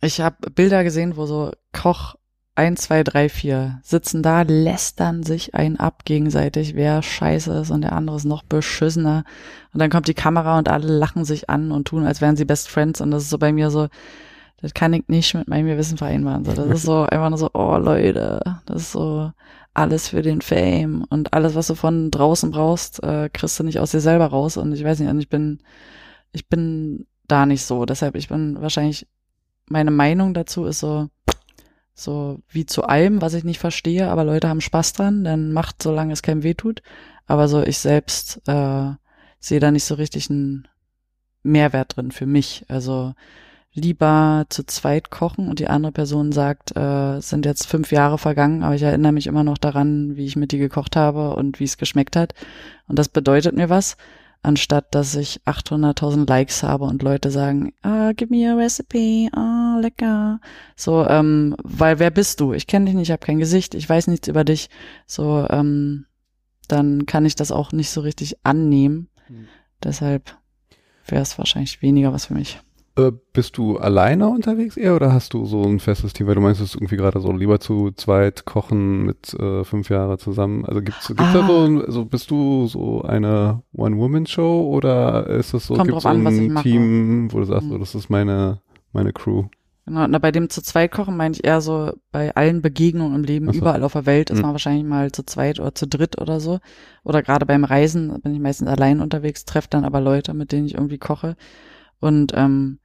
ich 0.00 0.20
habe 0.20 0.50
Bilder 0.50 0.84
gesehen, 0.84 1.16
wo 1.16 1.26
so 1.26 1.52
Koch 1.72 2.16
1, 2.56 2.80
2, 2.80 3.04
3, 3.04 3.28
4 3.28 3.80
sitzen 3.82 4.22
da, 4.22 4.42
lästern 4.42 5.22
sich 5.22 5.54
ein 5.54 5.78
ab 5.78 6.04
gegenseitig, 6.06 6.74
wer 6.74 7.02
scheiße 7.02 7.52
ist 7.52 7.70
und 7.70 7.82
der 7.82 7.92
andere 7.92 8.16
ist 8.16 8.24
noch 8.24 8.42
beschissener. 8.42 9.24
Und 9.74 9.80
dann 9.80 9.90
kommt 9.90 10.08
die 10.08 10.14
Kamera 10.14 10.58
und 10.58 10.68
alle 10.68 10.86
lachen 10.86 11.26
sich 11.26 11.50
an 11.50 11.70
und 11.70 11.86
tun, 11.86 12.06
als 12.06 12.22
wären 12.22 12.36
sie 12.36 12.46
Best 12.46 12.70
Friends. 12.70 13.02
Und 13.02 13.10
das 13.10 13.24
ist 13.24 13.30
so 13.30 13.38
bei 13.38 13.52
mir 13.52 13.70
so, 13.70 13.88
das 14.62 14.72
kann 14.72 14.94
ich 14.94 15.06
nicht 15.08 15.34
mit 15.34 15.48
meinem 15.48 15.66
Gewissen 15.66 15.98
vereinbaren. 15.98 16.46
So, 16.46 16.52
das 16.52 16.66
ist 16.66 16.82
so 16.84 17.02
einfach 17.02 17.28
nur 17.28 17.38
so, 17.38 17.50
oh 17.52 17.76
Leute, 17.76 18.40
das 18.64 18.82
ist 18.82 18.92
so 18.92 19.32
alles 19.76 20.08
für 20.08 20.22
den 20.22 20.40
Fame 20.40 21.04
und 21.10 21.34
alles, 21.34 21.54
was 21.54 21.66
du 21.66 21.74
von 21.74 22.10
draußen 22.10 22.50
brauchst, 22.50 23.02
äh, 23.02 23.28
kriegst 23.32 23.58
du 23.58 23.64
nicht 23.64 23.78
aus 23.78 23.90
dir 23.90 24.00
selber 24.00 24.26
raus. 24.26 24.56
Und 24.56 24.72
ich 24.72 24.82
weiß 24.82 25.00
nicht, 25.00 25.10
und 25.10 25.20
ich 25.20 25.28
bin, 25.28 25.58
ich 26.32 26.48
bin 26.48 27.06
da 27.28 27.46
nicht 27.46 27.62
so. 27.62 27.84
Deshalb, 27.84 28.16
ich 28.16 28.28
bin 28.28 28.60
wahrscheinlich, 28.60 29.06
meine 29.66 29.90
Meinung 29.90 30.32
dazu 30.32 30.64
ist 30.64 30.80
so, 30.80 31.08
so 31.94 32.40
wie 32.48 32.66
zu 32.66 32.84
allem, 32.84 33.20
was 33.20 33.34
ich 33.34 33.44
nicht 33.44 33.58
verstehe, 33.58 34.08
aber 34.08 34.24
Leute 34.24 34.48
haben 34.48 34.60
Spaß 34.60 34.94
dran, 34.94 35.24
dann 35.24 35.52
macht, 35.52 35.82
solange 35.82 36.12
es 36.12 36.22
keinem 36.22 36.42
weh 36.42 36.54
tut. 36.54 36.82
Aber 37.26 37.48
so 37.48 37.62
ich 37.62 37.78
selbst 37.78 38.40
äh, 38.46 38.90
sehe 39.40 39.60
da 39.60 39.70
nicht 39.70 39.84
so 39.84 39.94
richtig 39.96 40.30
einen 40.30 40.68
Mehrwert 41.42 41.96
drin 41.96 42.12
für 42.12 42.26
mich. 42.26 42.64
Also 42.68 43.14
lieber 43.76 44.46
zu 44.48 44.64
zweit 44.64 45.10
kochen 45.10 45.48
und 45.48 45.60
die 45.60 45.68
andere 45.68 45.92
Person 45.92 46.32
sagt, 46.32 46.76
äh, 46.76 47.20
sind 47.20 47.44
jetzt 47.46 47.66
fünf 47.66 47.92
Jahre 47.92 48.18
vergangen, 48.18 48.64
aber 48.64 48.74
ich 48.74 48.82
erinnere 48.82 49.12
mich 49.12 49.28
immer 49.28 49.44
noch 49.44 49.58
daran, 49.58 50.16
wie 50.16 50.26
ich 50.26 50.34
mit 50.34 50.50
dir 50.50 50.58
gekocht 50.58 50.96
habe 50.96 51.36
und 51.36 51.60
wie 51.60 51.64
es 51.64 51.78
geschmeckt 51.78 52.16
hat. 52.16 52.34
Und 52.88 52.98
das 52.98 53.08
bedeutet 53.08 53.54
mir 53.54 53.68
was 53.68 53.96
anstatt 54.46 54.94
dass 54.94 55.16
ich 55.16 55.40
800.000 55.44 56.28
Likes 56.28 56.62
habe 56.62 56.84
und 56.84 57.02
Leute 57.02 57.30
sagen, 57.32 57.72
ah, 57.82 58.12
give 58.12 58.32
me 58.32 58.48
a 58.48 58.54
recipe, 58.54 59.28
ah, 59.32 59.78
lecker. 59.80 60.40
So, 60.76 61.04
ähm, 61.06 61.56
weil 61.62 61.98
wer 61.98 62.10
bist 62.10 62.38
du? 62.40 62.52
Ich 62.52 62.68
kenne 62.68 62.86
dich 62.86 62.94
nicht, 62.94 63.08
ich 63.08 63.12
habe 63.12 63.26
kein 63.26 63.38
Gesicht, 63.40 63.74
ich 63.74 63.88
weiß 63.88 64.06
nichts 64.06 64.28
über 64.28 64.44
dich. 64.44 64.70
So, 65.06 65.46
ähm, 65.50 66.06
dann 66.68 67.06
kann 67.06 67.26
ich 67.26 67.34
das 67.34 67.50
auch 67.50 67.72
nicht 67.72 67.90
so 67.90 68.00
richtig 68.02 68.36
annehmen. 68.44 69.08
Mhm. 69.28 69.48
Deshalb 69.82 70.36
wäre 71.06 71.22
es 71.22 71.38
wahrscheinlich 71.38 71.82
weniger 71.82 72.12
was 72.12 72.26
für 72.26 72.34
mich. 72.34 72.60
Äh, 72.98 73.12
bist 73.34 73.58
du 73.58 73.76
alleine 73.76 74.28
unterwegs 74.28 74.78
eher 74.78 74.96
oder 74.96 75.12
hast 75.12 75.34
du 75.34 75.44
so 75.44 75.62
ein 75.62 75.80
festes 75.80 76.14
Team? 76.14 76.26
Weil 76.26 76.34
du 76.34 76.40
meinst, 76.40 76.62
es 76.62 76.70
ist 76.70 76.74
irgendwie 76.76 76.96
gerade 76.96 77.20
so 77.20 77.30
lieber 77.30 77.60
zu 77.60 77.90
zweit 77.90 78.46
kochen 78.46 79.04
mit 79.04 79.34
äh, 79.34 79.64
fünf 79.64 79.90
Jahre 79.90 80.16
zusammen. 80.16 80.64
Also 80.64 80.80
gibt's, 80.80 81.08
gibt's 81.08 81.22
ah. 81.22 81.32
da 81.34 81.46
so, 81.46 81.82
also 81.84 82.04
bist 82.06 82.30
du 82.30 82.66
so 82.66 83.02
eine 83.02 83.62
One-Woman-Show 83.74 84.70
oder 84.70 85.26
ist 85.26 85.52
es 85.52 85.66
so, 85.66 85.74
Kommt 85.74 85.88
gibt's 85.88 86.04
so 86.04 86.08
ein 86.08 86.26
an, 86.26 86.62
Team, 86.62 87.28
wo 87.32 87.40
du 87.40 87.44
sagst, 87.44 87.66
mhm. 87.66 87.72
so, 87.72 87.78
das 87.78 87.94
ist 87.94 88.08
meine, 88.08 88.62
meine 88.92 89.12
Crew? 89.12 89.44
Genau, 89.84 90.06
na, 90.08 90.18
bei 90.18 90.32
dem 90.32 90.48
zu 90.48 90.62
zweit 90.62 90.90
kochen 90.90 91.18
meine 91.18 91.34
ich 91.34 91.44
eher 91.44 91.60
so 91.60 91.92
bei 92.12 92.34
allen 92.34 92.62
Begegnungen 92.62 93.14
im 93.14 93.24
Leben, 93.24 93.52
so. 93.52 93.58
überall 93.58 93.84
auf 93.84 93.92
der 93.92 94.06
Welt 94.06 94.30
ist 94.30 94.38
mhm. 94.38 94.42
man 94.42 94.52
wahrscheinlich 94.52 94.84
mal 94.84 95.12
zu 95.12 95.24
zweit 95.24 95.60
oder 95.60 95.74
zu 95.74 95.86
dritt 95.86 96.18
oder 96.18 96.40
so. 96.40 96.60
Oder 97.04 97.22
gerade 97.22 97.44
beim 97.44 97.64
Reisen 97.64 98.22
bin 98.22 98.34
ich 98.34 98.40
meistens 98.40 98.68
allein 98.68 99.00
unterwegs, 99.00 99.44
treffe 99.44 99.68
dann 99.68 99.84
aber 99.84 100.00
Leute, 100.00 100.32
mit 100.32 100.50
denen 100.50 100.66
ich 100.66 100.74
irgendwie 100.74 100.98
koche. 100.98 101.36
Und 102.00 102.32
ähm, 102.34 102.78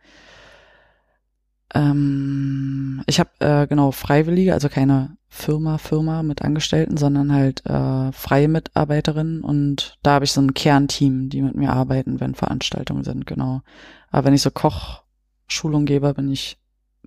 ähm, 1.74 3.04
ich 3.08 3.20
habe 3.20 3.30
äh, 3.40 3.68
genau 3.68 3.92
Freiwillige, 3.92 4.54
also 4.54 4.70
keine 4.70 5.18
Firma, 5.30 5.78
Firma 5.78 6.24
mit 6.24 6.42
Angestellten, 6.42 6.98
sondern 6.98 7.32
halt 7.32 7.66
äh, 7.66 8.12
freie 8.12 8.50
Mitarbeiterinnen 8.50 9.42
und 9.42 9.98
da 10.04 10.16
habe 10.16 10.26
ich 10.26 10.34
so 10.34 10.42
ein 10.42 10.54
Kernteam, 10.54 11.30
die 11.30 11.42
mit 11.42 11.56
mir 11.56 11.72
arbeiten, 11.72 12.20
wenn 12.20 12.36
Veranstaltungen 12.36 13.04
sind, 13.04 13.26
genau. 13.26 13.62
Aber 14.10 14.26
wenn 14.26 14.34
ich 14.34 14.42
so 14.42 14.52
Kochschulung 14.52 15.86
gebe, 15.86 16.14
bin 16.14 16.30
ich 16.30 16.58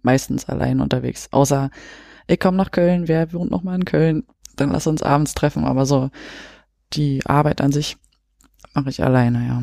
meistens 0.02 0.48
allein 0.48 0.80
unterwegs. 0.80 1.28
Außer 1.32 1.70
ich 2.26 2.40
komme 2.40 2.56
nach 2.56 2.70
Köln, 2.70 3.08
wer 3.08 3.32
wohnt 3.34 3.50
noch 3.50 3.62
mal 3.62 3.74
in 3.74 3.84
Köln, 3.84 4.24
dann 4.56 4.70
lass 4.70 4.86
uns 4.86 5.02
abends 5.02 5.34
treffen, 5.34 5.64
aber 5.64 5.84
so 5.84 6.10
die 6.94 7.26
Arbeit 7.26 7.60
an 7.60 7.72
sich 7.72 7.98
mache 8.72 8.88
ich 8.88 9.02
alleine, 9.02 9.46
ja. 9.46 9.62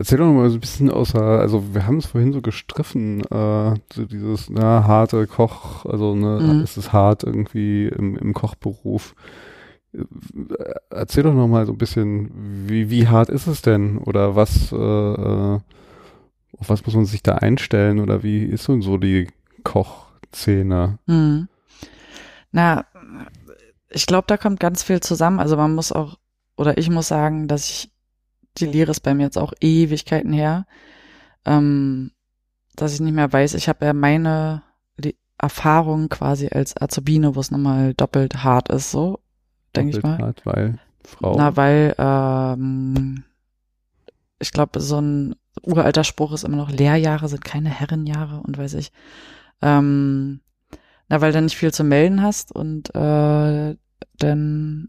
Erzähl 0.00 0.18
doch 0.18 0.32
mal 0.32 0.48
so 0.48 0.58
ein 0.58 0.60
bisschen 0.60 0.92
außer, 0.92 1.20
also 1.20 1.74
wir 1.74 1.84
haben 1.84 1.96
es 1.96 2.06
vorhin 2.06 2.32
so 2.32 2.40
gestriffen, 2.40 3.20
äh, 3.22 3.74
so 3.92 4.04
dieses 4.04 4.48
na, 4.48 4.84
harte 4.84 5.26
Koch, 5.26 5.84
also 5.86 6.14
ne, 6.14 6.38
mhm. 6.40 6.62
ist 6.62 6.76
es 6.76 6.92
hart 6.92 7.24
irgendwie 7.24 7.88
im, 7.88 8.16
im 8.16 8.32
Kochberuf. 8.32 9.16
Äh, 9.92 10.04
erzähl 10.90 11.24
doch 11.24 11.34
noch 11.34 11.48
mal 11.48 11.66
so 11.66 11.72
ein 11.72 11.78
bisschen, 11.78 12.30
wie, 12.68 12.90
wie 12.90 13.08
hart 13.08 13.28
ist 13.28 13.48
es 13.48 13.60
denn? 13.60 13.98
Oder 13.98 14.36
was, 14.36 14.70
äh, 14.70 14.76
äh, 14.76 15.58
auf 16.58 16.68
was 16.68 16.86
muss 16.86 16.94
man 16.94 17.04
sich 17.04 17.24
da 17.24 17.34
einstellen? 17.34 17.98
Oder 17.98 18.22
wie 18.22 18.44
ist 18.44 18.68
denn 18.68 18.82
so 18.82 18.98
die 18.98 19.26
Kochszene? 19.64 21.00
Mhm. 21.06 21.48
Na, 22.52 22.86
ich 23.90 24.06
glaube, 24.06 24.26
da 24.28 24.36
kommt 24.36 24.60
ganz 24.60 24.84
viel 24.84 25.00
zusammen. 25.00 25.40
Also 25.40 25.56
man 25.56 25.74
muss 25.74 25.90
auch, 25.90 26.20
oder 26.56 26.78
ich 26.78 26.88
muss 26.88 27.08
sagen, 27.08 27.48
dass 27.48 27.68
ich 27.68 27.90
die 28.58 28.66
Lehre 28.66 28.90
ist 28.90 29.00
bei 29.00 29.14
mir 29.14 29.24
jetzt 29.24 29.38
auch 29.38 29.52
Ewigkeiten 29.60 30.32
her, 30.32 30.66
ähm, 31.44 32.12
dass 32.76 32.94
ich 32.94 33.00
nicht 33.00 33.14
mehr 33.14 33.32
weiß. 33.32 33.54
Ich 33.54 33.68
habe 33.68 33.86
ja 33.86 33.92
meine 33.92 34.62
Erfahrung 35.38 36.08
quasi 36.08 36.48
als 36.48 36.80
Azubine, 36.80 37.36
wo 37.36 37.40
es 37.40 37.50
nochmal 37.50 37.94
doppelt 37.94 38.42
hart 38.42 38.68
ist, 38.70 38.90
so, 38.90 39.20
denke 39.76 39.96
ich 39.96 40.02
mal. 40.02 40.18
Hart, 40.18 40.44
weil 40.44 40.78
Frau. 41.04 41.36
Na, 41.36 41.56
weil 41.56 41.94
ähm, 41.96 43.24
ich 44.40 44.50
glaube, 44.50 44.80
so 44.80 45.00
ein 45.00 45.36
uralter 45.62 46.04
Spruch 46.04 46.32
ist 46.32 46.44
immer 46.44 46.56
noch, 46.56 46.70
Lehrjahre 46.70 47.28
sind 47.28 47.44
keine 47.44 47.70
Herrenjahre 47.70 48.40
und 48.40 48.58
weiß 48.58 48.74
ich. 48.74 48.90
Ähm, 49.62 50.40
na, 51.08 51.20
weil 51.20 51.32
du 51.32 51.40
nicht 51.40 51.56
viel 51.56 51.72
zu 51.72 51.84
melden 51.84 52.20
hast 52.20 52.52
und 52.52 52.94
äh, 52.94 53.76
dann 54.18 54.88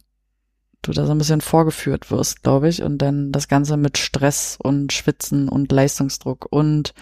du 0.81 0.91
da 0.91 1.05
so 1.05 1.11
ein 1.11 1.17
bisschen 1.17 1.41
vorgeführt 1.41 2.11
wirst, 2.11 2.43
glaube 2.43 2.69
ich, 2.69 2.83
und 2.83 2.99
dann 2.99 3.31
das 3.31 3.47
Ganze 3.47 3.77
mit 3.77 3.97
Stress 3.97 4.57
und 4.61 4.93
Schwitzen 4.93 5.49
und 5.49 5.71
Leistungsdruck 5.71 6.47
und 6.49 6.93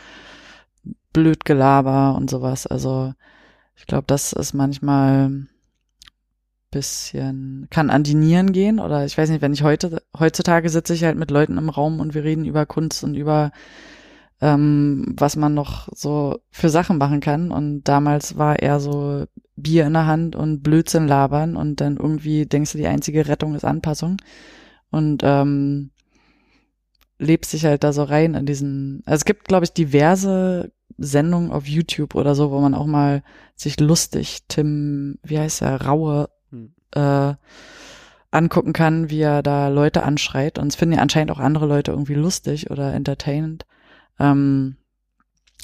Blödgelaber 1.14 2.16
und 2.16 2.30
sowas. 2.30 2.68
Also 2.68 3.14
ich 3.76 3.86
glaube, 3.86 4.06
das 4.08 4.34
ist 4.34 4.54
manchmal 4.54 5.48
bisschen, 6.72 7.68
kann 7.70 7.90
an 7.90 8.04
die 8.04 8.16
Nieren 8.16 8.52
gehen 8.52 8.80
oder 8.80 9.06
ich 9.06 9.18
weiß 9.18 9.30
nicht, 9.30 9.42
wenn 9.42 9.54
ich 9.54 9.64
heute, 9.64 10.02
heutzutage 10.18 10.70
sitze 10.70 10.94
ich 10.94 11.04
halt 11.04 11.18
mit 11.18 11.32
Leuten 11.32 11.58
im 11.58 11.70
Raum 11.70 12.00
und 12.00 12.14
wir 12.14 12.24
reden 12.24 12.46
über 12.46 12.66
Kunst 12.66 13.04
und 13.04 13.16
über 13.16 13.52
ähm, 14.42 15.16
was 15.18 15.36
man 15.36 15.54
noch 15.54 15.90
so 15.94 16.40
für 16.52 16.70
Sachen 16.70 16.98
machen 16.98 17.20
kann. 17.20 17.52
Und 17.52 17.84
damals 17.84 18.38
war 18.38 18.60
eher 18.60 18.80
so 18.80 19.26
Bier 19.56 19.88
in 19.88 19.94
der 19.94 20.06
Hand 20.06 20.36
und 20.36 20.62
Blödsinn 20.62 21.08
labern 21.08 21.56
und 21.56 21.82
dann 21.82 21.98
irgendwie 21.98 22.46
denkst 22.46 22.74
du, 22.74 22.78
die 22.78 22.88
einzige 22.88 23.28
Rettung 23.28 23.56
ist 23.56 23.66
Anpassung. 23.66 24.18
Und 24.90 25.22
ähm, 25.24 25.92
lebst 27.20 27.54
dich 27.54 27.66
halt 27.66 27.84
da 27.84 27.94
so 27.94 28.04
rein 28.04 28.36
in 28.36 28.46
diesen. 28.46 29.02
Also 29.06 29.22
es 29.22 29.26
gibt, 29.26 29.48
glaube 29.48 29.66
ich, 29.66 29.74
diverse 29.74 30.72
Sendungen 30.98 31.52
auf 31.52 31.68
YouTube 31.68 32.16
oder 32.16 32.36
so, 32.36 32.52
wo 32.52 32.60
man 32.60 32.74
auch 32.74 32.86
mal 32.86 33.24
sich 33.56 33.80
lustig, 33.80 34.44
Tim, 34.48 35.18
wie 35.24 35.40
heißt 35.40 35.62
er, 35.62 35.82
Raue, 35.82 36.30
hm. 36.52 36.74
äh, 36.94 37.36
angucken 38.30 38.74
kann, 38.74 39.10
wie 39.10 39.22
er 39.22 39.42
da 39.42 39.70
Leute 39.70 40.04
anschreit. 40.04 40.60
Und 40.60 40.68
es 40.68 40.76
finden 40.76 40.96
ja 40.96 41.02
anscheinend 41.02 41.32
auch 41.32 41.40
andere 41.40 41.66
Leute 41.66 41.92
irgendwie 41.92 42.14
lustig 42.14 42.70
oder 42.70 42.94
entertainend. 42.94 43.66
Ähm, 44.20 44.78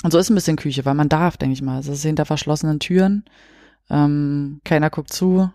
und 0.03 0.11
so 0.11 0.17
ist 0.17 0.29
ein 0.29 0.35
bisschen 0.35 0.57
Küche, 0.57 0.85
weil 0.85 0.95
man 0.95 1.09
darf, 1.09 1.37
denke 1.37 1.53
ich 1.53 1.61
mal. 1.61 1.79
Es 1.79 1.87
ist 1.87 2.03
hinter 2.03 2.25
verschlossenen 2.25 2.79
Türen. 2.79 3.25
Ähm, 3.89 4.61
keiner 4.65 4.89
guckt 4.89 5.13
zu. 5.13 5.51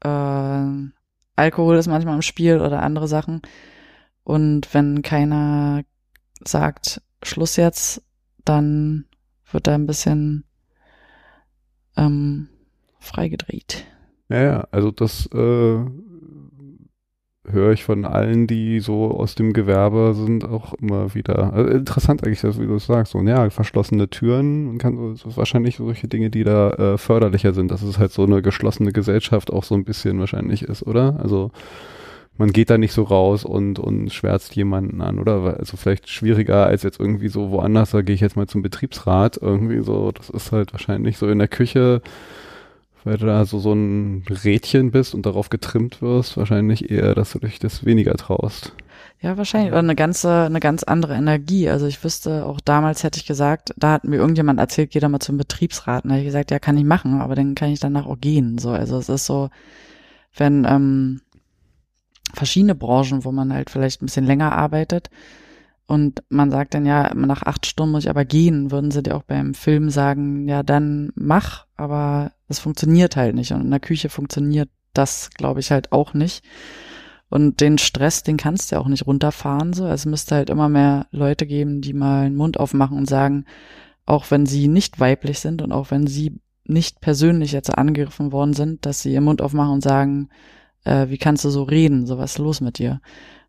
Äh, 0.00 0.64
Alkohol 1.36 1.76
ist 1.76 1.86
manchmal 1.86 2.14
im 2.14 2.22
Spiel 2.22 2.60
oder 2.60 2.82
andere 2.82 3.08
Sachen. 3.08 3.42
Und 4.24 4.72
wenn 4.74 5.02
keiner 5.02 5.82
sagt, 6.44 7.02
Schluss 7.22 7.56
jetzt, 7.56 8.02
dann 8.44 9.06
wird 9.50 9.66
da 9.66 9.74
ein 9.74 9.86
bisschen 9.86 10.44
ähm, 11.96 12.48
freigedreht. 12.98 13.86
Ja, 14.28 14.42
ja, 14.42 14.68
also 14.70 14.90
das 14.90 15.26
äh, 15.26 15.84
höre 17.48 17.72
ich 17.72 17.84
von 17.84 18.04
allen, 18.04 18.46
die 18.46 18.80
so 18.80 19.10
aus 19.10 19.34
dem 19.34 19.52
Gewerbe 19.52 20.14
sind, 20.14 20.44
auch 20.44 20.74
immer 20.74 21.14
wieder. 21.14 21.52
Also 21.52 21.70
interessant 21.70 22.24
eigentlich, 22.24 22.40
dass, 22.40 22.60
wie 22.60 22.66
du 22.66 22.76
es 22.76 22.86
sagst, 22.86 23.12
so, 23.12 23.20
ja, 23.20 23.50
verschlossene 23.50 24.08
Türen, 24.08 24.66
man 24.66 24.78
kann 24.78 25.16
so, 25.16 25.36
wahrscheinlich 25.36 25.76
solche 25.76 26.06
Dinge, 26.06 26.30
die 26.30 26.44
da 26.44 26.70
äh, 26.70 26.98
förderlicher 26.98 27.52
sind, 27.52 27.70
dass 27.70 27.82
es 27.82 27.98
halt 27.98 28.12
so 28.12 28.24
eine 28.24 28.42
geschlossene 28.42 28.92
Gesellschaft 28.92 29.52
auch 29.52 29.64
so 29.64 29.74
ein 29.74 29.84
bisschen 29.84 30.20
wahrscheinlich 30.20 30.62
ist, 30.62 30.86
oder? 30.86 31.18
Also 31.20 31.50
man 32.38 32.52
geht 32.52 32.70
da 32.70 32.78
nicht 32.78 32.92
so 32.92 33.02
raus 33.02 33.44
und, 33.44 33.78
und 33.78 34.12
schwärzt 34.12 34.54
jemanden 34.54 35.00
an, 35.00 35.18
oder? 35.18 35.58
Also 35.58 35.76
vielleicht 35.76 36.08
schwieriger 36.08 36.66
als 36.66 36.82
jetzt 36.82 37.00
irgendwie 37.00 37.28
so 37.28 37.50
woanders, 37.50 37.90
da 37.90 38.02
gehe 38.02 38.14
ich 38.14 38.20
jetzt 38.20 38.36
mal 38.36 38.46
zum 38.46 38.62
Betriebsrat, 38.62 39.38
irgendwie 39.40 39.80
so, 39.80 40.12
das 40.12 40.30
ist 40.30 40.52
halt 40.52 40.72
wahrscheinlich 40.72 41.18
so 41.18 41.28
in 41.28 41.38
der 41.38 41.48
Küche, 41.48 42.02
weil 43.04 43.18
du 43.18 43.26
da 43.26 43.44
so, 43.44 43.58
so 43.58 43.72
ein 43.72 44.24
Rädchen 44.28 44.90
bist 44.90 45.14
und 45.14 45.26
darauf 45.26 45.50
getrimmt 45.50 46.02
wirst, 46.02 46.36
wahrscheinlich 46.36 46.90
eher, 46.90 47.14
dass 47.14 47.32
du 47.32 47.38
dich 47.38 47.58
das 47.58 47.84
weniger 47.84 48.14
traust. 48.14 48.72
Ja, 49.20 49.36
wahrscheinlich. 49.36 49.70
Oder 49.70 49.80
eine 49.80 49.94
ganze, 49.94 50.44
eine 50.44 50.60
ganz 50.60 50.82
andere 50.82 51.14
Energie. 51.14 51.68
Also 51.68 51.86
ich 51.86 52.02
wüsste, 52.02 52.44
auch 52.44 52.60
damals 52.60 53.04
hätte 53.04 53.18
ich 53.18 53.26
gesagt, 53.26 53.72
da 53.76 53.92
hat 53.92 54.04
mir 54.04 54.16
irgendjemand 54.16 54.58
erzählt, 54.58 54.90
geh 54.90 55.00
da 55.00 55.08
mal 55.08 55.20
zum 55.20 55.36
Betriebsrat. 55.36 56.04
Und 56.04 56.10
da 56.10 56.14
habe 56.14 56.22
ich 56.22 56.28
gesagt, 56.28 56.50
ja, 56.50 56.58
kann 56.58 56.76
ich 56.76 56.84
machen, 56.84 57.20
aber 57.20 57.34
dann 57.34 57.54
kann 57.54 57.70
ich 57.70 57.80
danach 57.80 58.06
auch 58.06 58.18
gehen. 58.20 58.58
So, 58.58 58.70
also 58.70 58.98
es 58.98 59.08
ist 59.08 59.26
so, 59.26 59.50
wenn 60.36 60.64
ähm, 60.64 61.20
verschiedene 62.34 62.74
Branchen, 62.74 63.24
wo 63.24 63.30
man 63.30 63.52
halt 63.52 63.70
vielleicht 63.70 64.02
ein 64.02 64.06
bisschen 64.06 64.26
länger 64.26 64.52
arbeitet 64.52 65.08
und 65.92 66.22
man 66.30 66.50
sagt 66.50 66.72
dann, 66.72 66.86
ja, 66.86 67.12
nach 67.14 67.42
acht 67.42 67.66
Stunden 67.66 67.92
muss 67.92 68.04
ich 68.04 68.10
aber 68.10 68.24
gehen, 68.24 68.70
würden 68.70 68.90
sie 68.90 69.02
dir 69.02 69.14
auch 69.14 69.24
beim 69.24 69.52
Film 69.52 69.90
sagen, 69.90 70.48
ja, 70.48 70.62
dann 70.62 71.12
mach, 71.16 71.66
aber 71.76 72.32
es 72.48 72.60
funktioniert 72.60 73.16
halt 73.16 73.34
nicht. 73.34 73.52
Und 73.52 73.60
in 73.60 73.70
der 73.70 73.78
Küche 73.78 74.08
funktioniert 74.08 74.70
das, 74.94 75.28
glaube 75.34 75.60
ich, 75.60 75.70
halt 75.70 75.92
auch 75.92 76.14
nicht. 76.14 76.42
Und 77.28 77.60
den 77.60 77.76
Stress, 77.76 78.22
den 78.22 78.38
kannst 78.38 78.70
du 78.70 78.76
ja 78.76 78.80
auch 78.80 78.88
nicht 78.88 79.06
runterfahren, 79.06 79.74
so. 79.74 79.84
Also 79.84 79.94
es 79.94 80.06
müsste 80.06 80.36
halt 80.36 80.48
immer 80.48 80.70
mehr 80.70 81.08
Leute 81.10 81.46
geben, 81.46 81.82
die 81.82 81.92
mal 81.92 82.24
den 82.24 82.36
Mund 82.36 82.58
aufmachen 82.58 82.96
und 82.96 83.06
sagen, 83.06 83.44
auch 84.06 84.30
wenn 84.30 84.46
sie 84.46 84.68
nicht 84.68 84.98
weiblich 84.98 85.40
sind 85.40 85.60
und 85.60 85.72
auch 85.72 85.90
wenn 85.90 86.06
sie 86.06 86.40
nicht 86.64 87.02
persönlich 87.02 87.52
jetzt 87.52 87.68
angegriffen 87.68 88.32
worden 88.32 88.54
sind, 88.54 88.86
dass 88.86 89.02
sie 89.02 89.12
ihren 89.12 89.24
Mund 89.24 89.42
aufmachen 89.42 89.74
und 89.74 89.82
sagen, 89.82 90.30
äh, 90.84 91.10
wie 91.10 91.18
kannst 91.18 91.44
du 91.44 91.50
so 91.50 91.64
reden, 91.64 92.06
so 92.06 92.16
was 92.16 92.32
ist 92.32 92.38
los 92.38 92.62
mit 92.62 92.78
dir? 92.78 93.02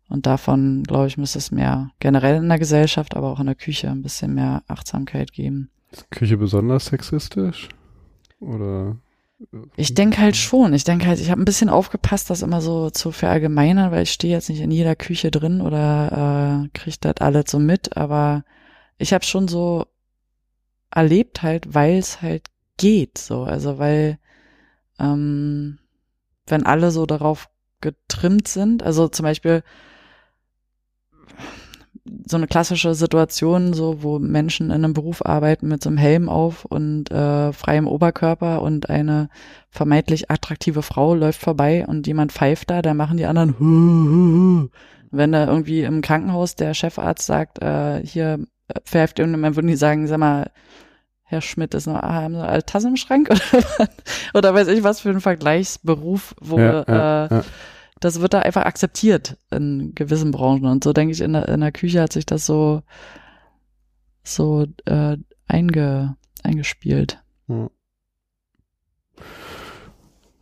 Und 0.08 0.26
davon, 0.26 0.82
glaube 0.84 1.06
ich, 1.06 1.16
müsste 1.16 1.38
es 1.38 1.50
mehr 1.50 1.90
generell 1.98 2.36
in 2.36 2.48
der 2.48 2.58
Gesellschaft, 2.58 3.16
aber 3.16 3.32
auch 3.32 3.40
in 3.40 3.46
der 3.46 3.54
Küche 3.54 3.90
ein 3.90 4.02
bisschen 4.02 4.34
mehr 4.34 4.62
Achtsamkeit 4.68 5.32
geben. 5.32 5.70
Ist 5.92 6.10
Küche 6.10 6.36
besonders 6.36 6.86
sexistisch? 6.86 7.68
Oder? 8.40 8.96
Ich 9.76 9.94
denke 9.94 10.18
halt 10.18 10.36
schon. 10.36 10.74
Ich 10.74 10.84
denke 10.84 11.06
halt, 11.06 11.20
ich 11.20 11.30
habe 11.30 11.40
ein 11.40 11.46
bisschen 11.46 11.68
aufgepasst, 11.68 12.30
das 12.30 12.42
immer 12.42 12.60
so 12.60 12.90
zu 12.90 13.12
verallgemeinern, 13.12 13.90
weil 13.90 14.02
ich 14.02 14.12
stehe 14.12 14.32
jetzt 14.32 14.48
nicht 14.48 14.60
in 14.60 14.70
jeder 14.70 14.96
Küche 14.96 15.30
drin 15.30 15.60
oder 15.60 16.64
äh, 16.64 16.68
kriege 16.78 16.96
das 17.00 17.16
alles 17.18 17.50
so 17.50 17.58
mit, 17.58 17.96
aber 17.96 18.44
ich 18.98 19.12
habe 19.12 19.24
schon 19.24 19.48
so 19.48 19.86
erlebt 20.90 21.42
halt, 21.42 21.74
weil 21.74 21.98
es 21.98 22.22
halt 22.22 22.44
geht, 22.76 23.18
so. 23.18 23.42
Also 23.42 23.78
weil, 23.78 24.18
ähm, 24.98 25.78
wenn 26.46 26.64
alle 26.64 26.90
so 26.90 27.06
darauf 27.06 27.48
getrimmt 27.80 28.48
sind, 28.48 28.82
also 28.82 29.08
zum 29.08 29.24
Beispiel 29.24 29.62
so 32.26 32.36
eine 32.36 32.46
klassische 32.46 32.94
Situation, 32.94 33.72
so 33.72 34.02
wo 34.02 34.18
Menschen 34.18 34.66
in 34.66 34.84
einem 34.84 34.92
Beruf 34.92 35.24
arbeiten 35.24 35.68
mit 35.68 35.82
so 35.82 35.88
einem 35.88 35.96
Helm 35.96 36.28
auf 36.28 36.64
und 36.66 37.10
äh, 37.10 37.52
freiem 37.52 37.86
Oberkörper 37.86 38.60
und 38.60 38.90
eine 38.90 39.30
vermeintlich 39.70 40.30
attraktive 40.30 40.82
Frau 40.82 41.14
läuft 41.14 41.40
vorbei 41.40 41.86
und 41.86 42.06
jemand 42.06 42.32
pfeift 42.32 42.70
da, 42.70 42.82
dann 42.82 42.98
machen 42.98 43.16
die 43.16 43.24
anderen 43.24 43.58
hu, 43.58 43.64
hu, 43.64 44.62
hu. 44.64 44.68
wenn 45.10 45.32
da 45.32 45.46
irgendwie 45.46 45.82
im 45.82 46.02
Krankenhaus 46.02 46.56
der 46.56 46.74
Chefarzt 46.74 47.26
sagt, 47.26 47.62
äh, 47.62 48.04
hier 48.04 48.40
äh, 48.68 48.80
pfeift 48.84 49.18
irgendjemand, 49.18 49.56
würden 49.56 49.68
die 49.68 49.76
sagen, 49.76 50.06
sag 50.06 50.18
mal, 50.18 50.50
Herr 51.22 51.40
Schmidt 51.40 51.72
ist 51.72 51.86
noch, 51.86 52.02
haben 52.02 52.34
Sie 52.34 52.46
eine 52.46 52.66
Tasse 52.66 52.88
im 52.88 52.96
Schrank? 52.96 53.30
Oder, 53.78 53.88
oder 54.34 54.54
weiß 54.54 54.68
ich 54.68 54.84
was 54.84 55.00
für 55.00 55.08
ein 55.08 55.22
Vergleichsberuf, 55.22 56.34
wo 56.38 56.58
ja, 56.58 56.84
ja, 56.86 57.24
äh, 57.26 57.34
ja 57.36 57.44
das 58.04 58.20
wird 58.20 58.34
da 58.34 58.40
einfach 58.40 58.66
akzeptiert 58.66 59.38
in 59.50 59.94
gewissen 59.94 60.30
Branchen. 60.30 60.66
Und 60.66 60.84
so 60.84 60.92
denke 60.92 61.12
ich, 61.12 61.22
in 61.22 61.32
der, 61.32 61.48
in 61.48 61.60
der 61.60 61.72
Küche 61.72 62.02
hat 62.02 62.12
sich 62.12 62.26
das 62.26 62.44
so, 62.44 62.82
so 64.22 64.66
äh, 64.84 65.16
einge, 65.48 66.16
eingespielt. 66.42 67.22
Ja. 67.48 67.70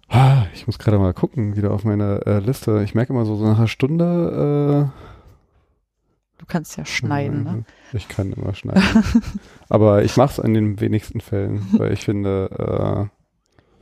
Ah, 0.09 0.47
ich 0.53 0.67
muss 0.67 0.79
gerade 0.79 0.99
mal 0.99 1.15
gucken, 1.15 1.57
wieder 1.57 1.71
auf 1.71 1.85
meine 1.85 2.27
äh, 2.27 2.41
Liste. 2.41 2.83
Ich 2.83 2.97
merke 2.97 3.13
immer 3.13 3.25
so, 3.25 3.37
so 3.37 3.45
nach 3.45 3.59
einer 3.59 3.69
Stunde. 3.69 4.91
Äh, 4.91 6.39
du 6.39 6.47
kannst 6.47 6.77
ja 6.77 6.85
schneiden, 6.85 7.45
ne? 7.45 7.65
Ich 7.93 8.09
kann 8.09 8.33
immer 8.33 8.55
schneiden. 8.55 8.83
Aber 9.69 10.03
ich 10.03 10.17
mache 10.17 10.33
es 10.33 10.45
in 10.45 10.53
den 10.53 10.81
wenigsten 10.81 11.21
Fällen, 11.21 11.65
weil 11.79 11.93
ich 11.93 12.05
finde, 12.05 13.09
äh, 13.11 13.22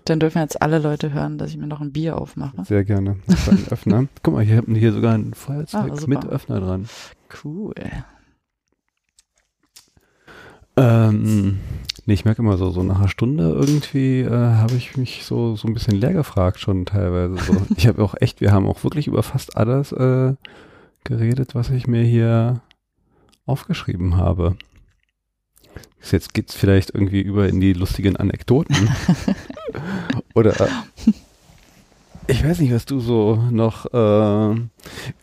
dann 0.04 0.20
dürfen 0.20 0.40
jetzt 0.40 0.60
alle 0.62 0.78
Leute 0.78 1.12
hören, 1.12 1.38
dass 1.38 1.50
ich 1.50 1.56
mir 1.56 1.66
noch 1.66 1.80
ein 1.80 1.92
Bier 1.92 2.18
aufmache. 2.18 2.64
Sehr 2.64 2.84
gerne. 2.84 3.16
Einen 3.48 3.66
Öffner. 3.70 4.06
Guck 4.22 4.34
mal, 4.34 4.44
hier 4.44 4.56
haben 4.56 4.74
hier 4.74 4.92
sogar 4.92 5.14
ein 5.14 5.34
Feuerzeug 5.34 5.92
ah, 5.92 6.06
mit 6.06 6.26
Öffner 6.26 6.60
dran. 6.60 6.88
Cool. 7.44 7.74
Ähm, 10.76 11.58
nee, 12.06 12.14
ich 12.14 12.24
merke 12.24 12.42
immer 12.42 12.56
so, 12.56 12.70
so 12.70 12.82
nach 12.82 12.98
einer 12.98 13.08
Stunde 13.08 13.50
irgendwie 13.50 14.20
äh, 14.20 14.30
habe 14.30 14.74
ich 14.74 14.96
mich 14.96 15.24
so, 15.24 15.56
so 15.56 15.68
ein 15.68 15.74
bisschen 15.74 15.96
leer 15.96 16.12
gefragt 16.12 16.60
schon 16.60 16.86
teilweise. 16.86 17.36
So. 17.36 17.54
ich 17.76 17.86
habe 17.86 18.02
auch 18.02 18.14
echt, 18.18 18.40
wir 18.40 18.52
haben 18.52 18.66
auch 18.66 18.84
wirklich 18.84 19.06
über 19.06 19.22
fast 19.22 19.56
alles 19.56 19.92
äh, 19.92 20.34
geredet, 21.04 21.54
was 21.54 21.70
ich 21.70 21.86
mir 21.86 22.02
hier 22.02 22.62
aufgeschrieben 23.46 24.16
habe. 24.16 24.56
Jetzt 26.10 26.34
geht's 26.34 26.54
vielleicht 26.54 26.94
irgendwie 26.94 27.20
über 27.20 27.48
in 27.48 27.60
die 27.60 27.72
lustigen 27.72 28.16
Anekdoten. 28.16 28.74
Oder 30.34 30.60
äh, 30.60 30.68
ich 32.26 32.44
weiß 32.44 32.60
nicht, 32.60 32.72
was 32.72 32.86
du 32.86 33.00
so 33.00 33.36
noch. 33.50 33.86
Äh, 33.86 34.60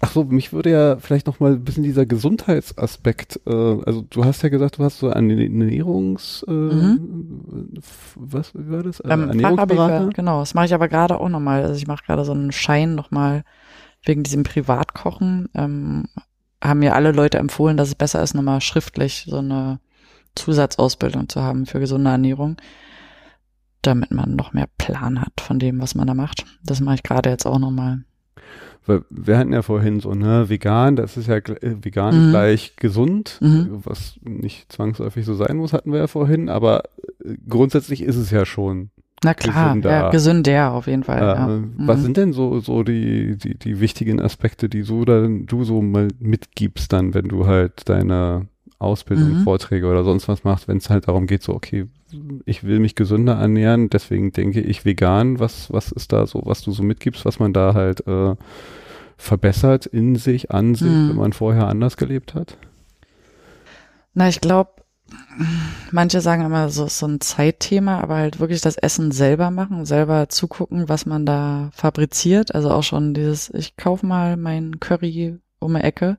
ach 0.02 0.12
so, 0.12 0.24
mich 0.26 0.52
würde 0.52 0.72
ja 0.72 0.98
vielleicht 0.98 1.28
noch 1.28 1.40
mal 1.40 1.54
ein 1.54 1.64
bisschen 1.64 1.84
dieser 1.84 2.06
Gesundheitsaspekt. 2.06 3.40
Äh, 3.46 3.52
also 3.52 4.06
du 4.10 4.26
hast 4.26 4.42
ja 4.44 4.50
gesagt, 4.50 4.78
du 4.78 4.84
hast 4.84 5.00
so 5.00 5.10
eine 5.10 5.42
Ernährungs. 5.42 6.44
Äh, 6.48 6.52
mhm. 6.52 7.74
Was 8.16 8.54
wie 8.54 8.72
war 8.72 8.84
das? 8.84 9.02
Ähm, 9.06 9.30
Ernährungsberater. 9.30 10.10
Genau, 10.14 10.40
das 10.42 10.54
mache 10.54 10.66
ich 10.66 10.74
aber 10.74 10.88
gerade 10.88 11.20
auch 11.20 11.30
noch 11.30 11.40
mal. 11.40 11.64
Also 11.64 11.76
ich 11.76 11.88
mache 11.88 12.04
gerade 12.06 12.26
so 12.26 12.34
einen 12.34 12.52
Schein 12.52 12.96
noch 12.96 13.12
mal 13.12 13.44
wegen 14.04 14.24
diesem 14.24 14.44
Privatkochen. 14.44 15.50
Ähm, 15.54 16.06
haben 16.64 16.80
mir 16.80 16.96
alle 16.96 17.12
Leute 17.12 17.38
empfohlen, 17.38 17.78
dass 17.78 17.90
es 17.90 17.96
besser 17.96 18.22
ist, 18.22 18.34
nochmal 18.34 18.62
schriftlich 18.62 19.26
so 19.28 19.38
eine 19.38 19.80
Zusatzausbildung 20.36 21.30
zu 21.30 21.42
haben 21.42 21.66
für 21.66 21.80
gesunde 21.80 22.12
Ernährung, 22.12 22.58
damit 23.82 24.12
man 24.12 24.36
noch 24.36 24.54
mehr 24.54 24.68
Plan 24.78 25.22
hat 25.22 25.40
von 25.40 25.60
dem, 25.60 25.82
was 25.82 25.96
man 25.96 26.08
da 26.08 26.14
macht. 26.14 26.46
Das 26.64 26.82
mache 26.82 26.96
ich 26.96 27.04
gerade 27.04 27.30
jetzt 27.30 27.46
auch 27.46 27.60
nochmal. 27.60 28.04
Weil 28.86 29.02
wir 29.10 29.38
hatten 29.38 29.54
ja 29.54 29.62
vorhin 29.62 30.00
so, 30.00 30.14
ne, 30.14 30.50
vegan, 30.50 30.96
das 30.96 31.18
ist 31.18 31.28
ja 31.28 31.36
äh, 31.36 31.76
vegan 31.82 32.28
mhm. 32.28 32.30
gleich 32.32 32.78
gesund, 32.78 33.38
mhm. 33.42 33.82
was 33.84 34.18
nicht 34.24 34.72
zwangsläufig 34.72 35.26
so 35.26 35.36
sein 35.36 35.58
muss, 35.58 35.74
hatten 35.74 35.92
wir 35.92 36.00
ja 36.00 36.08
vorhin, 36.08 36.48
aber 36.48 36.84
äh, 37.24 37.36
grundsätzlich 37.48 38.02
ist 38.02 38.16
es 38.16 38.32
ja 38.32 38.46
schon. 38.46 38.90
Na 39.24 39.34
klar, 39.34 39.70
gesünder. 39.70 39.92
ja, 39.92 40.10
gesünder 40.10 40.72
auf 40.72 40.88
jeden 40.88 41.04
Fall. 41.04 41.22
Äh, 41.22 41.22
ja. 41.22 41.64
Was 41.80 41.98
mhm. 42.00 42.04
sind 42.04 42.18
denn 42.18 42.34
so, 42.34 42.60
so 42.60 42.84
die, 42.84 43.36
die, 43.38 43.58
die 43.58 43.80
wichtigen 43.80 44.22
Aspekte, 44.22 44.70
die 44.70 44.84
so 44.84 45.04
dann, 45.06 45.48
du 45.48 45.64
so 45.64 45.82
mal 45.82 46.08
mitgibst 46.20 46.94
dann, 46.94 47.14
wenn 47.14 47.28
du 47.28 47.46
halt 47.46 47.90
deine 47.90 48.48
Ausbildung, 48.80 49.40
mhm. 49.40 49.44
Vorträge 49.44 49.88
oder 49.88 50.04
sonst 50.04 50.28
was 50.28 50.44
macht, 50.44 50.68
wenn 50.68 50.78
es 50.78 50.90
halt 50.90 51.08
darum 51.08 51.26
geht, 51.26 51.42
so, 51.42 51.54
okay, 51.54 51.88
ich 52.46 52.64
will 52.64 52.80
mich 52.80 52.96
gesünder 52.96 53.34
ernähren, 53.34 53.90
deswegen 53.90 54.32
denke 54.32 54.62
ich 54.62 54.86
vegan, 54.86 55.40
was, 55.40 55.72
was 55.72 55.92
ist 55.92 56.12
da 56.12 56.26
so, 56.28 56.42
was 56.46 56.62
du 56.62 56.72
so 56.72 56.84
mitgibst, 56.84 57.26
was 57.26 57.40
man 57.40 57.54
da 57.54 57.74
halt 57.74 58.06
äh, 58.08 58.36
verbessert 59.18 59.86
in 59.86 60.16
sich, 60.16 60.52
an 60.52 60.76
sich, 60.76 60.88
mhm. 60.88 61.10
wenn 61.10 61.16
man 61.18 61.34
vorher 61.34 61.68
anders 61.68 61.98
gelebt 61.98 62.34
hat? 62.34 62.58
Na, 64.14 64.30
ich 64.30 64.42
glaube, 64.42 64.72
manche 65.92 66.22
sagen 66.22 66.46
immer, 66.46 66.70
so 66.70 66.86
ist 66.86 67.00
so 67.00 67.08
ein 67.08 67.22
Zeitthema, 67.22 68.00
aber 68.00 68.16
halt 68.16 68.40
wirklich 68.40 68.62
das 68.62 68.78
Essen 68.78 69.12
selber 69.12 69.52
machen, 69.52 69.86
selber 69.86 70.30
zugucken, 70.30 70.90
was 70.90 71.06
man 71.06 71.26
da 71.26 71.70
fabriziert. 71.74 72.54
Also 72.54 72.72
auch 72.72 72.84
schon 72.84 73.14
dieses, 73.14 73.50
ich 73.52 73.78
kaufe 73.78 74.06
mal 74.06 74.38
mein 74.38 74.80
Curry 74.80 75.40
um 75.60 75.74
die 75.74 75.82
Ecke, 75.82 76.18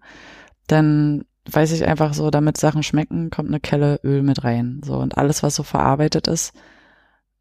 dann 0.67 1.25
weiß 1.51 1.73
ich 1.73 1.87
einfach 1.87 2.15
so, 2.15 2.31
damit 2.31 2.57
Sachen 2.57 2.83
schmecken, 2.83 3.31
kommt 3.31 3.49
eine 3.49 3.61
Kelle 3.61 4.01
Öl 4.05 4.23
mit 4.23 4.45
rein. 4.45 4.81
So 4.85 4.97
und 4.99 5.17
alles, 5.19 5.43
was 5.43 5.55
so 5.55 5.63
verarbeitet 5.63 6.29
ist, 6.29 6.53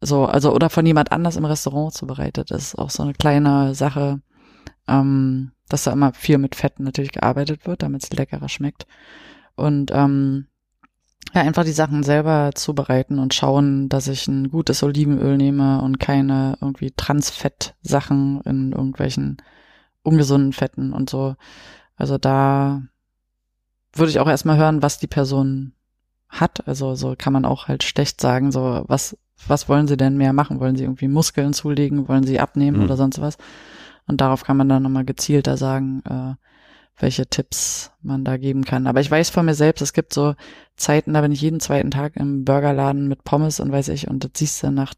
so, 0.00 0.26
also 0.26 0.54
oder 0.54 0.70
von 0.70 0.86
jemand 0.86 1.12
anders 1.12 1.36
im 1.36 1.44
Restaurant 1.44 1.92
zubereitet 1.92 2.50
ist, 2.50 2.76
auch 2.76 2.90
so 2.90 3.02
eine 3.02 3.14
kleine 3.14 3.74
Sache, 3.74 4.20
ähm, 4.86 5.52
dass 5.68 5.84
da 5.84 5.92
immer 5.92 6.12
viel 6.12 6.38
mit 6.38 6.54
Fetten 6.54 6.84
natürlich 6.84 7.12
gearbeitet 7.12 7.66
wird, 7.66 7.82
damit 7.82 8.04
es 8.04 8.12
leckerer 8.12 8.48
schmeckt. 8.48 8.86
Und 9.56 9.90
ähm, 9.92 10.46
ja, 11.34 11.42
einfach 11.42 11.64
die 11.64 11.72
Sachen 11.72 12.04
selber 12.04 12.52
zubereiten 12.54 13.18
und 13.18 13.34
schauen, 13.34 13.88
dass 13.88 14.08
ich 14.08 14.28
ein 14.28 14.50
gutes 14.50 14.82
Olivenöl 14.82 15.36
nehme 15.36 15.82
und 15.82 15.98
keine 16.00 16.56
irgendwie 16.60 16.92
Transfett-Sachen 16.92 18.40
in 18.42 18.72
irgendwelchen 18.72 19.38
ungesunden 20.02 20.52
Fetten 20.52 20.92
und 20.92 21.10
so. 21.10 21.34
Also 21.96 22.16
da 22.16 22.82
würde 23.94 24.10
ich 24.10 24.20
auch 24.20 24.28
erstmal 24.28 24.58
hören, 24.58 24.82
was 24.82 24.98
die 24.98 25.06
Person 25.06 25.72
hat. 26.28 26.66
Also 26.66 26.94
so 26.94 27.14
kann 27.16 27.32
man 27.32 27.44
auch 27.44 27.68
halt 27.68 27.82
schlecht 27.82 28.20
sagen, 28.20 28.52
so 28.52 28.84
was, 28.86 29.16
was 29.46 29.68
wollen 29.68 29.88
sie 29.88 29.96
denn 29.96 30.16
mehr 30.16 30.32
machen? 30.32 30.60
Wollen 30.60 30.76
sie 30.76 30.84
irgendwie 30.84 31.08
Muskeln 31.08 31.52
zulegen? 31.52 32.08
Wollen 32.08 32.24
sie 32.24 32.40
abnehmen 32.40 32.78
mhm. 32.78 32.84
oder 32.84 32.96
sonst 32.96 33.20
was? 33.20 33.38
Und 34.06 34.20
darauf 34.20 34.44
kann 34.44 34.56
man 34.56 34.68
dann 34.68 34.82
nochmal 34.82 35.04
gezielter 35.04 35.56
sagen, 35.56 36.02
äh, 36.08 36.34
welche 37.00 37.26
Tipps 37.26 37.92
man 38.02 38.24
da 38.24 38.36
geben 38.36 38.64
kann. 38.64 38.86
Aber 38.86 39.00
ich 39.00 39.10
weiß 39.10 39.30
von 39.30 39.46
mir 39.46 39.54
selbst, 39.54 39.82
es 39.82 39.92
gibt 39.92 40.12
so 40.12 40.34
Zeiten, 40.76 41.14
da 41.14 41.20
bin 41.20 41.32
ich 41.32 41.40
jeden 41.40 41.60
zweiten 41.60 41.90
Tag 41.90 42.16
im 42.16 42.44
Burgerladen 42.44 43.06
mit 43.06 43.24
Pommes 43.24 43.60
und 43.60 43.70
weiß 43.70 43.88
ich, 43.88 44.08
und 44.08 44.24
das 44.24 44.32
siehst 44.36 44.62
du 44.62 44.70
nach 44.70 44.94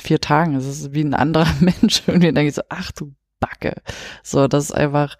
vier 0.00 0.20
Tagen. 0.20 0.54
Es 0.54 0.66
ist 0.66 0.92
wie 0.92 1.02
ein 1.02 1.14
anderer 1.14 1.48
Mensch. 1.60 2.02
Irgendwie 2.06 2.32
denke 2.32 2.48
ich 2.48 2.54
so, 2.54 2.62
ach 2.68 2.92
du 2.92 3.14
Backe. 3.40 3.74
So, 4.22 4.46
das 4.46 4.64
ist 4.64 4.72
einfach, 4.72 5.16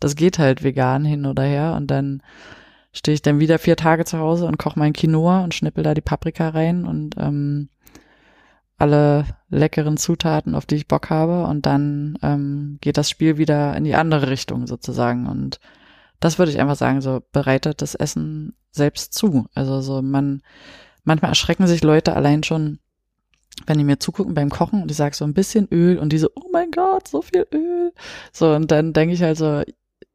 das 0.00 0.16
geht 0.16 0.38
halt 0.38 0.64
vegan 0.64 1.04
hin 1.04 1.26
oder 1.26 1.42
her 1.42 1.74
und 1.76 1.88
dann 1.88 2.22
stehe 2.98 3.14
ich 3.14 3.22
dann 3.22 3.38
wieder 3.38 3.58
vier 3.58 3.76
Tage 3.76 4.04
zu 4.04 4.18
Hause 4.18 4.46
und 4.46 4.58
koche 4.58 4.78
mein 4.78 4.92
Quinoa 4.92 5.44
und 5.44 5.54
schnippel 5.54 5.84
da 5.84 5.94
die 5.94 6.00
Paprika 6.00 6.48
rein 6.48 6.84
und 6.84 7.14
ähm, 7.16 7.68
alle 8.76 9.24
leckeren 9.48 9.96
Zutaten, 9.96 10.54
auf 10.54 10.66
die 10.66 10.74
ich 10.74 10.88
Bock 10.88 11.08
habe 11.08 11.44
und 11.46 11.64
dann 11.64 12.18
ähm, 12.22 12.78
geht 12.80 12.96
das 12.96 13.08
Spiel 13.08 13.38
wieder 13.38 13.76
in 13.76 13.84
die 13.84 13.94
andere 13.94 14.30
Richtung 14.30 14.66
sozusagen 14.66 15.26
und 15.26 15.60
das 16.20 16.38
würde 16.38 16.50
ich 16.50 16.60
einfach 16.60 16.76
sagen, 16.76 17.00
so 17.00 17.22
bereitet 17.32 17.80
das 17.82 17.94
Essen 17.94 18.56
selbst 18.72 19.14
zu. 19.14 19.46
Also 19.54 19.80
so 19.80 20.02
man, 20.02 20.42
manchmal 21.04 21.30
erschrecken 21.30 21.68
sich 21.68 21.84
Leute 21.84 22.16
allein 22.16 22.42
schon, 22.42 22.80
wenn 23.66 23.78
die 23.78 23.84
mir 23.84 24.00
zugucken 24.00 24.34
beim 24.34 24.50
Kochen 24.50 24.82
und 24.82 24.90
ich 24.90 24.96
sage 24.96 25.14
so 25.14 25.24
ein 25.24 25.34
bisschen 25.34 25.68
Öl 25.70 25.98
und 25.98 26.12
diese, 26.12 26.30
oh 26.36 26.48
mein 26.52 26.72
Gott, 26.72 27.06
so 27.06 27.22
viel 27.22 27.46
Öl. 27.52 27.92
So, 28.32 28.52
und 28.54 28.70
dann 28.72 28.92
denke 28.92 29.14
ich 29.14 29.22
halt 29.22 29.36
so, 29.36 29.62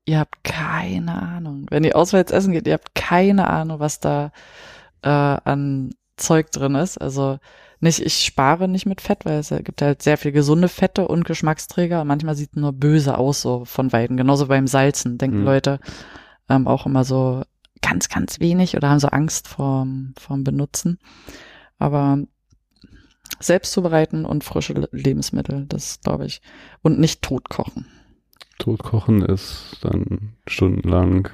ihr 0.05 0.19
habt 0.19 0.43
keine 0.43 1.21
Ahnung. 1.21 1.65
Wenn 1.69 1.83
ihr 1.83 1.95
auswärts 1.95 2.31
essen 2.31 2.53
geht, 2.53 2.67
ihr 2.67 2.73
habt 2.73 2.95
keine 2.95 3.49
Ahnung, 3.49 3.79
was 3.79 3.99
da 3.99 4.31
äh, 5.01 5.09
an 5.09 5.91
Zeug 6.17 6.51
drin 6.51 6.75
ist. 6.75 6.97
Also 6.97 7.39
nicht, 7.79 7.99
ich 7.99 8.23
spare 8.23 8.67
nicht 8.67 8.85
mit 8.85 9.01
Fett, 9.01 9.25
weil 9.25 9.39
es 9.39 9.49
gibt 9.49 9.81
halt 9.81 10.01
sehr 10.01 10.17
viel 10.17 10.31
gesunde 10.31 10.69
Fette 10.69 11.07
und 11.07 11.25
Geschmacksträger. 11.25 12.01
Und 12.01 12.07
manchmal 12.07 12.35
sieht 12.35 12.55
nur 12.55 12.73
böse 12.73 13.17
aus, 13.17 13.41
so 13.41 13.65
von 13.65 13.91
Weiden. 13.91 14.17
Genauso 14.17 14.47
beim 14.47 14.67
Salzen 14.67 15.17
denken 15.17 15.39
mhm. 15.39 15.45
Leute 15.45 15.79
ähm, 16.49 16.67
auch 16.67 16.85
immer 16.85 17.03
so 17.03 17.43
ganz, 17.81 18.09
ganz 18.09 18.39
wenig 18.39 18.75
oder 18.77 18.89
haben 18.89 18.99
so 18.99 19.09
Angst 19.09 19.47
vorm, 19.47 20.13
vorm 20.17 20.43
Benutzen. 20.43 20.99
Aber 21.77 22.19
selbst 23.39 23.73
zubereiten 23.73 24.25
und 24.25 24.43
frische 24.43 24.87
Lebensmittel, 24.91 25.65
das 25.67 25.99
glaube 26.01 26.25
ich. 26.25 26.41
Und 26.81 26.99
nicht 26.99 27.21
tot 27.21 27.49
kochen. 27.49 27.87
Totkochen 28.59 29.23
ist 29.23 29.77
dann 29.81 30.33
stundenlang. 30.47 31.29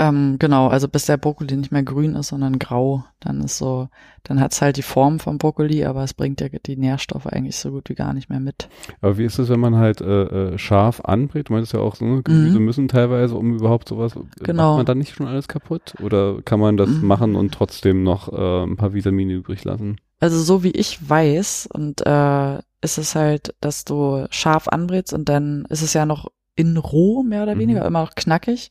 Ähm, 0.00 0.36
genau, 0.38 0.68
also 0.68 0.88
bis 0.88 1.04
der 1.04 1.18
Brokkoli 1.18 1.54
nicht 1.58 1.72
mehr 1.72 1.82
grün 1.82 2.14
ist, 2.14 2.28
sondern 2.28 2.58
grau, 2.58 3.04
dann 3.20 3.42
ist 3.42 3.58
so, 3.58 3.88
dann 4.22 4.40
hat's 4.40 4.62
halt 4.62 4.78
die 4.78 4.82
Form 4.82 5.20
vom 5.20 5.36
Brokkoli, 5.36 5.84
aber 5.84 6.02
es 6.02 6.14
bringt 6.14 6.40
ja 6.40 6.48
die 6.48 6.78
Nährstoffe 6.78 7.26
eigentlich 7.26 7.56
so 7.56 7.70
gut 7.70 7.90
wie 7.90 7.94
gar 7.94 8.14
nicht 8.14 8.30
mehr 8.30 8.40
mit. 8.40 8.70
Aber 9.02 9.18
wie 9.18 9.24
ist 9.24 9.38
es, 9.38 9.50
wenn 9.50 9.60
man 9.60 9.76
halt 9.76 10.00
äh, 10.00 10.54
äh 10.54 10.58
scharf 10.58 11.02
anbrät? 11.02 11.50
Du 11.50 11.52
meinst 11.52 11.74
ja 11.74 11.80
auch, 11.80 11.96
so, 11.96 12.06
ne, 12.06 12.22
Gemüse 12.22 12.58
mhm. 12.58 12.64
müssen 12.64 12.88
teilweise, 12.88 13.36
um 13.36 13.54
überhaupt 13.54 13.90
sowas, 13.90 14.14
genau. 14.38 14.70
macht 14.70 14.76
man 14.78 14.86
dann 14.86 14.98
nicht 14.98 15.14
schon 15.14 15.26
alles 15.26 15.48
kaputt? 15.48 15.92
Oder 16.02 16.40
kann 16.40 16.60
man 16.60 16.78
das 16.78 16.88
mhm. 16.88 17.06
machen 17.06 17.36
und 17.36 17.52
trotzdem 17.52 18.02
noch 18.02 18.32
äh, 18.32 18.62
ein 18.62 18.78
paar 18.78 18.94
Vitamine 18.94 19.34
übrig 19.34 19.64
lassen? 19.64 20.00
Also 20.18 20.40
so 20.40 20.62
wie 20.62 20.70
ich 20.70 21.10
weiß 21.10 21.68
und 21.74 22.06
äh, 22.06 22.58
ist 22.80 22.96
es 22.96 23.14
halt, 23.14 23.54
dass 23.60 23.84
du 23.84 24.26
scharf 24.30 24.66
anbrätst 24.68 25.12
und 25.12 25.28
dann 25.28 25.66
ist 25.68 25.82
es 25.82 25.92
ja 25.92 26.06
noch 26.06 26.30
in 26.60 26.76
roh, 26.76 27.22
mehr 27.22 27.42
oder 27.42 27.58
weniger, 27.58 27.80
mhm. 27.80 27.86
immer 27.86 28.02
noch 28.02 28.14
knackig. 28.14 28.70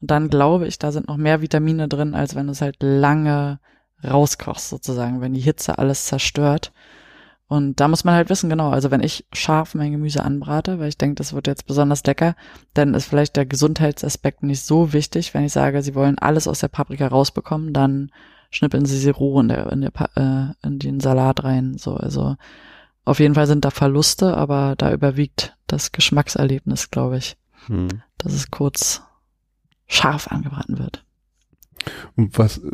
Und 0.00 0.10
dann 0.10 0.28
glaube 0.28 0.66
ich, 0.66 0.78
da 0.78 0.92
sind 0.92 1.08
noch 1.08 1.16
mehr 1.16 1.40
Vitamine 1.40 1.88
drin, 1.88 2.14
als 2.14 2.34
wenn 2.34 2.46
du 2.46 2.52
es 2.52 2.60
halt 2.60 2.76
lange 2.80 3.60
rauskochst, 4.04 4.68
sozusagen, 4.68 5.20
wenn 5.20 5.34
die 5.34 5.40
Hitze 5.40 5.78
alles 5.78 6.06
zerstört. 6.06 6.72
Und 7.48 7.80
da 7.80 7.88
muss 7.88 8.04
man 8.04 8.14
halt 8.14 8.28
wissen, 8.28 8.50
genau, 8.50 8.70
also 8.70 8.90
wenn 8.90 9.02
ich 9.02 9.26
scharf 9.32 9.74
mein 9.74 9.90
Gemüse 9.90 10.22
anbrate, 10.22 10.78
weil 10.78 10.90
ich 10.90 10.98
denke, 10.98 11.14
das 11.14 11.32
wird 11.32 11.46
jetzt 11.46 11.66
besonders 11.66 12.04
lecker, 12.04 12.36
dann 12.74 12.92
ist 12.92 13.06
vielleicht 13.06 13.36
der 13.36 13.46
Gesundheitsaspekt 13.46 14.42
nicht 14.42 14.62
so 14.62 14.92
wichtig. 14.92 15.32
Wenn 15.32 15.44
ich 15.44 15.52
sage, 15.52 15.82
sie 15.82 15.94
wollen 15.94 16.18
alles 16.18 16.46
aus 16.46 16.60
der 16.60 16.68
Paprika 16.68 17.06
rausbekommen, 17.06 17.72
dann 17.72 18.12
schnippeln 18.50 18.84
sie 18.84 18.98
sie 18.98 19.10
roh 19.10 19.40
in, 19.40 19.48
der, 19.48 19.72
in, 19.72 19.80
der, 19.80 19.92
äh, 20.14 20.66
in 20.66 20.78
den 20.78 21.00
Salat 21.00 21.42
rein. 21.42 21.78
So, 21.78 21.94
also 21.94 22.36
auf 23.06 23.18
jeden 23.18 23.34
Fall 23.34 23.46
sind 23.46 23.64
da 23.64 23.70
Verluste, 23.70 24.36
aber 24.36 24.74
da 24.76 24.92
überwiegt 24.92 25.56
das 25.68 25.92
Geschmackserlebnis, 25.92 26.90
glaube 26.90 27.18
ich, 27.18 27.36
hm. 27.66 28.02
dass 28.18 28.32
es 28.32 28.50
kurz 28.50 29.02
scharf 29.86 30.28
angebraten 30.28 30.78
wird. 30.78 31.04
Und 32.16 32.38
was 32.38 32.58
äh, 32.58 32.70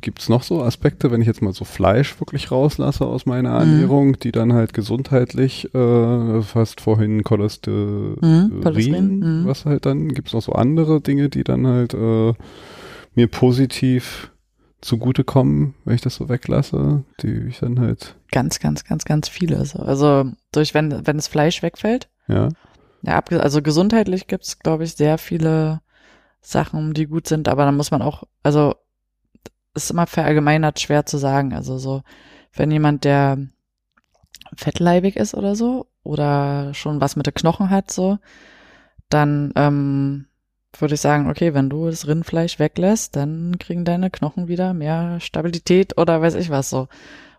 gibt's 0.00 0.28
noch 0.28 0.42
so 0.42 0.62
Aspekte, 0.62 1.10
wenn 1.10 1.20
ich 1.20 1.26
jetzt 1.26 1.42
mal 1.42 1.52
so 1.52 1.64
Fleisch 1.64 2.18
wirklich 2.20 2.50
rauslasse 2.50 3.06
aus 3.06 3.26
meiner 3.26 3.50
mhm. 3.50 3.72
Ernährung, 3.72 4.08
mhm. 4.08 4.18
die 4.18 4.32
dann 4.32 4.52
halt 4.52 4.72
gesundheitlich, 4.74 5.72
äh, 5.74 6.42
fast 6.42 6.80
vorhin 6.80 7.22
Cholesterin, 7.22 8.16
mhm, 8.20 8.60
Cholesterin. 8.62 9.18
Mhm. 9.18 9.46
was 9.46 9.64
halt 9.64 9.86
dann, 9.86 10.08
gibt's 10.08 10.32
noch 10.32 10.42
so 10.42 10.52
andere 10.52 11.00
Dinge, 11.00 11.28
die 11.28 11.44
dann 11.44 11.66
halt 11.66 11.94
äh, 11.94 12.32
mir 13.14 13.26
positiv 13.28 14.30
zugutekommen, 14.80 15.74
wenn 15.84 15.94
ich 15.94 16.00
das 16.00 16.14
so 16.14 16.28
weglasse, 16.28 17.04
die 17.20 17.48
ich 17.48 17.58
dann 17.60 17.80
halt. 17.80 18.16
Ganz, 18.30 18.60
ganz, 18.60 18.84
ganz, 18.84 19.04
ganz 19.04 19.28
viele. 19.28 19.58
Also, 19.58 19.80
also 19.80 20.30
durch, 20.52 20.74
wenn, 20.74 21.06
wenn 21.06 21.16
das 21.16 21.28
Fleisch 21.28 21.62
wegfällt. 21.62 22.08
Ja. 22.28 22.48
Ja, 23.02 23.22
also 23.38 23.62
gesundheitlich 23.62 24.26
gibt's, 24.26 24.58
glaube 24.58 24.84
ich, 24.84 24.94
sehr 24.94 25.16
viele 25.18 25.80
Sachen, 26.40 26.92
die 26.94 27.06
gut 27.06 27.26
sind, 27.26 27.48
aber 27.48 27.64
dann 27.64 27.76
muss 27.76 27.90
man 27.90 28.02
auch, 28.02 28.24
also 28.42 28.74
ist 29.74 29.90
immer 29.90 30.06
verallgemeinert 30.06 30.80
schwer 30.80 31.06
zu 31.06 31.16
sagen. 31.16 31.54
Also 31.54 31.78
so, 31.78 32.02
wenn 32.52 32.70
jemand, 32.70 33.04
der 33.04 33.38
fettleibig 34.56 35.16
ist 35.16 35.34
oder 35.34 35.54
so, 35.54 35.86
oder 36.02 36.74
schon 36.74 37.00
was 37.00 37.16
mit 37.16 37.26
den 37.26 37.34
Knochen 37.34 37.70
hat, 37.70 37.90
so, 37.90 38.18
dann 39.08 39.52
ähm, 39.56 40.26
würde 40.78 40.94
ich 40.94 41.00
sagen, 41.00 41.28
okay, 41.28 41.54
wenn 41.54 41.68
du 41.68 41.86
das 41.86 42.06
Rindfleisch 42.06 42.58
weglässt, 42.58 43.16
dann 43.16 43.58
kriegen 43.58 43.84
deine 43.84 44.10
Knochen 44.10 44.48
wieder 44.48 44.72
mehr 44.72 45.18
Stabilität 45.20 45.98
oder 45.98 46.22
weiß 46.22 46.34
ich 46.34 46.50
was 46.50 46.70
so. 46.70 46.88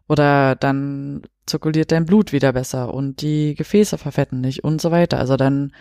Oder 0.07 0.55
dann 0.55 1.23
zirkuliert 1.45 1.91
dein 1.91 2.05
Blut 2.05 2.33
wieder 2.33 2.53
besser 2.53 2.93
und 2.93 3.21
die 3.21 3.55
Gefäße 3.55 3.97
verfetten 3.97 4.41
nicht 4.41 4.63
und 4.63 4.81
so 4.81 4.91
weiter. 4.91 5.17
Also 5.19 5.37
dann 5.37 5.73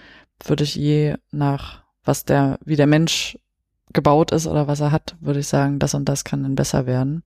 würde 0.44 0.64
ich 0.64 0.74
je 0.74 1.16
nach, 1.32 1.82
was 2.04 2.24
der, 2.24 2.58
wie 2.64 2.76
der 2.76 2.86
Mensch 2.86 3.38
gebaut 3.92 4.30
ist 4.30 4.46
oder 4.46 4.68
was 4.68 4.80
er 4.80 4.92
hat, 4.92 5.16
würde 5.20 5.40
ich 5.40 5.48
sagen, 5.48 5.78
das 5.78 5.94
und 5.94 6.08
das 6.08 6.24
kann 6.24 6.42
dann 6.42 6.54
besser 6.54 6.86
werden. 6.86 7.24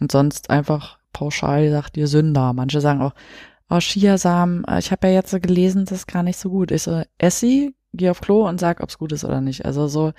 Und 0.00 0.12
sonst 0.12 0.50
einfach 0.50 0.98
pauschal 1.12 1.70
sagt 1.70 1.96
ihr 1.96 2.08
Sünder. 2.08 2.52
Manche 2.52 2.80
sagen 2.80 3.00
auch, 3.00 3.14
oh, 3.70 3.78
Chiasamen, 3.78 4.64
ich 4.78 4.92
habe 4.92 5.08
ja 5.08 5.14
jetzt 5.14 5.30
so 5.30 5.40
gelesen, 5.40 5.86
das 5.86 6.00
ist 6.00 6.06
gar 6.06 6.22
nicht 6.22 6.38
so 6.38 6.50
gut. 6.50 6.70
Ich 6.70 6.82
so, 6.82 7.02
Essi, 7.18 7.74
geh 7.94 8.10
auf 8.10 8.20
Klo 8.20 8.46
und 8.48 8.60
sag, 8.60 8.82
ob's 8.82 8.98
gut 8.98 9.12
ist 9.12 9.24
oder 9.24 9.40
nicht. 9.40 9.64
Also 9.64 9.88
so, 9.88 10.12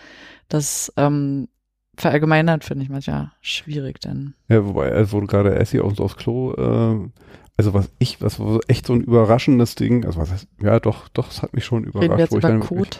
das 0.50 0.92
ähm, 0.98 1.48
verallgemeinert 1.98 2.64
finde 2.64 2.84
ich 2.84 2.90
manchmal 2.90 3.32
schwierig, 3.42 4.00
denn. 4.00 4.34
Ja, 4.48 4.66
wobei, 4.66 4.92
also 4.92 5.14
wo 5.14 5.22
du 5.22 5.28
gerade 5.28 5.56
Essi 5.56 5.80
auf, 5.80 6.00
aufs 6.00 6.18
Klo, 6.18 6.54
äh, 6.54 7.10
also 7.58 7.74
was 7.74 7.90
ich, 8.00 8.22
was 8.22 8.40
war 8.40 8.60
echt 8.68 8.88
so 8.88 8.94
ein 8.94 9.02
überraschendes 9.02 9.76
Ding, 9.76 10.06
also 10.06 10.20
was 10.20 10.32
heißt, 10.32 10.48
ja 10.62 10.80
doch, 10.80 11.08
doch, 11.10 11.32
es 11.32 11.42
hat 11.42 11.54
mich 11.54 11.66
schon 11.66 11.84
überrascht. 11.84 12.04
Reden 12.04 12.18
wir 12.18 12.24
jetzt 12.24 12.32
wo 12.32 12.38
über 12.38 12.50
ich 12.50 12.54
dann 12.54 12.60
Code? 12.62 12.98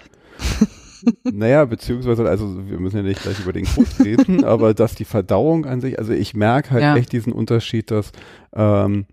naja, 1.24 1.66
beziehungsweise, 1.66 2.28
also 2.28 2.68
wir 2.68 2.80
müssen 2.80 2.98
ja 2.98 3.04
nicht 3.04 3.22
gleich 3.22 3.40
über 3.40 3.54
den 3.54 3.66
Code 3.66 3.90
reden, 4.04 4.44
aber 4.46 4.74
dass 4.74 4.96
die 4.96 5.06
Verdauung 5.06 5.66
an 5.66 5.82
sich, 5.82 6.00
also 6.00 6.14
ich 6.14 6.34
merke 6.34 6.72
halt 6.72 6.84
ja. 6.84 6.96
echt 6.96 7.12
diesen 7.12 7.34
Unterschied, 7.34 7.92
dass 7.92 8.12
ähm, 8.54 9.06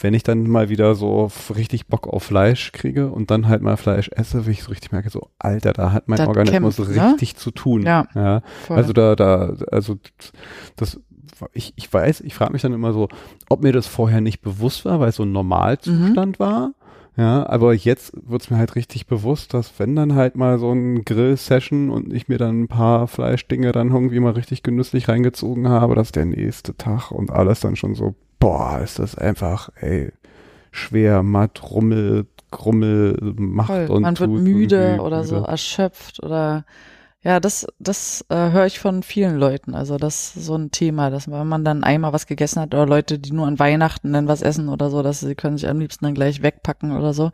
wenn 0.00 0.14
ich 0.14 0.22
dann 0.22 0.48
mal 0.48 0.68
wieder 0.68 0.94
so 0.94 1.30
richtig 1.54 1.86
Bock 1.86 2.08
auf 2.08 2.22
Fleisch 2.22 2.72
kriege 2.72 3.10
und 3.10 3.30
dann 3.30 3.48
halt 3.48 3.62
mal 3.62 3.76
Fleisch 3.76 4.08
esse, 4.12 4.46
wie 4.46 4.52
ich 4.52 4.62
so 4.62 4.70
richtig 4.70 4.90
merke, 4.92 5.10
so, 5.10 5.28
Alter, 5.38 5.72
da 5.72 5.92
hat 5.92 6.08
mein 6.08 6.18
das 6.18 6.28
Organismus 6.28 6.76
kämpft, 6.76 6.96
ne? 6.96 7.10
richtig 7.10 7.34
ne? 7.34 7.38
zu 7.38 7.50
tun. 7.50 7.82
Ja. 7.82 8.06
ja. 8.14 8.42
Also 8.68 8.92
da, 8.92 9.14
da, 9.14 9.54
also 9.70 9.98
das, 10.76 10.98
ich, 11.52 11.74
ich 11.76 11.92
weiß, 11.92 12.22
ich 12.22 12.34
frage 12.34 12.52
mich 12.52 12.62
dann 12.62 12.72
immer 12.72 12.92
so, 12.92 13.08
ob 13.48 13.62
mir 13.62 13.72
das 13.72 13.86
vorher 13.86 14.20
nicht 14.20 14.40
bewusst 14.40 14.84
war, 14.84 14.98
weil 15.00 15.10
es 15.10 15.16
so 15.16 15.24
ein 15.24 15.32
Normalzustand 15.32 16.38
mhm. 16.38 16.42
war. 16.42 16.72
Ja, 17.14 17.46
aber 17.46 17.74
jetzt 17.74 18.12
wird's 18.26 18.48
mir 18.48 18.56
halt 18.56 18.74
richtig 18.74 19.06
bewusst, 19.06 19.52
dass 19.52 19.78
wenn 19.78 19.94
dann 19.94 20.14
halt 20.14 20.34
mal 20.34 20.58
so 20.58 20.72
ein 20.72 21.04
Grill-Session 21.04 21.90
und 21.90 22.10
ich 22.10 22.28
mir 22.28 22.38
dann 22.38 22.62
ein 22.62 22.68
paar 22.68 23.06
Fleischdinge 23.06 23.70
dann 23.72 23.90
irgendwie 23.90 24.20
mal 24.20 24.32
richtig 24.32 24.62
genüsslich 24.62 25.08
reingezogen 25.08 25.68
habe, 25.68 25.94
dass 25.94 26.10
der 26.10 26.24
nächste 26.24 26.74
Tag 26.74 27.10
und 27.10 27.30
alles 27.30 27.60
dann 27.60 27.76
schon 27.76 27.94
so 27.94 28.14
boah, 28.42 28.80
ist 28.82 28.98
das 28.98 29.16
einfach, 29.16 29.70
ey, 29.76 30.12
schwer, 30.72 31.22
matt, 31.22 31.62
rummel, 31.70 32.26
grummel, 32.50 33.16
macht 33.36 33.68
Voll. 33.68 33.86
und 33.86 34.02
Man 34.02 34.18
wird 34.18 34.30
müde 34.30 34.98
oder 35.00 35.18
müde. 35.18 35.28
so 35.28 35.36
erschöpft 35.36 36.22
oder 36.22 36.64
ja, 37.24 37.38
das, 37.38 37.66
das 37.78 38.24
äh, 38.30 38.50
höre 38.50 38.66
ich 38.66 38.80
von 38.80 39.04
vielen 39.04 39.36
Leuten. 39.36 39.76
Also 39.76 39.96
das 39.96 40.34
ist 40.36 40.46
so 40.46 40.56
ein 40.56 40.72
Thema, 40.72 41.08
dass 41.08 41.30
wenn 41.30 41.46
man 41.46 41.64
dann 41.64 41.84
einmal 41.84 42.12
was 42.12 42.26
gegessen 42.26 42.60
hat 42.60 42.74
oder 42.74 42.84
Leute, 42.84 43.20
die 43.20 43.32
nur 43.32 43.46
an 43.46 43.60
Weihnachten 43.60 44.12
dann 44.12 44.26
was 44.26 44.42
essen 44.42 44.68
oder 44.68 44.90
so, 44.90 45.02
dass 45.02 45.20
sie 45.20 45.36
können 45.36 45.56
sich 45.56 45.68
am 45.68 45.78
liebsten 45.78 46.04
dann 46.04 46.14
gleich 46.14 46.42
wegpacken 46.42 46.96
oder 46.96 47.14
so. 47.14 47.30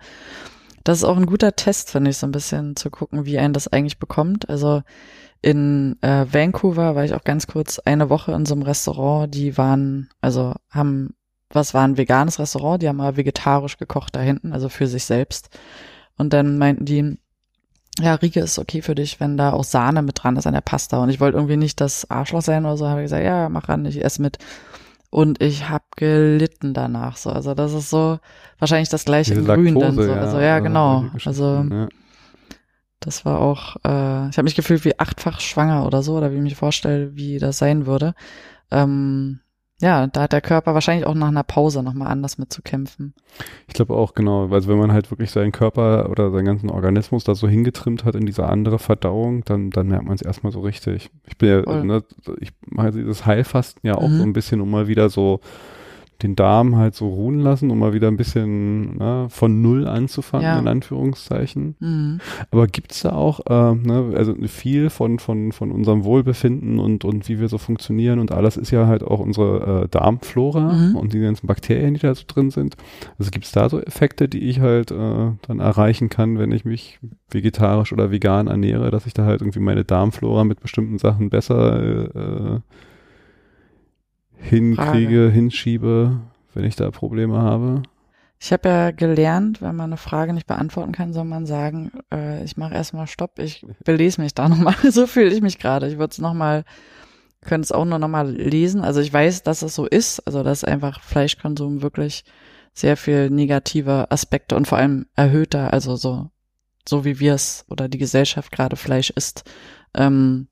Das 0.85 0.99
ist 0.99 1.05
auch 1.05 1.17
ein 1.17 1.27
guter 1.27 1.55
Test, 1.57 1.91
finde 1.91 2.11
ich, 2.11 2.19
so 2.19 2.27
ein 2.27 2.33
bisschen 2.33 2.77
zu 2.77 2.91
gucken, 2.91 3.25
wie 3.25 3.39
einen 3.39 3.55
das 3.55 3.69
eigentlich 3.69 3.99
bekommt. 3.99 4.49
Also 4.49 4.83
in 5.41 5.97
äh, 6.03 6.27
Vancouver 6.31 6.95
war 6.95 7.05
ich 7.05 7.15
auch 7.15 7.25
ganz 7.25 7.47
kurz 7.47 7.79
eine 7.79 8.11
Woche 8.11 8.33
in 8.33 8.47
so 8.47 8.55
einem 8.55 8.63
Restaurant, 8.63 9.33
die 9.33 9.57
waren, 9.57 10.11
also 10.21 10.55
haben, 10.71 11.15
was 11.51 11.75
war 11.75 11.85
ein 11.85 11.97
veganes 11.97 12.39
Restaurant, 12.39 12.83
die 12.83 12.89
haben 12.89 13.01
aber 13.01 13.17
vegetarisch 13.17 13.79
gekocht 13.79 14.17
da 14.17 14.21
hinten, 14.21 14.53
also 14.53 14.69
für 14.69 14.87
sich 14.87 15.05
selbst. 15.05 15.51
Und 16.17 16.33
dann 16.33 16.59
meinten 16.59 16.85
die, 16.85 17.19
ja, 18.01 18.15
Rieke 18.15 18.41
ist 18.41 18.59
okay 18.59 18.83
für 18.83 18.95
dich, 18.95 19.21
wenn 19.21 19.37
da 19.37 19.53
auch 19.53 19.65
Sahne 19.65 20.03
mit 20.03 20.23
dran 20.23 20.37
ist 20.37 20.47
an 20.47 20.55
der 20.55 20.61
Pasta. 20.61 21.03
Und 21.03 21.11
ich 21.11 21.21
wollte 21.21 21.37
irgendwie 21.37 21.57
nicht 21.57 21.81
das 21.81 22.11
Arschloch 22.11 22.43
sein 22.43 22.65
oder 22.65 22.77
so, 22.77 22.89
habe 22.89 23.01
ich 23.01 23.05
gesagt, 23.05 23.25
ja, 23.25 23.49
mach 23.49 23.69
ran, 23.69 23.87
ich 23.87 24.05
esse 24.05 24.23
mit. 24.23 24.39
Und 25.11 25.43
ich 25.43 25.69
habe 25.69 25.85
gelitten 25.97 26.75
danach 26.75 27.17
so. 27.17 27.31
Also 27.31 27.55
das 27.55 27.73
ist 27.73 27.91
so 27.91 28.19
wahrscheinlich 28.59 28.91
das 28.91 29.05
gleiche 29.05 29.35
Diese 29.35 29.41
in 29.41 29.47
Grün 29.47 29.79
dann 29.79 29.95
so. 29.95 30.03
Ja, 30.03 30.21
also 30.21 30.39
ja, 30.39 30.59
genau. 30.59 31.07
Also 31.25 31.67
ja 31.71 31.89
Das 33.01 33.25
war 33.25 33.41
auch, 33.41 33.77
äh, 33.85 34.29
ich 34.29 34.37
habe 34.37 34.45
mich 34.45 34.57
gefühlt 34.57 34.85
wie 34.85 34.99
achtfach 34.99 35.41
schwanger 35.41 35.87
oder 35.87 36.03
so, 36.03 36.17
oder 36.17 36.33
wie 36.33 36.37
ich 36.37 36.43
mich 36.43 36.57
vorstelle, 36.57 37.15
wie 37.15 37.39
das 37.39 37.59
sein 37.59 37.87
würde. 37.87 38.15
Ähm, 38.71 39.41
ja, 39.81 40.09
da 40.09 40.23
hat 40.23 40.33
der 40.33 40.41
Körper 40.41 40.75
wahrscheinlich 40.75 41.07
auch 41.07 41.15
nach 41.15 41.29
einer 41.29 41.45
Pause 41.45 41.85
nochmal 41.85 42.09
anders 42.09 42.37
mit 42.37 42.53
zu 42.53 42.63
kämpfen. 42.63 43.15
Ich 43.69 43.75
glaube 43.75 43.95
auch, 43.95 44.15
genau. 44.15 44.49
Also 44.49 44.69
wenn 44.69 44.79
man 44.79 44.93
halt 44.93 45.11
wirklich 45.13 45.31
seinen 45.31 45.53
Körper 45.53 46.11
oder 46.11 46.33
seinen 46.33 46.47
ganzen 46.47 46.71
Organismus 46.71 47.23
da 47.23 47.37
so 47.37 47.47
hingetrimmt 47.47 48.05
hat 48.05 48.17
in 48.17 48.27
diese 48.27 48.47
andere 48.47 48.81
Verdauung, 48.81 49.45
dann, 49.45 49.71
dann 49.71 49.87
merkt 49.87 50.07
man 50.07 50.17
es 50.17 50.23
erstmal 50.23 50.53
so 50.53 50.61
richtig. 50.61 51.11
Ich 51.27 51.39
bin 51.39 51.49
ja, 51.49 51.85
ne, 51.85 52.03
ich 52.41 52.51
mache 52.67 52.91
dieses 52.91 53.25
Heilfasten 53.25 53.87
ja 53.87 53.95
auch 53.95 54.09
mhm. 54.09 54.19
so 54.19 54.23
ein 54.25 54.33
bisschen, 54.33 54.61
um 54.61 54.71
mal 54.71 54.89
wieder 54.89 55.11
so 55.11 55.41
den 56.23 56.35
Darm 56.35 56.77
halt 56.77 56.97
so 56.97 57.09
ruhen 57.09 57.39
lassen, 57.39 57.71
um 57.71 57.79
mal 57.79 57.93
wieder 57.93 58.09
ein 58.09 58.17
bisschen 58.17 58.97
ne, 58.97 59.27
von 59.31 59.63
Null 59.63 59.87
anzufangen, 59.87 60.45
ja. 60.45 60.59
in 60.59 60.67
Anführungszeichen. 60.67 61.77
Mhm. 61.79 62.21
Aber 62.51 62.67
gibt's 62.67 63.03
da 63.03 63.13
auch, 63.13 63.41
äh, 63.47 63.75
ne, 63.75 64.13
also 64.17 64.35
viel 64.49 64.91
von, 64.91 65.21
von, 65.21 65.53
von 65.53 65.71
unserem 65.71 66.03
Wohlbefinden 66.03 66.81
und, 66.81 67.05
und 67.05 67.29
wie 67.29 67.39
wir 67.39 67.49
so 67.49 67.59
funktionieren 67.59 68.19
und 68.19 68.33
alles 68.33 68.57
ist 68.57 68.73
ja 68.73 68.89
halt 68.89 69.05
auch 69.05 69.21
unsere 69.21 69.85
äh, 69.85 69.89
Darmflora 69.89 70.73
mhm. 70.73 70.97
und 70.97 71.13
die 71.13 71.21
ganzen 71.21 71.47
Bakterien, 71.47 71.95
die 71.95 72.01
da 72.01 72.15
so 72.15 72.25
drin 72.27 72.51
sind. 72.51 72.77
Also 73.19 73.31
gibt's 73.31 73.53
da 73.53 73.69
so 73.69 73.81
Effekte, 73.81 74.29
die 74.29 74.49
ich 74.49 74.59
halt 74.59 74.91
äh, 74.91 75.31
dann 75.43 75.61
erreichen 75.61 76.09
kann, 76.09 76.39
wenn 76.39 76.51
ich 76.51 76.65
mich 76.65 76.99
vegetarisch 77.31 77.93
oder 77.93 78.11
vegan 78.11 78.49
ernähre, 78.49 78.91
dass 78.91 79.07
ich 79.07 79.15
da 79.15 79.25
halt 79.25 79.41
irgendwie 79.41 79.61
meine 79.61 79.85
Darmflora 79.85 80.43
mit 80.43 80.61
bestimmten 80.61 80.99
Sachen 80.99 81.31
besser 81.31 82.57
äh, 82.57 82.61
hinkriege, 84.39 85.27
Frage. 85.27 85.31
hinschiebe, 85.31 86.21
wenn 86.55 86.65
ich 86.65 86.77
da 86.77 86.91
Probleme 86.91 87.39
habe? 87.39 87.83
Ich 88.41 88.53
habe 88.53 88.69
ja 88.69 88.91
gelernt, 88.93 89.61
wenn 89.61 89.75
man 89.75 89.91
eine 89.91 89.97
Frage 89.97 90.33
nicht 90.33 90.47
beantworten 90.47 90.93
kann, 90.93 91.13
soll 91.13 91.25
man 91.25 91.45
sagen, 91.45 91.91
äh, 92.13 92.45
ich 92.45 92.57
mache 92.57 92.75
erstmal 92.75 93.09
Stopp, 93.09 93.39
ich 93.39 93.67
belese 93.85 94.21
mich 94.21 94.35
da 94.35 94.49
nochmal. 94.49 94.75
so 94.91 95.07
fühle 95.07 95.35
ich 95.35 95.43
mich 95.43 95.59
gerade. 95.59 95.89
Ich 95.89 95.99
würde 95.99 96.13
es 96.13 96.19
nochmal, 96.19 96.65
könnte 97.45 97.65
es 97.65 97.73
auch 97.73 97.85
nur 97.85 97.99
nochmal 97.99 98.31
lesen. 98.31 98.83
Also 98.83 99.01
ich 99.01 99.13
weiß, 99.13 99.43
dass 99.43 99.63
es 99.63 99.75
so 99.75 99.87
ist, 99.87 100.21
also 100.21 100.43
dass 100.43 100.65
einfach 100.65 101.03
Fleischkonsum 101.03 101.83
wirklich 101.83 102.25
sehr 102.75 102.97
viel 102.97 103.29
negative 103.29 104.11
Aspekte 104.11 104.55
und 104.55 104.69
vor 104.69 104.79
allem 104.79 105.07
erhöhter, 105.17 105.73
also 105.73 105.97
so, 105.97 106.31
so 106.89 107.05
wie 107.05 107.19
wir 107.19 107.35
es 107.35 107.65
oder 107.69 107.89
die 107.89 107.99
Gesellschaft 107.99 108.53
gerade 108.53 108.77
Fleisch 108.77 109.11
isst, 109.11 109.51
ähm, 109.95 110.47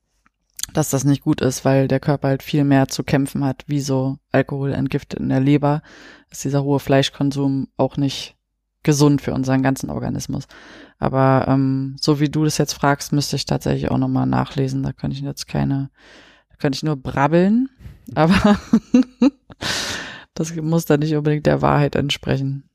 dass 0.72 0.90
das 0.90 1.04
nicht 1.04 1.22
gut 1.22 1.40
ist, 1.40 1.64
weil 1.64 1.88
der 1.88 2.00
Körper 2.00 2.28
halt 2.28 2.42
viel 2.42 2.64
mehr 2.64 2.88
zu 2.88 3.04
kämpfen 3.04 3.44
hat, 3.44 3.64
wie 3.66 3.80
so 3.80 4.18
Alkohol 4.32 4.72
entgiftet 4.72 5.20
in 5.20 5.28
der 5.28 5.40
Leber, 5.40 5.82
ist 6.30 6.44
dieser 6.44 6.64
hohe 6.64 6.80
Fleischkonsum 6.80 7.68
auch 7.76 7.96
nicht 7.96 8.36
gesund 8.82 9.20
für 9.20 9.34
unseren 9.34 9.62
ganzen 9.62 9.90
Organismus. 9.90 10.46
Aber 10.98 11.46
ähm, 11.48 11.96
so 12.00 12.20
wie 12.20 12.28
du 12.28 12.44
das 12.44 12.58
jetzt 12.58 12.72
fragst, 12.72 13.12
müsste 13.12 13.36
ich 13.36 13.44
tatsächlich 13.44 13.90
auch 13.90 13.98
nochmal 13.98 14.26
nachlesen. 14.26 14.82
Da 14.82 14.92
könnte 14.92 15.16
ich 15.16 15.22
jetzt 15.22 15.46
keine, 15.46 15.90
da 16.50 16.56
könnte 16.56 16.76
ich 16.76 16.82
nur 16.82 16.96
brabbeln, 16.96 17.68
aber 18.14 18.58
das 20.34 20.54
muss 20.54 20.84
dann 20.84 21.00
nicht 21.00 21.14
unbedingt 21.16 21.46
der 21.46 21.62
Wahrheit 21.62 21.96
entsprechen. 21.96 22.68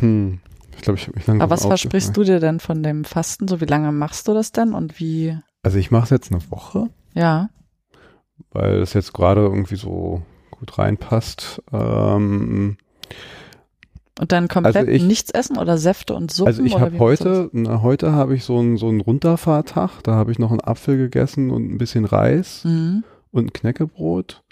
Hm. 0.00 0.40
Ich 0.78 0.82
glaube, 0.82 0.98
ich 0.98 1.06
habe 1.06 1.18
mich 1.18 1.26
lange 1.26 1.42
Aber 1.42 1.50
was 1.50 1.66
versprichst 1.66 2.16
du 2.16 2.24
dir 2.24 2.40
denn 2.40 2.60
von 2.60 2.82
dem 2.82 3.04
Fasten? 3.04 3.48
So 3.48 3.60
wie 3.60 3.66
lange 3.66 3.92
machst 3.92 4.28
du 4.28 4.32
das 4.32 4.52
denn 4.52 4.72
und 4.72 4.98
wie 4.98 5.36
also 5.62 5.78
ich 5.78 5.90
mache 5.90 6.04
es 6.04 6.10
jetzt 6.10 6.32
eine 6.32 6.40
Woche. 6.50 6.88
Ja. 7.14 7.50
Weil 8.52 8.80
es 8.80 8.92
jetzt 8.94 9.12
gerade 9.12 9.42
irgendwie 9.42 9.76
so 9.76 10.22
gut 10.50 10.78
reinpasst. 10.78 11.62
Ähm, 11.72 12.78
und 14.18 14.32
dann 14.32 14.48
komplett 14.48 14.76
also 14.76 14.90
ich, 14.90 15.02
nichts 15.02 15.30
essen 15.30 15.58
oder 15.58 15.78
Säfte 15.78 16.14
und 16.14 16.30
Suppen? 16.32 16.48
Also 16.48 16.62
ich 16.62 16.78
habe 16.78 16.98
heute, 16.98 17.50
na, 17.52 17.82
heute 17.82 18.12
habe 18.12 18.34
ich 18.34 18.44
so 18.44 18.58
einen 18.58 18.76
so 18.76 18.88
einen 18.88 19.00
Runterfahrtag. 19.00 20.02
Da 20.02 20.14
habe 20.14 20.32
ich 20.32 20.38
noch 20.38 20.50
einen 20.50 20.60
Apfel 20.60 20.96
gegessen 20.96 21.50
und 21.50 21.70
ein 21.70 21.78
bisschen 21.78 22.04
Reis 22.04 22.64
mhm. 22.64 23.04
und 23.30 23.46
ein 23.46 23.52
Knäckebrot. 23.52 24.42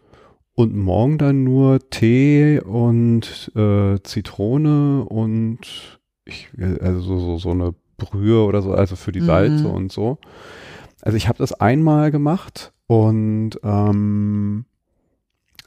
Und 0.55 0.75
morgen 0.75 1.19
dann 1.19 1.45
nur 1.45 1.91
Tee 1.91 2.61
und 2.61 3.53
äh, 3.55 4.03
Zitrone 4.03 5.05
und 5.05 5.96
ich, 6.27 6.49
also 6.81 7.01
so, 7.01 7.19
so, 7.19 7.39
so 7.39 7.51
eine 7.51 7.75
Brühe 7.97 8.45
oder 8.45 8.61
so, 8.61 8.73
also 8.73 8.97
für 8.97 9.13
die 9.13 9.21
Salze 9.21 9.69
mhm. 9.69 9.75
und 9.75 9.93
so. 9.93 10.19
Also 11.01 11.17
ich 11.17 11.29
habe 11.29 11.39
das 11.39 11.53
einmal 11.53 12.11
gemacht 12.11 12.73
und 12.87 13.53
ähm, 13.63 14.67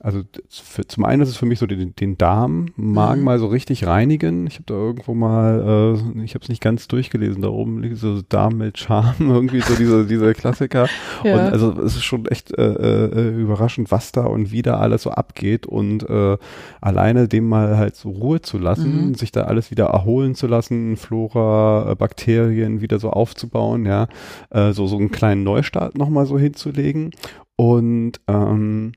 also 0.02 0.22
für, 0.50 0.88
zum 0.88 1.04
einen 1.04 1.22
ist 1.22 1.30
es 1.30 1.38
für 1.38 1.46
mich 1.46 1.60
so 1.60 1.66
den, 1.66 1.94
den 1.96 2.18
Darm, 2.18 2.68
Magen 2.78 3.20
mhm. 3.20 3.26
mal 3.26 3.40
so 3.40 3.48
richtig 3.48 3.86
reinigen. 3.86 4.48
Ich 4.48 4.56
habe 4.56 4.64
da 4.66 4.74
irgendwo 4.74 5.14
mal, 5.14 5.98
äh, 6.16 6.24
ich 6.24 6.36
habe 6.36 6.44
es 6.44 6.50
nicht 6.50 6.62
ganz 6.62 6.88
durchgelesen, 6.88 7.42
da 7.42 7.50
oben 7.50 7.82
liegt 7.82 7.98
so 7.98 8.22
Darm 8.22 8.58
mit 8.58 8.78
Charme, 8.78 9.16
irgendwie 9.20 9.60
so 9.60 9.76
diese, 9.76 10.06
diese 10.06 10.34
Klassiker. 10.34 10.88
ja. 11.24 11.34
Und 11.34 11.40
also 11.52 11.72
es 11.82 11.98
ist 11.98 12.04
schon 12.04 12.26
echt 12.28 12.58
äh, 12.58 12.64
äh, 12.64 13.42
überraschend, 13.42 13.92
was 13.92 14.12
da 14.14 14.26
und 14.26 14.52
wie 14.52 14.62
da 14.62 14.78
alles 14.78 15.04
so 15.04 15.12
abgeht 15.12 15.66
und 15.66 16.10
äh, 16.10 16.38
alleine 16.80 17.28
dem 17.28 17.50
mal 17.50 17.78
halt 17.78 17.96
so 17.96 18.10
Ruhe 18.10 18.42
zu 18.42 18.58
lassen, 18.58 19.10
mhm. 19.10 19.14
sich 19.16 19.32
da 19.34 19.44
alles 19.44 19.70
wieder 19.70 19.88
erholen 19.88 20.34
zu 20.34 20.48
lassen, 20.48 20.96
Flora, 20.96 21.92
äh, 21.92 21.96
Bakterien 21.96 22.80
wieder 22.80 23.00
so 23.00 23.10
aufzubauen, 23.10 23.86
ja, 23.86 24.08
äh, 24.50 24.72
so, 24.72 24.88
so 24.88 24.98
einen 24.98 25.12
kleinen 25.12 25.44
Neustart 25.44 25.98
nochmal 25.98 26.26
so 26.26 26.40
hinzulegen. 26.40 27.12
Und 27.58 28.22
ähm, 28.30 28.94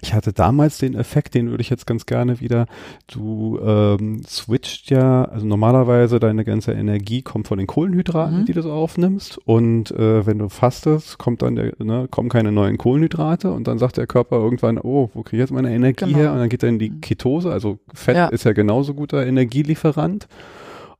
ich 0.00 0.12
hatte 0.12 0.32
damals 0.32 0.78
den 0.78 0.94
Effekt, 0.94 1.34
den 1.34 1.50
würde 1.50 1.62
ich 1.62 1.70
jetzt 1.70 1.86
ganz 1.86 2.06
gerne 2.06 2.40
wieder, 2.40 2.66
du 3.06 3.58
ähm, 3.64 4.22
switcht 4.26 4.90
ja, 4.90 5.24
also 5.24 5.46
normalerweise 5.46 6.20
deine 6.20 6.44
ganze 6.44 6.72
Energie 6.72 7.22
kommt 7.22 7.48
von 7.48 7.58
den 7.58 7.66
Kohlenhydraten, 7.66 8.40
mhm. 8.40 8.44
die 8.44 8.52
du 8.52 8.62
so 8.62 8.72
aufnimmst 8.72 9.38
und 9.38 9.90
äh, 9.92 10.26
wenn 10.26 10.38
du 10.38 10.48
fastest, 10.48 11.18
kommt 11.18 11.42
dann 11.42 11.56
der, 11.56 11.72
ne, 11.78 12.06
kommen 12.10 12.28
keine 12.28 12.52
neuen 12.52 12.78
Kohlenhydrate 12.78 13.50
und 13.50 13.66
dann 13.66 13.78
sagt 13.78 13.96
der 13.96 14.06
Körper 14.06 14.36
irgendwann, 14.36 14.78
oh, 14.78 15.10
wo 15.14 15.22
kriege 15.22 15.42
ich 15.42 15.48
jetzt 15.48 15.54
meine 15.54 15.74
Energie 15.74 16.06
genau. 16.06 16.18
her? 16.18 16.32
Und 16.32 16.38
dann 16.38 16.48
geht 16.48 16.62
er 16.62 16.68
in 16.68 16.78
die 16.78 16.90
mhm. 16.90 17.00
Ketose, 17.00 17.50
also 17.50 17.78
Fett 17.92 18.16
ja. 18.16 18.26
ist 18.28 18.44
ja 18.44 18.52
genauso 18.52 18.94
guter 18.94 19.24
Energielieferant 19.26 20.28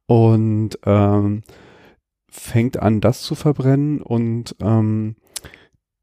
und 0.06 0.78
ähm, 0.86 1.42
fängt 2.28 2.80
an, 2.80 3.00
das 3.00 3.22
zu 3.22 3.34
verbrennen 3.34 4.02
und 4.02 4.56
ähm, 4.60 5.16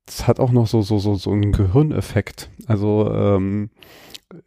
es 0.07 0.27
hat 0.27 0.39
auch 0.39 0.51
noch 0.51 0.67
so, 0.67 0.81
so, 0.81 0.99
so, 0.99 1.15
so 1.15 1.31
einen 1.31 1.51
Gehirneffekt. 1.51 2.49
Also 2.67 3.11
ähm, 3.13 3.69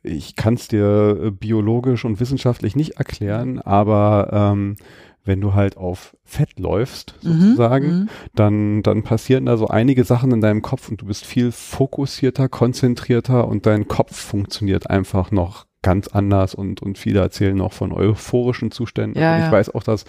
ich 0.02 0.36
kann 0.36 0.54
es 0.54 0.68
dir 0.68 1.18
äh, 1.22 1.30
biologisch 1.30 2.04
und 2.04 2.20
wissenschaftlich 2.20 2.76
nicht 2.76 2.92
erklären, 2.92 3.60
aber 3.60 4.30
ähm, 4.32 4.76
wenn 5.24 5.40
du 5.40 5.54
halt 5.54 5.76
auf 5.76 6.16
Fett 6.24 6.58
läufst, 6.58 7.14
mhm, 7.22 7.40
sozusagen, 7.40 7.86
mhm, 7.86 8.08
dann, 8.34 8.82
dann 8.82 9.02
passieren 9.02 9.46
da 9.46 9.56
so 9.56 9.68
einige 9.68 10.04
Sachen 10.04 10.32
in 10.32 10.40
deinem 10.40 10.60
Kopf 10.60 10.90
und 10.90 11.00
du 11.00 11.06
bist 11.06 11.24
viel 11.24 11.50
fokussierter, 11.50 12.48
konzentrierter 12.48 13.48
und 13.48 13.66
dein 13.66 13.88
Kopf 13.88 14.14
funktioniert 14.16 14.90
einfach 14.90 15.30
noch 15.30 15.66
ganz 15.82 16.08
anders 16.08 16.54
und, 16.54 16.82
und 16.82 16.98
viele 16.98 17.20
erzählen 17.20 17.56
noch 17.56 17.72
von 17.72 17.92
euphorischen 17.92 18.70
Zuständen. 18.70 19.20
Ja, 19.20 19.38
ich 19.38 19.44
ja. 19.44 19.52
weiß 19.52 19.74
auch, 19.74 19.82
dass 19.82 20.04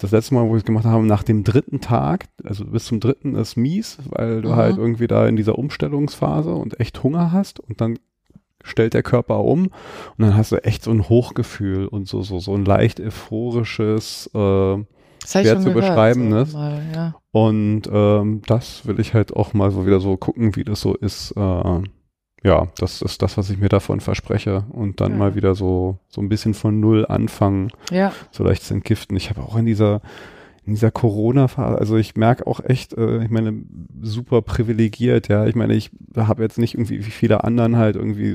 das 0.00 0.10
letzte 0.10 0.34
Mal, 0.34 0.46
wo 0.46 0.50
wir 0.50 0.56
es 0.56 0.64
gemacht 0.64 0.84
haben, 0.84 1.06
nach 1.06 1.22
dem 1.22 1.44
dritten 1.44 1.80
Tag, 1.80 2.26
also 2.44 2.64
bis 2.64 2.86
zum 2.86 3.00
dritten 3.00 3.36
ist 3.36 3.56
mies, 3.56 3.98
weil 4.08 4.42
du 4.42 4.50
mhm. 4.50 4.56
halt 4.56 4.78
irgendwie 4.78 5.06
da 5.06 5.26
in 5.28 5.36
dieser 5.36 5.58
Umstellungsphase 5.58 6.54
und 6.54 6.80
echt 6.80 7.02
Hunger 7.02 7.32
hast 7.32 7.60
und 7.60 7.80
dann 7.80 7.98
stellt 8.62 8.94
der 8.94 9.02
Körper 9.02 9.40
um 9.40 9.66
und 9.66 9.72
dann 10.18 10.36
hast 10.36 10.52
du 10.52 10.56
echt 10.64 10.82
so 10.82 10.90
ein 10.90 11.08
Hochgefühl 11.08 11.86
und 11.86 12.08
so, 12.08 12.22
so, 12.22 12.38
so 12.38 12.54
ein 12.54 12.64
leicht 12.64 13.00
euphorisches, 13.00 14.30
äh, 14.34 14.78
schwer 15.26 15.60
zu 15.60 15.72
beschreiben, 15.72 16.44
so? 16.44 16.56
Mal, 16.56 16.82
ja. 16.94 17.14
Und 17.32 17.82
ähm, 17.92 18.42
das 18.46 18.86
will 18.86 19.00
ich 19.00 19.14
halt 19.14 19.34
auch 19.34 19.54
mal 19.54 19.70
so 19.70 19.86
wieder 19.86 20.00
so 20.00 20.16
gucken, 20.16 20.56
wie 20.56 20.64
das 20.64 20.80
so 20.80 20.94
ist, 20.94 21.32
äh, 21.36 21.80
ja, 22.42 22.68
das 22.78 23.02
ist 23.02 23.20
das, 23.22 23.36
was 23.36 23.50
ich 23.50 23.58
mir 23.58 23.68
davon 23.68 24.00
verspreche. 24.00 24.64
Und 24.70 25.00
dann 25.00 25.12
ja. 25.12 25.18
mal 25.18 25.34
wieder 25.34 25.54
so, 25.54 25.98
so 26.08 26.20
ein 26.20 26.28
bisschen 26.28 26.54
von 26.54 26.80
Null 26.80 27.04
anfangen. 27.06 27.70
Ja. 27.90 28.12
So 28.30 28.44
leicht 28.44 28.62
zu 28.62 28.74
entgiften. 28.74 29.16
Ich 29.16 29.28
habe 29.28 29.42
auch 29.42 29.56
in 29.56 29.66
dieser, 29.66 30.00
in 30.64 30.72
dieser 30.72 30.90
Corona-Phase, 30.90 31.78
also 31.78 31.96
ich 31.96 32.16
merke 32.16 32.46
auch 32.46 32.60
echt, 32.64 32.94
äh, 32.94 33.22
ich 33.22 33.30
meine, 33.30 33.62
super 34.00 34.40
privilegiert, 34.40 35.28
ja. 35.28 35.46
Ich 35.46 35.54
meine, 35.54 35.74
ich 35.74 35.90
habe 36.16 36.42
jetzt 36.42 36.58
nicht 36.58 36.74
irgendwie 36.74 37.04
wie 37.04 37.10
viele 37.10 37.44
anderen 37.44 37.76
halt 37.76 37.96
irgendwie 37.96 38.34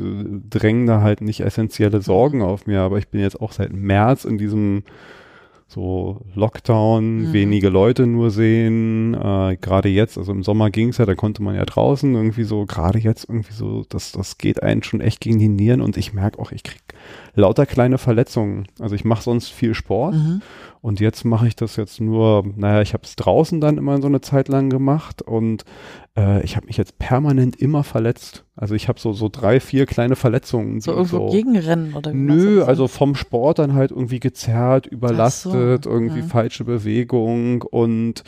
drängen 0.49 0.85
da 0.85 1.01
halt 1.01 1.21
nicht 1.21 1.39
essentielle 1.39 2.01
Sorgen 2.01 2.43
auf 2.43 2.67
mir, 2.67 2.81
aber 2.81 2.99
ich 2.99 3.07
bin 3.07 3.21
jetzt 3.21 3.41
auch 3.41 3.53
seit 3.53 3.73
März 3.73 4.25
in 4.25 4.37
diesem 4.37 4.83
so 5.67 6.21
Lockdown, 6.35 7.23
mhm. 7.23 7.33
wenige 7.33 7.69
Leute 7.69 8.05
nur 8.05 8.29
sehen. 8.29 9.13
Äh, 9.13 9.57
gerade 9.59 9.89
jetzt, 9.89 10.17
also 10.17 10.31
im 10.31 10.43
Sommer 10.43 10.69
ging's 10.69 10.99
ja, 10.99 11.05
da 11.05 11.15
konnte 11.15 11.41
man 11.41 11.55
ja 11.55 11.65
draußen 11.65 12.13
irgendwie 12.13 12.43
so, 12.43 12.65
gerade 12.65 12.99
jetzt 12.99 13.27
irgendwie 13.27 13.53
so, 13.53 13.83
das, 13.89 14.11
das 14.11 14.37
geht 14.37 14.61
einen 14.61 14.83
schon 14.83 15.01
echt 15.01 15.21
gegen 15.21 15.39
die 15.39 15.49
Nieren 15.49 15.81
und 15.81 15.97
ich 15.97 16.13
merke 16.13 16.39
auch, 16.39 16.51
ich 16.51 16.63
krieg 16.63 16.81
lauter 17.33 17.65
kleine 17.65 17.97
Verletzungen. 17.97 18.67
Also 18.79 18.95
ich 18.95 19.05
mache 19.05 19.23
sonst 19.23 19.49
viel 19.49 19.73
Sport 19.73 20.15
mhm. 20.15 20.41
Und 20.85 20.99
jetzt 20.99 21.25
mache 21.25 21.47
ich 21.47 21.55
das 21.55 21.77
jetzt 21.77 21.99
nur, 21.99 22.45
naja, 22.55 22.79
ich 22.83 22.93
habe 22.93 23.05
es 23.05 23.15
draußen 23.15 23.59
dann 23.59 23.79
immer 23.79 23.99
so 23.99 24.07
eine 24.07 24.21
Zeit 24.21 24.49
lang 24.49 24.69
gemacht 24.69 25.23
und 25.23 25.65
äh, 26.15 26.43
ich 26.43 26.55
habe 26.57 26.67
mich 26.67 26.77
jetzt 26.77 26.99
permanent 26.99 27.55
immer 27.55 27.83
verletzt. 27.83 28.45
Also 28.55 28.75
ich 28.75 28.87
habe 28.87 28.99
so 28.99 29.11
so 29.11 29.27
drei, 29.27 29.59
vier 29.59 29.87
kleine 29.87 30.15
Verletzungen. 30.15 30.81
So 30.81 30.91
irgendwo 30.91 31.27
so, 31.27 31.29
gegenrennen 31.31 31.95
oder 31.95 32.13
wie 32.13 32.17
Nö, 32.17 32.63
also 32.63 32.87
vom 32.87 33.15
Sport 33.15 33.57
dann 33.57 33.73
halt 33.73 33.89
irgendwie 33.89 34.19
gezerrt, 34.19 34.85
überlastet, 34.85 35.85
so, 35.85 35.89
irgendwie 35.89 36.19
ja. 36.19 36.27
falsche 36.27 36.65
Bewegung 36.65 37.63
und 37.63 38.23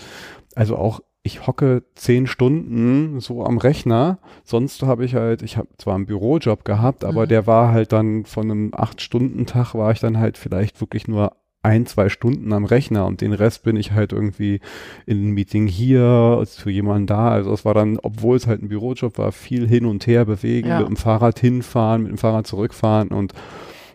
also 0.56 0.78
auch 0.78 1.02
ich 1.22 1.46
hocke 1.46 1.84
zehn 1.94 2.26
Stunden 2.26 3.20
so 3.20 3.44
am 3.46 3.60
Rechner. 3.60 4.18
Sonst 4.44 4.82
habe 4.82 5.06
ich 5.06 5.14
halt, 5.14 5.44
ich 5.44 5.58
habe 5.58 5.68
zwar 5.78 5.94
einen 5.94 6.08
Bürojob 6.08 6.66
gehabt, 6.66 7.06
aber 7.06 7.26
mhm. 7.26 7.30
der 7.30 7.46
war 7.46 7.72
halt 7.72 7.92
dann 7.92 8.26
von 8.26 8.50
einem 8.50 8.72
acht-Stunden-Tag 8.74 9.76
war 9.76 9.92
ich 9.92 10.00
dann 10.00 10.18
halt 10.18 10.40
vielleicht 10.40 10.82
wirklich 10.82 11.08
nur 11.08 11.34
ein, 11.68 11.86
zwei 11.86 12.08
Stunden 12.08 12.54
am 12.54 12.64
Rechner 12.64 13.06
und 13.06 13.20
den 13.20 13.34
Rest 13.34 13.64
bin 13.64 13.76
ich 13.76 13.92
halt 13.92 14.14
irgendwie 14.14 14.62
in 15.06 15.18
einem 15.18 15.32
Meeting 15.32 15.68
hier, 15.68 16.44
für 16.46 16.72
jemanden 16.72 17.08
da. 17.08 17.30
Also 17.30 17.52
es 17.54 17.66
war 17.66 17.74
dann, 17.74 18.00
obwohl 18.02 18.38
es 18.38 18.48
halt 18.48 18.64
ein 18.64 18.70
Bürojob 18.70 19.18
war, 19.18 19.34
viel 19.34 19.68
hin 19.68 19.86
und 19.86 20.08
her 20.08 20.24
bewegen, 20.26 20.70
ja. 20.70 20.80
mit 20.80 20.88
dem 20.88 20.96
Fahrrad 20.96 21.40
hinfahren, 21.40 22.04
mit 22.04 22.12
dem 22.12 22.18
Fahrrad 22.18 22.48
zurückfahren 22.48 23.10
und 23.10 23.34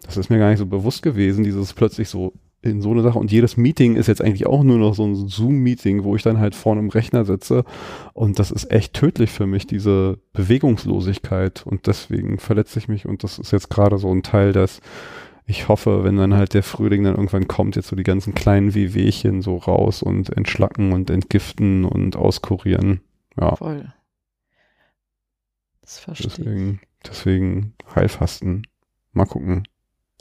das 0.04 0.16
ist 0.16 0.28
mir 0.28 0.38
gar 0.38 0.50
nicht 0.50 0.58
so 0.58 0.66
bewusst 0.66 1.02
gewesen, 1.02 1.44
dieses 1.44 1.72
plötzlich 1.72 2.08
so 2.08 2.34
in 2.62 2.80
so 2.80 2.92
eine 2.92 3.02
Sache. 3.02 3.18
Und 3.18 3.32
jedes 3.32 3.56
Meeting 3.56 3.96
ist 3.96 4.06
jetzt 4.06 4.22
eigentlich 4.22 4.46
auch 4.46 4.62
nur 4.62 4.78
noch 4.78 4.94
so 4.94 5.04
ein 5.04 5.28
Zoom-Meeting, 5.28 6.04
wo 6.04 6.14
ich 6.14 6.22
dann 6.22 6.38
halt 6.38 6.54
vorne 6.54 6.80
im 6.80 6.90
Rechner 6.90 7.24
sitze. 7.24 7.64
Und 8.14 8.38
das 8.38 8.50
ist 8.50 8.70
echt 8.70 8.94
tödlich 8.94 9.30
für 9.30 9.46
mich, 9.46 9.66
diese 9.66 10.18
Bewegungslosigkeit. 10.32 11.64
Und 11.66 11.88
deswegen 11.88 12.38
verletze 12.38 12.78
ich 12.78 12.88
mich. 12.88 13.04
Und 13.06 13.24
das 13.24 13.38
ist 13.38 13.50
jetzt 13.50 13.68
gerade 13.68 13.98
so 13.98 14.12
ein 14.12 14.22
Teil, 14.22 14.52
dass 14.52 14.80
ich 15.44 15.69
hoffe, 15.69 16.05
wenn 16.05 16.16
dann 16.16 16.35
halt 16.35 16.55
der 16.55 16.62
Frühling 16.62 17.05
dann 17.05 17.14
irgendwann 17.14 17.48
kommt, 17.48 17.77
jetzt 17.77 17.89
so 17.89 17.97
die 17.97 18.02
ganzen 18.02 18.35
kleinen 18.35 18.74
Wehwehchen 18.74 19.43
so 19.43 19.56
raus 19.56 20.02
und 20.02 20.31
entschlacken 20.31 20.93
und 20.93 21.10
entgiften 21.10 21.85
und 21.85 22.16
auskurieren. 22.16 23.01
Ja. 23.39 23.56
Voll. 23.56 23.93
Das 25.81 25.98
verstehe 25.98 26.28
deswegen, 26.28 26.81
deswegen 27.06 27.74
Heilfasten. 27.94 28.66
Mal 29.12 29.27
gucken. 29.27 29.64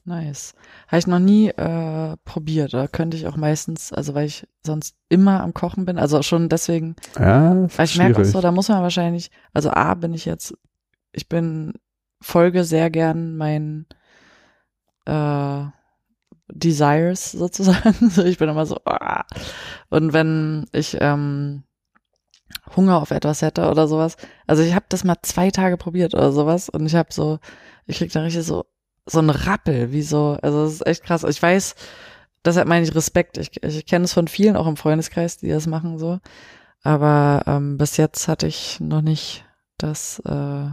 Nice. 0.03 0.56
Habe 0.88 0.98
ich 0.98 1.07
noch 1.07 1.19
nie 1.19 1.49
äh, 1.49 2.18
probiert. 2.26 2.73
Da 2.73 2.88
könnte 2.88 3.15
ich 3.15 3.27
auch 3.27 3.38
meistens, 3.38 3.93
also 3.93 4.15
weil 4.15 4.26
ich 4.26 4.48
sonst 4.65 4.95
immer 5.10 5.43
am 5.43 5.53
Kochen 5.53 5.85
bin, 5.85 5.99
also 5.99 6.23
schon 6.23 6.49
deswegen. 6.49 6.95
Ja, 7.19 7.68
weil 7.77 7.85
ich 7.85 7.98
merke 7.98 8.22
auch 8.22 8.26
so, 8.26 8.41
da 8.41 8.52
muss 8.52 8.69
man 8.69 8.81
wahrscheinlich, 8.81 9.30
also 9.53 9.69
A 9.69 9.93
bin 9.93 10.14
ich 10.15 10.26
jetzt, 10.26 10.57
ich 11.11 11.30
bin, 11.30 11.73
folge 12.19 12.64
sehr 12.64 12.89
gern 12.89 13.38
mein 13.38 13.85
äh, 15.05 15.65
Desires 16.49 17.31
sozusagen. 17.31 18.09
so, 18.09 18.23
ich 18.23 18.37
bin 18.37 18.49
immer 18.49 18.65
so, 18.65 18.77
ah. 18.85 19.25
und 19.89 20.13
wenn 20.13 20.65
ich 20.71 20.97
ähm, 20.99 21.63
Hunger 22.75 23.01
auf 23.01 23.11
etwas 23.11 23.41
hätte 23.41 23.69
oder 23.69 23.87
sowas, 23.87 24.17
also 24.47 24.63
ich 24.63 24.75
habe 24.75 24.85
das 24.89 25.03
mal 25.03 25.17
zwei 25.21 25.51
Tage 25.51 25.77
probiert 25.77 26.13
oder 26.13 26.31
sowas 26.31 26.69
und 26.69 26.85
ich 26.85 26.95
habe 26.95 27.13
so, 27.13 27.39
ich 27.85 27.97
krieg 27.97 28.11
da 28.11 28.21
richtig 28.21 28.45
so 28.45 28.65
so 29.05 29.19
ein 29.19 29.29
Rappel, 29.29 29.91
wie 29.91 30.01
so, 30.03 30.37
also 30.41 30.63
das 30.63 30.73
ist 30.73 30.87
echt 30.87 31.03
krass. 31.03 31.23
Ich 31.23 31.41
weiß, 31.41 31.75
deshalb 32.45 32.67
meine 32.67 32.85
ich 32.85 32.95
Respekt. 32.95 33.37
Ich, 33.37 33.63
ich 33.63 33.85
kenne 33.85 34.05
es 34.05 34.13
von 34.13 34.27
vielen, 34.27 34.55
auch 34.55 34.67
im 34.67 34.77
Freundeskreis, 34.77 35.37
die 35.37 35.49
das 35.49 35.67
machen 35.67 35.97
so. 35.97 36.19
Aber 36.83 37.43
ähm, 37.47 37.77
bis 37.77 37.97
jetzt 37.97 38.27
hatte 38.27 38.47
ich 38.47 38.79
noch 38.79 39.01
nicht 39.01 39.45
das, 39.77 40.19
äh, 40.25 40.69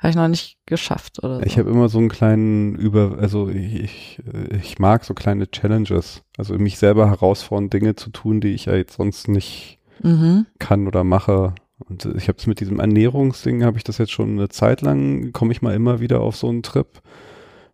habe 0.00 0.10
ich 0.10 0.16
noch 0.16 0.28
nicht 0.28 0.56
geschafft 0.64 1.22
oder 1.22 1.36
so. 1.36 1.42
Ich 1.44 1.58
habe 1.58 1.68
immer 1.68 1.90
so 1.90 1.98
einen 1.98 2.08
kleinen 2.08 2.74
über, 2.74 3.18
also 3.18 3.50
ich, 3.50 3.74
ich, 3.74 4.22
ich 4.50 4.78
mag 4.78 5.04
so 5.04 5.12
kleine 5.12 5.50
Challenges, 5.50 6.22
also 6.38 6.54
mich 6.54 6.78
selber 6.78 7.10
herausfordern, 7.10 7.68
Dinge 7.68 7.96
zu 7.96 8.08
tun, 8.08 8.40
die 8.40 8.54
ich 8.54 8.64
ja 8.64 8.74
jetzt 8.74 8.96
sonst 8.96 9.28
nicht 9.28 9.78
mhm. 10.02 10.46
kann 10.58 10.86
oder 10.86 11.04
mache. 11.04 11.54
Und 11.78 12.06
ich 12.16 12.28
habe 12.28 12.38
es 12.38 12.46
mit 12.46 12.60
diesem 12.60 12.80
Ernährungsding, 12.80 13.62
habe 13.62 13.76
ich 13.76 13.84
das 13.84 13.98
jetzt 13.98 14.12
schon 14.12 14.30
eine 14.30 14.48
Zeit 14.48 14.80
lang, 14.80 15.32
komme 15.32 15.52
ich 15.52 15.60
mal 15.60 15.74
immer 15.74 16.00
wieder 16.00 16.20
auf 16.20 16.34
so 16.34 16.48
einen 16.48 16.62
Trip, 16.62 16.88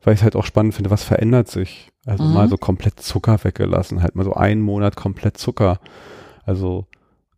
weil 0.03 0.15
ich 0.15 0.21
es 0.21 0.25
halt 0.25 0.35
auch 0.35 0.45
spannend 0.45 0.75
finde, 0.75 0.91
was 0.91 1.05
verändert 1.05 1.49
sich. 1.49 1.91
Also 2.07 2.25
mhm. 2.25 2.35
mal 2.35 2.49
so 2.49 2.57
komplett 2.57 2.99
Zucker 2.99 3.39
weggelassen, 3.45 4.03
halt 4.03 4.17
mal 4.17 4.25
so 4.25 4.35
einen 4.35 4.63
Monat 4.63 4.97
komplett 4.97 5.39
Zucker. 5.39 5.79
Also 6.45 6.87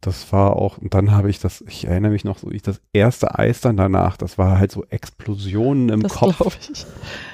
das 0.01 0.33
war 0.33 0.57
auch, 0.57 0.79
und 0.79 0.95
dann 0.95 1.11
habe 1.11 1.29
ich 1.29 1.41
das, 1.41 1.65
ich 1.67 1.87
erinnere 1.87 2.13
mich 2.13 2.25
noch 2.25 2.39
so, 2.39 2.53
ich 2.53 2.63
das 2.63 2.81
erste 2.93 3.37
Eis 3.37 3.61
dann 3.61 3.77
danach, 3.77 4.17
das 4.17 4.39
war 4.39 4.59
halt 4.59 4.71
so 4.71 4.85
Explosionen 4.91 5.89
im 5.89 6.03
das 6.03 6.15
Kopf. 6.15 6.57
Ich. 6.71 6.87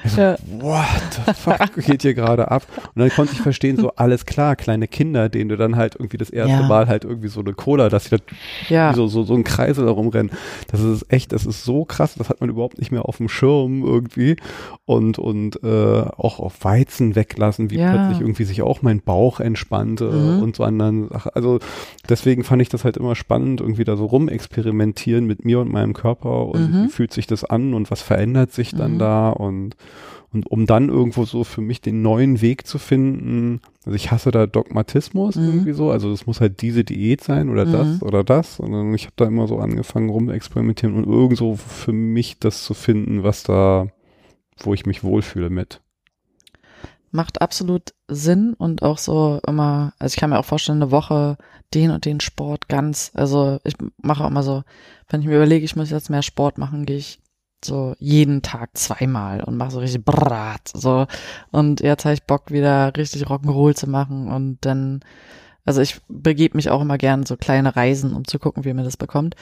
Also, 0.02 0.20
ja. 0.20 0.36
What 0.60 0.86
the 1.26 1.34
fuck 1.34 1.74
geht 1.86 2.02
hier 2.02 2.14
gerade 2.14 2.50
ab? 2.50 2.62
Und 2.94 3.00
dann 3.00 3.10
konnte 3.10 3.34
ich 3.34 3.42
verstehen, 3.42 3.76
so 3.76 3.90
alles 3.96 4.24
klar, 4.24 4.56
kleine 4.56 4.88
Kinder, 4.88 5.28
denen 5.28 5.50
du 5.50 5.58
dann 5.58 5.76
halt 5.76 5.96
irgendwie 5.96 6.16
das 6.16 6.30
erste 6.30 6.62
ja. 6.62 6.62
Mal 6.62 6.88
halt 6.88 7.04
irgendwie 7.04 7.28
so 7.28 7.40
eine 7.40 7.52
Cola, 7.52 7.90
dass 7.90 8.04
sie 8.04 8.16
da 8.16 8.22
ja. 8.70 8.94
so, 8.94 9.08
so, 9.08 9.24
so 9.24 9.34
ein 9.34 9.44
Kreisel 9.44 9.84
darum 9.84 10.08
rennen. 10.08 10.30
Das 10.70 10.80
ist 10.80 11.12
echt, 11.12 11.32
das 11.32 11.44
ist 11.44 11.64
so 11.64 11.84
krass, 11.84 12.14
das 12.14 12.30
hat 12.30 12.40
man 12.40 12.48
überhaupt 12.48 12.78
nicht 12.78 12.90
mehr 12.90 13.04
auf 13.04 13.18
dem 13.18 13.28
Schirm 13.28 13.82
irgendwie. 13.82 14.36
Und, 14.86 15.18
und 15.18 15.62
äh, 15.62 16.02
auch 16.16 16.40
auf 16.40 16.64
Weizen 16.64 17.14
weglassen, 17.14 17.70
wie 17.70 17.76
plötzlich 17.76 18.20
irgendwie 18.20 18.44
sich 18.44 18.62
auch 18.62 18.80
mein 18.80 19.02
Bauch 19.02 19.40
entspannte 19.40 20.10
mhm. 20.10 20.42
und 20.42 20.56
so 20.56 20.64
anderen 20.64 21.08
Sachen. 21.08 21.32
Also 21.34 21.58
deswegen 22.08 22.42
fand 22.44 22.53
fand 22.54 22.62
ich 22.62 22.68
das 22.68 22.84
halt 22.84 22.96
immer 22.96 23.16
spannend, 23.16 23.60
irgendwie 23.60 23.82
da 23.82 23.96
so 23.96 24.06
rumexperimentieren 24.06 25.26
mit 25.26 25.44
mir 25.44 25.58
und 25.58 25.72
meinem 25.72 25.92
Körper 25.92 26.46
und 26.46 26.70
mhm. 26.70 26.84
wie 26.84 26.88
fühlt 26.88 27.12
sich 27.12 27.26
das 27.26 27.42
an 27.42 27.74
und 27.74 27.90
was 27.90 28.00
verändert 28.00 28.52
sich 28.52 28.76
dann 28.76 28.94
mhm. 28.94 28.98
da 29.00 29.30
und, 29.30 29.74
und 30.32 30.46
um 30.46 30.64
dann 30.64 30.88
irgendwo 30.88 31.24
so 31.24 31.42
für 31.42 31.62
mich 31.62 31.80
den 31.80 32.00
neuen 32.02 32.42
Weg 32.42 32.64
zu 32.68 32.78
finden, 32.78 33.60
also 33.84 33.96
ich 33.96 34.12
hasse 34.12 34.30
da 34.30 34.46
Dogmatismus 34.46 35.34
mhm. 35.34 35.46
irgendwie 35.46 35.72
so, 35.72 35.90
also 35.90 36.12
es 36.12 36.28
muss 36.28 36.40
halt 36.40 36.62
diese 36.62 36.84
Diät 36.84 37.24
sein 37.24 37.48
oder 37.48 37.64
das 37.64 38.00
mhm. 38.00 38.02
oder 38.02 38.22
das 38.22 38.60
und 38.60 38.70
dann, 38.70 38.94
ich 38.94 39.06
habe 39.06 39.14
da 39.16 39.24
immer 39.24 39.48
so 39.48 39.58
angefangen 39.58 40.08
rumexperimentieren 40.08 40.94
und 40.94 41.12
irgendwo 41.12 41.56
für 41.56 41.92
mich 41.92 42.38
das 42.38 42.62
zu 42.62 42.72
finden, 42.72 43.24
was 43.24 43.42
da, 43.42 43.88
wo 44.62 44.74
ich 44.74 44.86
mich 44.86 45.02
wohlfühle 45.02 45.50
mit 45.50 45.80
macht 47.14 47.40
absolut 47.40 47.94
Sinn 48.08 48.54
und 48.54 48.82
auch 48.82 48.98
so 48.98 49.40
immer, 49.46 49.94
also 50.00 50.12
ich 50.12 50.20
kann 50.20 50.30
mir 50.30 50.38
auch 50.38 50.44
vorstellen, 50.44 50.82
eine 50.82 50.90
Woche 50.90 51.36
den 51.72 51.92
und 51.92 52.04
den 52.04 52.18
Sport 52.18 52.68
ganz, 52.68 53.12
also 53.14 53.60
ich 53.62 53.74
mache 54.02 54.24
auch 54.24 54.28
immer 54.28 54.42
so, 54.42 54.64
wenn 55.08 55.20
ich 55.20 55.28
mir 55.28 55.36
überlege, 55.36 55.64
ich 55.64 55.76
muss 55.76 55.90
jetzt 55.90 56.10
mehr 56.10 56.22
Sport 56.22 56.58
machen, 56.58 56.86
gehe 56.86 56.96
ich 56.96 57.20
so 57.64 57.94
jeden 58.00 58.42
Tag 58.42 58.76
zweimal 58.76 59.44
und 59.44 59.56
mache 59.56 59.70
so 59.70 59.78
richtig 59.78 60.04
brat, 60.04 60.68
so 60.74 61.06
und 61.52 61.80
jetzt 61.80 62.04
habe 62.04 62.14
ich 62.14 62.24
Bock 62.24 62.50
wieder 62.50 62.92
richtig 62.96 63.22
Rock'n'Roll 63.28 63.76
zu 63.76 63.88
machen 63.88 64.26
und 64.26 64.58
dann, 64.62 65.00
also 65.64 65.80
ich 65.80 66.00
begebe 66.08 66.56
mich 66.56 66.68
auch 66.68 66.82
immer 66.82 66.98
gern 66.98 67.24
so 67.24 67.36
kleine 67.36 67.76
Reisen, 67.76 68.12
um 68.12 68.26
zu 68.26 68.40
gucken, 68.40 68.64
wie 68.64 68.74
mir 68.74 68.82
das 68.82 68.96
bekommt. 68.96 69.36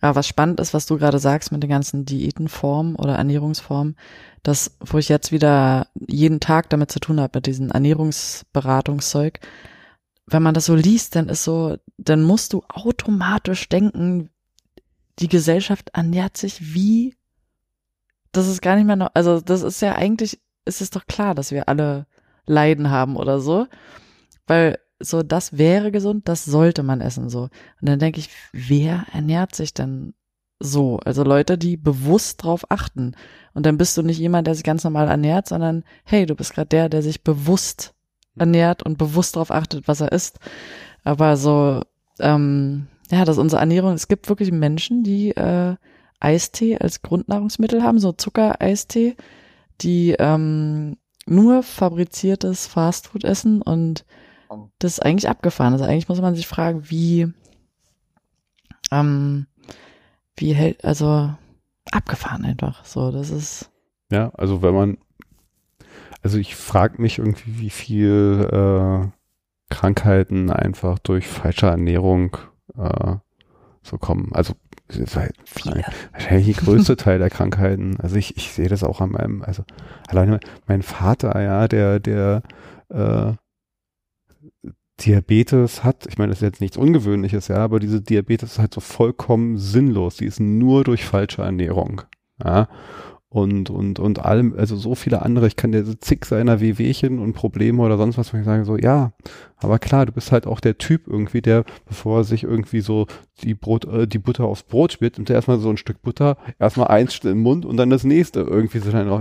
Aber 0.00 0.16
was 0.16 0.28
spannend 0.28 0.60
ist, 0.60 0.74
was 0.74 0.86
du 0.86 0.98
gerade 0.98 1.18
sagst 1.18 1.52
mit 1.52 1.62
den 1.62 1.70
ganzen 1.70 2.04
Diätenformen 2.04 2.96
oder 2.96 3.14
Ernährungsformen, 3.14 3.96
das, 4.42 4.76
wo 4.80 4.98
ich 4.98 5.08
jetzt 5.08 5.32
wieder 5.32 5.88
jeden 5.94 6.40
Tag 6.40 6.68
damit 6.70 6.92
zu 6.92 7.00
tun 7.00 7.20
habe, 7.20 7.38
mit 7.38 7.46
diesem 7.46 7.70
Ernährungsberatungszeug, 7.70 9.40
wenn 10.26 10.42
man 10.42 10.54
das 10.54 10.66
so 10.66 10.74
liest, 10.74 11.16
dann 11.16 11.28
ist 11.28 11.44
so, 11.44 11.76
dann 11.96 12.22
musst 12.22 12.52
du 12.52 12.62
automatisch 12.68 13.68
denken, 13.68 14.30
die 15.18 15.28
Gesellschaft 15.28 15.90
ernährt 15.94 16.36
sich 16.36 16.74
wie, 16.74 17.16
das 18.32 18.48
ist 18.48 18.60
gar 18.60 18.76
nicht 18.76 18.86
mehr, 18.86 18.96
noch, 18.96 19.10
also 19.14 19.40
das 19.40 19.62
ist 19.62 19.80
ja 19.80 19.94
eigentlich, 19.94 20.40
ist 20.64 20.82
es 20.82 20.90
doch 20.90 21.06
klar, 21.06 21.34
dass 21.34 21.52
wir 21.52 21.68
alle 21.68 22.06
Leiden 22.44 22.90
haben 22.90 23.16
oder 23.16 23.40
so, 23.40 23.66
weil 24.46 24.78
so, 24.98 25.22
das 25.22 25.58
wäre 25.58 25.92
gesund, 25.92 26.28
das 26.28 26.44
sollte 26.44 26.82
man 26.82 27.00
essen, 27.00 27.28
so. 27.28 27.42
Und 27.42 27.88
dann 27.88 27.98
denke 27.98 28.20
ich, 28.20 28.30
wer 28.52 29.04
ernährt 29.12 29.54
sich 29.54 29.74
denn 29.74 30.14
so? 30.58 30.98
Also 31.04 31.22
Leute, 31.22 31.58
die 31.58 31.76
bewusst 31.76 32.42
drauf 32.42 32.70
achten. 32.70 33.14
Und 33.52 33.66
dann 33.66 33.78
bist 33.78 33.96
du 33.96 34.02
nicht 34.02 34.18
jemand, 34.18 34.46
der 34.46 34.54
sich 34.54 34.64
ganz 34.64 34.84
normal 34.84 35.08
ernährt, 35.08 35.48
sondern 35.48 35.84
hey, 36.04 36.26
du 36.26 36.34
bist 36.34 36.54
gerade 36.54 36.68
der, 36.68 36.88
der 36.88 37.02
sich 37.02 37.22
bewusst 37.22 37.94
ernährt 38.36 38.82
und 38.82 38.98
bewusst 38.98 39.36
darauf 39.36 39.50
achtet, 39.50 39.86
was 39.88 40.00
er 40.00 40.12
isst. 40.12 40.38
Aber 41.04 41.36
so, 41.36 41.82
ähm, 42.20 42.88
ja, 43.10 43.24
das 43.24 43.36
ist 43.36 43.42
unsere 43.42 43.60
Ernährung. 43.60 43.92
Es 43.92 44.08
gibt 44.08 44.28
wirklich 44.28 44.50
Menschen, 44.50 45.02
die 45.02 45.30
äh, 45.30 45.76
Eistee 46.20 46.78
als 46.78 47.02
Grundnahrungsmittel 47.02 47.82
haben, 47.82 47.98
so 47.98 48.12
Zucker-Eistee, 48.12 49.16
die 49.82 50.16
ähm, 50.18 50.96
nur 51.26 51.62
fabriziertes 51.62 52.66
Fastfood 52.66 53.24
essen 53.24 53.60
und 53.60 54.04
das 54.78 54.94
ist 54.94 55.00
eigentlich 55.00 55.28
abgefahren. 55.28 55.72
Also 55.72 55.84
eigentlich 55.84 56.08
muss 56.08 56.20
man 56.20 56.34
sich 56.34 56.46
fragen, 56.46 56.90
wie, 56.90 57.32
ähm, 58.90 59.46
wie 60.36 60.52
hält, 60.54 60.84
also 60.84 61.34
abgefahren 61.90 62.44
einfach. 62.44 62.84
So, 62.84 63.10
das 63.10 63.30
ist. 63.30 63.70
Ja, 64.10 64.30
also 64.34 64.62
wenn 64.62 64.74
man, 64.74 64.98
also 66.22 66.38
ich 66.38 66.56
frage 66.56 67.00
mich 67.00 67.18
irgendwie, 67.18 67.58
wie 67.58 67.70
viel 67.70 68.48
äh, 68.52 69.08
Krankheiten 69.68 70.50
einfach 70.50 70.98
durch 70.98 71.26
falsche 71.26 71.66
Ernährung 71.66 72.36
äh, 72.76 73.16
so 73.82 73.98
kommen. 73.98 74.30
Also 74.32 74.54
wahrscheinlich 76.12 76.46
die 76.46 76.64
größte 76.64 76.96
Teil 76.96 77.18
der 77.18 77.30
Krankheiten. 77.30 77.98
Also 78.00 78.16
ich, 78.16 78.36
ich 78.36 78.52
sehe 78.52 78.68
das 78.68 78.84
auch 78.84 79.00
an 79.00 79.10
meinem, 79.10 79.42
also 79.42 79.64
alleine 80.08 80.38
mein 80.66 80.82
Vater, 80.82 81.40
ja, 81.42 81.66
der, 81.66 81.98
der 81.98 82.42
äh, 82.88 83.32
Diabetes 85.00 85.84
hat, 85.84 86.06
ich 86.08 86.18
meine, 86.18 86.30
das 86.30 86.38
ist 86.38 86.42
jetzt 86.42 86.60
nichts 86.60 86.76
Ungewöhnliches, 86.76 87.48
ja, 87.48 87.58
aber 87.58 87.80
diese 87.80 88.00
Diabetes 88.00 88.52
ist 88.52 88.58
halt 88.58 88.72
so 88.72 88.80
vollkommen 88.80 89.58
sinnlos. 89.58 90.16
Die 90.16 90.26
ist 90.26 90.40
nur 90.40 90.84
durch 90.84 91.04
falsche 91.04 91.42
Ernährung. 91.42 92.02
Ja. 92.42 92.68
Und, 93.28 93.68
und, 93.68 93.98
und 93.98 94.24
allem, 94.24 94.54
also 94.56 94.76
so 94.76 94.94
viele 94.94 95.20
andere, 95.20 95.46
ich 95.46 95.56
kann 95.56 95.72
dir 95.72 95.84
so 95.84 95.92
zig 95.92 96.24
seiner 96.24 96.60
Wehwehchen 96.60 97.18
und 97.18 97.34
Probleme 97.34 97.82
oder 97.82 97.98
sonst 97.98 98.16
was, 98.16 98.32
wo 98.32 98.38
ich 98.38 98.44
sage 98.44 98.64
so, 98.64 98.78
ja, 98.78 99.12
aber 99.58 99.78
klar, 99.78 100.06
du 100.06 100.12
bist 100.12 100.32
halt 100.32 100.46
auch 100.46 100.60
der 100.60 100.78
Typ 100.78 101.06
irgendwie, 101.06 101.42
der, 101.42 101.64
bevor 101.86 102.20
er 102.20 102.24
sich 102.24 102.44
irgendwie 102.44 102.80
so 102.80 103.06
die 103.42 103.54
Brot, 103.54 103.84
äh, 103.84 104.06
die 104.06 104.20
Butter 104.20 104.44
aufs 104.44 104.62
Brot 104.62 104.92
spielt, 104.92 105.18
nimmt 105.18 105.28
er 105.28 105.36
erstmal 105.36 105.58
so 105.58 105.68
ein 105.68 105.76
Stück 105.76 106.00
Butter, 106.00 106.38
erstmal 106.58 106.86
eins 106.86 107.18
im 107.24 107.42
Mund 107.42 107.66
und 107.66 107.76
dann 107.76 107.90
das 107.90 108.04
nächste 108.04 108.40
irgendwie 108.40 108.78
so 108.78 108.88
schnell 108.90 109.04
drauf. 109.04 109.20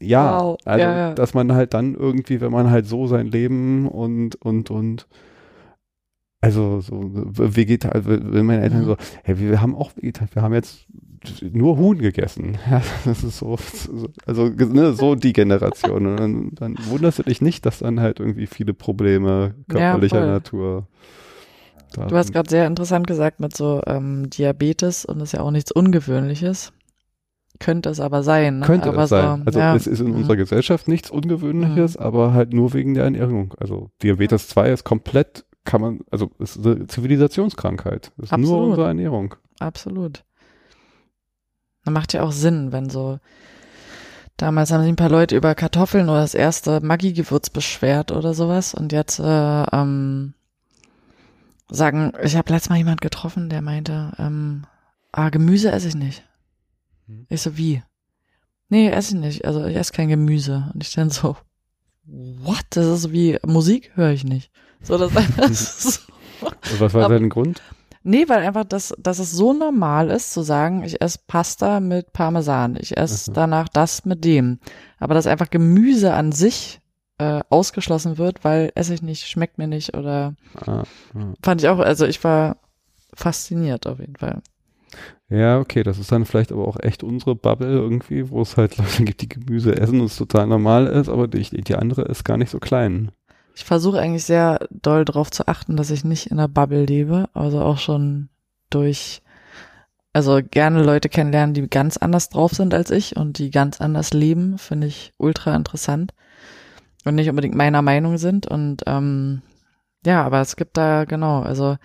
Ja, 0.00 0.40
wow. 0.40 0.58
also 0.64 0.84
ja, 0.84 0.96
ja. 0.96 1.14
dass 1.14 1.34
man 1.34 1.52
halt 1.52 1.74
dann 1.74 1.94
irgendwie, 1.94 2.40
wenn 2.40 2.52
man 2.52 2.70
halt 2.70 2.86
so 2.86 3.06
sein 3.06 3.26
Leben 3.26 3.88
und 3.88 4.36
und 4.36 4.70
und 4.70 5.06
also 6.40 6.80
so 6.80 7.10
vegetal, 7.12 7.92
also 7.92 8.10
wenn 8.10 8.44
meine 8.44 8.62
Eltern 8.62 8.82
mhm. 8.82 8.86
so, 8.86 8.96
hey, 9.22 9.38
wir 9.38 9.62
haben 9.62 9.74
auch 9.74 9.96
vegetal, 9.96 10.28
wir 10.32 10.42
haben 10.42 10.52
jetzt 10.52 10.86
nur 11.40 11.78
Huhn 11.78 11.98
gegessen. 11.98 12.58
Ja, 12.70 12.82
das 13.06 13.24
ist 13.24 13.38
so, 13.38 13.56
also 14.26 14.48
ne, 14.48 14.92
so 14.92 15.14
die 15.14 15.32
Generation. 15.32 16.06
Und 16.06 16.16
dann, 16.18 16.50
dann 16.54 16.76
wunderst 16.88 17.18
du 17.18 17.22
dich 17.22 17.40
nicht, 17.40 17.64
dass 17.64 17.78
dann 17.78 18.00
halt 18.00 18.20
irgendwie 18.20 18.46
viele 18.46 18.74
Probleme 18.74 19.54
körperlicher 19.68 20.20
ja, 20.20 20.26
Natur 20.26 20.86
Du 21.94 22.16
hast 22.16 22.32
gerade 22.32 22.50
sehr 22.50 22.66
interessant 22.66 23.06
gesagt 23.06 23.40
mit 23.40 23.56
so 23.56 23.80
ähm, 23.86 24.28
Diabetes 24.30 25.04
und 25.04 25.18
das 25.18 25.28
ist 25.28 25.32
ja 25.32 25.40
auch 25.40 25.50
nichts 25.50 25.72
Ungewöhnliches. 25.72 26.72
Könnte 27.60 27.88
es 27.88 28.00
aber 28.00 28.22
sein. 28.22 28.58
Ne? 28.58 28.66
Könnte 28.66 28.88
aber 28.88 29.04
es 29.04 29.10
sein. 29.10 29.40
So, 29.40 29.46
also 29.46 29.58
ja. 29.58 29.74
es 29.76 29.86
ist 29.86 30.00
in 30.00 30.08
mhm. 30.08 30.16
unserer 30.16 30.36
Gesellschaft 30.36 30.88
nichts 30.88 31.10
Ungewöhnliches, 31.10 31.98
mhm. 31.98 32.04
aber 32.04 32.32
halt 32.32 32.52
nur 32.52 32.72
wegen 32.72 32.94
der 32.94 33.04
Ernährung. 33.04 33.54
Also 33.58 33.90
Diabetes 34.02 34.48
2 34.48 34.70
ist 34.70 34.84
komplett, 34.84 35.44
kann 35.64 35.80
man, 35.80 36.00
also 36.10 36.30
ist 36.38 36.64
eine 36.64 36.86
Zivilisationskrankheit. 36.86 38.12
Das 38.16 38.26
ist 38.26 38.32
Absolut. 38.32 38.50
nur 38.50 38.68
unsere 38.68 38.86
Ernährung. 38.88 39.34
Absolut. 39.60 40.24
Das 41.84 41.92
macht 41.92 42.12
ja 42.12 42.22
auch 42.22 42.32
Sinn, 42.32 42.72
wenn 42.72 42.90
so 42.90 43.18
Damals 44.36 44.72
haben 44.72 44.82
sich 44.82 44.92
ein 44.92 44.96
paar 44.96 45.10
Leute 45.10 45.36
über 45.36 45.54
Kartoffeln 45.54 46.08
oder 46.08 46.20
das 46.20 46.34
erste 46.34 46.80
Maggi-Gewürz 46.80 47.50
beschwert 47.50 48.10
oder 48.10 48.34
sowas. 48.34 48.74
Und 48.74 48.92
jetzt 48.92 49.20
äh, 49.20 49.62
ähm, 49.72 50.34
sagen, 51.70 52.12
ich 52.22 52.36
habe 52.36 52.52
letztes 52.52 52.70
Mal 52.70 52.78
jemand 52.78 53.00
getroffen, 53.00 53.48
der 53.48 53.62
meinte, 53.62 54.12
ähm, 54.18 54.66
ah, 55.12 55.28
Gemüse 55.28 55.70
esse 55.70 55.86
ich 55.88 55.94
nicht. 55.94 56.24
Hm. 57.06 57.26
Ich 57.28 57.42
so, 57.42 57.56
wie? 57.56 57.82
Nee, 58.68 58.88
esse 58.88 59.14
ich 59.14 59.20
nicht. 59.20 59.44
Also 59.44 59.64
ich 59.66 59.76
esse 59.76 59.92
kein 59.92 60.08
Gemüse. 60.08 60.70
Und 60.74 60.82
ich 60.82 60.92
dann 60.92 61.10
so, 61.10 61.36
what? 62.06 62.64
Das 62.70 62.86
ist 62.86 63.12
wie 63.12 63.38
Musik 63.44 63.92
höre 63.94 64.10
ich 64.10 64.24
nicht. 64.24 64.50
So, 64.82 64.98
das 64.98 65.12
ist 65.50 65.82
so. 66.40 66.50
Was 66.78 66.94
war 66.94 67.08
dein 67.08 67.28
Grund? 67.28 67.62
Nee, 68.06 68.28
weil 68.28 68.44
einfach, 68.44 68.64
das, 68.64 68.94
dass 68.98 69.18
es 69.18 69.32
so 69.32 69.54
normal 69.54 70.10
ist, 70.10 70.34
zu 70.34 70.42
sagen, 70.42 70.84
ich 70.84 71.00
esse 71.00 71.20
Pasta 71.26 71.80
mit 71.80 72.12
Parmesan, 72.12 72.76
ich 72.78 72.98
esse 72.98 73.30
mhm. 73.30 73.34
danach 73.34 73.68
das 73.70 74.04
mit 74.04 74.24
dem. 74.24 74.58
Aber 74.98 75.14
dass 75.14 75.26
einfach 75.26 75.48
Gemüse 75.48 76.12
an 76.12 76.30
sich 76.30 76.80
äh, 77.16 77.40
ausgeschlossen 77.48 78.18
wird, 78.18 78.44
weil 78.44 78.72
esse 78.74 78.92
ich 78.92 79.00
nicht, 79.00 79.26
schmeckt 79.26 79.56
mir 79.56 79.68
nicht 79.68 79.96
oder 79.96 80.34
ah, 80.66 80.82
ah. 81.14 81.32
fand 81.42 81.62
ich 81.62 81.68
auch, 81.68 81.78
also 81.78 82.04
ich 82.04 82.22
war 82.22 82.58
fasziniert 83.14 83.86
auf 83.86 84.00
jeden 84.00 84.16
Fall. 84.16 84.42
Ja, 85.34 85.58
okay, 85.58 85.82
das 85.82 85.98
ist 85.98 86.12
dann 86.12 86.26
vielleicht 86.26 86.52
aber 86.52 86.68
auch 86.68 86.78
echt 86.78 87.02
unsere 87.02 87.34
Bubble 87.34 87.66
irgendwie, 87.66 88.30
wo 88.30 88.42
es 88.42 88.56
halt 88.56 88.76
Leute 88.78 89.04
gibt, 89.04 89.20
die 89.20 89.28
Gemüse 89.28 89.76
essen 89.76 90.00
und 90.00 90.06
es 90.06 90.16
total 90.16 90.46
normal 90.46 90.86
ist, 90.86 91.08
aber 91.08 91.26
die, 91.26 91.42
die 91.42 91.74
andere 91.74 92.02
ist 92.02 92.24
gar 92.24 92.36
nicht 92.36 92.50
so 92.50 92.60
klein. 92.60 93.10
Ich 93.56 93.64
versuche 93.64 93.98
eigentlich 93.98 94.24
sehr 94.24 94.66
doll 94.70 95.04
darauf 95.04 95.30
zu 95.30 95.48
achten, 95.48 95.76
dass 95.76 95.90
ich 95.90 96.04
nicht 96.04 96.28
in 96.28 96.38
einer 96.38 96.48
Bubble 96.48 96.84
lebe, 96.84 97.28
also 97.34 97.60
auch 97.60 97.78
schon 97.78 98.28
durch, 98.70 99.22
also 100.12 100.40
gerne 100.48 100.84
Leute 100.84 101.08
kennenlernen, 101.08 101.54
die 101.54 101.68
ganz 101.68 101.96
anders 101.96 102.28
drauf 102.28 102.52
sind 102.52 102.72
als 102.72 102.92
ich 102.92 103.16
und 103.16 103.38
die 103.38 103.50
ganz 103.50 103.80
anders 103.80 104.12
leben, 104.12 104.58
finde 104.58 104.86
ich 104.86 105.12
ultra 105.18 105.56
interessant 105.56 106.14
und 107.04 107.16
nicht 107.16 107.28
unbedingt 107.28 107.56
meiner 107.56 107.82
Meinung 107.82 108.18
sind 108.18 108.46
und 108.46 108.82
ähm, 108.86 109.42
ja, 110.06 110.22
aber 110.24 110.40
es 110.40 110.54
gibt 110.54 110.76
da 110.76 111.04
genau, 111.06 111.42
also 111.42 111.76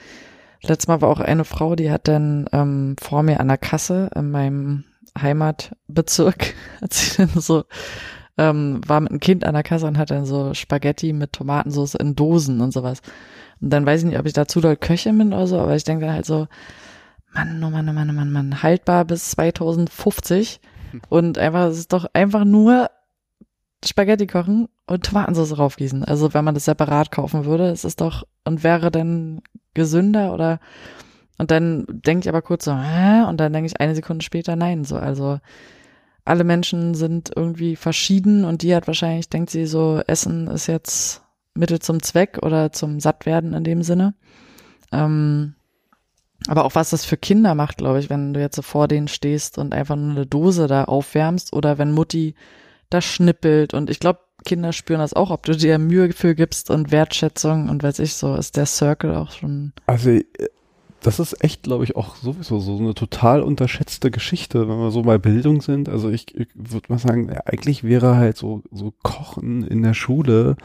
letztes 0.61 0.87
Mal 0.87 1.01
war 1.01 1.09
auch 1.09 1.19
eine 1.19 1.45
Frau, 1.45 1.75
die 1.75 1.91
hat 1.91 2.07
dann 2.07 2.47
ähm, 2.51 2.95
vor 3.01 3.23
mir 3.23 3.39
an 3.39 3.47
der 3.47 3.57
Kasse 3.57 4.09
in 4.15 4.31
meinem 4.31 4.83
Heimatbezirk, 5.19 6.53
hat 6.81 6.93
sie 6.93 7.17
dann 7.17 7.41
so 7.41 7.65
ähm, 8.37 8.79
war 8.87 9.01
mit 9.01 9.11
einem 9.11 9.19
Kind 9.19 9.43
an 9.43 9.53
der 9.53 9.63
Kasse 9.63 9.85
und 9.85 9.97
hat 9.97 10.11
dann 10.11 10.25
so 10.25 10.53
Spaghetti 10.53 11.11
mit 11.11 11.33
Tomatensauce 11.33 11.95
in 11.95 12.15
Dosen 12.15 12.61
und 12.61 12.71
sowas. 12.71 13.01
Und 13.59 13.71
dann 13.71 13.85
weiß 13.85 14.01
ich 14.01 14.07
nicht, 14.07 14.19
ob 14.19 14.25
ich 14.25 14.33
dazu 14.33 14.61
doll 14.61 14.77
Köche 14.77 15.11
bin 15.11 15.33
oder 15.33 15.45
so, 15.45 15.59
aber 15.59 15.75
ich 15.75 15.83
denke 15.83 16.05
dann 16.05 16.15
halt 16.15 16.25
so, 16.25 16.47
Mann, 17.33 17.61
oh 17.61 17.69
Mann, 17.69 17.89
oh 17.89 17.93
Mann, 17.93 18.09
oh 18.09 18.13
Mann, 18.13 18.31
Mann, 18.31 18.63
haltbar 18.63 19.03
bis 19.03 19.31
2050 19.31 20.61
und 21.09 21.37
einfach, 21.37 21.67
es 21.67 21.79
ist 21.79 21.93
doch 21.93 22.05
einfach 22.13 22.45
nur 22.45 22.89
Spaghetti 23.83 24.25
kochen 24.25 24.69
und 24.89 25.05
Tomatensauce 25.05 25.57
raufgießen. 25.57 26.03
Also 26.03 26.33
wenn 26.33 26.43
man 26.43 26.55
das 26.55 26.65
separat 26.65 27.11
kaufen 27.11 27.45
würde, 27.45 27.69
es 27.69 27.85
ist 27.85 28.01
doch 28.01 28.25
und 28.43 28.63
wäre 28.63 28.89
dann 28.89 29.41
gesünder 29.73 30.33
oder 30.33 30.59
und 31.37 31.51
dann 31.51 31.85
denke 31.87 32.25
ich 32.25 32.29
aber 32.29 32.41
kurz 32.41 32.65
so, 32.65 32.75
hä? 32.75 33.23
und 33.29 33.37
dann 33.37 33.53
denke 33.53 33.67
ich 33.67 33.79
eine 33.79 33.95
Sekunde 33.95 34.25
später 34.25 34.55
nein, 34.55 34.83
so 34.83 34.97
also 34.97 35.39
alle 36.25 36.43
Menschen 36.43 36.95
sind 36.95 37.31
irgendwie 37.35 37.75
verschieden 37.75 38.45
und 38.45 38.61
die 38.61 38.75
hat 38.75 38.87
wahrscheinlich, 38.87 39.29
denkt 39.29 39.51
sie 39.51 39.65
so, 39.65 40.01
Essen 40.05 40.47
ist 40.47 40.67
jetzt 40.67 41.21
Mittel 41.53 41.79
zum 41.79 42.01
Zweck 42.01 42.39
oder 42.41 42.71
zum 42.71 42.99
Sattwerden 42.99 43.53
in 43.53 43.63
dem 43.63 43.83
Sinne. 43.83 44.15
Ähm, 44.91 45.55
aber 46.47 46.65
auch 46.65 46.75
was 46.75 46.89
das 46.89 47.05
für 47.05 47.17
Kinder 47.17 47.53
macht, 47.55 47.77
glaube 47.77 47.99
ich, 47.99 48.09
wenn 48.09 48.33
du 48.33 48.39
jetzt 48.39 48.55
so 48.55 48.61
vor 48.61 48.87
denen 48.87 49.07
stehst 49.07 49.57
und 49.57 49.73
einfach 49.73 49.95
nur 49.95 50.11
eine 50.11 50.25
Dose 50.25 50.67
da 50.67 50.85
aufwärmst 50.85 51.53
oder 51.53 51.77
wenn 51.77 51.91
Mutti 51.91 52.35
da 52.89 53.01
schnippelt 53.01 53.73
und 53.73 53.89
ich 53.89 53.99
glaube, 53.99 54.19
Kinder 54.45 54.73
spüren 54.73 54.99
das 54.99 55.13
auch, 55.13 55.31
ob 55.31 55.43
du 55.45 55.55
dir 55.55 55.77
Mühe 55.79 56.11
für 56.13 56.35
gibst 56.35 56.69
und 56.69 56.91
Wertschätzung 56.91 57.69
und 57.69 57.83
weiß 57.83 57.99
ich 57.99 58.13
so, 58.13 58.35
ist 58.35 58.57
der 58.57 58.65
Circle 58.65 59.15
auch 59.15 59.31
schon. 59.31 59.73
Also 59.85 60.19
das 61.01 61.19
ist 61.19 61.43
echt, 61.43 61.63
glaube 61.63 61.83
ich, 61.85 61.95
auch 61.95 62.15
sowieso 62.15 62.59
so 62.59 62.77
eine 62.77 62.93
total 62.93 63.41
unterschätzte 63.41 64.11
Geschichte, 64.11 64.67
wenn 64.67 64.77
wir 64.79 64.91
so 64.91 65.03
bei 65.03 65.17
Bildung 65.17 65.61
sind. 65.61 65.87
Also 65.87 66.09
ich, 66.09 66.35
ich 66.35 66.47
würde 66.55 66.87
mal 66.89 66.99
sagen, 66.99 67.29
ja, 67.29 67.41
eigentlich 67.45 67.83
wäre 67.83 68.15
halt 68.17 68.37
so, 68.37 68.63
so 68.71 68.93
Kochen 69.01 69.65
in 69.65 69.81
der 69.81 69.93
Schule 69.93 70.57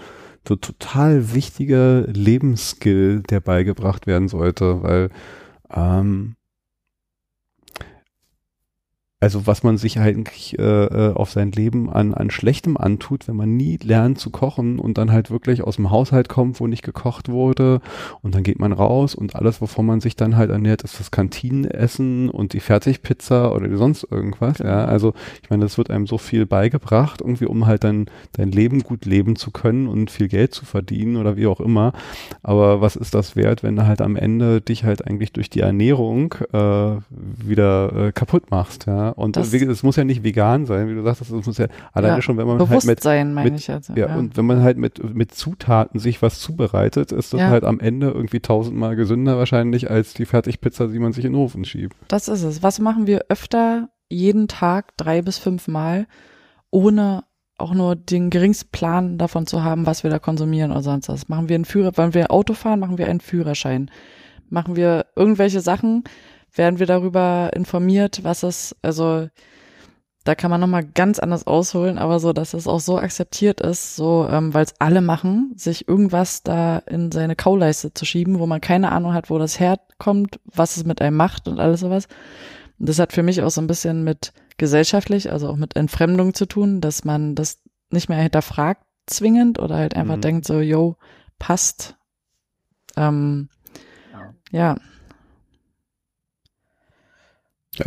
so 0.46 0.56
total 0.56 1.32
wichtiger 1.34 2.02
Lebensskill, 2.02 3.22
der 3.22 3.40
beigebracht 3.40 4.06
werden 4.06 4.28
sollte, 4.28 4.82
weil 4.82 5.10
ähm, 5.72 6.36
also 9.24 9.46
was 9.46 9.62
man 9.62 9.78
sich 9.78 9.98
eigentlich 9.98 10.58
äh, 10.58 10.62
äh, 10.62 11.14
auf 11.14 11.30
sein 11.30 11.50
Leben 11.50 11.88
an, 11.88 12.12
an 12.12 12.30
Schlechtem 12.30 12.76
antut, 12.76 13.26
wenn 13.26 13.36
man 13.36 13.56
nie 13.56 13.78
lernt 13.82 14.18
zu 14.18 14.28
kochen 14.28 14.78
und 14.78 14.98
dann 14.98 15.10
halt 15.10 15.30
wirklich 15.30 15.62
aus 15.64 15.76
dem 15.76 15.90
Haushalt 15.90 16.28
kommt, 16.28 16.60
wo 16.60 16.66
nicht 16.66 16.82
gekocht 16.82 17.30
wurde 17.30 17.80
und 18.20 18.34
dann 18.34 18.42
geht 18.42 18.58
man 18.58 18.74
raus 18.74 19.14
und 19.14 19.34
alles, 19.34 19.62
wovon 19.62 19.86
man 19.86 20.02
sich 20.02 20.14
dann 20.14 20.36
halt 20.36 20.50
ernährt, 20.50 20.82
ist 20.82 21.00
das 21.00 21.10
Kantinenessen 21.10 22.28
und 22.28 22.52
die 22.52 22.60
Fertigpizza 22.60 23.50
oder 23.50 23.74
sonst 23.78 24.06
irgendwas. 24.10 24.58
Genau. 24.58 24.68
Ja, 24.68 24.84
also 24.84 25.14
ich 25.42 25.48
meine, 25.48 25.64
es 25.64 25.78
wird 25.78 25.88
einem 25.88 26.06
so 26.06 26.18
viel 26.18 26.44
beigebracht, 26.44 27.22
irgendwie, 27.22 27.46
um 27.46 27.64
halt 27.64 27.82
dann 27.82 28.10
dein 28.32 28.52
Leben 28.52 28.82
gut 28.82 29.06
leben 29.06 29.36
zu 29.36 29.50
können 29.52 29.88
und 29.88 30.10
viel 30.10 30.28
Geld 30.28 30.52
zu 30.52 30.66
verdienen 30.66 31.16
oder 31.16 31.38
wie 31.38 31.46
auch 31.46 31.60
immer. 31.60 31.94
Aber 32.42 32.82
was 32.82 32.94
ist 32.94 33.14
das 33.14 33.36
wert, 33.36 33.62
wenn 33.62 33.76
du 33.76 33.86
halt 33.86 34.02
am 34.02 34.16
Ende 34.16 34.60
dich 34.60 34.84
halt 34.84 35.06
eigentlich 35.06 35.32
durch 35.32 35.48
die 35.48 35.60
Ernährung 35.60 36.34
äh, 36.52 36.98
wieder 37.08 38.08
äh, 38.08 38.12
kaputt 38.12 38.50
machst, 38.50 38.84
ja? 38.84 39.13
Und 39.14 39.36
es 39.36 39.82
muss 39.82 39.96
ja 39.96 40.04
nicht 40.04 40.24
vegan 40.24 40.66
sein, 40.66 40.88
wie 40.88 40.94
du 40.94 41.02
sagst, 41.02 41.22
es 41.22 41.30
muss 41.30 41.58
ja 41.58 41.66
alleine 41.92 42.16
ja, 42.16 42.22
schon, 42.22 42.36
wenn 42.36 42.46
man 42.46 42.58
halt 42.68 42.84
mit, 42.84 43.04
meine 43.04 43.56
ich 43.56 43.70
also, 43.70 43.92
ja, 43.94 44.08
ja, 44.08 44.16
und 44.16 44.36
wenn 44.36 44.44
man 44.44 44.62
halt 44.62 44.76
mit, 44.76 45.14
mit 45.14 45.34
Zutaten 45.34 46.00
sich 46.00 46.20
was 46.20 46.40
zubereitet, 46.40 47.12
ist 47.12 47.32
das 47.32 47.40
ja. 47.40 47.48
halt 47.48 47.64
am 47.64 47.80
Ende 47.80 48.10
irgendwie 48.10 48.40
tausendmal 48.40 48.96
gesünder 48.96 49.38
wahrscheinlich 49.38 49.90
als 49.90 50.14
die 50.14 50.26
Fertigpizza, 50.26 50.88
die 50.88 50.98
man 50.98 51.12
sich 51.12 51.24
in 51.24 51.32
den 51.32 51.40
Ofen 51.40 51.64
schiebt. 51.64 51.96
Das 52.08 52.28
ist 52.28 52.42
es. 52.42 52.62
Was 52.62 52.80
machen 52.80 53.06
wir 53.06 53.26
öfter 53.28 53.88
jeden 54.08 54.48
Tag 54.48 54.96
drei 54.96 55.22
bis 55.22 55.38
fünf 55.38 55.68
Mal, 55.68 56.06
ohne 56.70 57.24
auch 57.56 57.72
nur 57.72 57.94
den 57.94 58.30
geringsten 58.30 58.70
Plan 58.70 59.18
davon 59.18 59.46
zu 59.46 59.62
haben, 59.62 59.86
was 59.86 60.02
wir 60.02 60.10
da 60.10 60.18
konsumieren 60.18 60.72
oder 60.72 60.82
sonst 60.82 61.08
was. 61.08 61.28
Machen 61.28 61.48
wir 61.48 61.54
einen 61.54 61.64
Führer, 61.64 61.96
wollen 61.96 62.14
wir 62.14 62.32
Auto 62.32 62.54
fahren, 62.54 62.80
machen 62.80 62.98
wir 62.98 63.08
einen 63.08 63.20
Führerschein. 63.20 63.90
Machen 64.50 64.76
wir 64.76 65.06
irgendwelche 65.16 65.60
Sachen, 65.60 66.04
werden 66.54 66.78
wir 66.78 66.86
darüber 66.86 67.50
informiert, 67.54 68.24
was 68.24 68.42
es, 68.42 68.76
also 68.82 69.28
da 70.24 70.34
kann 70.34 70.50
man 70.50 70.60
nochmal 70.60 70.84
ganz 70.84 71.18
anders 71.18 71.46
ausholen, 71.46 71.98
aber 71.98 72.18
so, 72.18 72.32
dass 72.32 72.54
es 72.54 72.66
auch 72.66 72.80
so 72.80 72.98
akzeptiert 72.98 73.60
ist, 73.60 73.94
so, 73.94 74.26
ähm, 74.30 74.54
weil 74.54 74.64
es 74.64 74.74
alle 74.78 75.02
machen, 75.02 75.52
sich 75.56 75.86
irgendwas 75.86 76.42
da 76.42 76.78
in 76.78 77.12
seine 77.12 77.36
Kauleiste 77.36 77.92
zu 77.92 78.06
schieben, 78.06 78.38
wo 78.38 78.46
man 78.46 78.62
keine 78.62 78.90
Ahnung 78.90 79.12
hat, 79.12 79.28
wo 79.28 79.38
das 79.38 79.60
herkommt, 79.60 80.40
was 80.44 80.78
es 80.78 80.84
mit 80.84 81.02
einem 81.02 81.16
macht 81.16 81.46
und 81.46 81.60
alles 81.60 81.80
sowas. 81.80 82.08
Und 82.78 82.88
das 82.88 82.98
hat 82.98 83.12
für 83.12 83.22
mich 83.22 83.42
auch 83.42 83.50
so 83.50 83.60
ein 83.60 83.66
bisschen 83.66 84.02
mit 84.02 84.32
gesellschaftlich, 84.56 85.30
also 85.30 85.48
auch 85.48 85.56
mit 85.56 85.76
Entfremdung 85.76 86.32
zu 86.32 86.46
tun, 86.46 86.80
dass 86.80 87.04
man 87.04 87.34
das 87.34 87.60
nicht 87.90 88.08
mehr 88.08 88.18
hinterfragt 88.18 88.82
zwingend 89.06 89.58
oder 89.58 89.76
halt 89.76 89.94
einfach 89.94 90.16
mhm. 90.16 90.22
denkt 90.22 90.46
so, 90.46 90.60
yo, 90.60 90.96
passt. 91.38 91.96
Ähm, 92.96 93.50
ja. 94.12 94.34
Ja, 94.50 94.76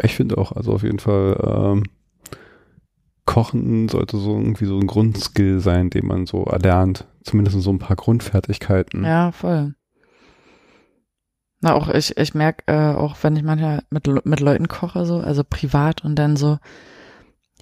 ich 0.03 0.15
finde 0.15 0.38
auch, 0.38 0.51
also 0.51 0.73
auf 0.73 0.84
jeden 0.84 0.99
Fall, 0.99 1.38
ähm, 1.43 1.84
Kochen 3.26 3.89
sollte 3.89 4.18
so 4.18 4.38
irgendwie 4.38 4.65
so 4.65 4.80
ein 4.80 4.88
Grundskill 4.88 5.59
sein, 5.59 5.89
den 5.89 6.07
man 6.07 6.26
so 6.26 6.45
erlernt. 6.45 7.05
Zumindest 7.23 7.61
so 7.61 7.69
ein 7.72 7.77
paar 7.77 7.97
Grundfertigkeiten. 7.97 9.03
Ja, 9.03 9.31
voll. 9.31 9.76
Na, 11.59 11.73
auch 11.73 11.89
ich, 11.89 12.18
ich 12.18 12.34
merke 12.34 12.64
äh, 12.68 12.95
auch, 12.95 13.18
wenn 13.22 13.35
ich 13.35 13.43
manchmal 13.43 13.84
mit, 13.89 14.07
mit 14.26 14.39
Leuten 14.39 14.68
koche, 14.68 15.05
so, 15.05 15.18
also 15.18 15.43
privat 15.43 16.03
und 16.05 16.15
dann 16.15 16.38
so, 16.38 16.57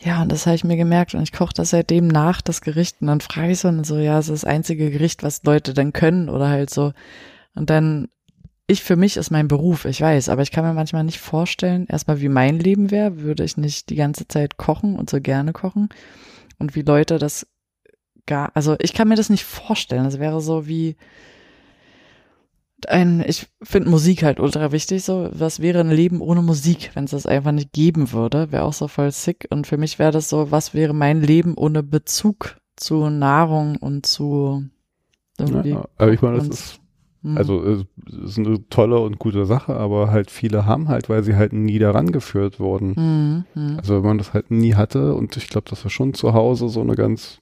ja, 0.02 0.22
und 0.22 0.32
das 0.32 0.46
habe 0.46 0.56
ich 0.56 0.64
mir 0.64 0.78
gemerkt 0.78 1.16
und 1.16 1.24
ich 1.24 1.32
koche 1.32 1.54
das 1.56 1.72
seitdem 1.72 2.08
nach, 2.08 2.42
das 2.42 2.62
Gericht. 2.62 2.98
Und 3.02 3.08
dann 3.08 3.22
frage 3.22 3.52
ich 3.52 3.60
so 3.60 3.70
und 3.70 3.86
so, 3.86 3.98
ja, 3.98 4.20
es 4.20 4.30
ist 4.30 4.44
das 4.44 4.50
einzige 4.50 4.92
Gericht, 4.92 5.24
was 5.24 5.44
Leute 5.44 5.74
dann 5.74 5.94
können 5.94 6.30
oder 6.30 6.50
halt 6.50 6.70
so. 6.70 6.94
Und 7.56 7.70
dann, 7.70 8.10
ich 8.68 8.84
für 8.84 8.96
mich 8.96 9.18
ist 9.18 9.30
mein 9.30 9.48
Beruf, 9.48 9.86
ich 9.86 10.02
weiß, 10.02 10.30
aber 10.30 10.42
ich 10.42 10.52
kann 10.52 10.66
mir 10.66 10.74
manchmal 10.74 11.04
nicht 11.04 11.20
vorstellen, 11.20 11.86
erstmal 11.88 12.20
wie 12.22 12.30
mein 12.30 12.60
Leben 12.60 12.90
wäre, 12.92 13.20
würde 13.22 13.44
ich 13.44 13.58
nicht 13.58 13.90
die 13.90 13.96
ganze 13.96 14.28
Zeit 14.28 14.58
kochen 14.58 14.98
und 14.98 15.10
so 15.10 15.22
gerne 15.22 15.54
kochen. 15.54 15.90
Und 16.58 16.76
wie 16.76 16.82
Leute 16.82 17.20
das 17.20 17.48
gar, 18.26 18.52
also 18.56 18.76
ich 18.80 18.94
kann 18.94 19.08
mir 19.08 19.16
das 19.16 19.30
nicht 19.30 19.44
vorstellen. 19.44 20.06
Das 20.06 20.20
wäre 20.20 20.42
so 20.42 20.68
wie, 20.68 20.96
ein, 22.88 23.24
ich 23.26 23.48
finde 23.62 23.90
Musik 23.90 24.24
halt 24.24 24.40
ultra 24.40 24.72
wichtig, 24.72 25.04
so, 25.04 25.30
was 25.32 25.60
wäre 25.60 25.80
ein 25.80 25.92
Leben 25.92 26.22
ohne 26.22 26.42
Musik, 26.42 26.92
wenn 26.94 27.06
es 27.06 27.12
das 27.12 27.26
einfach 27.26 27.52
nicht 27.52 27.72
geben 27.74 28.12
würde, 28.12 28.52
wäre 28.52 28.64
auch 28.64 28.74
so 28.74 28.88
voll 28.88 29.12
sick 29.12 29.48
und 29.50 29.68
für 29.68 29.78
mich 29.78 30.00
wäre 30.00 30.12
das 30.12 30.30
so, 30.30 30.52
was 30.52 30.74
wäre 30.74 30.94
mein 30.94 31.22
Leben 31.22 31.56
ohne 31.56 31.84
Bezug 31.84 32.58
zu 32.76 33.10
Nahrung 33.10 33.78
und 33.78 34.06
zu 34.06 34.66
irgendwie. 35.38 35.70
Ja, 35.70 35.86
aber 35.98 36.12
ich 36.12 36.22
meine, 36.22 36.38
das 36.38 36.48
ist, 36.48 36.80
hm. 37.26 37.38
also, 37.38 37.64
es 37.64 37.86
ist 38.08 38.38
eine 38.38 38.70
tolle 38.70 39.00
und 39.00 39.18
gute 39.18 39.46
Sache, 39.46 39.76
aber 39.76 40.12
halt 40.12 40.30
viele 40.30 40.66
haben 40.66 40.90
halt, 40.90 41.10
weil 41.10 41.24
sie 41.24 41.36
halt 41.36 41.54
nie 41.54 41.80
daran 41.80 42.12
geführt 42.12 42.60
wurden. 42.60 43.46
Mhm. 43.56 43.78
Also 43.78 43.96
wenn 43.96 44.04
man 44.04 44.18
das 44.20 44.34
halt 44.34 44.52
nie 44.52 44.76
hatte 44.76 45.16
und 45.16 45.36
ich 45.36 45.48
glaube, 45.48 45.70
das 45.70 45.84
war 45.84 45.90
schon 45.90 46.14
zu 46.14 46.34
Hause 46.34 46.70
so 46.70 46.82
eine 46.82 46.96
ganz 46.96 47.40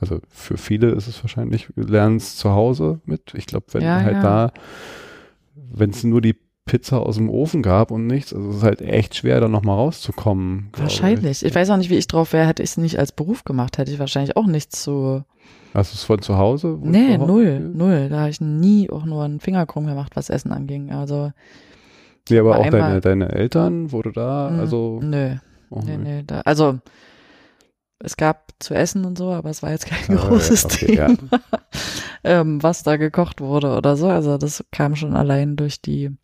also 0.00 0.20
für 0.28 0.56
viele 0.56 0.90
ist 0.90 1.08
es 1.08 1.22
wahrscheinlich, 1.22 1.68
lernen 1.74 2.16
es 2.16 2.36
zu 2.36 2.50
Hause 2.50 3.00
mit. 3.04 3.34
Ich 3.34 3.46
glaube, 3.46 3.66
wenn 3.72 3.82
ja, 3.82 4.00
halt 4.00 4.14
ja. 4.14 4.22
da, 4.22 4.52
wenn 5.72 5.90
es 5.90 6.04
nur 6.04 6.20
die 6.20 6.36
Pizza 6.68 7.00
aus 7.00 7.16
dem 7.16 7.30
Ofen 7.30 7.62
gab 7.62 7.90
und 7.90 8.06
nichts, 8.06 8.32
also 8.32 8.50
es 8.50 8.56
ist 8.58 8.62
halt 8.62 8.80
echt 8.80 9.16
schwer, 9.16 9.40
da 9.40 9.48
nochmal 9.48 9.76
rauszukommen. 9.76 10.68
Wahrscheinlich. 10.76 11.42
Ich. 11.42 11.48
ich. 11.48 11.54
weiß 11.54 11.70
auch 11.70 11.76
nicht, 11.76 11.90
wie 11.90 11.96
ich 11.96 12.06
drauf 12.06 12.32
wäre, 12.32 12.46
hätte 12.46 12.62
ich 12.62 12.70
es 12.70 12.76
nicht 12.76 12.98
als 12.98 13.10
Beruf 13.10 13.42
gemacht, 13.42 13.78
hätte 13.78 13.90
ich 13.90 13.98
wahrscheinlich 13.98 14.36
auch 14.36 14.46
nichts 14.46 14.82
zu. 14.82 15.24
Hast 15.74 15.92
du 15.92 15.96
es 15.96 16.04
von 16.04 16.22
zu 16.22 16.38
Hause? 16.38 16.78
Nee, 16.80 17.18
null, 17.18 17.58
null. 17.60 18.08
Da 18.08 18.20
habe 18.20 18.30
ich 18.30 18.40
nie 18.40 18.88
auch 18.90 19.04
nur 19.04 19.24
einen 19.24 19.40
Finger 19.40 19.66
krumm 19.66 19.86
gemacht, 19.86 20.12
was 20.14 20.30
Essen 20.30 20.52
anging. 20.52 20.92
Also. 20.92 21.32
Nee, 22.28 22.38
aber 22.38 22.58
auch 22.58 22.68
deine, 22.68 23.00
deine 23.00 23.30
Eltern, 23.30 23.90
wurde 23.90 24.12
da, 24.12 24.50
hm, 24.50 24.60
also. 24.60 25.00
Nö. 25.02 25.36
Oh, 25.70 25.80
nee, 25.84 25.96
nee, 25.96 26.22
da, 26.26 26.40
also 26.42 26.78
es 27.98 28.16
gab 28.16 28.52
zu 28.58 28.74
essen 28.74 29.04
und 29.04 29.18
so, 29.18 29.32
aber 29.32 29.50
es 29.50 29.62
war 29.62 29.70
jetzt 29.70 29.86
kein 29.86 30.16
oh, 30.16 30.20
großes 30.20 30.64
okay, 30.66 30.86
Thema, 30.86 31.08
ja. 31.08 31.38
ähm, 32.40 32.62
was 32.62 32.82
da 32.82 32.96
gekocht 32.96 33.40
wurde 33.40 33.76
oder 33.76 33.96
so. 33.96 34.08
Also 34.08 34.38
das 34.38 34.64
kam 34.70 34.96
schon 34.96 35.14
allein 35.14 35.56
durch 35.56 35.82
die 35.82 36.16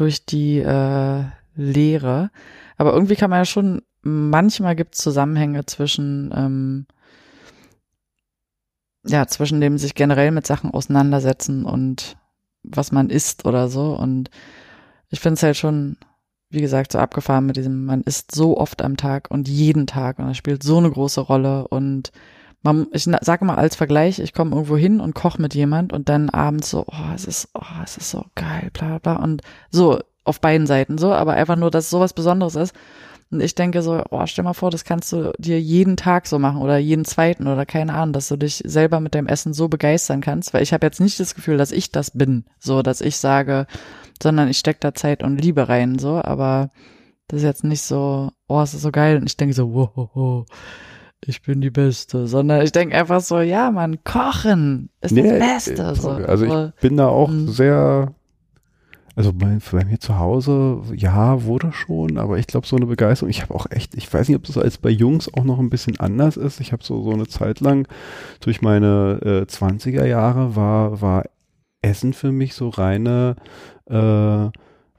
durch 0.00 0.24
die 0.24 0.58
äh, 0.58 1.24
Lehre. 1.54 2.30
Aber 2.76 2.92
irgendwie 2.92 3.16
kann 3.16 3.30
man 3.30 3.40
ja 3.40 3.44
schon, 3.44 3.82
manchmal 4.02 4.76
gibt 4.76 4.94
es 4.94 5.00
Zusammenhänge 5.00 5.66
zwischen 5.66 6.32
ähm, 6.34 6.86
ja, 9.06 9.26
zwischen 9.26 9.60
dem 9.60 9.78
sich 9.78 9.94
generell 9.94 10.32
mit 10.32 10.46
Sachen 10.46 10.72
auseinandersetzen 10.72 11.64
und 11.64 12.16
was 12.62 12.92
man 12.92 13.10
isst 13.10 13.46
oder 13.46 13.68
so. 13.68 13.94
Und 13.96 14.30
ich 15.08 15.20
finde 15.20 15.34
es 15.34 15.42
halt 15.42 15.56
schon 15.56 15.96
wie 16.50 16.60
gesagt, 16.60 16.92
so 16.92 16.98
abgefahren 16.98 17.46
mit 17.46 17.56
diesem, 17.56 17.84
man 17.84 18.02
isst 18.02 18.34
so 18.34 18.56
oft 18.56 18.82
am 18.82 18.96
Tag 18.96 19.30
und 19.30 19.48
jeden 19.48 19.86
Tag 19.86 20.18
und 20.18 20.28
das 20.28 20.36
spielt 20.36 20.62
so 20.62 20.78
eine 20.78 20.90
große 20.90 21.20
Rolle 21.20 21.68
und 21.68 22.10
man, 22.62 22.88
ich 22.92 23.04
sage 23.04 23.44
mal 23.44 23.56
als 23.56 23.76
Vergleich, 23.76 24.18
ich 24.18 24.32
komme 24.32 24.52
irgendwo 24.52 24.76
hin 24.76 25.00
und 25.00 25.14
koche 25.14 25.40
mit 25.40 25.54
jemand 25.54 25.92
und 25.92 26.08
dann 26.08 26.30
abends 26.30 26.70
so, 26.70 26.84
oh, 26.86 27.12
es 27.14 27.24
ist, 27.24 27.48
oh, 27.54 27.82
es 27.84 27.96
ist 27.96 28.10
so 28.10 28.24
geil, 28.34 28.70
bla 28.72 28.98
bla 28.98 29.16
und 29.16 29.42
so 29.70 30.00
auf 30.24 30.40
beiden 30.40 30.66
Seiten 30.66 30.98
so, 30.98 31.12
aber 31.12 31.34
einfach 31.34 31.56
nur, 31.56 31.70
dass 31.70 31.90
sowas 31.90 32.12
Besonderes 32.12 32.54
ist. 32.56 32.74
Und 33.30 33.40
ich 33.42 33.54
denke 33.54 33.82
so, 33.82 34.02
oh, 34.10 34.24
stell 34.24 34.44
mal 34.44 34.54
vor, 34.54 34.70
das 34.70 34.84
kannst 34.84 35.12
du 35.12 35.32
dir 35.38 35.60
jeden 35.60 35.98
Tag 35.98 36.26
so 36.26 36.38
machen 36.38 36.62
oder 36.62 36.78
jeden 36.78 37.04
zweiten 37.04 37.46
oder 37.46 37.66
keine 37.66 37.92
Ahnung, 37.92 38.14
dass 38.14 38.28
du 38.28 38.36
dich 38.36 38.62
selber 38.64 39.00
mit 39.00 39.14
dem 39.14 39.26
Essen 39.26 39.52
so 39.52 39.68
begeistern 39.68 40.22
kannst, 40.22 40.54
weil 40.54 40.62
ich 40.62 40.72
habe 40.72 40.86
jetzt 40.86 41.00
nicht 41.00 41.20
das 41.20 41.34
Gefühl, 41.34 41.58
dass 41.58 41.70
ich 41.70 41.92
das 41.92 42.10
bin, 42.12 42.46
so 42.58 42.80
dass 42.80 43.02
ich 43.02 43.18
sage, 43.18 43.66
sondern 44.22 44.48
ich 44.48 44.58
stecke 44.58 44.80
da 44.80 44.94
Zeit 44.94 45.22
und 45.22 45.40
Liebe 45.40 45.68
rein, 45.68 45.98
so, 45.98 46.22
aber 46.22 46.70
das 47.28 47.38
ist 47.38 47.44
jetzt 47.44 47.64
nicht 47.64 47.82
so, 47.82 48.30
oh, 48.46 48.60
es 48.62 48.72
ist 48.72 48.82
so 48.82 48.90
geil. 48.90 49.18
Und 49.18 49.26
ich 49.26 49.36
denke 49.36 49.54
so, 49.54 49.74
wow, 49.74 49.90
wow, 49.94 50.10
wow 50.14 50.46
ich 51.24 51.42
bin 51.42 51.60
die 51.60 51.70
Beste, 51.70 52.26
sondern 52.26 52.62
ich 52.62 52.72
denke 52.72 52.96
einfach 52.96 53.20
so, 53.20 53.40
ja, 53.40 53.70
man, 53.70 54.02
kochen 54.04 54.90
ist 55.00 55.12
nee, 55.12 55.22
das 55.22 55.38
Beste. 55.38 55.82
Äh, 55.82 55.94
so. 55.94 56.10
Also 56.10 56.44
ich 56.46 56.80
bin 56.80 56.96
da 56.96 57.08
auch 57.08 57.28
mhm. 57.28 57.48
sehr, 57.48 58.14
also 59.16 59.32
bei, 59.32 59.58
bei, 59.72 59.84
mir 59.84 59.98
zu 59.98 60.18
Hause, 60.18 60.80
ja, 60.94 61.42
wurde 61.42 61.72
schon, 61.72 62.18
aber 62.18 62.38
ich 62.38 62.46
glaube 62.46 62.66
so 62.66 62.76
eine 62.76 62.86
Begeisterung, 62.86 63.30
ich 63.30 63.42
habe 63.42 63.54
auch 63.54 63.66
echt, 63.70 63.96
ich 63.96 64.12
weiß 64.12 64.28
nicht, 64.28 64.36
ob 64.36 64.44
das 64.44 64.56
als 64.58 64.78
bei 64.78 64.90
Jungs 64.90 65.32
auch 65.34 65.44
noch 65.44 65.58
ein 65.58 65.70
bisschen 65.70 65.98
anders 65.98 66.36
ist. 66.36 66.60
Ich 66.60 66.72
habe 66.72 66.84
so, 66.84 67.02
so 67.02 67.10
eine 67.10 67.26
Zeit 67.26 67.60
lang 67.60 67.88
durch 68.40 68.62
meine 68.62 69.20
äh, 69.22 69.52
20er 69.52 70.06
Jahre 70.06 70.56
war, 70.56 71.00
war 71.00 71.24
Essen 71.82 72.12
für 72.12 72.32
mich 72.32 72.54
so 72.54 72.68
reine 72.68 73.36
äh, 73.86 74.48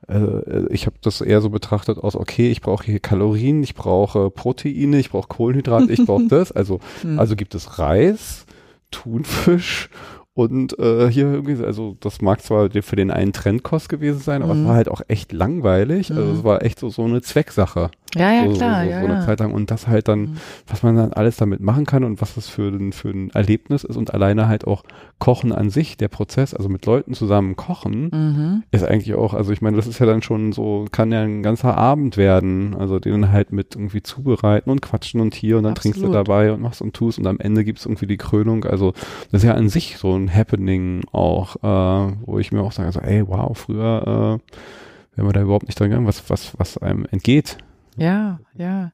äh, 0.10 0.68
ich 0.70 0.86
habe 0.86 0.96
das 1.02 1.22
eher 1.22 1.42
so 1.42 1.50
betrachtet 1.50 1.98
aus, 1.98 2.16
okay, 2.16 2.50
ich 2.50 2.62
brauche 2.62 2.86
hier 2.86 3.00
Kalorien, 3.00 3.64
ich 3.64 3.76
brauche 3.76 4.30
Proteine, 4.30 5.00
ich 5.00 5.10
brauche 5.10 5.28
Kohlenhydrate, 5.28 5.92
ich 5.92 6.06
brauche 6.06 6.28
das. 6.30 6.52
Also, 6.52 6.80
hm. 7.02 7.20
also 7.20 7.36
gibt 7.36 7.56
es 7.56 7.80
Reis, 7.80 8.46
Thunfisch 8.92 9.90
und 10.34 10.78
äh, 10.80 11.12
hier 11.12 11.26
irgendwie, 11.26 11.62
also 11.64 11.98
das 12.00 12.22
mag 12.22 12.42
zwar 12.42 12.70
für 12.70 12.96
den 12.96 13.12
einen 13.12 13.34
Trendkost 13.34 13.90
gewesen 13.90 14.20
sein, 14.20 14.42
aber 14.42 14.54
mhm. 14.54 14.62
es 14.62 14.68
war 14.68 14.76
halt 14.76 14.90
auch 14.90 15.02
echt 15.08 15.34
langweilig. 15.34 16.12
Also 16.12 16.24
mhm. 16.24 16.38
es 16.38 16.44
war 16.44 16.64
echt 16.64 16.80
so, 16.80 16.90
so 16.90 17.04
eine 17.04 17.22
Zwecksache. 17.22 17.92
Ja, 18.16 18.32
ja, 18.32 18.46
so, 18.46 18.54
klar. 18.54 18.84
So, 18.84 18.86
so, 18.86 18.92
ja, 18.92 19.00
so 19.02 19.06
eine 19.06 19.16
ja. 19.16 19.26
Zeit 19.26 19.40
lang. 19.40 19.52
Und 19.52 19.70
das 19.70 19.88
halt 19.88 20.08
dann, 20.08 20.22
mhm. 20.22 20.38
was 20.68 20.82
man 20.82 20.96
dann 20.96 21.14
alles 21.14 21.38
damit 21.38 21.60
machen 21.60 21.86
kann 21.86 22.04
und 22.04 22.22
was 22.22 22.36
das 22.36 22.48
für 22.48 22.70
ein, 22.70 22.94
für 22.94 23.10
ein 23.10 23.32
Erlebnis 23.32 23.84
ist 23.84 23.98
und 23.98 24.14
alleine 24.14 24.48
halt 24.48 24.66
auch 24.66 24.84
Kochen 25.20 25.52
an 25.52 25.70
sich, 25.70 25.98
der 25.98 26.08
Prozess, 26.08 26.54
also 26.54 26.70
mit 26.70 26.86
Leuten 26.86 27.14
zusammen 27.14 27.56
kochen, 27.56 28.10
mhm. 28.12 28.64
ist 28.72 28.84
eigentlich 28.84 29.14
auch, 29.16 29.34
also 29.34 29.52
ich 29.52 29.62
meine, 29.62 29.78
das 29.78 29.88
ist 29.88 30.00
ja 30.00 30.06
dann 30.06 30.22
schon 30.22 30.54
so, 30.54 30.86
kann 30.92 31.12
ja 31.12 31.22
ein 31.22 31.44
ganzer 31.44 31.78
Abend 31.78 32.16
werden, 32.18 32.76
also 32.80 33.00
den 33.00 33.32
halt 33.32 33.52
mit 33.52 33.76
irgendwie 33.76 34.02
zubereiten 34.02 34.70
und 34.70 34.82
quatschen 34.82 35.20
und 35.20 35.36
hier 35.36 35.58
und 35.58 35.64
dann 35.64 35.74
Absolut. 35.74 35.96
trinkst 35.96 36.10
du 36.10 36.14
dabei 36.14 36.54
und 36.54 36.62
machst 36.62 36.82
und 36.82 36.94
tust 36.94 37.20
und 37.20 37.28
am 37.28 37.40
Ende 37.40 37.64
gibt's 37.64 37.86
irgendwie 37.86 38.08
die 38.08 38.18
Krönung. 38.18 38.64
Also 38.64 38.94
das 39.32 39.44
ist 39.44 39.48
ja 39.48 39.56
an 39.56 39.70
sich 39.70 39.98
so 39.98 40.16
ein 40.16 40.29
Happening 40.30 41.04
auch, 41.12 41.56
äh, 41.58 42.14
wo 42.26 42.40
ich 42.40 42.52
mir 42.52 42.62
auch 42.62 42.72
sage, 42.72 42.92
so, 42.92 43.00
ey, 43.00 43.28
wow, 43.28 43.58
früher 43.58 44.40
äh, 44.42 45.16
wären 45.16 45.28
wir 45.28 45.34
da 45.34 45.42
überhaupt 45.42 45.68
nicht 45.68 45.80
dran 45.80 45.90
gegangen, 45.90 46.08
was, 46.08 46.30
was, 46.30 46.58
was 46.58 46.78
einem 46.78 47.06
entgeht. 47.06 47.58
Ja, 47.98 48.40
ja. 48.54 48.92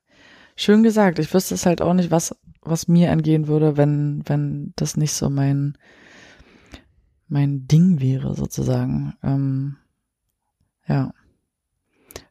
Schön 0.56 0.84
gesagt. 0.84 1.20
Ich 1.20 1.34
wüsste 1.34 1.56
es 1.56 1.66
halt 1.66 1.82
auch 1.82 1.94
nicht, 1.94 2.12
was, 2.12 2.36
was 2.62 2.88
mir 2.88 3.10
entgehen 3.10 3.48
würde, 3.48 3.78
wenn, 3.78 4.24
wenn 4.26 4.74
das 4.76 4.98
nicht 4.98 5.14
so 5.14 5.30
mein, 5.30 5.78
mein 7.28 7.68
Ding 7.68 8.00
wäre, 8.00 8.36
sozusagen. 8.36 9.14
Ähm, 9.22 9.78
ja. 10.88 11.12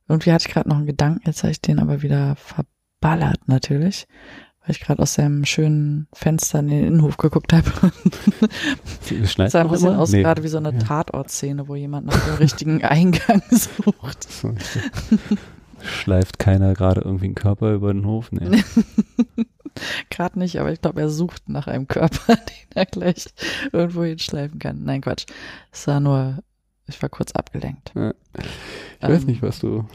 Irgendwie 0.09 0.32
hatte 0.32 0.47
ich 0.48 0.52
gerade 0.52 0.68
noch 0.68 0.76
einen 0.76 0.86
Gedanken, 0.86 1.22
jetzt 1.26 1.43
habe 1.43 1.52
ich 1.52 1.60
den 1.60 1.78
aber 1.78 2.02
wieder 2.02 2.36
verballert, 2.36 3.47
natürlich, 3.47 4.06
weil 4.65 4.70
ich 4.70 4.81
gerade 4.81 5.03
aus 5.03 5.15
seinem 5.15 5.45
schönen 5.45 6.09
Fenster 6.15 6.61
in 6.61 6.69
den 6.69 6.85
Innenhof 6.86 7.19
geguckt 7.19 7.53
habe. 7.53 7.70
Das 9.11 9.53
sah 9.53 9.61
ein 9.61 9.69
bisschen 9.69 9.95
aus 9.95 10.11
nee. 10.11 10.23
gerade 10.23 10.43
wie 10.43 10.49
so 10.49 10.57
eine 10.57 10.73
ja. 10.73 10.78
Tatortszene, 10.78 11.69
wo 11.69 11.74
jemand 11.74 12.07
nach 12.07 12.24
dem 12.24 12.36
richtigen 12.36 12.82
Eingang 12.82 13.43
sucht. 13.51 14.27
Schleift 15.82 16.39
keiner 16.39 16.73
gerade 16.73 17.03
irgendwie 17.03 17.27
einen 17.27 17.35
Körper 17.35 17.74
über 17.74 17.93
den 17.93 18.07
Hof? 18.07 18.32
Nee. 18.32 18.65
Gerade 20.11 20.39
nicht, 20.39 20.61
aber 20.61 20.73
ich 20.73 20.81
glaube, 20.81 21.01
er 21.01 21.11
sucht 21.11 21.49
nach 21.49 21.66
einem 21.66 21.89
Körper, 21.89 22.36
den 22.36 22.70
er 22.74 22.86
gleich 22.86 23.27
irgendwo 23.73 24.05
hinschleifen 24.05 24.59
kann. 24.61 24.85
Nein, 24.85 25.01
Quatsch. 25.01 25.27
Es 25.73 25.86
war 25.86 26.01
nur, 26.01 26.39
ich 26.86 27.03
war 27.03 27.09
kurz 27.09 27.32
abgelenkt. 27.32 27.93
Ja. 27.95 28.15
Ich 28.39 28.45
ähm, 29.03 29.11
weiß 29.11 29.24
nicht, 29.27 29.43
was 29.43 29.59
du. 29.59 29.86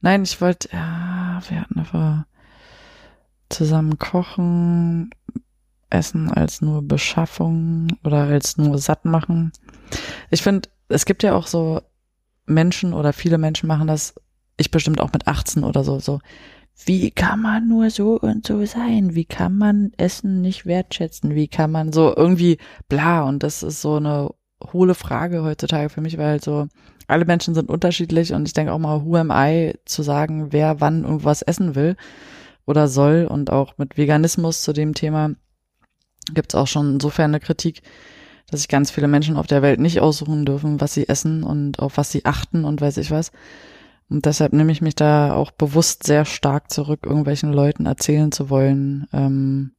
Nein, 0.00 0.22
ich 0.22 0.40
wollte, 0.40 0.70
ja, 0.72 1.40
wir 1.48 1.60
hatten 1.60 1.78
einfach 1.78 2.24
zusammen 3.48 3.98
kochen, 3.98 5.10
essen 5.90 6.30
als 6.30 6.60
nur 6.60 6.82
Beschaffung 6.82 7.88
oder 8.04 8.24
als 8.24 8.56
nur 8.56 8.78
satt 8.78 9.04
machen. 9.04 9.52
Ich 10.30 10.42
finde, 10.42 10.68
es 10.88 11.04
gibt 11.06 11.22
ja 11.22 11.34
auch 11.34 11.46
so 11.46 11.80
Menschen 12.46 12.92
oder 12.92 13.12
viele 13.12 13.38
Menschen 13.38 13.66
machen 13.66 13.86
das, 13.86 14.14
ich 14.56 14.70
bestimmt 14.70 15.00
auch 15.00 15.12
mit 15.12 15.26
18 15.26 15.64
oder 15.64 15.84
so, 15.84 15.98
so 15.98 16.20
wie 16.86 17.10
kann 17.12 17.40
man 17.40 17.68
nur 17.68 17.88
so 17.90 18.18
und 18.18 18.46
so 18.46 18.64
sein? 18.66 19.14
Wie 19.14 19.24
kann 19.24 19.56
man 19.56 19.92
Essen 19.96 20.40
nicht 20.40 20.66
wertschätzen? 20.66 21.34
Wie 21.34 21.46
kann 21.46 21.70
man 21.70 21.92
so 21.92 22.12
irgendwie 22.14 22.58
bla? 22.88 23.22
Und 23.22 23.44
das 23.44 23.62
ist 23.62 23.80
so 23.80 23.96
eine 23.96 24.30
hohle 24.72 24.94
Frage 24.94 25.44
heutzutage 25.44 25.88
für 25.88 26.00
mich, 26.00 26.18
weil 26.18 26.42
so 26.42 26.66
alle 27.06 27.26
Menschen 27.26 27.54
sind 27.54 27.70
unterschiedlich 27.70 28.32
und 28.32 28.48
ich 28.48 28.54
denke 28.54 28.72
auch 28.72 28.78
mal, 28.78 29.04
who 29.04 29.16
am 29.16 29.30
I 29.30 29.74
zu 29.84 30.02
sagen, 30.02 30.52
wer 30.52 30.80
wann 30.80 31.04
irgendwas 31.04 31.42
essen 31.42 31.74
will 31.74 31.96
oder 32.66 32.88
soll 32.88 33.26
und 33.26 33.50
auch 33.50 33.78
mit 33.78 33.96
Veganismus 33.96 34.62
zu 34.62 34.72
dem 34.72 34.94
Thema 34.94 35.30
gibt 36.32 36.54
es 36.54 36.58
auch 36.58 36.66
schon 36.66 36.94
insofern 36.94 37.30
eine 37.30 37.40
Kritik, 37.40 37.82
dass 38.50 38.60
sich 38.60 38.68
ganz 38.68 38.90
viele 38.90 39.08
Menschen 39.08 39.36
auf 39.36 39.46
der 39.46 39.62
Welt 39.62 39.80
nicht 39.80 40.00
aussuchen 40.00 40.46
dürfen, 40.46 40.80
was 40.80 40.94
sie 40.94 41.08
essen 41.08 41.42
und 41.42 41.78
auf 41.80 41.96
was 41.96 42.10
sie 42.10 42.24
achten 42.24 42.64
und 42.64 42.80
weiß 42.80 42.96
ich 42.98 43.10
was. 43.10 43.32
Und 44.08 44.26
deshalb 44.26 44.52
nehme 44.52 44.72
ich 44.72 44.82
mich 44.82 44.94
da 44.94 45.34
auch 45.34 45.50
bewusst 45.50 46.04
sehr 46.04 46.24
stark 46.24 46.70
zurück, 46.70 47.00
irgendwelchen 47.04 47.52
Leuten 47.52 47.86
erzählen 47.86 48.32
zu 48.32 48.50
wollen, 48.50 49.06
ähm, 49.12 49.72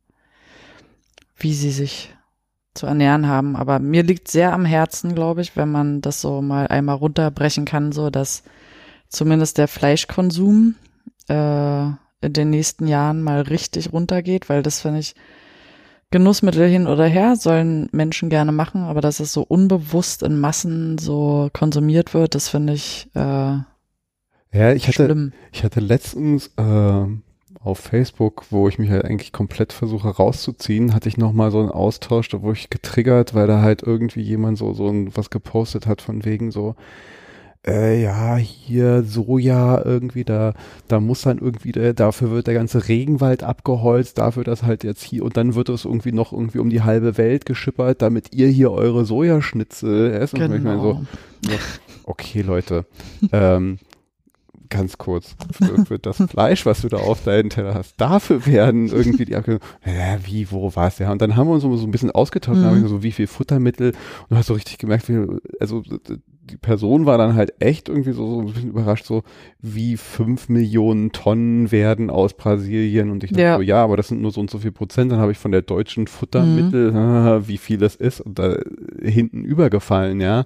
wie 1.37 1.53
sie 1.53 1.71
sich 1.71 2.15
zu 2.73 2.87
ernähren 2.87 3.27
haben. 3.27 3.55
Aber 3.55 3.79
mir 3.79 4.03
liegt 4.03 4.27
sehr 4.27 4.51
am 4.53 4.65
Herzen, 4.65 5.15
glaube 5.15 5.41
ich, 5.41 5.55
wenn 5.55 5.71
man 5.71 6.01
das 6.01 6.21
so 6.21 6.41
mal 6.41 6.67
einmal 6.67 6.95
runterbrechen 6.95 7.65
kann, 7.65 7.91
so 7.91 8.09
dass 8.09 8.43
zumindest 9.09 9.57
der 9.57 9.67
Fleischkonsum 9.67 10.75
äh, 11.27 11.87
in 12.25 12.33
den 12.33 12.49
nächsten 12.49 12.87
Jahren 12.87 13.21
mal 13.21 13.41
richtig 13.41 13.93
runtergeht, 13.93 14.49
weil 14.49 14.63
das 14.63 14.81
finde 14.81 14.99
ich 14.99 15.15
Genussmittel 16.11 16.67
hin 16.67 16.87
oder 16.87 17.05
her 17.05 17.35
sollen 17.35 17.89
Menschen 17.91 18.29
gerne 18.29 18.51
machen, 18.51 18.83
aber 18.83 19.01
dass 19.01 19.19
es 19.19 19.33
so 19.33 19.41
unbewusst 19.41 20.23
in 20.23 20.39
Massen 20.39 20.97
so 20.97 21.49
konsumiert 21.51 22.13
wird, 22.13 22.35
das 22.35 22.47
finde 22.47 22.73
ich 22.73 23.09
äh, 23.15 23.19
ja, 24.55 24.71
ich 24.73 24.87
hatte, 24.87 25.05
schlimm. 25.05 25.33
Ich 25.51 25.63
hatte 25.63 25.81
letztens 25.81 26.51
äh, 26.55 27.05
auf 27.59 27.79
Facebook, 27.79 28.45
wo 28.51 28.69
ich 28.69 28.79
mich 28.79 28.89
halt 28.89 29.03
eigentlich 29.03 29.33
komplett 29.33 29.73
versuche 29.73 30.07
rauszuziehen, 30.07 30.93
hatte 30.93 31.09
ich 31.09 31.17
nochmal 31.17 31.51
so 31.51 31.59
einen 31.59 31.71
Austausch, 31.71 32.29
da 32.29 32.41
wurde 32.41 32.59
ich 32.59 32.69
getriggert, 32.69 33.33
weil 33.33 33.47
da 33.47 33.61
halt 33.61 33.83
irgendwie 33.83 34.21
jemand 34.21 34.57
so, 34.57 34.73
so 34.73 34.87
ein, 34.87 35.15
was 35.17 35.29
gepostet 35.29 35.87
hat 35.87 36.01
von 36.01 36.23
wegen 36.23 36.51
so, 36.51 36.75
äh, 37.65 38.01
ja, 38.01 38.35
hier 38.35 39.03
Soja 39.03 39.81
irgendwie, 39.83 40.23
da, 40.23 40.53
da 40.87 40.99
muss 40.99 41.21
dann 41.21 41.39
irgendwie, 41.39 41.71
der, 41.71 41.93
dafür 41.93 42.31
wird 42.31 42.47
der 42.47 42.53
ganze 42.53 42.87
Regenwald 42.87 43.43
abgeholzt, 43.43 44.17
dafür 44.17 44.43
das 44.43 44.63
halt 44.63 44.83
jetzt 44.83 45.03
hier 45.03 45.23
und 45.23 45.37
dann 45.37 45.55
wird 45.55 45.69
es 45.69 45.85
irgendwie 45.85 46.11
noch 46.11 46.31
irgendwie 46.31 46.59
um 46.59 46.69
die 46.69 46.83
halbe 46.83 47.17
Welt 47.17 47.45
geschippert, 47.45 48.01
damit 48.01 48.33
ihr 48.33 48.47
hier 48.47 48.71
eure 48.71 49.05
Sojaschnitzel 49.05 50.11
esst. 50.11 50.35
Genau. 50.35 50.45
Und 50.45 50.55
ich 50.55 50.63
meine 50.63 50.81
so, 50.81 50.93
genau. 51.41 51.57
okay 52.03 52.41
Leute, 52.41 52.85
ähm, 53.31 53.79
ganz 54.69 54.97
kurz, 54.97 55.35
für, 55.51 55.85
für, 55.85 55.99
das 55.99 56.17
Fleisch, 56.29 56.65
was 56.65 56.81
du 56.81 56.89
da 56.89 56.97
auf 56.97 57.23
deinen 57.23 57.49
Teller 57.49 57.73
hast, 57.73 57.95
dafür 57.97 58.45
werden 58.45 58.87
irgendwie 58.87 59.25
die 59.25 59.35
Abkürzung, 59.35 59.67
ja, 59.85 60.17
wie, 60.25 60.51
wo, 60.51 60.75
was, 60.75 60.99
ja. 60.99 61.11
Und 61.11 61.21
dann 61.21 61.35
haben 61.35 61.47
wir 61.47 61.53
uns 61.53 61.63
so, 61.63 61.75
so 61.77 61.85
ein 61.85 61.91
bisschen 61.91 62.11
ausgetauscht, 62.11 62.59
mhm. 62.59 62.65
haben 62.65 62.87
so, 62.87 63.03
wie 63.03 63.11
viel 63.11 63.27
Futtermittel, 63.27 63.89
und 63.89 64.31
du 64.31 64.35
hast 64.35 64.47
so 64.47 64.53
richtig 64.53 64.77
gemerkt, 64.77 65.09
wie, 65.09 65.39
also 65.59 65.83
die 66.49 66.57
Person 66.57 67.05
war 67.05 67.17
dann 67.17 67.35
halt 67.35 67.53
echt 67.59 67.89
irgendwie 67.89 68.11
so, 68.11 68.29
so 68.29 68.39
ein 68.41 68.53
bisschen 68.53 68.69
überrascht, 68.69 69.05
so 69.05 69.23
wie 69.61 69.97
fünf 69.97 70.47
Millionen 70.47 71.11
Tonnen 71.11 71.71
werden 71.71 72.09
aus 72.09 72.35
Brasilien. 72.35 73.09
Und 73.09 73.23
ich 73.23 73.31
dachte 73.31 73.41
ja. 73.41 73.55
so, 73.55 73.61
ja, 73.61 73.83
aber 73.83 73.97
das 73.97 74.09
sind 74.09 74.21
nur 74.21 74.31
so 74.31 74.41
und 74.41 74.49
so 74.49 74.59
viel 74.59 74.71
Prozent. 74.71 75.11
Dann 75.11 75.19
habe 75.19 75.31
ich 75.31 75.37
von 75.37 75.51
der 75.51 75.63
deutschen 75.63 76.07
Futtermittel, 76.07 76.91
mhm. 76.91 77.47
wie 77.47 77.57
viel 77.57 77.77
das 77.77 77.95
ist, 77.95 78.21
und 78.21 78.37
da 78.37 78.57
hinten 79.01 79.43
übergefallen, 79.43 80.21
ja. 80.21 80.45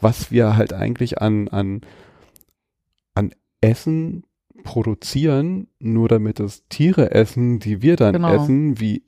Was 0.00 0.30
wir 0.30 0.56
halt 0.56 0.72
eigentlich 0.74 1.20
an, 1.20 1.48
an 1.48 1.80
Essen 3.60 4.24
produzieren, 4.64 5.68
nur 5.78 6.08
damit 6.08 6.40
es 6.40 6.66
Tiere 6.68 7.10
essen, 7.12 7.58
die 7.58 7.82
wir 7.82 7.96
dann 7.96 8.14
genau. 8.14 8.34
essen, 8.34 8.80
wie 8.80 9.04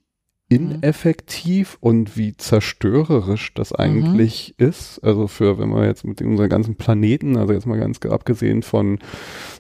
ineffektiv 0.51 1.79
und 1.79 2.17
wie 2.17 2.37
zerstörerisch 2.37 3.55
das 3.55 3.73
eigentlich 3.73 4.55
mhm. 4.59 4.67
ist. 4.67 4.99
Also 4.99 5.29
für, 5.29 5.61
wenn 5.61 5.69
wir 5.71 5.87
jetzt 5.87 6.05
mit 6.05 6.21
unserem 6.21 6.51
ganzen 6.51 6.75
Planeten, 6.75 7.37
also 7.37 7.53
jetzt 7.53 7.67
mal 7.67 7.79
ganz 7.79 8.01
abgesehen 8.05 8.65
von 8.65 8.99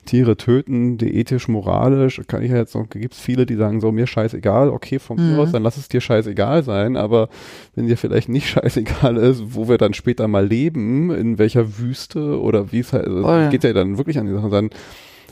Tiere 0.04 0.36
töten, 0.36 0.98
die 0.98 1.14
ethisch, 1.14 1.46
moralisch, 1.46 2.20
kann 2.26 2.42
ich 2.42 2.50
ja 2.50 2.56
jetzt 2.56 2.74
noch, 2.74 2.88
gibt 2.88 3.14
es 3.14 3.20
viele, 3.20 3.46
die 3.46 3.54
sagen 3.54 3.80
so, 3.80 3.92
mir 3.92 4.08
scheißegal, 4.08 4.68
okay, 4.68 4.98
von 4.98 5.16
mhm. 5.16 5.34
mir 5.34 5.38
aus, 5.38 5.52
dann 5.52 5.62
lass 5.62 5.76
es 5.76 5.88
dir 5.88 6.00
scheißegal 6.00 6.64
sein, 6.64 6.96
aber 6.96 7.28
wenn 7.76 7.86
dir 7.86 7.96
vielleicht 7.96 8.28
nicht 8.28 8.48
scheißegal 8.50 9.16
ist, 9.16 9.54
wo 9.54 9.68
wir 9.68 9.78
dann 9.78 9.94
später 9.94 10.26
mal 10.26 10.44
leben, 10.44 11.12
in 11.12 11.38
welcher 11.38 11.78
Wüste 11.78 12.40
oder 12.40 12.72
wie 12.72 12.80
es 12.80 12.92
halt, 12.92 13.06
also 13.06 13.24
oh 13.24 13.30
ja. 13.30 13.48
geht 13.48 13.62
ja 13.62 13.72
dann 13.72 13.96
wirklich 13.96 14.18
an 14.18 14.26
die 14.26 14.32
Sache, 14.32 14.50
dann 14.50 14.70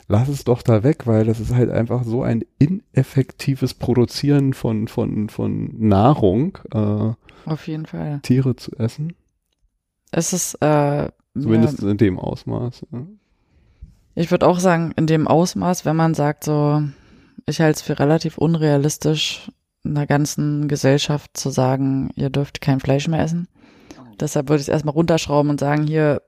lass 0.08 0.28
es 0.28 0.44
doch 0.44 0.62
da 0.62 0.82
weg, 0.82 1.06
weil 1.06 1.24
das 1.24 1.38
ist 1.38 1.54
halt 1.54 1.70
einfach 1.70 2.02
so 2.04 2.22
ein 2.22 2.44
ineffektives 2.58 3.74
Produzieren 3.74 4.54
von, 4.54 4.88
von, 4.88 5.28
von 5.28 5.70
Nahrung. 5.78 6.58
Äh, 6.72 7.12
Auf 7.44 7.68
jeden 7.68 7.86
Fall. 7.86 8.20
Tiere 8.22 8.56
zu 8.56 8.72
essen. 8.76 9.14
Es 10.10 10.32
ist, 10.32 10.54
äh, 10.62 11.08
Zumindest 11.34 11.82
ja, 11.82 11.90
in 11.90 11.98
dem 11.98 12.18
Ausmaß. 12.18 12.86
Ja. 12.90 13.06
Ich 14.14 14.30
würde 14.30 14.46
auch 14.46 14.58
sagen, 14.58 14.92
in 14.96 15.06
dem 15.06 15.28
Ausmaß, 15.28 15.84
wenn 15.84 15.96
man 15.96 16.14
sagt, 16.14 16.44
so, 16.44 16.82
ich 17.46 17.60
halte 17.60 17.76
es 17.76 17.82
für 17.82 17.98
relativ 17.98 18.38
unrealistisch, 18.38 19.52
in 19.84 19.94
der 19.94 20.06
ganzen 20.06 20.66
Gesellschaft 20.68 21.36
zu 21.36 21.50
sagen, 21.50 22.10
ihr 22.16 22.30
dürft 22.30 22.60
kein 22.60 22.80
Fleisch 22.80 23.06
mehr 23.06 23.22
essen. 23.22 23.46
Deshalb 24.18 24.48
würde 24.48 24.60
ich 24.60 24.68
es 24.68 24.72
erstmal 24.72 24.94
runterschrauben 24.94 25.50
und 25.50 25.60
sagen, 25.60 25.86
hier 25.86 26.22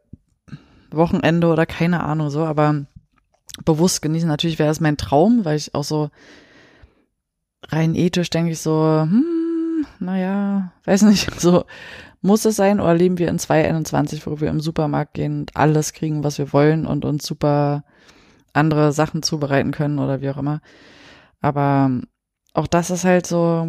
Wochenende 0.92 1.48
oder 1.48 1.66
keine 1.66 2.04
Ahnung 2.04 2.30
so, 2.30 2.44
aber 2.44 2.86
bewusst 3.64 4.02
genießen. 4.02 4.28
Natürlich 4.28 4.58
wäre 4.58 4.68
das 4.68 4.80
mein 4.80 4.96
Traum, 4.96 5.44
weil 5.44 5.56
ich 5.56 5.74
auch 5.74 5.84
so 5.84 6.10
rein 7.68 7.94
ethisch 7.94 8.30
denke 8.30 8.52
ich 8.52 8.60
so, 8.60 9.00
hm, 9.02 9.86
naja, 9.98 10.72
weiß 10.84 11.02
nicht, 11.02 11.30
so 11.40 11.64
muss 12.22 12.44
es 12.44 12.56
sein 12.56 12.80
oder 12.80 12.94
leben 12.94 13.18
wir 13.18 13.28
in 13.28 13.38
2021, 13.38 14.26
wo 14.26 14.40
wir 14.40 14.48
im 14.48 14.60
Supermarkt 14.60 15.14
gehen 15.14 15.40
und 15.40 15.56
alles 15.56 15.92
kriegen, 15.92 16.22
was 16.22 16.38
wir 16.38 16.52
wollen 16.52 16.86
und 16.86 17.04
uns 17.04 17.26
super 17.26 17.84
andere 18.52 18.92
Sachen 18.92 19.22
zubereiten 19.22 19.70
können 19.70 19.98
oder 19.98 20.20
wie 20.20 20.30
auch 20.30 20.36
immer. 20.36 20.60
Aber 21.40 21.90
auch 22.52 22.66
das 22.66 22.90
ist 22.90 23.04
halt 23.04 23.26
so, 23.26 23.68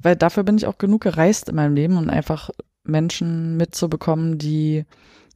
weil 0.00 0.16
dafür 0.16 0.44
bin 0.44 0.56
ich 0.56 0.66
auch 0.66 0.78
genug 0.78 1.02
gereist 1.02 1.48
in 1.48 1.56
meinem 1.56 1.74
Leben 1.74 1.96
und 1.96 2.10
einfach 2.10 2.50
Menschen 2.84 3.56
mitzubekommen, 3.56 4.38
die 4.38 4.84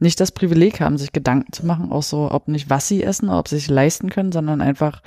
nicht 0.01 0.19
das 0.21 0.33
Privileg 0.33 0.81
haben, 0.81 0.99
sich 0.99 1.13
Gedanken 1.13 1.53
zu 1.53 1.65
machen, 1.65 1.93
auch 1.93 2.03
so, 2.03 2.31
ob 2.31 2.49
nicht 2.49 2.71
was 2.71 2.89
sie 2.89 3.03
essen, 3.03 3.29
ob 3.29 3.49
sie 3.49 3.57
sich 3.57 3.69
leisten 3.69 4.11
können, 4.11 4.33
sondern 4.33 4.61
einfach 4.61 5.03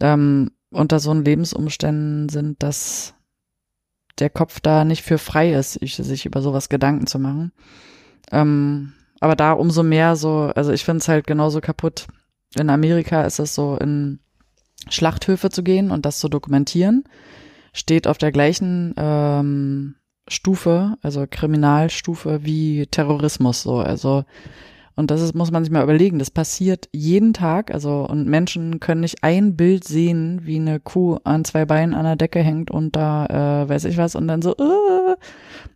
ähm, 0.00 0.50
unter 0.70 0.98
so 0.98 1.14
Lebensumständen 1.14 2.28
sind, 2.28 2.62
dass 2.62 3.14
der 4.18 4.30
Kopf 4.30 4.60
da 4.60 4.84
nicht 4.84 5.02
für 5.02 5.18
frei 5.18 5.52
ist, 5.52 5.74
sich 5.74 6.26
über 6.26 6.42
sowas 6.42 6.68
Gedanken 6.68 7.06
zu 7.06 7.18
machen. 7.18 7.52
Ähm, 8.32 8.92
aber 9.20 9.36
da 9.36 9.52
umso 9.52 9.82
mehr 9.82 10.16
so, 10.16 10.52
also 10.54 10.72
ich 10.72 10.84
finde 10.84 10.98
es 10.98 11.08
halt 11.08 11.26
genauso 11.26 11.60
kaputt. 11.60 12.06
In 12.58 12.70
Amerika 12.70 13.22
ist 13.22 13.38
es 13.38 13.54
so, 13.54 13.76
in 13.76 14.20
Schlachthöfe 14.88 15.50
zu 15.50 15.62
gehen 15.62 15.90
und 15.90 16.06
das 16.06 16.18
zu 16.18 16.28
dokumentieren, 16.28 17.04
steht 17.72 18.06
auf 18.06 18.18
der 18.18 18.32
gleichen 18.32 18.94
ähm, 18.96 19.96
Stufe, 20.28 20.96
also 21.02 21.26
Kriminalstufe 21.30 22.44
wie 22.44 22.86
Terrorismus 22.86 23.62
so. 23.62 23.76
Also 23.78 24.24
und 24.98 25.10
das 25.10 25.20
ist, 25.20 25.34
muss 25.34 25.50
man 25.50 25.62
sich 25.62 25.70
mal 25.70 25.82
überlegen. 25.82 26.18
Das 26.18 26.30
passiert 26.30 26.88
jeden 26.90 27.34
Tag. 27.34 27.70
Also, 27.72 28.06
und 28.08 28.26
Menschen 28.26 28.80
können 28.80 29.02
nicht 29.02 29.22
ein 29.22 29.54
Bild 29.54 29.84
sehen, 29.84 30.40
wie 30.44 30.56
eine 30.56 30.80
Kuh 30.80 31.18
an 31.22 31.44
zwei 31.44 31.66
Beinen 31.66 31.94
an 31.94 32.04
der 32.04 32.16
Decke 32.16 32.40
hängt 32.40 32.70
und 32.70 32.96
da, 32.96 33.26
äh, 33.26 33.68
weiß 33.68 33.84
ich 33.84 33.98
was, 33.98 34.14
und 34.14 34.26
dann 34.26 34.40
so, 34.40 34.56
äh, 34.56 35.16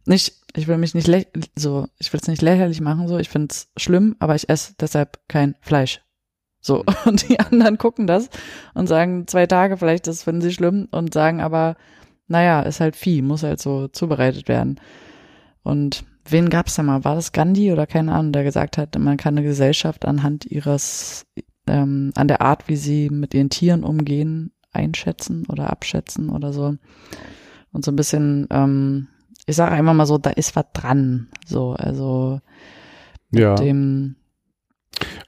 nicht, 0.06 0.36
ich 0.56 0.66
will 0.68 0.78
mich 0.78 0.94
nicht 0.94 1.06
so, 1.54 1.86
ich 1.98 2.12
will 2.12 2.20
es 2.20 2.28
nicht 2.28 2.40
lächerlich 2.40 2.80
machen, 2.80 3.08
so, 3.08 3.18
ich 3.18 3.28
finde 3.28 3.48
es 3.50 3.68
schlimm, 3.76 4.16
aber 4.20 4.34
ich 4.34 4.48
esse 4.48 4.72
deshalb 4.80 5.20
kein 5.28 5.54
Fleisch. 5.60 6.00
So, 6.62 6.84
und 7.04 7.28
die 7.28 7.38
anderen 7.38 7.76
gucken 7.76 8.06
das 8.06 8.30
und 8.72 8.86
sagen 8.86 9.26
zwei 9.26 9.46
Tage 9.46 9.76
vielleicht, 9.76 10.06
das 10.06 10.22
finden 10.22 10.40
sie 10.40 10.52
schlimm 10.52 10.88
und 10.90 11.12
sagen 11.12 11.42
aber, 11.42 11.76
naja, 12.30 12.62
ist 12.62 12.80
halt 12.80 12.96
Vieh, 12.96 13.22
muss 13.22 13.42
halt 13.42 13.60
so 13.60 13.88
zubereitet 13.88 14.48
werden. 14.48 14.80
Und 15.62 16.04
wen 16.24 16.48
gab's 16.48 16.76
da 16.76 16.82
mal? 16.82 17.04
War 17.04 17.16
das 17.16 17.32
Gandhi 17.32 17.72
oder 17.72 17.86
keine 17.86 18.12
Ahnung, 18.12 18.32
der 18.32 18.44
gesagt 18.44 18.78
hat, 18.78 18.96
man 18.98 19.16
kann 19.16 19.36
eine 19.36 19.46
Gesellschaft 19.46 20.06
anhand 20.06 20.46
ihres, 20.46 21.26
ähm, 21.66 22.12
an 22.14 22.28
der 22.28 22.40
Art, 22.40 22.68
wie 22.68 22.76
sie 22.76 23.10
mit 23.10 23.34
ihren 23.34 23.50
Tieren 23.50 23.82
umgehen, 23.82 24.52
einschätzen 24.72 25.44
oder 25.48 25.70
abschätzen 25.70 26.30
oder 26.30 26.52
so. 26.52 26.76
Und 27.72 27.84
so 27.84 27.90
ein 27.90 27.96
bisschen, 27.96 28.46
ähm, 28.50 29.08
ich 29.46 29.56
sage 29.56 29.72
einmal 29.72 29.94
mal 29.94 30.06
so, 30.06 30.16
da 30.16 30.30
ist 30.30 30.54
was 30.54 30.66
dran. 30.72 31.28
So, 31.44 31.72
also 31.72 32.40
ja. 33.32 33.56
dem 33.56 34.14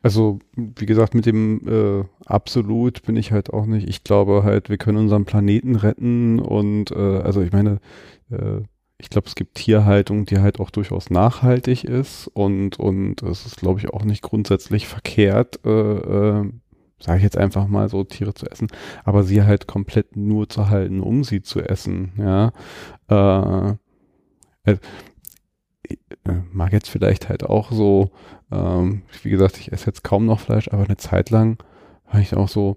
also, 0.03 0.39
wie 0.57 0.87
gesagt, 0.87 1.15
mit 1.15 1.27
dem 1.27 1.61
äh, 1.69 2.05
absolut 2.27 3.03
bin 3.03 3.17
ich 3.17 3.33
halt 3.33 3.53
auch 3.53 3.67
nicht. 3.67 3.89
Ich 3.89 4.05
glaube 4.05 4.43
halt, 4.45 4.69
wir 4.71 4.79
können 4.79 4.99
unseren 4.99 5.25
Planeten 5.25 5.77
retten 5.77 6.39
und 6.41 6.91
äh, 6.91 7.19
also 7.19 7.41
ich 7.43 7.53
meine, 7.53 7.81
äh, 8.31 8.63
ich 8.99 9.11
glaube, 9.11 9.27
es 9.27 9.35
gibt 9.35 9.57
Tierhaltung, 9.57 10.27
die 10.27 10.39
halt 10.39 10.61
auch 10.61 10.71
durchaus 10.71 11.11
nachhaltig 11.11 11.85
ist 11.85 12.29
und 12.29 12.79
und 12.79 13.23
es 13.23 13.47
ist, 13.47 13.57
glaube 13.57 13.81
ich, 13.81 13.91
auch 13.91 14.05
nicht 14.05 14.23
grundsätzlich 14.23 14.87
verkehrt, 14.87 15.61
äh, 15.65 15.71
äh, 15.71 16.51
sage 17.01 17.19
ich 17.19 17.25
jetzt 17.25 17.37
einfach 17.37 17.67
mal 17.67 17.89
so, 17.89 18.05
Tiere 18.05 18.35
zu 18.35 18.47
essen, 18.47 18.69
aber 19.05 19.25
sie 19.25 19.43
halt 19.43 19.67
komplett 19.67 20.17
nur 20.17 20.49
zu 20.49 20.69
halten, 20.71 21.01
um 21.01 21.25
sie 21.25 21.43
zu 21.43 21.61
essen, 21.61 22.13
ja. 22.17 22.53
Äh, 23.09 23.77
äh, 24.65 24.77
mag 26.53 26.73
jetzt 26.73 26.89
vielleicht 26.89 27.29
halt 27.29 27.45
auch 27.45 27.73
so, 27.73 28.11
ähm, 28.53 29.03
wie 29.23 29.31
gesagt, 29.31 29.59
ich 29.59 29.73
esse 29.73 29.87
jetzt 29.87 30.05
kaum 30.05 30.27
noch 30.27 30.41
Fleisch, 30.41 30.69
aber 30.69 30.85
eine 30.85 30.97
Zeit 30.97 31.31
lang 31.31 31.59
war 32.11 32.21
ich 32.21 32.35
auch 32.35 32.49
so, 32.49 32.77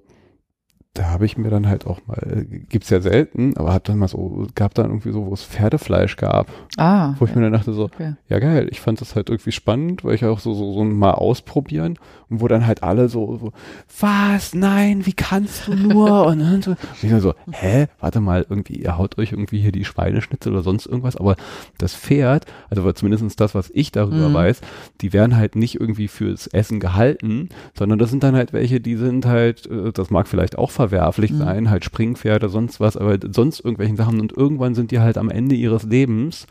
da 0.95 1.09
habe 1.09 1.25
ich 1.25 1.37
mir 1.37 1.49
dann 1.49 1.67
halt 1.67 1.85
auch 1.85 1.99
mal, 2.07 2.17
äh, 2.17 2.45
gibt's 2.69 2.89
ja 2.89 3.01
selten, 3.01 3.55
aber 3.57 3.73
hat 3.73 3.89
dann 3.89 3.99
mal 3.99 4.07
so, 4.07 4.47
gab 4.55 4.73
dann 4.73 4.87
irgendwie 4.87 5.11
so, 5.11 5.25
wo 5.27 5.33
es 5.33 5.43
Pferdefleisch 5.43 6.15
gab. 6.15 6.47
Ah. 6.77 7.13
Wo 7.19 7.25
ich 7.25 7.35
mir 7.35 7.41
dann 7.41 7.53
dachte 7.53 7.73
so, 7.73 7.83
okay. 7.83 8.15
ja 8.29 8.39
geil, 8.39 8.67
ich 8.71 8.79
fand 8.81 9.01
das 9.01 9.15
halt 9.15 9.29
irgendwie 9.29 9.51
spannend, 9.51 10.03
weil 10.03 10.15
ich 10.15 10.25
auch 10.25 10.39
so, 10.39 10.53
so, 10.53 10.73
so 10.73 10.83
mal 10.83 11.11
ausprobieren 11.11 11.99
und 12.29 12.41
wo 12.41 12.47
dann 12.47 12.65
halt 12.65 12.81
alle 12.81 13.09
so, 13.09 13.37
so 13.37 13.51
was, 13.99 14.53
nein, 14.55 15.05
wie 15.05 15.13
kannst 15.13 15.67
du 15.67 15.75
nur? 15.75 16.25
und 16.27 16.39
dann 16.39 16.61
so, 16.61 16.71
und 16.71 16.79
ich 17.03 17.09
dann 17.09 17.21
so, 17.21 17.33
hä, 17.51 17.87
warte 17.99 18.21
mal, 18.21 18.45
irgendwie, 18.49 18.75
ihr 18.75 18.97
haut 18.97 19.17
euch 19.17 19.33
irgendwie 19.33 19.59
hier 19.59 19.71
die 19.71 19.85
Schweineschnitzel 19.85 20.53
oder 20.53 20.63
sonst 20.63 20.85
irgendwas, 20.85 21.17
aber 21.17 21.35
das 21.77 21.93
Pferd, 21.93 22.45
also 22.69 22.89
zumindest 22.93 23.39
das, 23.39 23.53
was 23.53 23.69
ich 23.73 23.91
darüber 23.91 24.29
Mhm. 24.29 24.33
weiß, 24.33 24.61
die 25.01 25.13
werden 25.13 25.35
halt 25.35 25.55
nicht 25.55 25.79
irgendwie 25.79 26.07
fürs 26.07 26.47
Essen 26.47 26.79
gehalten, 26.79 27.49
sondern 27.77 27.99
das 27.99 28.09
sind 28.09 28.23
dann 28.23 28.35
halt 28.35 28.53
welche, 28.53 28.79
die 28.79 28.95
sind 28.95 29.25
halt, 29.25 29.65
äh, 29.67 29.91
das 29.91 30.09
mag 30.09 30.27
vielleicht 30.27 30.57
auch 30.57 30.71
verwerflich 30.89 31.31
Mhm. 31.31 31.37
sein, 31.37 31.69
halt 31.69 31.85
Springpferde, 31.85 32.49
sonst 32.49 32.79
was, 32.79 32.97
aber 32.97 33.17
sonst 33.31 33.59
irgendwelchen 33.59 33.97
Sachen 33.97 34.19
und 34.19 34.31
irgendwann 34.35 34.75
sind 34.75 34.91
die 34.91 34.99
halt 34.99 35.17
am 35.17 35.29
Ende 35.29 35.55
ihres 35.55 35.83
Lebens 35.83 36.47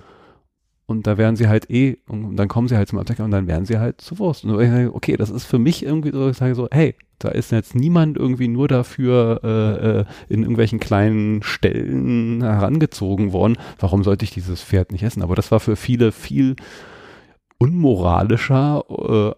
und 0.86 1.06
da 1.06 1.16
werden 1.16 1.36
sie 1.36 1.48
halt 1.48 1.70
eh, 1.70 1.96
und 2.08 2.36
dann 2.36 2.48
kommen 2.48 2.68
sie 2.68 2.76
halt 2.76 2.88
zum 2.88 2.98
Attacker 2.98 3.24
und 3.24 3.30
dann 3.30 3.46
werden 3.46 3.64
sie 3.64 3.78
halt 3.78 4.00
zu 4.00 4.18
Wurst. 4.18 4.44
Und 4.44 4.60
ich 4.60 4.68
sage, 4.68 4.94
okay, 4.94 5.16
das 5.16 5.30
ist 5.30 5.44
für 5.44 5.58
mich 5.58 5.82
irgendwie 5.82 6.10
so, 6.12 6.28
ich 6.28 6.36
sage 6.36 6.54
so, 6.54 6.68
hey, 6.70 6.94
da 7.18 7.28
ist 7.30 7.52
jetzt 7.52 7.74
niemand 7.74 8.18
irgendwie 8.18 8.48
nur 8.48 8.68
dafür 8.68 9.40
äh, 9.42 10.00
äh, 10.00 10.04
in 10.28 10.40
irgendwelchen 10.42 10.80
kleinen 10.80 11.42
Stellen 11.42 12.42
herangezogen 12.42 13.32
worden. 13.32 13.56
Warum 13.78 14.04
sollte 14.04 14.24
ich 14.24 14.32
dieses 14.32 14.60
Pferd 14.62 14.92
nicht 14.92 15.04
essen? 15.04 15.22
Aber 15.22 15.34
das 15.34 15.50
war 15.50 15.60
für 15.60 15.76
viele 15.76 16.12
viel 16.12 16.56
unmoralischer, 17.56 18.84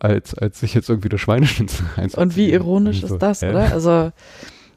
äh, 0.01 0.05
als, 0.05 0.35
als 0.35 0.61
sich 0.61 0.75
jetzt 0.75 0.89
irgendwie 0.89 1.09
das 1.11 1.21
Schweineschnitzel 1.21 1.87
reinzuziehen. 1.97 2.23
Und 2.25 2.37
wie 2.37 2.51
ironisch 2.51 3.03
Und 3.03 3.09
so, 3.09 3.15
ist 3.15 3.23
das, 3.23 3.43
oder? 3.43 3.73
Also, 3.73 4.11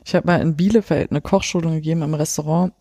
ich 0.10 0.16
habe 0.16 0.28
mal 0.28 0.42
in 0.42 0.56
Bielefeld 0.56 1.12
eine 1.12 1.22
Kochschulung 1.22 1.74
gegeben 1.74 2.02
im 2.02 2.14
Restaurant, 2.14 2.74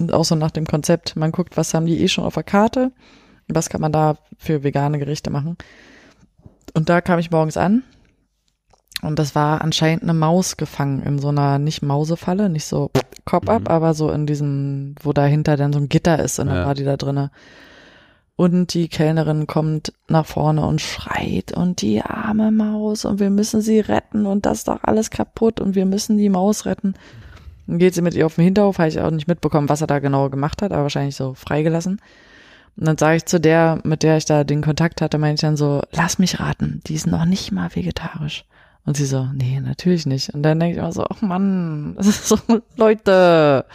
und 0.00 0.12
auch 0.12 0.24
so 0.24 0.34
nach 0.34 0.50
dem 0.50 0.66
Konzept, 0.66 1.16
man 1.16 1.32
guckt, 1.32 1.56
was 1.56 1.74
haben 1.74 1.86
die 1.86 2.00
eh 2.02 2.08
schon 2.08 2.24
auf 2.24 2.34
der 2.34 2.42
Karte, 2.42 2.92
was 3.48 3.68
kann 3.68 3.80
man 3.80 3.92
da 3.92 4.16
für 4.38 4.64
vegane 4.64 4.98
Gerichte 4.98 5.30
machen. 5.30 5.56
Und 6.74 6.88
da 6.88 7.00
kam 7.00 7.18
ich 7.18 7.30
morgens 7.30 7.56
an 7.56 7.82
und 9.02 9.18
das 9.18 9.34
war 9.34 9.60
anscheinend 9.62 10.02
eine 10.02 10.14
Maus 10.14 10.56
gefangen 10.56 11.02
in 11.02 11.18
so 11.18 11.28
einer, 11.28 11.58
nicht 11.58 11.82
Mausefalle, 11.82 12.48
nicht 12.48 12.64
so 12.64 12.90
Cop-up, 13.24 13.62
Mhm. 13.62 13.68
aber 13.68 13.94
so 13.94 14.10
in 14.10 14.26
diesem, 14.26 14.94
wo 15.02 15.12
dahinter 15.12 15.56
dann 15.56 15.72
so 15.72 15.78
ein 15.78 15.88
Gitter 15.88 16.18
ist, 16.18 16.40
und 16.40 16.46
dann 16.48 16.56
Ja. 16.56 16.66
war 16.66 16.74
die 16.74 16.84
da 16.84 16.96
drinne. 16.96 17.30
Und 18.36 18.72
die 18.74 18.88
Kellnerin 18.88 19.46
kommt 19.46 19.92
nach 20.08 20.26
vorne 20.26 20.66
und 20.66 20.80
schreit 20.80 21.52
und 21.52 21.82
die 21.82 22.00
arme 22.02 22.50
Maus 22.50 23.04
und 23.04 23.20
wir 23.20 23.30
müssen 23.30 23.60
sie 23.60 23.80
retten 23.80 24.26
und 24.26 24.46
das 24.46 24.58
ist 24.58 24.68
doch 24.68 24.80
alles 24.82 25.10
kaputt 25.10 25.60
und 25.60 25.74
wir 25.74 25.84
müssen 25.84 26.16
die 26.16 26.30
Maus 26.30 26.64
retten. 26.64 26.94
Dann 27.66 27.78
geht 27.78 27.94
sie 27.94 28.02
mit 28.02 28.14
ihr 28.14 28.26
auf 28.26 28.36
den 28.36 28.44
Hinterhof, 28.44 28.78
habe 28.78 28.88
ich 28.88 29.00
auch 29.00 29.10
nicht 29.10 29.28
mitbekommen, 29.28 29.68
was 29.68 29.82
er 29.82 29.86
da 29.86 29.98
genau 29.98 30.30
gemacht 30.30 30.62
hat, 30.62 30.72
aber 30.72 30.82
wahrscheinlich 30.82 31.14
so 31.14 31.34
freigelassen. 31.34 32.00
Und 32.76 32.86
dann 32.86 32.96
sage 32.98 33.16
ich 33.16 33.26
zu 33.26 33.38
der, 33.38 33.80
mit 33.84 34.02
der 34.02 34.16
ich 34.16 34.24
da 34.24 34.44
den 34.44 34.62
Kontakt 34.62 35.02
hatte, 35.02 35.18
meine 35.18 35.34
ich 35.34 35.40
dann 35.40 35.56
so, 35.56 35.82
lass 35.92 36.18
mich 36.18 36.40
raten, 36.40 36.80
die 36.86 36.94
ist 36.94 37.06
noch 37.06 37.26
nicht 37.26 37.52
mal 37.52 37.74
vegetarisch. 37.74 38.44
Und 38.84 38.96
sie 38.96 39.04
so, 39.04 39.28
nee, 39.32 39.60
natürlich 39.60 40.06
nicht. 40.06 40.30
Und 40.30 40.42
dann 40.42 40.58
denke 40.58 40.72
ich 40.72 40.78
immer 40.78 40.92
so, 40.92 41.04
ach 41.08 41.22
Mann, 41.22 41.94
das 41.96 42.06
ist 42.08 42.28
so, 42.28 42.38
Leute, 42.76 43.66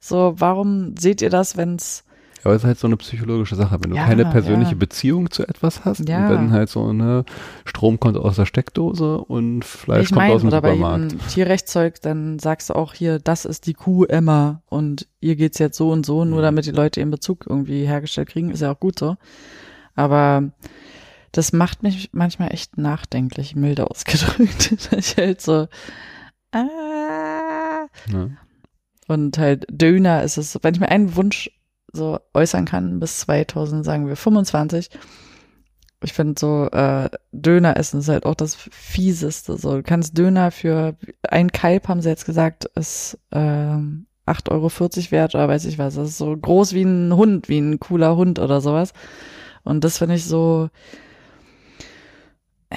so, 0.00 0.34
warum 0.36 0.96
seht 0.98 1.22
ihr 1.22 1.30
das, 1.30 1.56
wenn's 1.56 2.04
Aber 2.42 2.54
es 2.54 2.62
ist 2.62 2.66
halt 2.66 2.78
so 2.78 2.86
eine 2.86 2.96
psychologische 2.96 3.54
Sache. 3.54 3.78
Wenn 3.82 3.90
du 3.90 3.96
Ja, 3.96 4.06
keine 4.06 4.24
persönliche 4.24 4.72
ja. 4.72 4.76
Beziehung 4.78 5.30
zu 5.30 5.46
etwas 5.46 5.84
hast, 5.84 6.08
Ja. 6.08 6.24
und 6.28 6.30
dann 6.34 6.52
halt 6.52 6.68
so 6.70 6.86
eine 6.86 7.24
Strom 7.66 8.00
kommt 8.00 8.16
aus 8.16 8.36
der 8.36 8.46
Steckdose 8.46 9.18
und 9.18 9.64
Fleisch 9.64 10.04
ich 10.04 10.08
kommt 10.08 10.18
meine, 10.18 10.34
aus 10.34 10.40
dem 10.40 10.48
oder 10.48 10.62
bei 10.62 10.70
Supermarkt. 10.74 11.12
jedem 11.12 11.28
Tierrechtszeug, 11.28 12.00
dann 12.02 12.38
sagst 12.38 12.70
du 12.70 12.74
auch 12.74 12.94
hier, 12.94 13.18
das 13.18 13.44
ist 13.44 13.66
die 13.66 13.74
Kuh 13.74 14.04
Emma 14.04 14.62
und 14.70 15.06
ihr 15.20 15.36
geht's 15.36 15.58
jetzt 15.58 15.76
so 15.76 15.90
und 15.90 16.06
so, 16.06 16.24
nur 16.24 16.38
Mhm. 16.38 16.42
damit 16.42 16.66
die 16.66 16.70
Leute 16.70 17.00
ihren 17.00 17.10
Bezug 17.10 17.44
irgendwie 17.48 17.84
hergestellt 17.86 18.28
kriegen, 18.30 18.50
ist 18.50 18.60
ja 18.60 18.72
auch 18.72 18.80
gut 18.80 18.98
so. 18.98 19.16
Aber 19.94 20.50
das 21.32 21.52
macht 21.52 21.82
mich 21.82 22.10
manchmal 22.12 22.52
echt 22.54 22.78
nachdenklich, 22.78 23.54
milde 23.54 23.90
ausgedrückt. 23.90 24.72
ich 24.96 25.16
halt 25.16 25.40
so, 25.42 25.68
ah. 26.52 27.86
Und 29.08 29.38
halt 29.38 29.66
Döner 29.70 30.22
ist 30.22 30.36
es, 30.36 30.58
wenn 30.62 30.74
ich 30.74 30.80
mir 30.80 30.88
einen 30.88 31.16
Wunsch 31.16 31.50
so 31.92 32.18
äußern 32.34 32.64
kann, 32.64 33.00
bis 33.00 33.20
2000, 33.20 33.84
sagen 33.84 34.06
wir 34.06 34.16
25, 34.16 34.90
ich 36.02 36.12
finde 36.12 36.38
so, 36.38 36.68
äh, 36.70 37.10
Döner 37.32 37.76
essen 37.76 38.00
ist 38.00 38.08
halt 38.08 38.24
auch 38.24 38.34
das 38.34 38.54
Fieseste. 38.54 39.56
So, 39.58 39.76
du 39.76 39.82
kannst 39.82 40.16
Döner 40.16 40.50
für 40.50 40.96
ein 41.28 41.52
Kalb, 41.52 41.88
haben 41.88 42.00
sie 42.00 42.08
jetzt 42.08 42.24
gesagt, 42.24 42.64
ist 42.74 43.18
ähm, 43.32 44.06
8,40 44.26 44.50
Euro 44.50 44.70
wert 45.10 45.34
oder 45.34 45.48
weiß 45.48 45.66
ich 45.66 45.78
was. 45.78 45.96
Das 45.96 46.08
ist 46.08 46.18
so 46.18 46.34
groß 46.36 46.72
wie 46.72 46.82
ein 46.82 47.14
Hund, 47.14 47.48
wie 47.48 47.58
ein 47.58 47.80
cooler 47.80 48.16
Hund 48.16 48.38
oder 48.38 48.60
sowas. 48.60 48.92
Und 49.62 49.84
das 49.84 49.98
finde 49.98 50.14
ich 50.14 50.24
so. 50.24 50.70
Äh, 52.70 52.76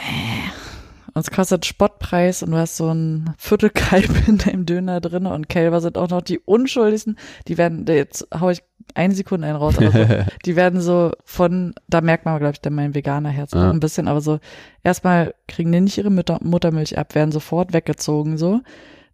und 1.14 1.22
es 1.22 1.32
kostet 1.32 1.66
Spottpreis 1.66 2.42
und 2.42 2.52
du 2.52 2.58
hast 2.58 2.78
so 2.78 2.92
ein 2.92 3.34
Viertelkalb 3.38 4.10
in 4.28 4.38
deinem 4.40 4.66
Döner 4.66 5.00
drin 5.00 5.26
und 5.28 5.50
Kälber 5.50 5.80
sind 5.80 5.98
auch 5.98 6.10
noch 6.10 6.22
die 6.22 6.40
unschuldigsten. 6.40 7.18
Die 7.48 7.58
werden, 7.58 7.86
jetzt 7.88 8.28
hau 8.40 8.50
ich 8.50 8.64
eine 8.96 9.14
Sekunde 9.14 9.48
einen 9.48 9.58
raus, 9.58 9.78
aber 9.78 9.92
so, 9.92 10.06
die 10.46 10.56
werden 10.56 10.82
so 10.82 11.12
von, 11.24 11.74
da 11.88 12.02
merkt 12.02 12.26
man, 12.26 12.40
glaube 12.40 12.54
ich, 12.54 12.62
dann 12.62 12.74
mein 12.74 12.96
veganer 12.96 13.30
Herz 13.30 13.54
Ja. 13.54 13.70
ein 13.70 13.80
bisschen, 13.80 14.08
aber 14.08 14.22
so, 14.22 14.40
erstmal 14.84 15.36
kriegen 15.48 15.72
die 15.72 15.82
nicht 15.82 15.98
ihre 15.98 16.10
Mütter, 16.10 16.40
Muttermilch 16.42 16.98
ab, 16.98 17.16
werden 17.16 17.32
sofort 17.32 17.74
weggezogen, 17.74 18.38
so. 18.38 18.62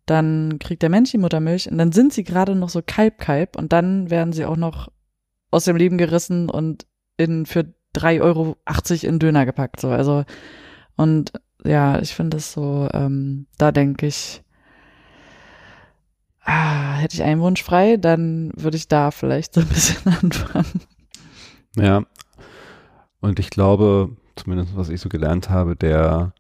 Dann 0.05 0.57
kriegt 0.59 0.81
der 0.81 0.89
Mensch 0.89 1.11
die 1.11 1.19
Muttermilch 1.19 1.69
und 1.69 1.77
dann 1.77 1.91
sind 1.91 2.13
sie 2.13 2.23
gerade 2.23 2.55
noch 2.55 2.69
so 2.69 2.81
Kalb-Kalb 2.85 3.57
und 3.57 3.73
dann 3.73 4.09
werden 4.09 4.34
sie 4.34 4.45
auch 4.45 4.57
noch 4.57 4.88
aus 5.51 5.65
dem 5.65 5.76
Leben 5.76 5.97
gerissen 5.97 6.49
und 6.49 6.88
in, 7.17 7.45
für 7.45 7.65
3,80 7.95 8.21
Euro 8.21 8.57
in 9.03 9.19
Döner 9.19 9.45
gepackt, 9.45 9.81
so. 9.81 9.89
Also, 9.89 10.23
und 10.95 11.31
ja, 11.64 11.99
ich 11.99 12.14
finde 12.14 12.38
es 12.38 12.52
so, 12.52 12.88
ähm, 12.94 13.48
da 13.57 13.72
denke 13.72 14.07
ich, 14.07 14.41
ah, 16.44 16.95
hätte 16.95 17.15
ich 17.15 17.23
einen 17.23 17.41
Wunsch 17.41 17.64
frei, 17.64 17.98
dann 17.98 18.52
würde 18.56 18.77
ich 18.77 18.88
da 18.88 19.11
vielleicht 19.11 19.53
so 19.53 19.61
ein 19.61 19.68
bisschen 19.68 20.14
anfangen. 20.22 20.81
Ja. 21.76 22.03
Und 23.22 23.40
ich 23.40 23.49
glaube, 23.49 24.15
zumindest 24.36 24.76
was 24.76 24.90
ich 24.90 25.02
so 25.02 25.10
gelernt 25.10 25.49
habe, 25.49 25.76
der, 25.76 26.34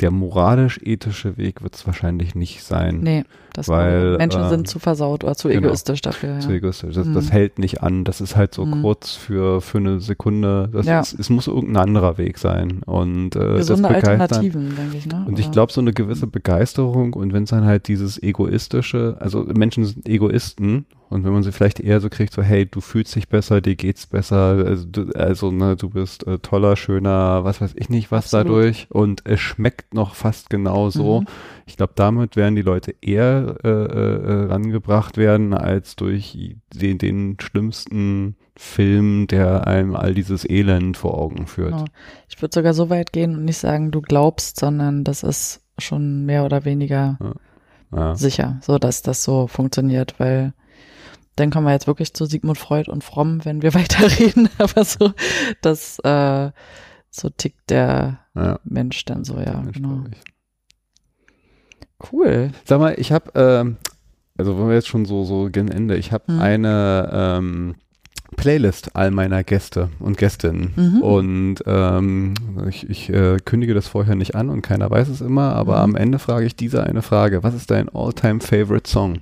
der 0.00 0.10
moralisch-ethische 0.10 1.36
Weg 1.36 1.62
wird 1.62 1.74
es 1.74 1.86
wahrscheinlich 1.86 2.34
nicht 2.34 2.64
sein. 2.64 3.00
Nee, 3.00 3.24
das 3.52 3.68
Weil, 3.68 4.16
Menschen 4.16 4.42
äh, 4.42 4.48
sind 4.48 4.68
zu 4.68 4.78
versaut 4.78 5.24
oder 5.24 5.34
zu 5.34 5.48
genau. 5.48 5.68
egoistisch 5.68 6.00
dafür. 6.00 6.38
Zu 6.40 6.50
Ja. 6.50 6.56
egoistisch. 6.56 6.94
Das, 6.94 7.06
Mhm. 7.06 7.14
das 7.14 7.30
hält 7.32 7.58
nicht 7.58 7.82
an. 7.82 8.04
Das 8.04 8.20
ist 8.20 8.36
halt 8.36 8.54
so 8.54 8.64
Mhm. 8.66 8.82
kurz 8.82 9.12
für, 9.14 9.60
für 9.60 9.78
eine 9.78 10.00
Sekunde. 10.00 10.68
Das 10.72 10.86
Ja. 10.86 11.00
ist, 11.00 11.18
es 11.18 11.30
muss 11.30 11.46
irgendein 11.46 11.82
anderer 11.88 12.18
Weg 12.18 12.38
sein. 12.38 12.82
Und 12.84 13.36
äh, 13.36 13.56
Gesunde 13.56 13.88
das. 13.88 14.04
Alternativen, 14.04 14.74
denke 14.76 14.96
ich. 14.96 15.06
Ne? 15.06 15.24
Und 15.26 15.38
ich 15.38 15.50
glaube, 15.50 15.72
so 15.72 15.80
eine 15.80 15.92
gewisse 15.92 16.26
Begeisterung 16.26 17.14
und 17.14 17.32
wenn 17.32 17.44
es 17.44 17.50
dann 17.50 17.64
halt 17.64 17.88
dieses 17.88 18.22
egoistische, 18.22 19.16
also 19.20 19.44
Menschen 19.54 19.84
sind 19.84 20.08
Egoisten 20.08 20.86
und 21.08 21.24
wenn 21.24 21.32
man 21.32 21.42
sie 21.42 21.52
vielleicht 21.52 21.80
eher 21.80 22.00
so 22.00 22.08
kriegt, 22.08 22.32
so 22.32 22.42
hey, 22.42 22.66
du 22.66 22.80
fühlst 22.80 23.14
dich 23.16 23.28
besser, 23.28 23.60
dir 23.60 23.74
geht's 23.76 24.06
besser, 24.06 24.64
also, 24.66 24.84
du, 24.86 25.10
also 25.14 25.50
ne, 25.50 25.76
du 25.76 25.88
bist 25.90 26.26
äh, 26.26 26.38
toller, 26.38 26.76
schöner, 26.76 27.44
was 27.44 27.60
weiß 27.60 27.72
ich 27.76 27.88
nicht, 27.88 28.10
was 28.12 28.26
Absolut. 28.32 28.46
dadurch 28.46 28.86
und 28.90 29.22
es 29.24 29.40
schmeckt 29.40 29.94
noch 29.94 30.14
fast 30.14 30.50
genauso. 30.50 31.20
Mhm. 31.22 31.26
Ich 31.70 31.76
glaube, 31.76 31.92
damit 31.94 32.34
werden 32.34 32.56
die 32.56 32.62
Leute 32.62 32.94
eher 33.00 33.54
äh, 33.62 33.68
äh, 33.68 34.44
rangebracht 34.46 35.16
werden, 35.16 35.54
als 35.54 35.94
durch 35.94 36.56
den, 36.74 36.98
den 36.98 37.36
schlimmsten 37.40 38.34
Film, 38.56 39.28
der 39.28 39.68
einem 39.68 39.94
all 39.94 40.12
dieses 40.12 40.44
Elend 40.48 40.96
vor 40.96 41.16
Augen 41.16 41.46
führt. 41.46 41.70
Genau. 41.70 41.84
Ich 42.28 42.42
würde 42.42 42.52
sogar 42.52 42.74
so 42.74 42.90
weit 42.90 43.12
gehen 43.12 43.36
und 43.36 43.44
nicht 43.44 43.58
sagen, 43.58 43.92
du 43.92 44.00
glaubst, 44.00 44.58
sondern 44.58 45.04
das 45.04 45.22
ist 45.22 45.62
schon 45.78 46.26
mehr 46.26 46.44
oder 46.44 46.64
weniger 46.64 47.18
Ja. 47.92 48.14
sicher, 48.16 48.58
so 48.62 48.78
dass 48.78 49.02
das 49.02 49.22
so 49.22 49.46
funktioniert, 49.46 50.18
weil 50.18 50.52
dann 51.36 51.50
kommen 51.50 51.66
wir 51.66 51.72
jetzt 51.72 51.86
wirklich 51.86 52.12
zu 52.14 52.26
Sigmund 52.26 52.58
Freud 52.58 52.90
und 52.90 53.04
Fromm, 53.04 53.44
wenn 53.44 53.62
wir 53.62 53.74
weiterreden, 53.74 54.48
aber 54.58 54.84
so, 54.84 55.12
das 55.62 56.00
äh, 56.00 56.50
so 57.10 57.28
tickt 57.30 57.70
der 57.70 58.18
Ja. 58.34 58.58
Mensch 58.64 59.04
dann 59.04 59.22
so, 59.24 59.38
ja, 59.38 59.60
Mensch, 59.60 59.76
genau. 59.76 60.02
Cool. 62.12 62.50
Sag 62.64 62.80
mal, 62.80 62.94
ich 62.96 63.12
habe, 63.12 63.30
ähm, 63.34 63.76
also 64.38 64.58
wenn 64.58 64.68
wir 64.68 64.74
jetzt 64.74 64.88
schon 64.88 65.04
so 65.04 65.24
so 65.24 65.48
gegen 65.50 65.68
Ende, 65.68 65.96
ich 65.96 66.12
habe 66.12 66.24
Hm. 66.32 66.40
eine 66.40 67.10
ähm, 67.12 67.74
Playlist 68.36 68.94
all 68.96 69.10
meiner 69.10 69.42
Gäste 69.44 69.88
und 69.98 70.16
Gästinnen. 70.16 70.72
Mhm. 70.76 71.02
Und 71.02 71.56
ähm, 71.66 72.34
ich, 72.68 72.88
ich 72.88 73.10
äh, 73.10 73.36
kündige 73.44 73.74
das 73.74 73.88
vorher 73.88 74.14
nicht 74.14 74.34
an 74.36 74.48
und 74.50 74.62
keiner 74.62 74.88
weiß 74.90 75.08
es 75.08 75.20
immer, 75.20 75.54
aber 75.56 75.76
Mhm. 75.78 75.82
am 75.82 75.96
Ende 75.96 76.18
frage 76.20 76.46
ich 76.46 76.54
diese 76.56 76.84
eine 76.84 77.02
Frage. 77.02 77.42
Was 77.42 77.54
ist 77.54 77.70
dein 77.70 77.88
all-time 77.92 78.40
favorite 78.40 78.88
Song? 78.88 79.18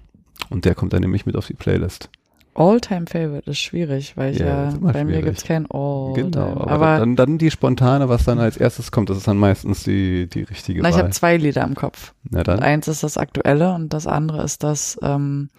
Und 0.50 0.66
der 0.66 0.74
kommt 0.74 0.92
dann 0.92 1.00
nämlich 1.00 1.26
mit 1.26 1.36
auf 1.36 1.46
die 1.46 1.54
Playlist. 1.54 2.10
All-Time 2.58 3.06
Favorite 3.06 3.48
ist 3.50 3.58
schwierig, 3.58 4.16
weil 4.16 4.32
ich 4.32 4.40
Ja, 4.40 4.70
ja, 4.70 4.76
bei 4.80 5.04
mir 5.04 5.12
schwierig. 5.12 5.24
gibt's 5.26 5.44
kein 5.44 5.66
All-Time. 5.70 6.30
Genau, 6.30 6.52
aber, 6.60 6.70
aber 6.70 6.98
dann, 6.98 7.14
dann 7.16 7.38
die 7.38 7.50
spontane, 7.50 8.08
was 8.08 8.24
dann 8.24 8.38
als 8.38 8.56
erstes 8.56 8.90
kommt, 8.90 9.10
das 9.10 9.16
ist 9.18 9.28
dann 9.28 9.38
meistens 9.38 9.84
die, 9.84 10.26
die 10.28 10.42
richtige 10.42 10.82
na, 10.82 10.88
ich 10.88 10.94
Wahl. 10.96 11.02
habe 11.04 11.10
zwei 11.12 11.36
Lieder 11.36 11.62
im 11.64 11.74
Kopf. 11.74 12.14
Na 12.28 12.42
dann. 12.42 12.60
Eins 12.60 12.88
ist 12.88 13.02
das 13.02 13.16
aktuelle 13.16 13.74
und 13.74 13.92
das 13.92 14.06
andere 14.06 14.42
ist 14.42 14.62
das, 14.64 14.98
ähm, 15.02 15.50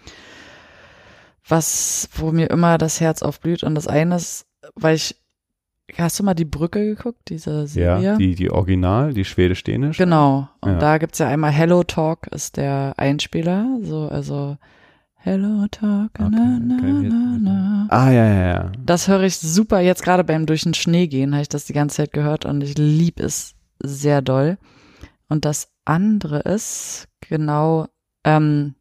was, 1.48 2.08
wo 2.14 2.32
mir 2.32 2.50
immer 2.50 2.78
das 2.78 3.00
Herz 3.00 3.22
aufblüht. 3.22 3.62
Und 3.62 3.74
das 3.74 3.86
eine 3.88 4.16
ist, 4.16 4.46
weil 4.74 4.96
ich, 4.96 5.16
hast 5.98 6.18
du 6.20 6.22
mal 6.22 6.34
die 6.34 6.44
Brücke 6.44 6.84
geguckt, 6.84 7.18
diese 7.28 7.66
Serie? 7.66 8.02
Ja, 8.12 8.16
die, 8.16 8.34
die 8.34 8.50
Original, 8.50 9.12
die 9.12 9.24
schwedisch-dänisch. 9.24 9.96
Genau. 9.98 10.48
Und 10.60 10.72
Ja. 10.72 10.78
da 10.78 10.98
gibt's 10.98 11.18
ja 11.18 11.28
einmal 11.28 11.50
Hello 11.50 11.82
Talk 11.82 12.26
ist 12.28 12.56
der 12.56 12.94
Einspieler, 12.96 13.78
so, 13.82 14.06
also 14.08 14.56
Hello 15.22 15.66
Talk, 15.70 16.12
Okay, 16.18 16.30
na, 16.30 16.58
na, 16.58 16.76
na, 16.80 17.38
na. 17.38 17.86
Ah, 17.90 18.10
ja, 18.10 18.24
ja, 18.24 18.46
ja. 18.54 18.72
Das 18.78 19.06
höre 19.06 19.22
ich 19.24 19.38
super, 19.38 19.80
jetzt 19.80 20.02
gerade 20.02 20.24
beim 20.24 20.46
durch 20.46 20.62
den 20.62 20.72
Schnee 20.72 21.08
gehen, 21.08 21.32
habe 21.34 21.42
ich 21.42 21.48
das 21.50 21.66
die 21.66 21.74
ganze 21.74 21.96
Zeit 21.96 22.12
gehört 22.14 22.46
und 22.46 22.62
ich 22.62 22.78
lieb 22.78 23.20
es 23.20 23.54
sehr 23.82 24.22
doll. 24.22 24.56
Und 25.28 25.44
das 25.44 25.70
andere 25.84 26.38
ist 26.40 27.06
genau, 27.20 27.86
ähm, 28.24 28.74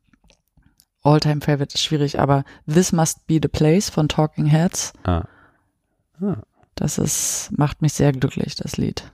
All-Time 1.04 1.42
Favorite 1.42 1.74
ist 1.76 1.84
schwierig, 1.84 2.20
aber 2.20 2.46
This 2.66 2.94
Must 2.94 3.28
Be 3.28 3.40
the 3.42 3.50
Place 3.50 3.90
von 3.90 4.08
Talking 4.08 4.46
Heads, 4.46 4.94
Ah. 5.04 5.26
ah. 6.22 6.38
das 6.76 6.98
ist, 6.98 7.50
macht 7.58 7.82
mich 7.82 7.92
sehr 7.94 8.14
glücklich, 8.14 8.56
das 8.56 8.78
Lied. 8.78 9.12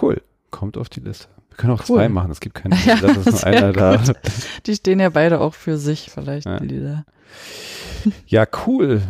Cool. 0.00 0.20
Kommt 0.50 0.76
auf 0.78 0.88
die 0.88 1.00
Liste. 1.00 1.28
Wir 1.56 1.62
können 1.62 1.72
auch 1.72 1.80
Cool. 1.88 1.96
zwei 1.96 2.08
machen. 2.10 2.30
Es 2.30 2.40
gibt 2.40 2.54
keine, 2.54 2.76
Ja, 2.86 2.96
das 2.96 3.16
ist 3.16 3.26
nur 3.26 3.44
einer 3.44 3.72
da. 3.72 3.96
gut. 3.96 4.12
Die 4.66 4.74
stehen 4.74 5.00
ja 5.00 5.08
beide 5.08 5.40
auch 5.40 5.54
für 5.54 5.78
sich, 5.78 6.10
vielleicht, 6.10 6.46
Ja. 6.46 6.58
die 6.60 6.66
Lieder. 6.68 7.04
Ja, 8.28 8.46
cool. 8.66 9.02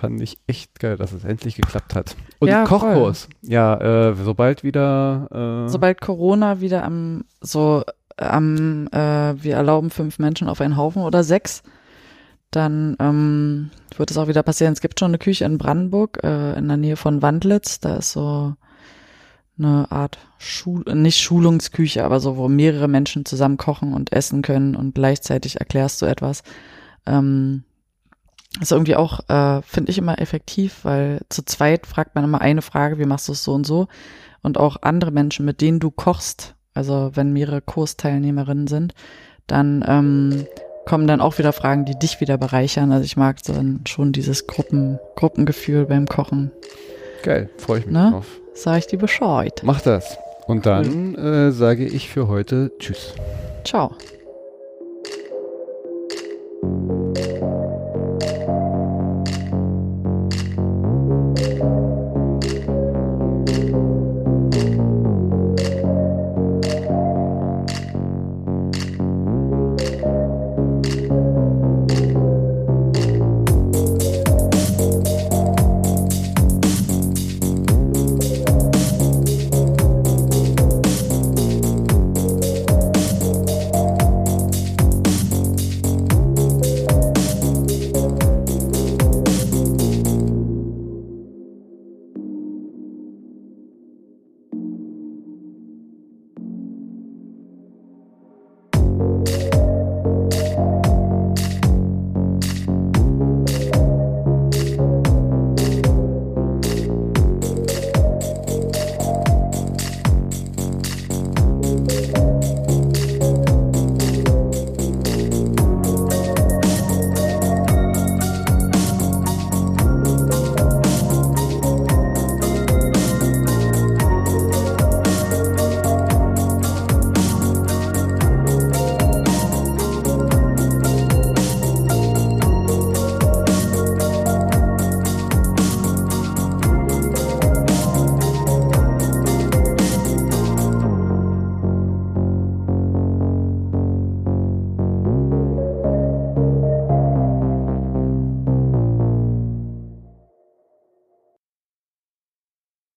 Fand 0.00 0.20
ich 0.20 0.38
echt 0.46 0.78
geil, 0.78 0.96
dass 0.96 1.12
es 1.12 1.24
endlich 1.24 1.56
geklappt 1.56 1.94
hat. 1.96 2.14
Und 2.38 2.48
Ja, 2.48 2.62
Kochkurs. 2.64 3.28
Ja, 3.42 4.10
äh, 4.10 4.14
sobald 4.14 4.62
wieder. 4.62 5.64
Äh, 5.66 5.68
Sobald 5.68 6.00
Corona 6.00 6.60
wieder 6.60 6.84
am, 6.84 7.24
so, 7.40 7.82
am, 8.16 8.86
äh, 8.92 9.42
wir 9.42 9.56
erlauben 9.56 9.90
fünf 9.90 10.20
Menschen 10.20 10.48
auf 10.48 10.60
einen 10.60 10.76
Haufen 10.76 11.02
oder 11.02 11.24
sechs, 11.24 11.64
dann 12.52 12.96
ähm, 13.00 13.70
wird 13.96 14.12
es 14.12 14.18
auch 14.18 14.28
wieder 14.28 14.44
passieren. 14.44 14.72
Es 14.74 14.80
gibt 14.80 15.00
schon 15.00 15.10
eine 15.10 15.18
Küche 15.18 15.44
in 15.46 15.58
Brandenburg, 15.58 16.20
äh, 16.22 16.56
in 16.56 16.68
der 16.68 16.76
Nähe 16.76 16.96
von 16.96 17.22
Wandlitz. 17.22 17.80
Da 17.80 17.96
ist 17.96 18.12
so 18.12 18.54
eine 19.58 19.90
Art 19.90 20.18
Schul 20.38 20.82
nicht 20.94 21.20
Schulungsküche, 21.20 22.04
aber 22.04 22.20
so, 22.20 22.36
wo 22.36 22.48
mehrere 22.48 22.88
Menschen 22.88 23.24
zusammen 23.24 23.56
kochen 23.56 23.92
und 23.94 24.12
essen 24.12 24.42
können 24.42 24.74
und 24.74 24.94
gleichzeitig 24.94 25.60
erklärst 25.60 26.02
du 26.02 26.06
etwas. 26.06 26.42
Ähm, 27.06 27.64
ist 28.60 28.72
irgendwie 28.72 28.96
auch, 28.96 29.28
äh, 29.28 29.62
finde 29.62 29.90
ich 29.90 29.98
immer 29.98 30.20
effektiv, 30.20 30.80
weil 30.84 31.20
zu 31.28 31.44
zweit 31.44 31.86
fragt 31.86 32.14
man 32.14 32.24
immer 32.24 32.40
eine 32.40 32.62
Frage, 32.62 32.98
wie 32.98 33.04
machst 33.06 33.28
du 33.28 33.32
es 33.32 33.42
so 33.42 33.52
und 33.52 33.66
so? 33.66 33.88
Und 34.42 34.58
auch 34.58 34.76
andere 34.82 35.10
Menschen, 35.10 35.44
mit 35.44 35.60
denen 35.60 35.80
du 35.80 35.90
kochst, 35.90 36.54
also 36.72 37.10
wenn 37.14 37.32
mehrere 37.32 37.60
Kursteilnehmerinnen 37.60 38.66
sind, 38.66 38.94
dann 39.46 39.84
ähm, 39.86 40.46
kommen 40.86 41.06
dann 41.06 41.20
auch 41.20 41.38
wieder 41.38 41.52
Fragen, 41.52 41.84
die 41.84 41.98
dich 41.98 42.20
wieder 42.20 42.38
bereichern. 42.38 42.92
Also 42.92 43.04
ich 43.04 43.16
mag 43.16 43.42
dann 43.44 43.80
schon 43.86 44.12
dieses 44.12 44.46
Gruppen, 44.46 44.98
Gruppengefühl 45.16 45.86
beim 45.86 46.06
Kochen. 46.06 46.50
geil, 47.22 47.50
freue 47.58 47.80
ich 47.80 47.86
mich 47.86 47.94
Ne? 47.94 48.10
drauf. 48.10 48.40
Sag 48.54 48.78
ich 48.78 48.86
dir 48.86 48.98
Bescheid. 48.98 49.60
Mach 49.64 49.80
das. 49.80 50.16
Und 50.46 50.66
dann 50.66 51.14
äh, 51.14 51.50
sage 51.50 51.84
ich 51.84 52.08
für 52.08 52.28
heute 52.28 52.70
Tschüss. 52.78 53.14
Ciao. 53.64 53.90